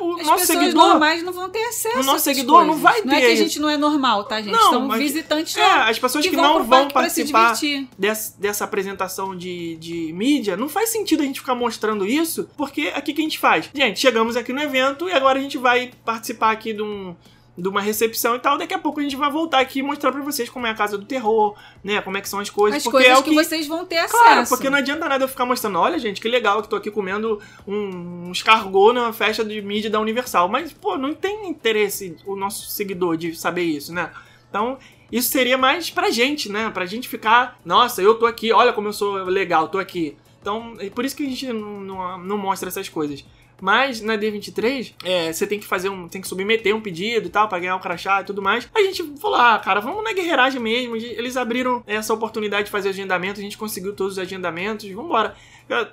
o 0.00 0.16
As 0.20 0.26
nosso 0.26 0.40
pessoas 0.40 0.46
seguidor. 0.58 0.88
normais 0.88 1.22
não 1.22 1.32
vão 1.32 1.48
ter 1.48 1.64
acesso 1.64 1.98
o 2.00 2.02
nosso 2.02 2.24
seguidor 2.24 2.60
não 2.60 2.78
coisas. 2.78 2.82
vai 2.82 3.02
Não 3.02 3.12
é 3.12 3.20
ter 3.20 3.26
que 3.26 3.32
a 3.32 3.36
gente 3.36 3.58
não 3.60 3.68
é 3.70 3.76
normal, 3.76 4.24
tá, 4.24 4.40
gente? 4.40 4.52
Não, 4.52 4.70
São 4.70 4.88
visitantes 4.90 5.56
É, 5.56 5.60
lá. 5.60 5.88
as 5.88 5.98
pessoas 5.98 6.26
que, 6.26 6.34
vão 6.36 6.58
não 6.58 6.64
vão 6.64 6.88
participar 6.88 7.54
dessa, 7.98 8.34
dessa 8.38 8.64
apresentação 8.64 9.36
de, 9.36 9.76
de 9.76 10.12
mídia, 10.12 10.56
não 10.56 10.68
faz 10.68 10.90
sentido 10.90 11.22
a 11.22 11.26
gente 11.26 11.40
ficar 11.40 11.54
mostrando 11.54 12.06
isso, 12.06 12.48
porque 12.56 12.92
aqui 12.94 13.12
que 13.12 13.20
a 13.20 13.24
gente 13.24 13.38
faz? 13.38 13.68
Gente, 13.74 13.98
chegamos 14.00 14.36
aqui 14.36 14.52
no 14.52 14.60
evento 14.60 15.08
e 15.08 15.12
agora 15.12 15.38
a 15.38 15.42
gente 15.42 15.58
vai 15.58 15.90
participar 16.04 16.50
aqui 16.52 16.72
de 16.72 16.82
um 16.82 17.14
de 17.58 17.68
uma 17.68 17.80
recepção 17.80 18.36
e 18.36 18.38
tal, 18.38 18.56
daqui 18.56 18.72
a 18.72 18.78
pouco 18.78 19.00
a 19.00 19.02
gente 19.02 19.16
vai 19.16 19.30
voltar 19.30 19.58
aqui 19.58 19.80
e 19.80 19.82
mostrar 19.82 20.12
pra 20.12 20.22
vocês 20.22 20.48
como 20.48 20.66
é 20.66 20.70
a 20.70 20.74
casa 20.74 20.96
do 20.96 21.04
terror, 21.04 21.56
né, 21.82 22.00
como 22.00 22.16
é 22.16 22.20
que 22.20 22.28
são 22.28 22.38
as 22.38 22.48
coisas, 22.48 22.78
As 22.78 22.84
porque 22.84 22.98
coisas 22.98 23.12
é 23.12 23.20
o 23.20 23.22
que, 23.22 23.30
que 23.30 23.36
vocês 23.36 23.66
vão 23.66 23.84
ter 23.84 23.98
acesso. 23.98 24.22
Claro, 24.22 24.48
porque 24.48 24.70
não 24.70 24.78
adianta 24.78 25.08
nada 25.08 25.24
eu 25.24 25.28
ficar 25.28 25.44
mostrando, 25.44 25.78
olha 25.78 25.98
gente, 25.98 26.20
que 26.20 26.28
legal 26.28 26.62
que 26.62 26.68
tô 26.68 26.76
aqui 26.76 26.90
comendo 26.90 27.40
um, 27.66 28.28
um 28.28 28.32
escargot 28.32 28.92
na 28.92 29.12
festa 29.12 29.44
de 29.44 29.60
mídia 29.60 29.90
da 29.90 30.00
Universal. 30.00 30.48
Mas, 30.48 30.72
pô, 30.72 30.96
não 30.96 31.14
tem 31.14 31.48
interesse 31.48 32.16
o 32.24 32.36
nosso 32.36 32.70
seguidor 32.70 33.16
de 33.16 33.34
saber 33.34 33.62
isso, 33.62 33.92
né? 33.92 34.10
Então, 34.48 34.78
isso 35.10 35.28
seria 35.30 35.58
mais 35.58 35.90
pra 35.90 36.10
gente, 36.10 36.50
né? 36.50 36.70
Pra 36.70 36.86
gente 36.86 37.08
ficar, 37.08 37.58
nossa, 37.64 38.00
eu 38.00 38.14
tô 38.14 38.26
aqui, 38.26 38.52
olha 38.52 38.72
como 38.72 38.88
eu 38.88 38.92
sou 38.92 39.14
legal, 39.24 39.68
tô 39.68 39.78
aqui. 39.78 40.16
Então, 40.40 40.76
é 40.78 40.88
por 40.90 41.04
isso 41.04 41.16
que 41.16 41.24
a 41.24 41.28
gente 41.28 41.52
não, 41.52 41.80
não, 41.80 42.18
não 42.18 42.38
mostra 42.38 42.68
essas 42.68 42.88
coisas. 42.88 43.24
Mas 43.60 44.00
na 44.00 44.16
D23, 44.16 44.94
é, 45.04 45.32
você 45.32 45.46
tem 45.46 45.58
que 45.58 45.66
fazer 45.66 45.88
um. 45.88 46.08
tem 46.08 46.20
que 46.20 46.28
submeter 46.28 46.74
um 46.74 46.80
pedido 46.80 47.26
e 47.26 47.30
tal, 47.30 47.48
pra 47.48 47.58
ganhar 47.58 47.76
o 47.76 47.80
crachá 47.80 48.20
e 48.20 48.24
tudo 48.24 48.40
mais. 48.40 48.68
A 48.74 48.80
gente 48.80 49.02
falou, 49.18 49.36
ah, 49.36 49.58
cara, 49.58 49.80
vamos 49.80 50.04
na 50.04 50.12
guerreiragem 50.12 50.60
mesmo. 50.60 50.96
Eles 50.96 51.36
abriram 51.36 51.82
essa 51.86 52.14
oportunidade 52.14 52.66
de 52.66 52.70
fazer 52.70 52.90
agendamento, 52.90 53.40
a 53.40 53.42
gente 53.42 53.58
conseguiu 53.58 53.94
todos 53.94 54.14
os 54.14 54.18
agendamentos, 54.18 54.88
vambora. 54.90 55.34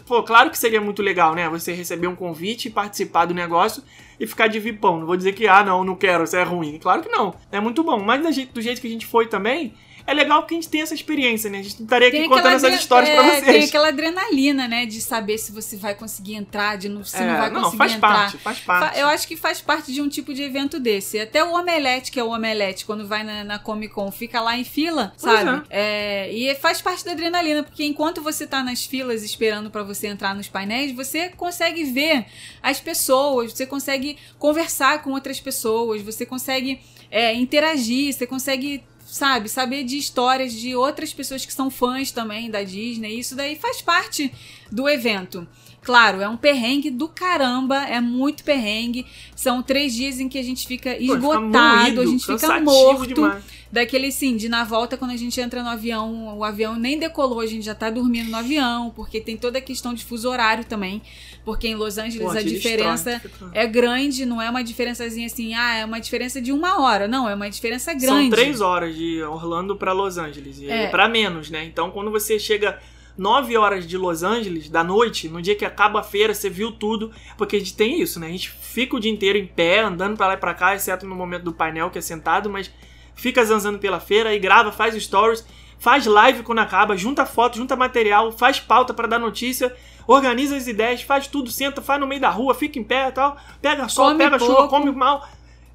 Pô, 0.05 0.23
claro 0.23 0.49
que 0.49 0.57
seria 0.57 0.79
muito 0.79 1.01
legal, 1.01 1.33
né? 1.33 1.49
Você 1.49 1.73
receber 1.73 2.07
um 2.07 2.15
convite, 2.15 2.69
participar 2.69 3.25
do 3.25 3.33
negócio 3.33 3.83
e 4.19 4.25
ficar 4.25 4.47
de 4.47 4.59
vipão. 4.59 4.99
Não 4.99 5.07
vou 5.07 5.17
dizer 5.17 5.33
que, 5.33 5.47
ah, 5.47 5.63
não, 5.63 5.83
não 5.83 5.95
quero, 5.95 6.23
isso 6.23 6.35
é 6.35 6.43
ruim. 6.43 6.77
Claro 6.77 7.01
que 7.01 7.09
não. 7.09 7.33
É 7.51 7.59
muito 7.59 7.83
bom. 7.83 7.99
Mas 7.99 8.21
do 8.53 8.61
jeito 8.61 8.79
que 8.79 8.87
a 8.87 8.89
gente 8.89 9.05
foi 9.05 9.27
também, 9.27 9.73
é 10.07 10.13
legal 10.13 10.41
porque 10.41 10.53
a 10.53 10.57
gente 10.57 10.69
tem 10.69 10.81
essa 10.81 10.93
experiência, 10.93 11.49
né? 11.49 11.59
A 11.59 11.63
gente 11.63 11.77
não 11.79 11.85
estaria 11.85 12.07
aqui 12.07 12.17
Tem 12.17 12.29
contando 12.29 12.55
essas 12.55 12.73
histórias 12.75 13.09
pra 13.09 13.25
é, 13.25 13.31
vocês. 13.31 13.45
Tem 13.45 13.63
aquela 13.63 13.87
adrenalina, 13.87 14.67
né? 14.67 14.85
De 14.85 15.01
saber 15.01 15.37
se 15.37 15.51
você 15.51 15.75
vai 15.75 15.95
conseguir 15.95 16.35
entrar, 16.35 16.77
de 16.77 16.87
não, 16.87 17.03
se 17.03 17.19
não 17.19 17.33
É, 17.33 17.37
vai 17.37 17.51
conseguir 17.51 17.77
faz 17.77 17.93
entrar. 17.93 18.13
parte, 18.13 18.37
faz 18.37 18.59
parte. 18.59 18.99
Eu 18.99 19.07
acho 19.07 19.27
que 19.27 19.35
faz 19.35 19.61
parte 19.61 19.91
de 19.91 20.01
um 20.01 20.07
tipo 20.07 20.33
de 20.33 20.43
evento 20.43 20.79
desse. 20.79 21.19
Até 21.19 21.43
o 21.43 21.53
Omelete, 21.53 22.11
que 22.11 22.19
é 22.19 22.23
o 22.23 22.29
Omelete, 22.29 22.85
quando 22.85 23.07
vai 23.07 23.23
na, 23.23 23.43
na 23.43 23.59
Comic 23.59 23.93
Con, 23.93 24.11
fica 24.11 24.39
lá 24.41 24.57
em 24.57 24.63
fila, 24.63 25.13
Pois 25.19 25.39
sabe? 25.39 25.63
É, 25.69 26.31
e 26.31 26.53
faz 26.55 26.81
parte 26.81 27.03
da 27.03 27.11
adrenalina, 27.11 27.63
porque 27.63 27.83
enquanto 27.83 28.21
você 28.21 28.45
tá 28.45 28.63
nas 28.63 28.85
filas 28.85 29.23
esperando 29.23 29.69
pra 29.71 29.83
você 29.83 30.07
entrar 30.07 30.35
nos 30.35 30.47
painéis, 30.47 30.91
você 30.91 31.29
consegue 31.29 31.83
ver 31.83 32.25
as 32.61 32.79
pessoas, 32.79 33.53
você 33.53 33.65
consegue 33.65 34.17
conversar 34.37 35.01
com 35.01 35.11
outras 35.11 35.39
pessoas, 35.39 36.01
você 36.01 36.25
consegue 36.25 36.79
é, 37.09 37.33
interagir, 37.33 38.13
você 38.13 38.27
consegue. 38.27 38.83
Sabe, 39.05 39.47
saber 39.47 39.83
de 39.83 39.97
histórias 39.97 40.51
de 40.51 40.75
outras 40.75 41.13
pessoas 41.13 41.45
que 41.45 41.53
são 41.53 41.69
fãs 41.69 42.11
também 42.11 42.49
da 42.49 42.63
Disney. 42.63 43.19
Isso 43.19 43.35
daí 43.35 43.55
faz 43.55 43.79
parte 43.79 44.33
do 44.71 44.89
evento. 44.89 45.47
Claro, 45.83 46.19
é 46.19 46.27
um 46.27 46.35
perrengue 46.35 46.89
do 46.89 47.07
caramba, 47.07 47.83
é 47.83 48.01
muito 48.01 48.43
perrengue. 48.43 49.05
São 49.35 49.61
três 49.61 49.93
dias 49.93 50.19
em 50.19 50.27
que 50.27 50.39
a 50.39 50.43
gente 50.43 50.65
fica 50.65 50.89
Pô, 50.89 50.97
fica 50.97 51.13
esgotado, 51.13 51.83
moído, 51.83 52.01
a 52.01 52.05
gente 52.07 52.25
fica 52.25 52.59
morto. 52.59 53.13
demais. 53.13 53.43
Daquele 53.71 54.11
sim, 54.11 54.35
de 54.35 54.49
na 54.49 54.63
volta, 54.63 54.97
quando 54.97 55.11
a 55.11 55.17
gente 55.17 55.39
entra 55.39 55.61
no 55.61 55.69
avião, 55.69 56.37
o 56.37 56.43
avião 56.43 56.75
nem 56.75 56.97
decolou, 56.97 57.39
a 57.39 57.45
gente 57.45 57.65
já 57.65 57.75
tá 57.75 57.89
dormindo 57.89 58.31
no 58.31 58.37
avião, 58.37 58.91
porque 58.95 59.19
tem 59.21 59.37
toda 59.37 59.59
a 59.59 59.61
questão 59.61 59.93
de 59.93 60.03
fuso 60.03 60.29
horário 60.29 60.65
também. 60.65 61.01
Porque 61.45 61.67
em 61.67 61.75
Los 61.75 61.99
Angeles 61.99 62.31
Pô, 62.31 62.37
a 62.37 62.41
diferença 62.41 63.21
destrói, 63.23 63.51
é 63.53 63.67
grande, 63.67 64.25
não 64.25 64.41
é 64.41 64.49
uma 64.49 64.63
diferençazinha 64.63 65.27
assim, 65.27 65.53
ah, 65.53 65.75
é 65.75 65.85
uma 65.85 65.99
diferença 65.99 66.41
de 66.41 66.51
uma 66.51 66.81
hora. 66.81 67.07
Não, 67.07 67.29
é 67.29 67.35
uma 67.35 67.49
diferença 67.49 67.93
grande. 67.93 68.07
São 68.07 68.29
três 68.31 68.61
horas 68.61 68.95
de 68.95 69.21
Orlando 69.21 69.75
pra 69.75 69.93
Los 69.93 70.17
Angeles. 70.17 70.59
E 70.59 70.67
É. 70.67 70.87
Pra 70.87 71.07
menos, 71.07 71.51
né? 71.51 71.63
Então, 71.63 71.91
quando 71.91 72.09
você 72.09 72.39
chega 72.39 72.79
9 73.15 73.55
horas 73.55 73.87
de 73.87 73.97
Los 73.97 74.23
Angeles, 74.23 74.69
da 74.69 74.83
noite, 74.83 75.29
no 75.29 75.41
dia 75.41 75.55
que 75.55 75.63
acaba 75.63 75.99
a 75.99 76.03
feira, 76.03 76.33
você 76.33 76.49
viu 76.49 76.71
tudo. 76.71 77.11
Porque 77.37 77.55
a 77.55 77.59
gente 77.59 77.75
tem 77.75 78.01
isso, 78.01 78.19
né? 78.19 78.27
A 78.27 78.31
gente 78.31 78.49
fica 78.49 78.95
o 78.95 78.99
dia 78.99 79.11
inteiro 79.11 79.37
em 79.37 79.45
pé, 79.45 79.81
andando 79.81 80.17
pra 80.17 80.27
lá 80.27 80.33
e 80.33 80.37
pra 80.37 80.53
cá, 80.53 80.75
exceto 80.75 81.05
no 81.05 81.15
momento 81.15 81.43
do 81.43 81.53
painel, 81.53 81.91
que 81.91 81.99
é 81.99 82.01
sentado, 82.01 82.49
mas 82.49 82.71
fica 83.13 83.45
zanzando 83.45 83.79
pela 83.79 83.99
feira 83.99 84.33
e 84.33 84.39
grava, 84.39 84.71
faz 84.71 85.01
stories, 85.01 85.45
faz 85.79 86.05
live 86.05 86.43
quando 86.43 86.59
acaba, 86.59 86.97
junta 86.97 87.25
foto, 87.25 87.57
junta 87.57 87.75
material, 87.75 88.31
faz 88.31 88.59
pauta 88.59 88.93
pra 88.93 89.07
dar 89.07 89.19
notícia. 89.19 89.73
Organiza 90.07 90.55
as 90.55 90.67
ideias, 90.67 91.01
faz 91.01 91.27
tudo, 91.27 91.49
senta, 91.49 91.81
faz 91.81 91.99
no 91.99 92.07
meio 92.07 92.21
da 92.21 92.29
rua, 92.29 92.53
fica 92.53 92.77
em 92.77 92.83
pé 92.83 93.07
e 93.07 93.11
tal, 93.11 93.37
pega 93.61 93.87
sol, 93.87 94.07
Come 94.09 94.17
pega 94.17 94.39
chuva, 94.39 94.55
pouco. 94.55 94.69
come 94.69 94.91
mal. 94.91 95.27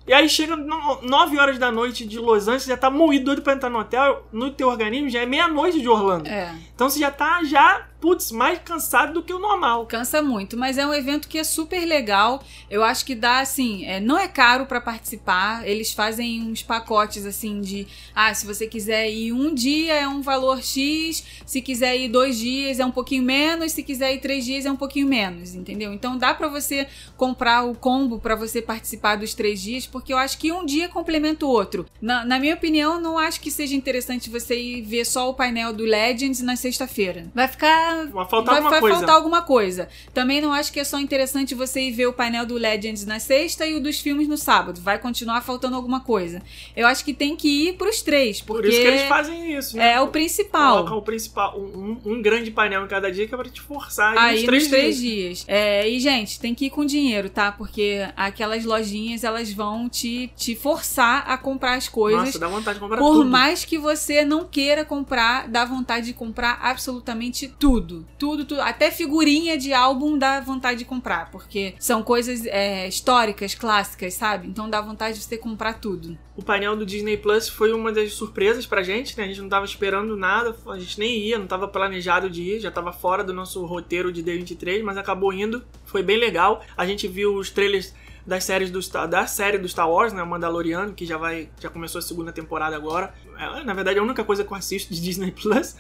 E 0.07 0.13
aí 0.13 0.29
chega 0.29 0.57
9 0.57 1.39
horas 1.39 1.59
da 1.59 1.71
noite 1.71 2.07
de 2.07 2.19
Los 2.19 2.49
Angeles, 2.49 2.65
já 2.65 2.77
tá 2.77 2.91
moído 2.91 3.27
doido 3.27 3.43
pra 3.43 3.53
entrar 3.53 3.71
no 3.71 3.79
hotel, 3.79 4.27
no 4.33 4.51
teu 4.51 4.69
organismo 4.69 5.09
já 5.11 5.21
é 5.21 5.27
meia-noite 5.27 5.81
de 5.81 5.89
Orlando. 5.89 6.27
É. 6.29 6.53
Então 6.75 6.89
você 6.89 6.99
já 6.99 7.11
tá 7.11 7.45
já, 7.45 7.87
putz, 8.01 8.33
mais 8.33 8.59
cansado 8.59 9.13
do 9.15 9.23
que 9.23 9.33
o 9.33 9.39
normal. 9.39 9.87
Cansa 9.87 10.23
muito, 10.23 10.57
mas 10.57 10.79
é 10.79 10.87
um 10.87 10.95
evento 10.95 11.29
que 11.29 11.39
é 11.39 11.45
super 11.45 11.85
legal. 11.85 12.43
Eu 12.71 12.83
acho 12.83 13.05
que 13.05 13.15
dá 13.15 13.41
assim, 13.41 13.85
é, 13.85 14.01
não 14.01 14.19
é 14.19 14.27
caro 14.27 14.67
pra 14.67 14.81
participar. 14.81 15.67
Eles 15.69 15.93
fazem 15.93 16.43
uns 16.43 16.63
pacotes 16.63 17.27
assim 17.27 17.61
de, 17.61 17.87
ah, 18.15 18.33
se 18.33 18.47
você 18.47 18.67
quiser 18.67 19.11
ir 19.11 19.33
um 19.33 19.55
dia 19.55 19.95
é 19.95 20.09
um 20.09 20.23
valor 20.23 20.63
X, 20.63 21.25
se 21.45 21.61
quiser 21.61 21.97
ir 21.97 22.09
dois 22.09 22.39
dias 22.39 22.81
é 22.81 22.85
um 22.85 22.91
pouquinho 22.91 23.23
menos, 23.23 23.73
se 23.73 23.83
quiser 23.83 24.15
ir 24.15 24.21
três 24.21 24.45
dias 24.45 24.65
é 24.65 24.73
um 24.73 24.77
pouquinho 24.77 25.07
menos, 25.07 25.55
entendeu? 25.55 25.93
Então 25.93 26.17
dá 26.17 26.33
pra 26.33 26.49
você 26.49 26.87
comprar 27.17 27.65
o 27.65 27.75
combo 27.75 28.19
pra 28.19 28.35
você 28.35 28.63
participar 28.63 29.17
dos 29.17 29.35
três 29.35 29.61
dias, 29.61 29.87
porque 29.87 30.13
eu 30.13 30.19
acho 30.19 30.39
que 30.39 30.53
um 30.53 30.65
dia 30.65 30.89
complementa 30.89 31.45
o 31.45 31.49
outro. 31.49 31.87
Na, 32.01 32.25
na 32.25 32.39
minha 32.39 32.55
opinião, 32.55 33.01
não 33.01 33.19
acho 33.19 33.41
que 33.41 33.51
seja 33.51 33.75
interessante 33.77 34.31
você 34.31 34.59
ir 34.59 34.83
ver 34.83 35.05
só 35.05 35.29
o 35.29 35.35
painel 35.35 35.73
do 35.73 35.85
Legends 35.85 36.41
na 36.41 36.57
sexta-feira. 36.57 37.27
Vai 37.35 37.49
ficar 37.49 37.90
Vai 38.13 38.27
faltar 38.29 38.45
vai, 38.45 38.57
alguma 38.57 38.71
vai 38.71 38.81
coisa. 38.81 38.97
faltar 38.97 39.15
alguma 39.17 39.43
coisa. 39.43 39.89
Também 40.15 40.41
não 40.41 40.53
acho 40.53 40.73
que 40.73 40.81
é 40.81 40.85
só 40.85 40.99
interessante 40.99 41.55
você 41.55 41.81
ir 41.83 41.93
ver 41.93 42.07
o 42.07 42.13
painel 42.13 42.47
do 42.47 42.55
Legends 42.55 43.05
na 43.07 43.19
sexta 43.19 43.67
e 43.67 43.75
o 43.75 43.81
dos 43.81 44.01
filmes 44.01 44.27
no 44.29 44.37
sábado. 44.37 44.81
Vai 44.81 44.99
continuar 44.99 45.41
faltando 45.43 45.77
alguma 45.77 46.01
coisa. 46.01 46.43
Eu 46.77 46.87
acho 46.87 47.05
que 47.05 47.13
tem 47.15 47.37
que 47.37 47.69
ir 47.69 47.73
pros 47.75 48.03
três, 48.03 48.41
porque 48.41 48.63
Por 48.63 48.69
isso 48.71 48.81
que 48.81 48.87
eles 48.87 49.03
fazem 49.09 49.57
isso, 49.57 49.77
né? 49.77 49.93
é 49.95 50.01
o 50.01 50.09
principal. 50.09 50.77
Colocam 50.79 50.99
o 50.99 51.03
principal, 51.03 51.59
um, 51.59 51.97
um- 52.05 52.21
grande 52.23 52.51
painel 52.51 52.85
em 52.85 52.89
cada 52.89 53.11
dia 53.11 53.27
que 53.27 53.35
é 53.35 53.37
pra 53.39 53.49
te 53.49 53.61
forçar 53.61 54.17
Aí 54.19 54.37
nos 54.37 54.45
três 54.45 54.63
nos 54.65 54.71
três 54.71 54.97
dias. 54.99 55.39
dias. 55.39 55.45
É, 55.49 55.89
e, 55.89 55.99
gente, 56.01 56.39
tem 56.39 56.55
que 56.55 56.67
ir 56.67 56.71
com 56.71 56.85
dinheiro, 56.85 57.29
tá? 57.31 57.51
Porque 57.53 58.07
aquelas 58.17 58.65
lojinhas, 58.65 59.25
elas 59.25 59.53
vão 59.53 59.89
te, 59.89 60.31
te 60.37 60.55
forçar 60.55 61.25
a 61.27 61.37
comprar 61.39 61.75
as 61.75 61.89
coisas. 61.89 62.25
Nossa, 62.27 62.39
dá 62.39 62.49
vontade 62.49 62.75
de 62.75 62.81
comprar 62.81 62.99
Por 62.99 63.13
tudo. 63.15 63.31
mais 63.31 63.65
que 63.65 63.79
você 63.79 64.25
não 64.25 64.45
queira 64.45 64.85
comprar, 64.85 65.49
dá 65.49 65.65
vontade 65.65 66.07
de 66.07 66.13
comprar 66.13 66.59
absolutamente 66.63 67.49
tudo. 67.59 67.80
Tudo, 67.81 68.07
tudo. 68.19 68.61
Até 68.61 68.91
figurinha 68.91 69.57
de 69.57 69.73
álbum 69.73 70.19
dá 70.19 70.41
vontade 70.41 70.81
de 70.81 70.85
comprar. 70.85 71.31
Porque 71.31 71.75
são 71.79 72.03
coisas 72.03 72.45
é, 72.47 72.87
históricas, 72.89 73.55
clássicas, 73.55 74.15
sabe? 74.15 74.49
Então 74.49 74.69
dá 74.69 74.81
vontade 74.81 75.19
de 75.19 75.25
você 75.25 75.37
comprar 75.37 75.75
tudo. 75.75 76.19
O 76.37 76.43
painel 76.43 76.77
do 76.77 76.87
Disney 76.87 77.17
Plus 77.17 77.49
foi 77.49 77.73
uma 77.73 77.93
das 77.93 78.13
surpresas 78.15 78.67
pra 78.67 78.83
gente, 78.83 79.17
né? 79.17 79.25
A 79.25 79.27
gente 79.27 79.41
não 79.41 79.49
tava 79.49 79.65
esperando 79.65 80.17
nada, 80.17 80.57
a 80.69 80.79
gente 80.79 80.99
nem 80.99 81.19
ia, 81.19 81.39
não 81.39 81.47
tava 81.47 81.69
planejado 81.69 82.31
de 82.31 82.43
ir, 82.43 82.61
já 82.61 82.71
tava 82.71 82.93
fora 82.93 83.23
do 83.23 83.35
nosso 83.35 83.65
roteiro 83.67 84.13
de 84.13 84.23
D23, 84.23 84.83
mas 84.83 84.97
acabou 84.97 85.33
indo. 85.33 85.63
Foi 85.85 86.03
bem 86.03 86.17
legal. 86.17 86.63
A 86.77 86.87
gente 86.87 87.07
viu 87.07 87.35
os 87.35 87.51
trailers 87.51 87.95
das 88.31 88.45
séries 88.45 88.71
do 88.71 88.79
da 89.09 89.27
série 89.27 89.59
do 89.59 89.69
Star 89.69 89.91
Wars, 89.91 90.13
né, 90.13 90.23
Mandaloriano, 90.23 90.95
que 90.95 91.05
já 91.05 91.19
vai 91.19 91.49
já 91.59 91.69
começou 91.69 91.99
a 91.99 92.03
segunda 92.03 92.31
temporada 92.31 92.77
agora. 92.77 93.13
É, 93.37 93.65
na 93.65 93.75
verdade, 93.75 93.99
é 93.99 94.01
a 94.01 94.05
única 94.05 94.23
coisa 94.23 94.45
que 94.45 94.53
eu 94.53 94.57
assisto 94.57 94.95
de 94.95 95.01
Disney 95.03 95.33
Plus 95.33 95.75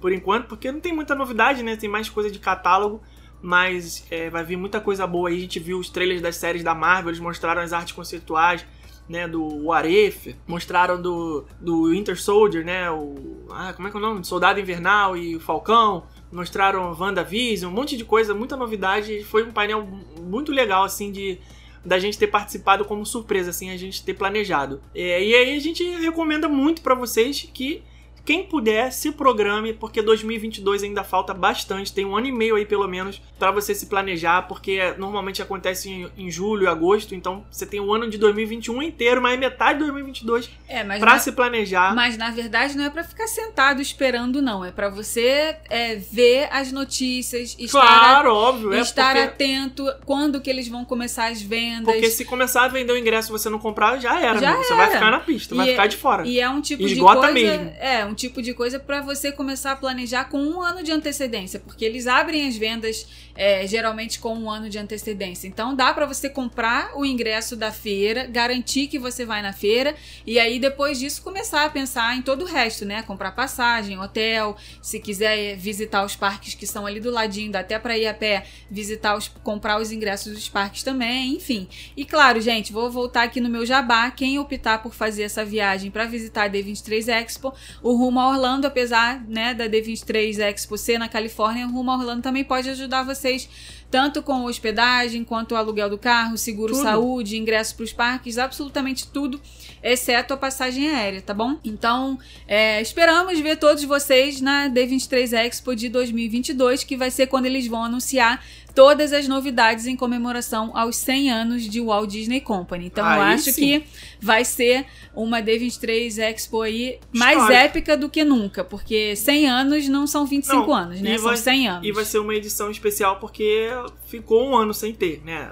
por 0.00 0.12
enquanto, 0.12 0.46
porque 0.46 0.70
não 0.70 0.78
tem 0.78 0.94
muita 0.94 1.16
novidade, 1.16 1.64
né? 1.64 1.74
Tem 1.74 1.88
mais 1.88 2.08
coisa 2.08 2.30
de 2.30 2.38
catálogo. 2.38 3.02
Mas 3.42 4.06
é, 4.10 4.30
vai 4.30 4.42
vir 4.44 4.56
muita 4.56 4.80
coisa 4.80 5.06
boa 5.06 5.28
aí. 5.28 5.36
A 5.36 5.40
gente 5.40 5.58
viu 5.58 5.78
os 5.78 5.90
trailers 5.90 6.22
das 6.22 6.36
séries 6.36 6.62
da 6.62 6.74
Marvel, 6.74 7.10
eles 7.10 7.20
mostraram 7.20 7.60
as 7.60 7.72
artes 7.72 7.92
conceituais, 7.92 8.64
né, 9.08 9.28
do 9.28 9.68
If, 9.84 10.34
mostraram 10.48 11.00
do, 11.00 11.44
do 11.60 11.90
Winter 11.90 12.20
Soldier, 12.20 12.64
né, 12.64 12.90
o... 12.90 13.46
Ah, 13.50 13.72
como 13.74 13.86
é 13.86 13.90
que 13.90 13.96
é 13.96 14.00
o 14.00 14.02
nome? 14.02 14.24
Soldado 14.24 14.58
Invernal 14.58 15.16
e 15.16 15.36
o 15.36 15.40
Falcão, 15.40 16.04
mostraram 16.32 16.96
WandaVision, 16.98 17.70
um 17.70 17.74
monte 17.74 17.96
de 17.96 18.04
coisa, 18.04 18.34
muita 18.34 18.56
novidade, 18.56 19.22
foi 19.22 19.44
um 19.44 19.52
painel 19.52 19.86
muito 20.20 20.50
legal, 20.50 20.82
assim, 20.82 21.12
de 21.12 21.38
da 21.86 21.98
gente 21.98 22.18
ter 22.18 22.26
participado 22.26 22.84
como 22.84 23.06
surpresa, 23.06 23.50
assim, 23.50 23.70
a 23.70 23.76
gente 23.76 24.02
ter 24.02 24.14
planejado. 24.14 24.82
É, 24.94 25.22
e 25.24 25.34
aí 25.34 25.56
a 25.56 25.60
gente 25.60 25.82
recomenda 26.00 26.48
muito 26.48 26.82
pra 26.82 26.94
vocês 26.94 27.48
que 27.54 27.82
quem 28.26 28.42
puder, 28.42 28.92
se 28.92 29.12
programe, 29.12 29.72
porque 29.72 30.02
2022 30.02 30.82
ainda 30.82 31.04
falta 31.04 31.32
bastante. 31.32 31.92
Tem 31.92 32.04
um 32.04 32.16
ano 32.16 32.26
e 32.26 32.32
meio 32.32 32.56
aí, 32.56 32.66
pelo 32.66 32.86
menos, 32.88 33.22
para 33.38 33.52
você 33.52 33.72
se 33.72 33.86
planejar, 33.86 34.42
porque 34.48 34.92
normalmente 34.98 35.40
acontece 35.40 35.88
em, 35.88 36.10
em, 36.18 36.28
julho, 36.28 36.68
agosto. 36.68 37.14
Então 37.14 37.44
você 37.48 37.64
tem 37.64 37.78
o 37.78 37.94
ano 37.94 38.10
de 38.10 38.18
2021 38.18 38.82
inteiro, 38.82 39.22
mas 39.22 39.38
metade 39.38 39.78
de 39.78 39.84
2022 39.84 40.50
é, 40.68 40.82
na, 40.82 41.18
se 41.20 41.30
planejar. 41.30 41.94
Mas 41.94 42.16
na 42.16 42.32
verdade 42.32 42.76
não 42.76 42.84
é 42.84 42.90
para 42.90 43.04
ficar 43.04 43.28
sentado 43.28 43.80
esperando, 43.80 44.42
não. 44.42 44.64
É 44.64 44.72
para 44.72 44.88
você 44.88 45.56
é, 45.70 45.94
ver 45.94 46.48
as 46.50 46.72
notícias, 46.72 47.54
estar, 47.56 47.80
claro, 47.80 48.34
óbvio, 48.34 48.72
é 48.72 48.80
estar 48.80 49.14
porque... 49.14 49.28
atento 49.28 49.84
quando 50.04 50.40
que 50.40 50.50
eles 50.50 50.66
vão 50.66 50.84
começar 50.84 51.30
as 51.30 51.40
vendas. 51.40 51.84
Porque 51.84 52.10
se 52.10 52.24
começar 52.24 52.64
a 52.64 52.68
vender 52.68 52.92
o 52.92 52.98
ingresso 52.98 53.30
e 53.30 53.32
você 53.32 53.48
não 53.48 53.60
comprar, 53.60 54.00
já 54.00 54.20
era. 54.20 54.40
Já 54.40 54.56
Você 54.56 54.72
era. 54.72 54.82
vai 54.82 54.90
ficar 54.90 55.10
na 55.12 55.20
pista, 55.20 55.54
vai 55.54 55.68
E 55.68 55.70
ficar 55.70 55.84
é- 55.84 55.88
de 55.88 55.96
fora. 55.96 56.26
E 56.26 56.40
é 56.40 56.50
um 56.50 56.60
tipo 56.60 56.82
Esgota 56.82 57.28
de 57.28 57.32
coisa. 57.32 57.58
mesmo. 57.58 57.72
É, 57.78 58.04
um 58.04 58.15
tipo 58.16 58.42
de 58.42 58.52
coisa 58.52 58.80
para 58.80 59.00
você 59.00 59.30
começar 59.30 59.72
a 59.72 59.76
planejar 59.76 60.24
com 60.24 60.38
um 60.38 60.60
ano 60.60 60.82
de 60.82 60.90
antecedência, 60.90 61.60
porque 61.60 61.84
eles 61.84 62.08
abrem 62.08 62.48
as 62.48 62.56
vendas 62.56 63.06
é, 63.36 63.66
geralmente 63.66 64.18
com 64.18 64.34
um 64.34 64.50
ano 64.50 64.68
de 64.68 64.78
antecedência. 64.78 65.46
Então 65.46 65.74
dá 65.74 65.92
para 65.92 66.06
você 66.06 66.28
comprar 66.28 66.96
o 66.96 67.04
ingresso 67.04 67.54
da 67.54 67.70
feira, 67.70 68.26
garantir 68.26 68.88
que 68.88 68.98
você 68.98 69.24
vai 69.24 69.42
na 69.42 69.52
feira 69.52 69.94
e 70.26 70.38
aí 70.38 70.58
depois 70.58 70.98
disso 70.98 71.22
começar 71.22 71.64
a 71.64 71.70
pensar 71.70 72.16
em 72.16 72.22
todo 72.22 72.42
o 72.42 72.46
resto, 72.46 72.84
né? 72.84 73.02
Comprar 73.02 73.32
passagem, 73.32 73.98
hotel, 73.98 74.56
se 74.80 74.98
quiser 74.98 75.38
é, 75.38 75.54
visitar 75.54 76.04
os 76.04 76.16
parques 76.16 76.54
que 76.54 76.64
estão 76.64 76.86
ali 76.86 76.98
do 76.98 77.10
ladinho, 77.10 77.52
dá 77.52 77.60
até 77.60 77.78
para 77.78 77.96
ir 77.98 78.06
a 78.06 78.14
pé, 78.14 78.46
visitar 78.70 79.16
os, 79.16 79.28
comprar 79.28 79.80
os 79.80 79.92
ingressos 79.92 80.32
dos 80.32 80.48
parques 80.48 80.82
também, 80.82 81.34
enfim. 81.34 81.68
E 81.96 82.04
claro, 82.04 82.40
gente, 82.40 82.72
vou 82.72 82.90
voltar 82.90 83.24
aqui 83.24 83.40
no 83.40 83.50
meu 83.50 83.66
jabá. 83.66 84.10
Quem 84.10 84.38
optar 84.38 84.82
por 84.82 84.94
fazer 84.94 85.24
essa 85.24 85.44
viagem 85.44 85.90
para 85.90 86.06
visitar 86.06 86.44
a 86.44 86.50
D23 86.50 87.08
Expo, 87.08 87.52
o 87.82 87.94
rumo 88.06 88.20
a 88.20 88.28
Orlando, 88.28 88.66
apesar 88.66 89.20
né, 89.28 89.52
da 89.52 89.66
D23 89.66 90.38
Expo 90.38 90.78
ser 90.78 90.96
na 90.96 91.08
Califórnia, 91.08 91.66
rumo 91.66 91.90
a 91.90 91.96
Orlando 91.96 92.22
também 92.22 92.44
pode 92.44 92.70
ajudar 92.70 93.02
vocês 93.02 93.48
tanto 93.90 94.22
com 94.22 94.44
hospedagem 94.44 95.24
quanto 95.24 95.52
o 95.52 95.56
aluguel 95.56 95.90
do 95.90 95.98
carro, 95.98 96.36
seguro 96.36 96.72
Tudo. 96.72 96.82
saúde, 96.82 97.36
ingresso 97.36 97.74
para 97.74 97.84
os 97.84 97.92
parques, 97.92 98.38
absolutamente 98.38 99.08
tudo, 99.08 99.40
exceto 99.82 100.34
a 100.34 100.36
passagem 100.36 100.88
aérea, 100.88 101.20
tá 101.20 101.34
bom? 101.34 101.58
Então, 101.64 102.18
é, 102.46 102.80
esperamos 102.80 103.38
ver 103.40 103.56
todos 103.56 103.82
vocês 103.84 104.40
na 104.40 104.68
D23 104.68 105.32
Expo 105.32 105.74
de 105.74 105.88
2022, 105.88 106.84
que 106.84 106.96
vai 106.96 107.10
ser 107.10 107.26
quando 107.26 107.46
eles 107.46 107.66
vão 107.66 107.84
anunciar 107.84 108.44
todas 108.76 109.10
as 109.12 109.26
novidades 109.26 109.86
em 109.86 109.96
comemoração 109.96 110.70
aos 110.76 110.96
100 110.96 111.30
anos 111.30 111.62
de 111.68 111.80
Walt 111.80 112.10
Disney 112.10 112.42
Company. 112.42 112.86
Então, 112.86 113.04
eu 113.04 113.20
Aí 113.22 113.32
acho 113.34 113.50
sim. 113.50 113.80
que 113.80 113.86
vai 114.20 114.44
ser 114.44 114.84
uma 115.14 115.40
D23 115.42 116.18
Expo 116.18 116.60
aí 116.60 117.00
mais 117.12 117.38
Histórica. 117.38 117.58
épica 117.64 117.96
do 117.96 118.10
que 118.10 118.22
nunca, 118.22 118.62
porque 118.62 119.16
100 119.16 119.48
anos 119.48 119.88
não 119.88 120.06
são 120.06 120.26
25 120.26 120.66
Não, 120.66 120.74
anos, 120.74 121.00
né? 121.00 121.16
São 121.16 121.28
vai- 121.28 121.36
100 121.38 121.68
anos. 121.68 121.88
E 121.88 121.90
vai 121.92 122.04
ser 122.04 122.18
uma 122.18 122.34
edição 122.34 122.70
especial 122.70 123.16
porque 123.16 123.70
ficou 124.06 124.46
um 124.46 124.54
ano 124.54 124.74
sem 124.74 124.92
ter, 124.92 125.22
né? 125.24 125.50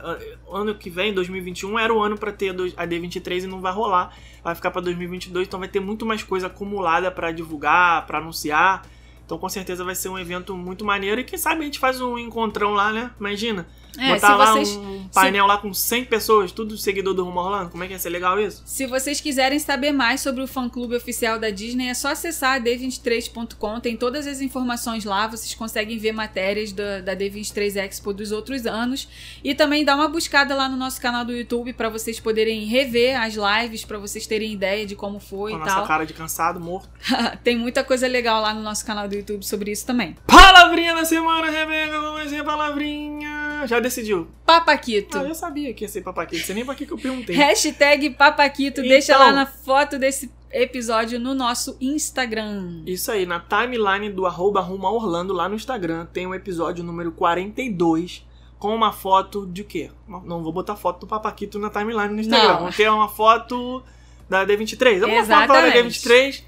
Ano 0.52 0.74
que 0.74 0.90
vem, 0.90 1.14
2021, 1.14 1.78
era 1.78 1.92
o 1.94 2.02
ano 2.02 2.18
pra 2.18 2.30
ter 2.30 2.50
a 2.76 2.86
D23 2.86 3.44
e 3.44 3.46
não 3.46 3.60
vai 3.62 3.72
rolar. 3.72 4.14
Vai 4.44 4.54
ficar 4.54 4.70
pra 4.70 4.82
2022, 4.82 5.48
então 5.48 5.58
vai 5.58 5.68
ter 5.68 5.80
muito 5.80 6.04
mais 6.04 6.22
coisa 6.22 6.48
acumulada 6.48 7.10
pra 7.10 7.32
divulgar, 7.32 8.06
pra 8.06 8.18
anunciar. 8.18 8.82
Então 9.24 9.38
com 9.38 9.48
certeza 9.48 9.82
vai 9.84 9.94
ser 9.94 10.08
um 10.10 10.18
evento 10.18 10.54
muito 10.56 10.84
maneiro 10.84 11.20
e 11.20 11.24
quem 11.24 11.38
sabe 11.38 11.62
a 11.62 11.64
gente 11.64 11.78
faz 11.78 12.00
um 12.00 12.18
encontrão 12.18 12.72
lá, 12.72 12.92
né? 12.92 13.10
Imagina. 13.18 13.66
É, 13.96 14.08
botar 14.12 14.32
se 14.32 14.34
lá 14.38 14.46
vocês- 14.52 14.70
um 14.76 15.06
painel 15.14 15.46
lá 15.46 15.56
com 15.56 15.72
100 15.72 16.04
pessoas, 16.06 16.50
tudo 16.50 16.76
seguidor 16.76 17.14
do 17.14 17.22
Rumo 17.24 17.38
Orlando. 17.38 17.70
Como 17.70 17.84
é 17.84 17.86
que 17.86 17.92
ia 17.92 17.98
ser 17.98 18.10
legal 18.10 18.40
isso? 18.40 18.60
Se 18.66 18.86
vocês 18.86 19.20
quiserem 19.20 19.58
saber 19.60 19.92
mais 19.92 20.20
sobre 20.20 20.42
o 20.42 20.48
fã-clube 20.48 20.96
oficial 20.96 21.38
da 21.38 21.48
Disney, 21.48 21.86
é 21.88 21.94
só 21.94 22.08
acessar 22.08 22.56
a 22.56 22.58
d23.com, 22.60 23.80
tem 23.80 23.96
todas 23.96 24.26
as 24.26 24.40
informações 24.40 25.04
lá, 25.04 25.26
vocês 25.28 25.54
conseguem 25.54 25.96
ver 25.98 26.12
matérias 26.12 26.72
da, 26.72 27.00
da 27.00 27.14
D23 27.16 27.76
Expo 27.76 28.12
dos 28.12 28.32
outros 28.32 28.66
anos 28.66 29.08
e 29.42 29.54
também 29.54 29.84
dá 29.84 29.94
uma 29.94 30.08
buscada 30.08 30.54
lá 30.56 30.68
no 30.68 30.76
nosso 30.76 31.00
canal 31.00 31.24
do 31.24 31.32
YouTube 31.32 31.72
para 31.72 31.88
vocês 31.88 32.18
poderem 32.20 32.64
rever 32.64 33.20
as 33.20 33.34
lives, 33.34 33.84
para 33.84 33.98
vocês 33.98 34.26
terem 34.26 34.52
ideia 34.52 34.84
de 34.84 34.96
como 34.96 35.20
foi 35.20 35.52
Com 35.52 35.58
a 35.58 35.60
e 35.60 35.62
nossa 35.64 35.76
tal. 35.76 35.86
cara 35.86 36.04
de 36.04 36.12
cansado, 36.12 36.58
morto. 36.60 36.88
tem 37.42 37.56
muita 37.56 37.84
coisa 37.84 38.06
legal 38.06 38.42
lá 38.42 38.52
no 38.52 38.62
nosso 38.62 38.84
canal 38.84 39.06
do 39.08 39.13
YouTube 39.16 39.44
sobre 39.44 39.70
isso 39.70 39.86
também. 39.86 40.16
Palavrinha 40.26 40.94
da 40.94 41.04
semana, 41.04 41.50
Rebeca, 41.50 42.00
vamos 42.00 42.30
ver 42.30 42.38
a 42.40 42.44
palavrinha. 42.44 43.64
Já 43.66 43.80
decidiu? 43.80 44.28
Papaquito. 44.44 45.18
Ah, 45.18 45.24
eu 45.24 45.34
sabia 45.34 45.72
que 45.74 45.84
ia 45.84 45.88
ser 45.88 46.02
papaquito, 46.02 46.38
não 46.38 46.46
sei 46.46 46.54
nem 46.54 46.64
pra 46.64 46.74
que 46.74 46.86
que 46.86 46.92
eu 46.92 46.98
perguntei. 46.98 47.34
Hashtag 47.36 48.10
Papaquito, 48.10 48.82
deixa 48.82 49.14
Então. 49.14 49.26
lá 49.26 49.32
na 49.32 49.46
foto 49.46 49.98
desse 49.98 50.30
episódio 50.50 51.18
no 51.18 51.34
nosso 51.34 51.76
Instagram. 51.80 52.82
Isso 52.86 53.10
aí, 53.10 53.26
na 53.26 53.40
timeline 53.40 54.10
do 54.10 54.26
arroba 54.26 54.60
Orlando 54.60 55.32
lá 55.32 55.48
no 55.48 55.54
Instagram 55.54 56.06
tem 56.06 56.26
o 56.26 56.34
episódio 56.34 56.84
número 56.84 57.10
42 57.12 58.24
com 58.58 58.74
uma 58.74 58.92
foto 58.92 59.46
de 59.46 59.64
quê? 59.64 59.90
Não 60.08 60.42
vou 60.42 60.52
botar 60.52 60.76
foto 60.76 61.00
do 61.00 61.06
Papaquito 61.06 61.58
na 61.58 61.70
timeline 61.70 62.14
no 62.14 62.20
Instagram. 62.20 62.48
Não. 62.48 62.58
Vamos 62.60 62.76
ter 62.76 62.88
uma 62.90 63.08
foto 63.08 63.82
da 64.28 64.46
D23. 64.46 65.02
Alguma 65.02 65.20
foto 65.22 65.30
lá 65.30 65.46
da 65.46 65.66
Exatamente. 65.68 65.98
D23 66.00 66.42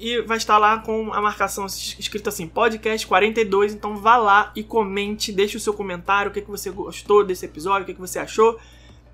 e 0.00 0.22
vai 0.22 0.38
estar 0.38 0.56
lá 0.56 0.78
com 0.78 1.12
a 1.12 1.20
marcação 1.20 1.66
escrita 1.66 2.30
assim, 2.30 2.48
podcast 2.48 3.06
42. 3.06 3.74
Então 3.74 3.96
vá 3.96 4.16
lá 4.16 4.50
e 4.56 4.64
comente, 4.64 5.30
deixe 5.30 5.58
o 5.58 5.60
seu 5.60 5.74
comentário, 5.74 6.30
o 6.30 6.34
que, 6.34 6.40
que 6.40 6.50
você 6.50 6.70
gostou 6.70 7.22
desse 7.22 7.44
episódio, 7.44 7.82
o 7.82 7.86
que, 7.86 7.92
que 7.92 8.00
você 8.00 8.18
achou. 8.18 8.58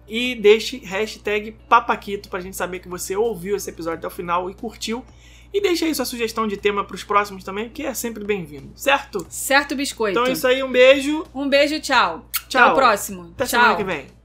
E 0.09 0.37
deixe 0.37 0.79
hashtag 0.79 1.57
Papaquito 1.69 2.29
pra 2.29 2.39
gente 2.39 2.57
saber 2.57 2.79
que 2.79 2.89
você 2.89 3.17
ouviu 3.17 3.57
esse 3.57 3.69
episódio 3.69 3.99
até 3.99 4.07
o 4.07 4.11
final 4.11 4.49
e 4.49 4.55
curtiu. 4.55 5.05
E 5.53 5.61
deixe 5.61 5.85
aí 5.85 5.95
sua 5.95 6.05
sugestão 6.05 6.47
de 6.47 6.57
tema 6.57 6.85
pros 6.85 7.03
próximos 7.03 7.43
também, 7.43 7.69
que 7.69 7.85
é 7.85 7.93
sempre 7.93 8.25
bem-vindo, 8.25 8.71
certo? 8.77 9.27
Certo, 9.29 9.75
biscoito? 9.75 10.19
Então 10.19 10.31
é 10.31 10.33
isso 10.33 10.47
aí, 10.47 10.63
um 10.63 10.71
beijo, 10.71 11.25
Um 11.35 11.49
beijo, 11.49 11.81
tchau. 11.81 12.29
Tchau. 12.49 12.63
Até 12.63 12.73
o 12.73 12.75
próximo. 12.77 13.23
até 13.35 13.45
tchau. 13.45 13.61
semana 13.61 13.77
que 13.77 13.85
vem. 13.85 14.16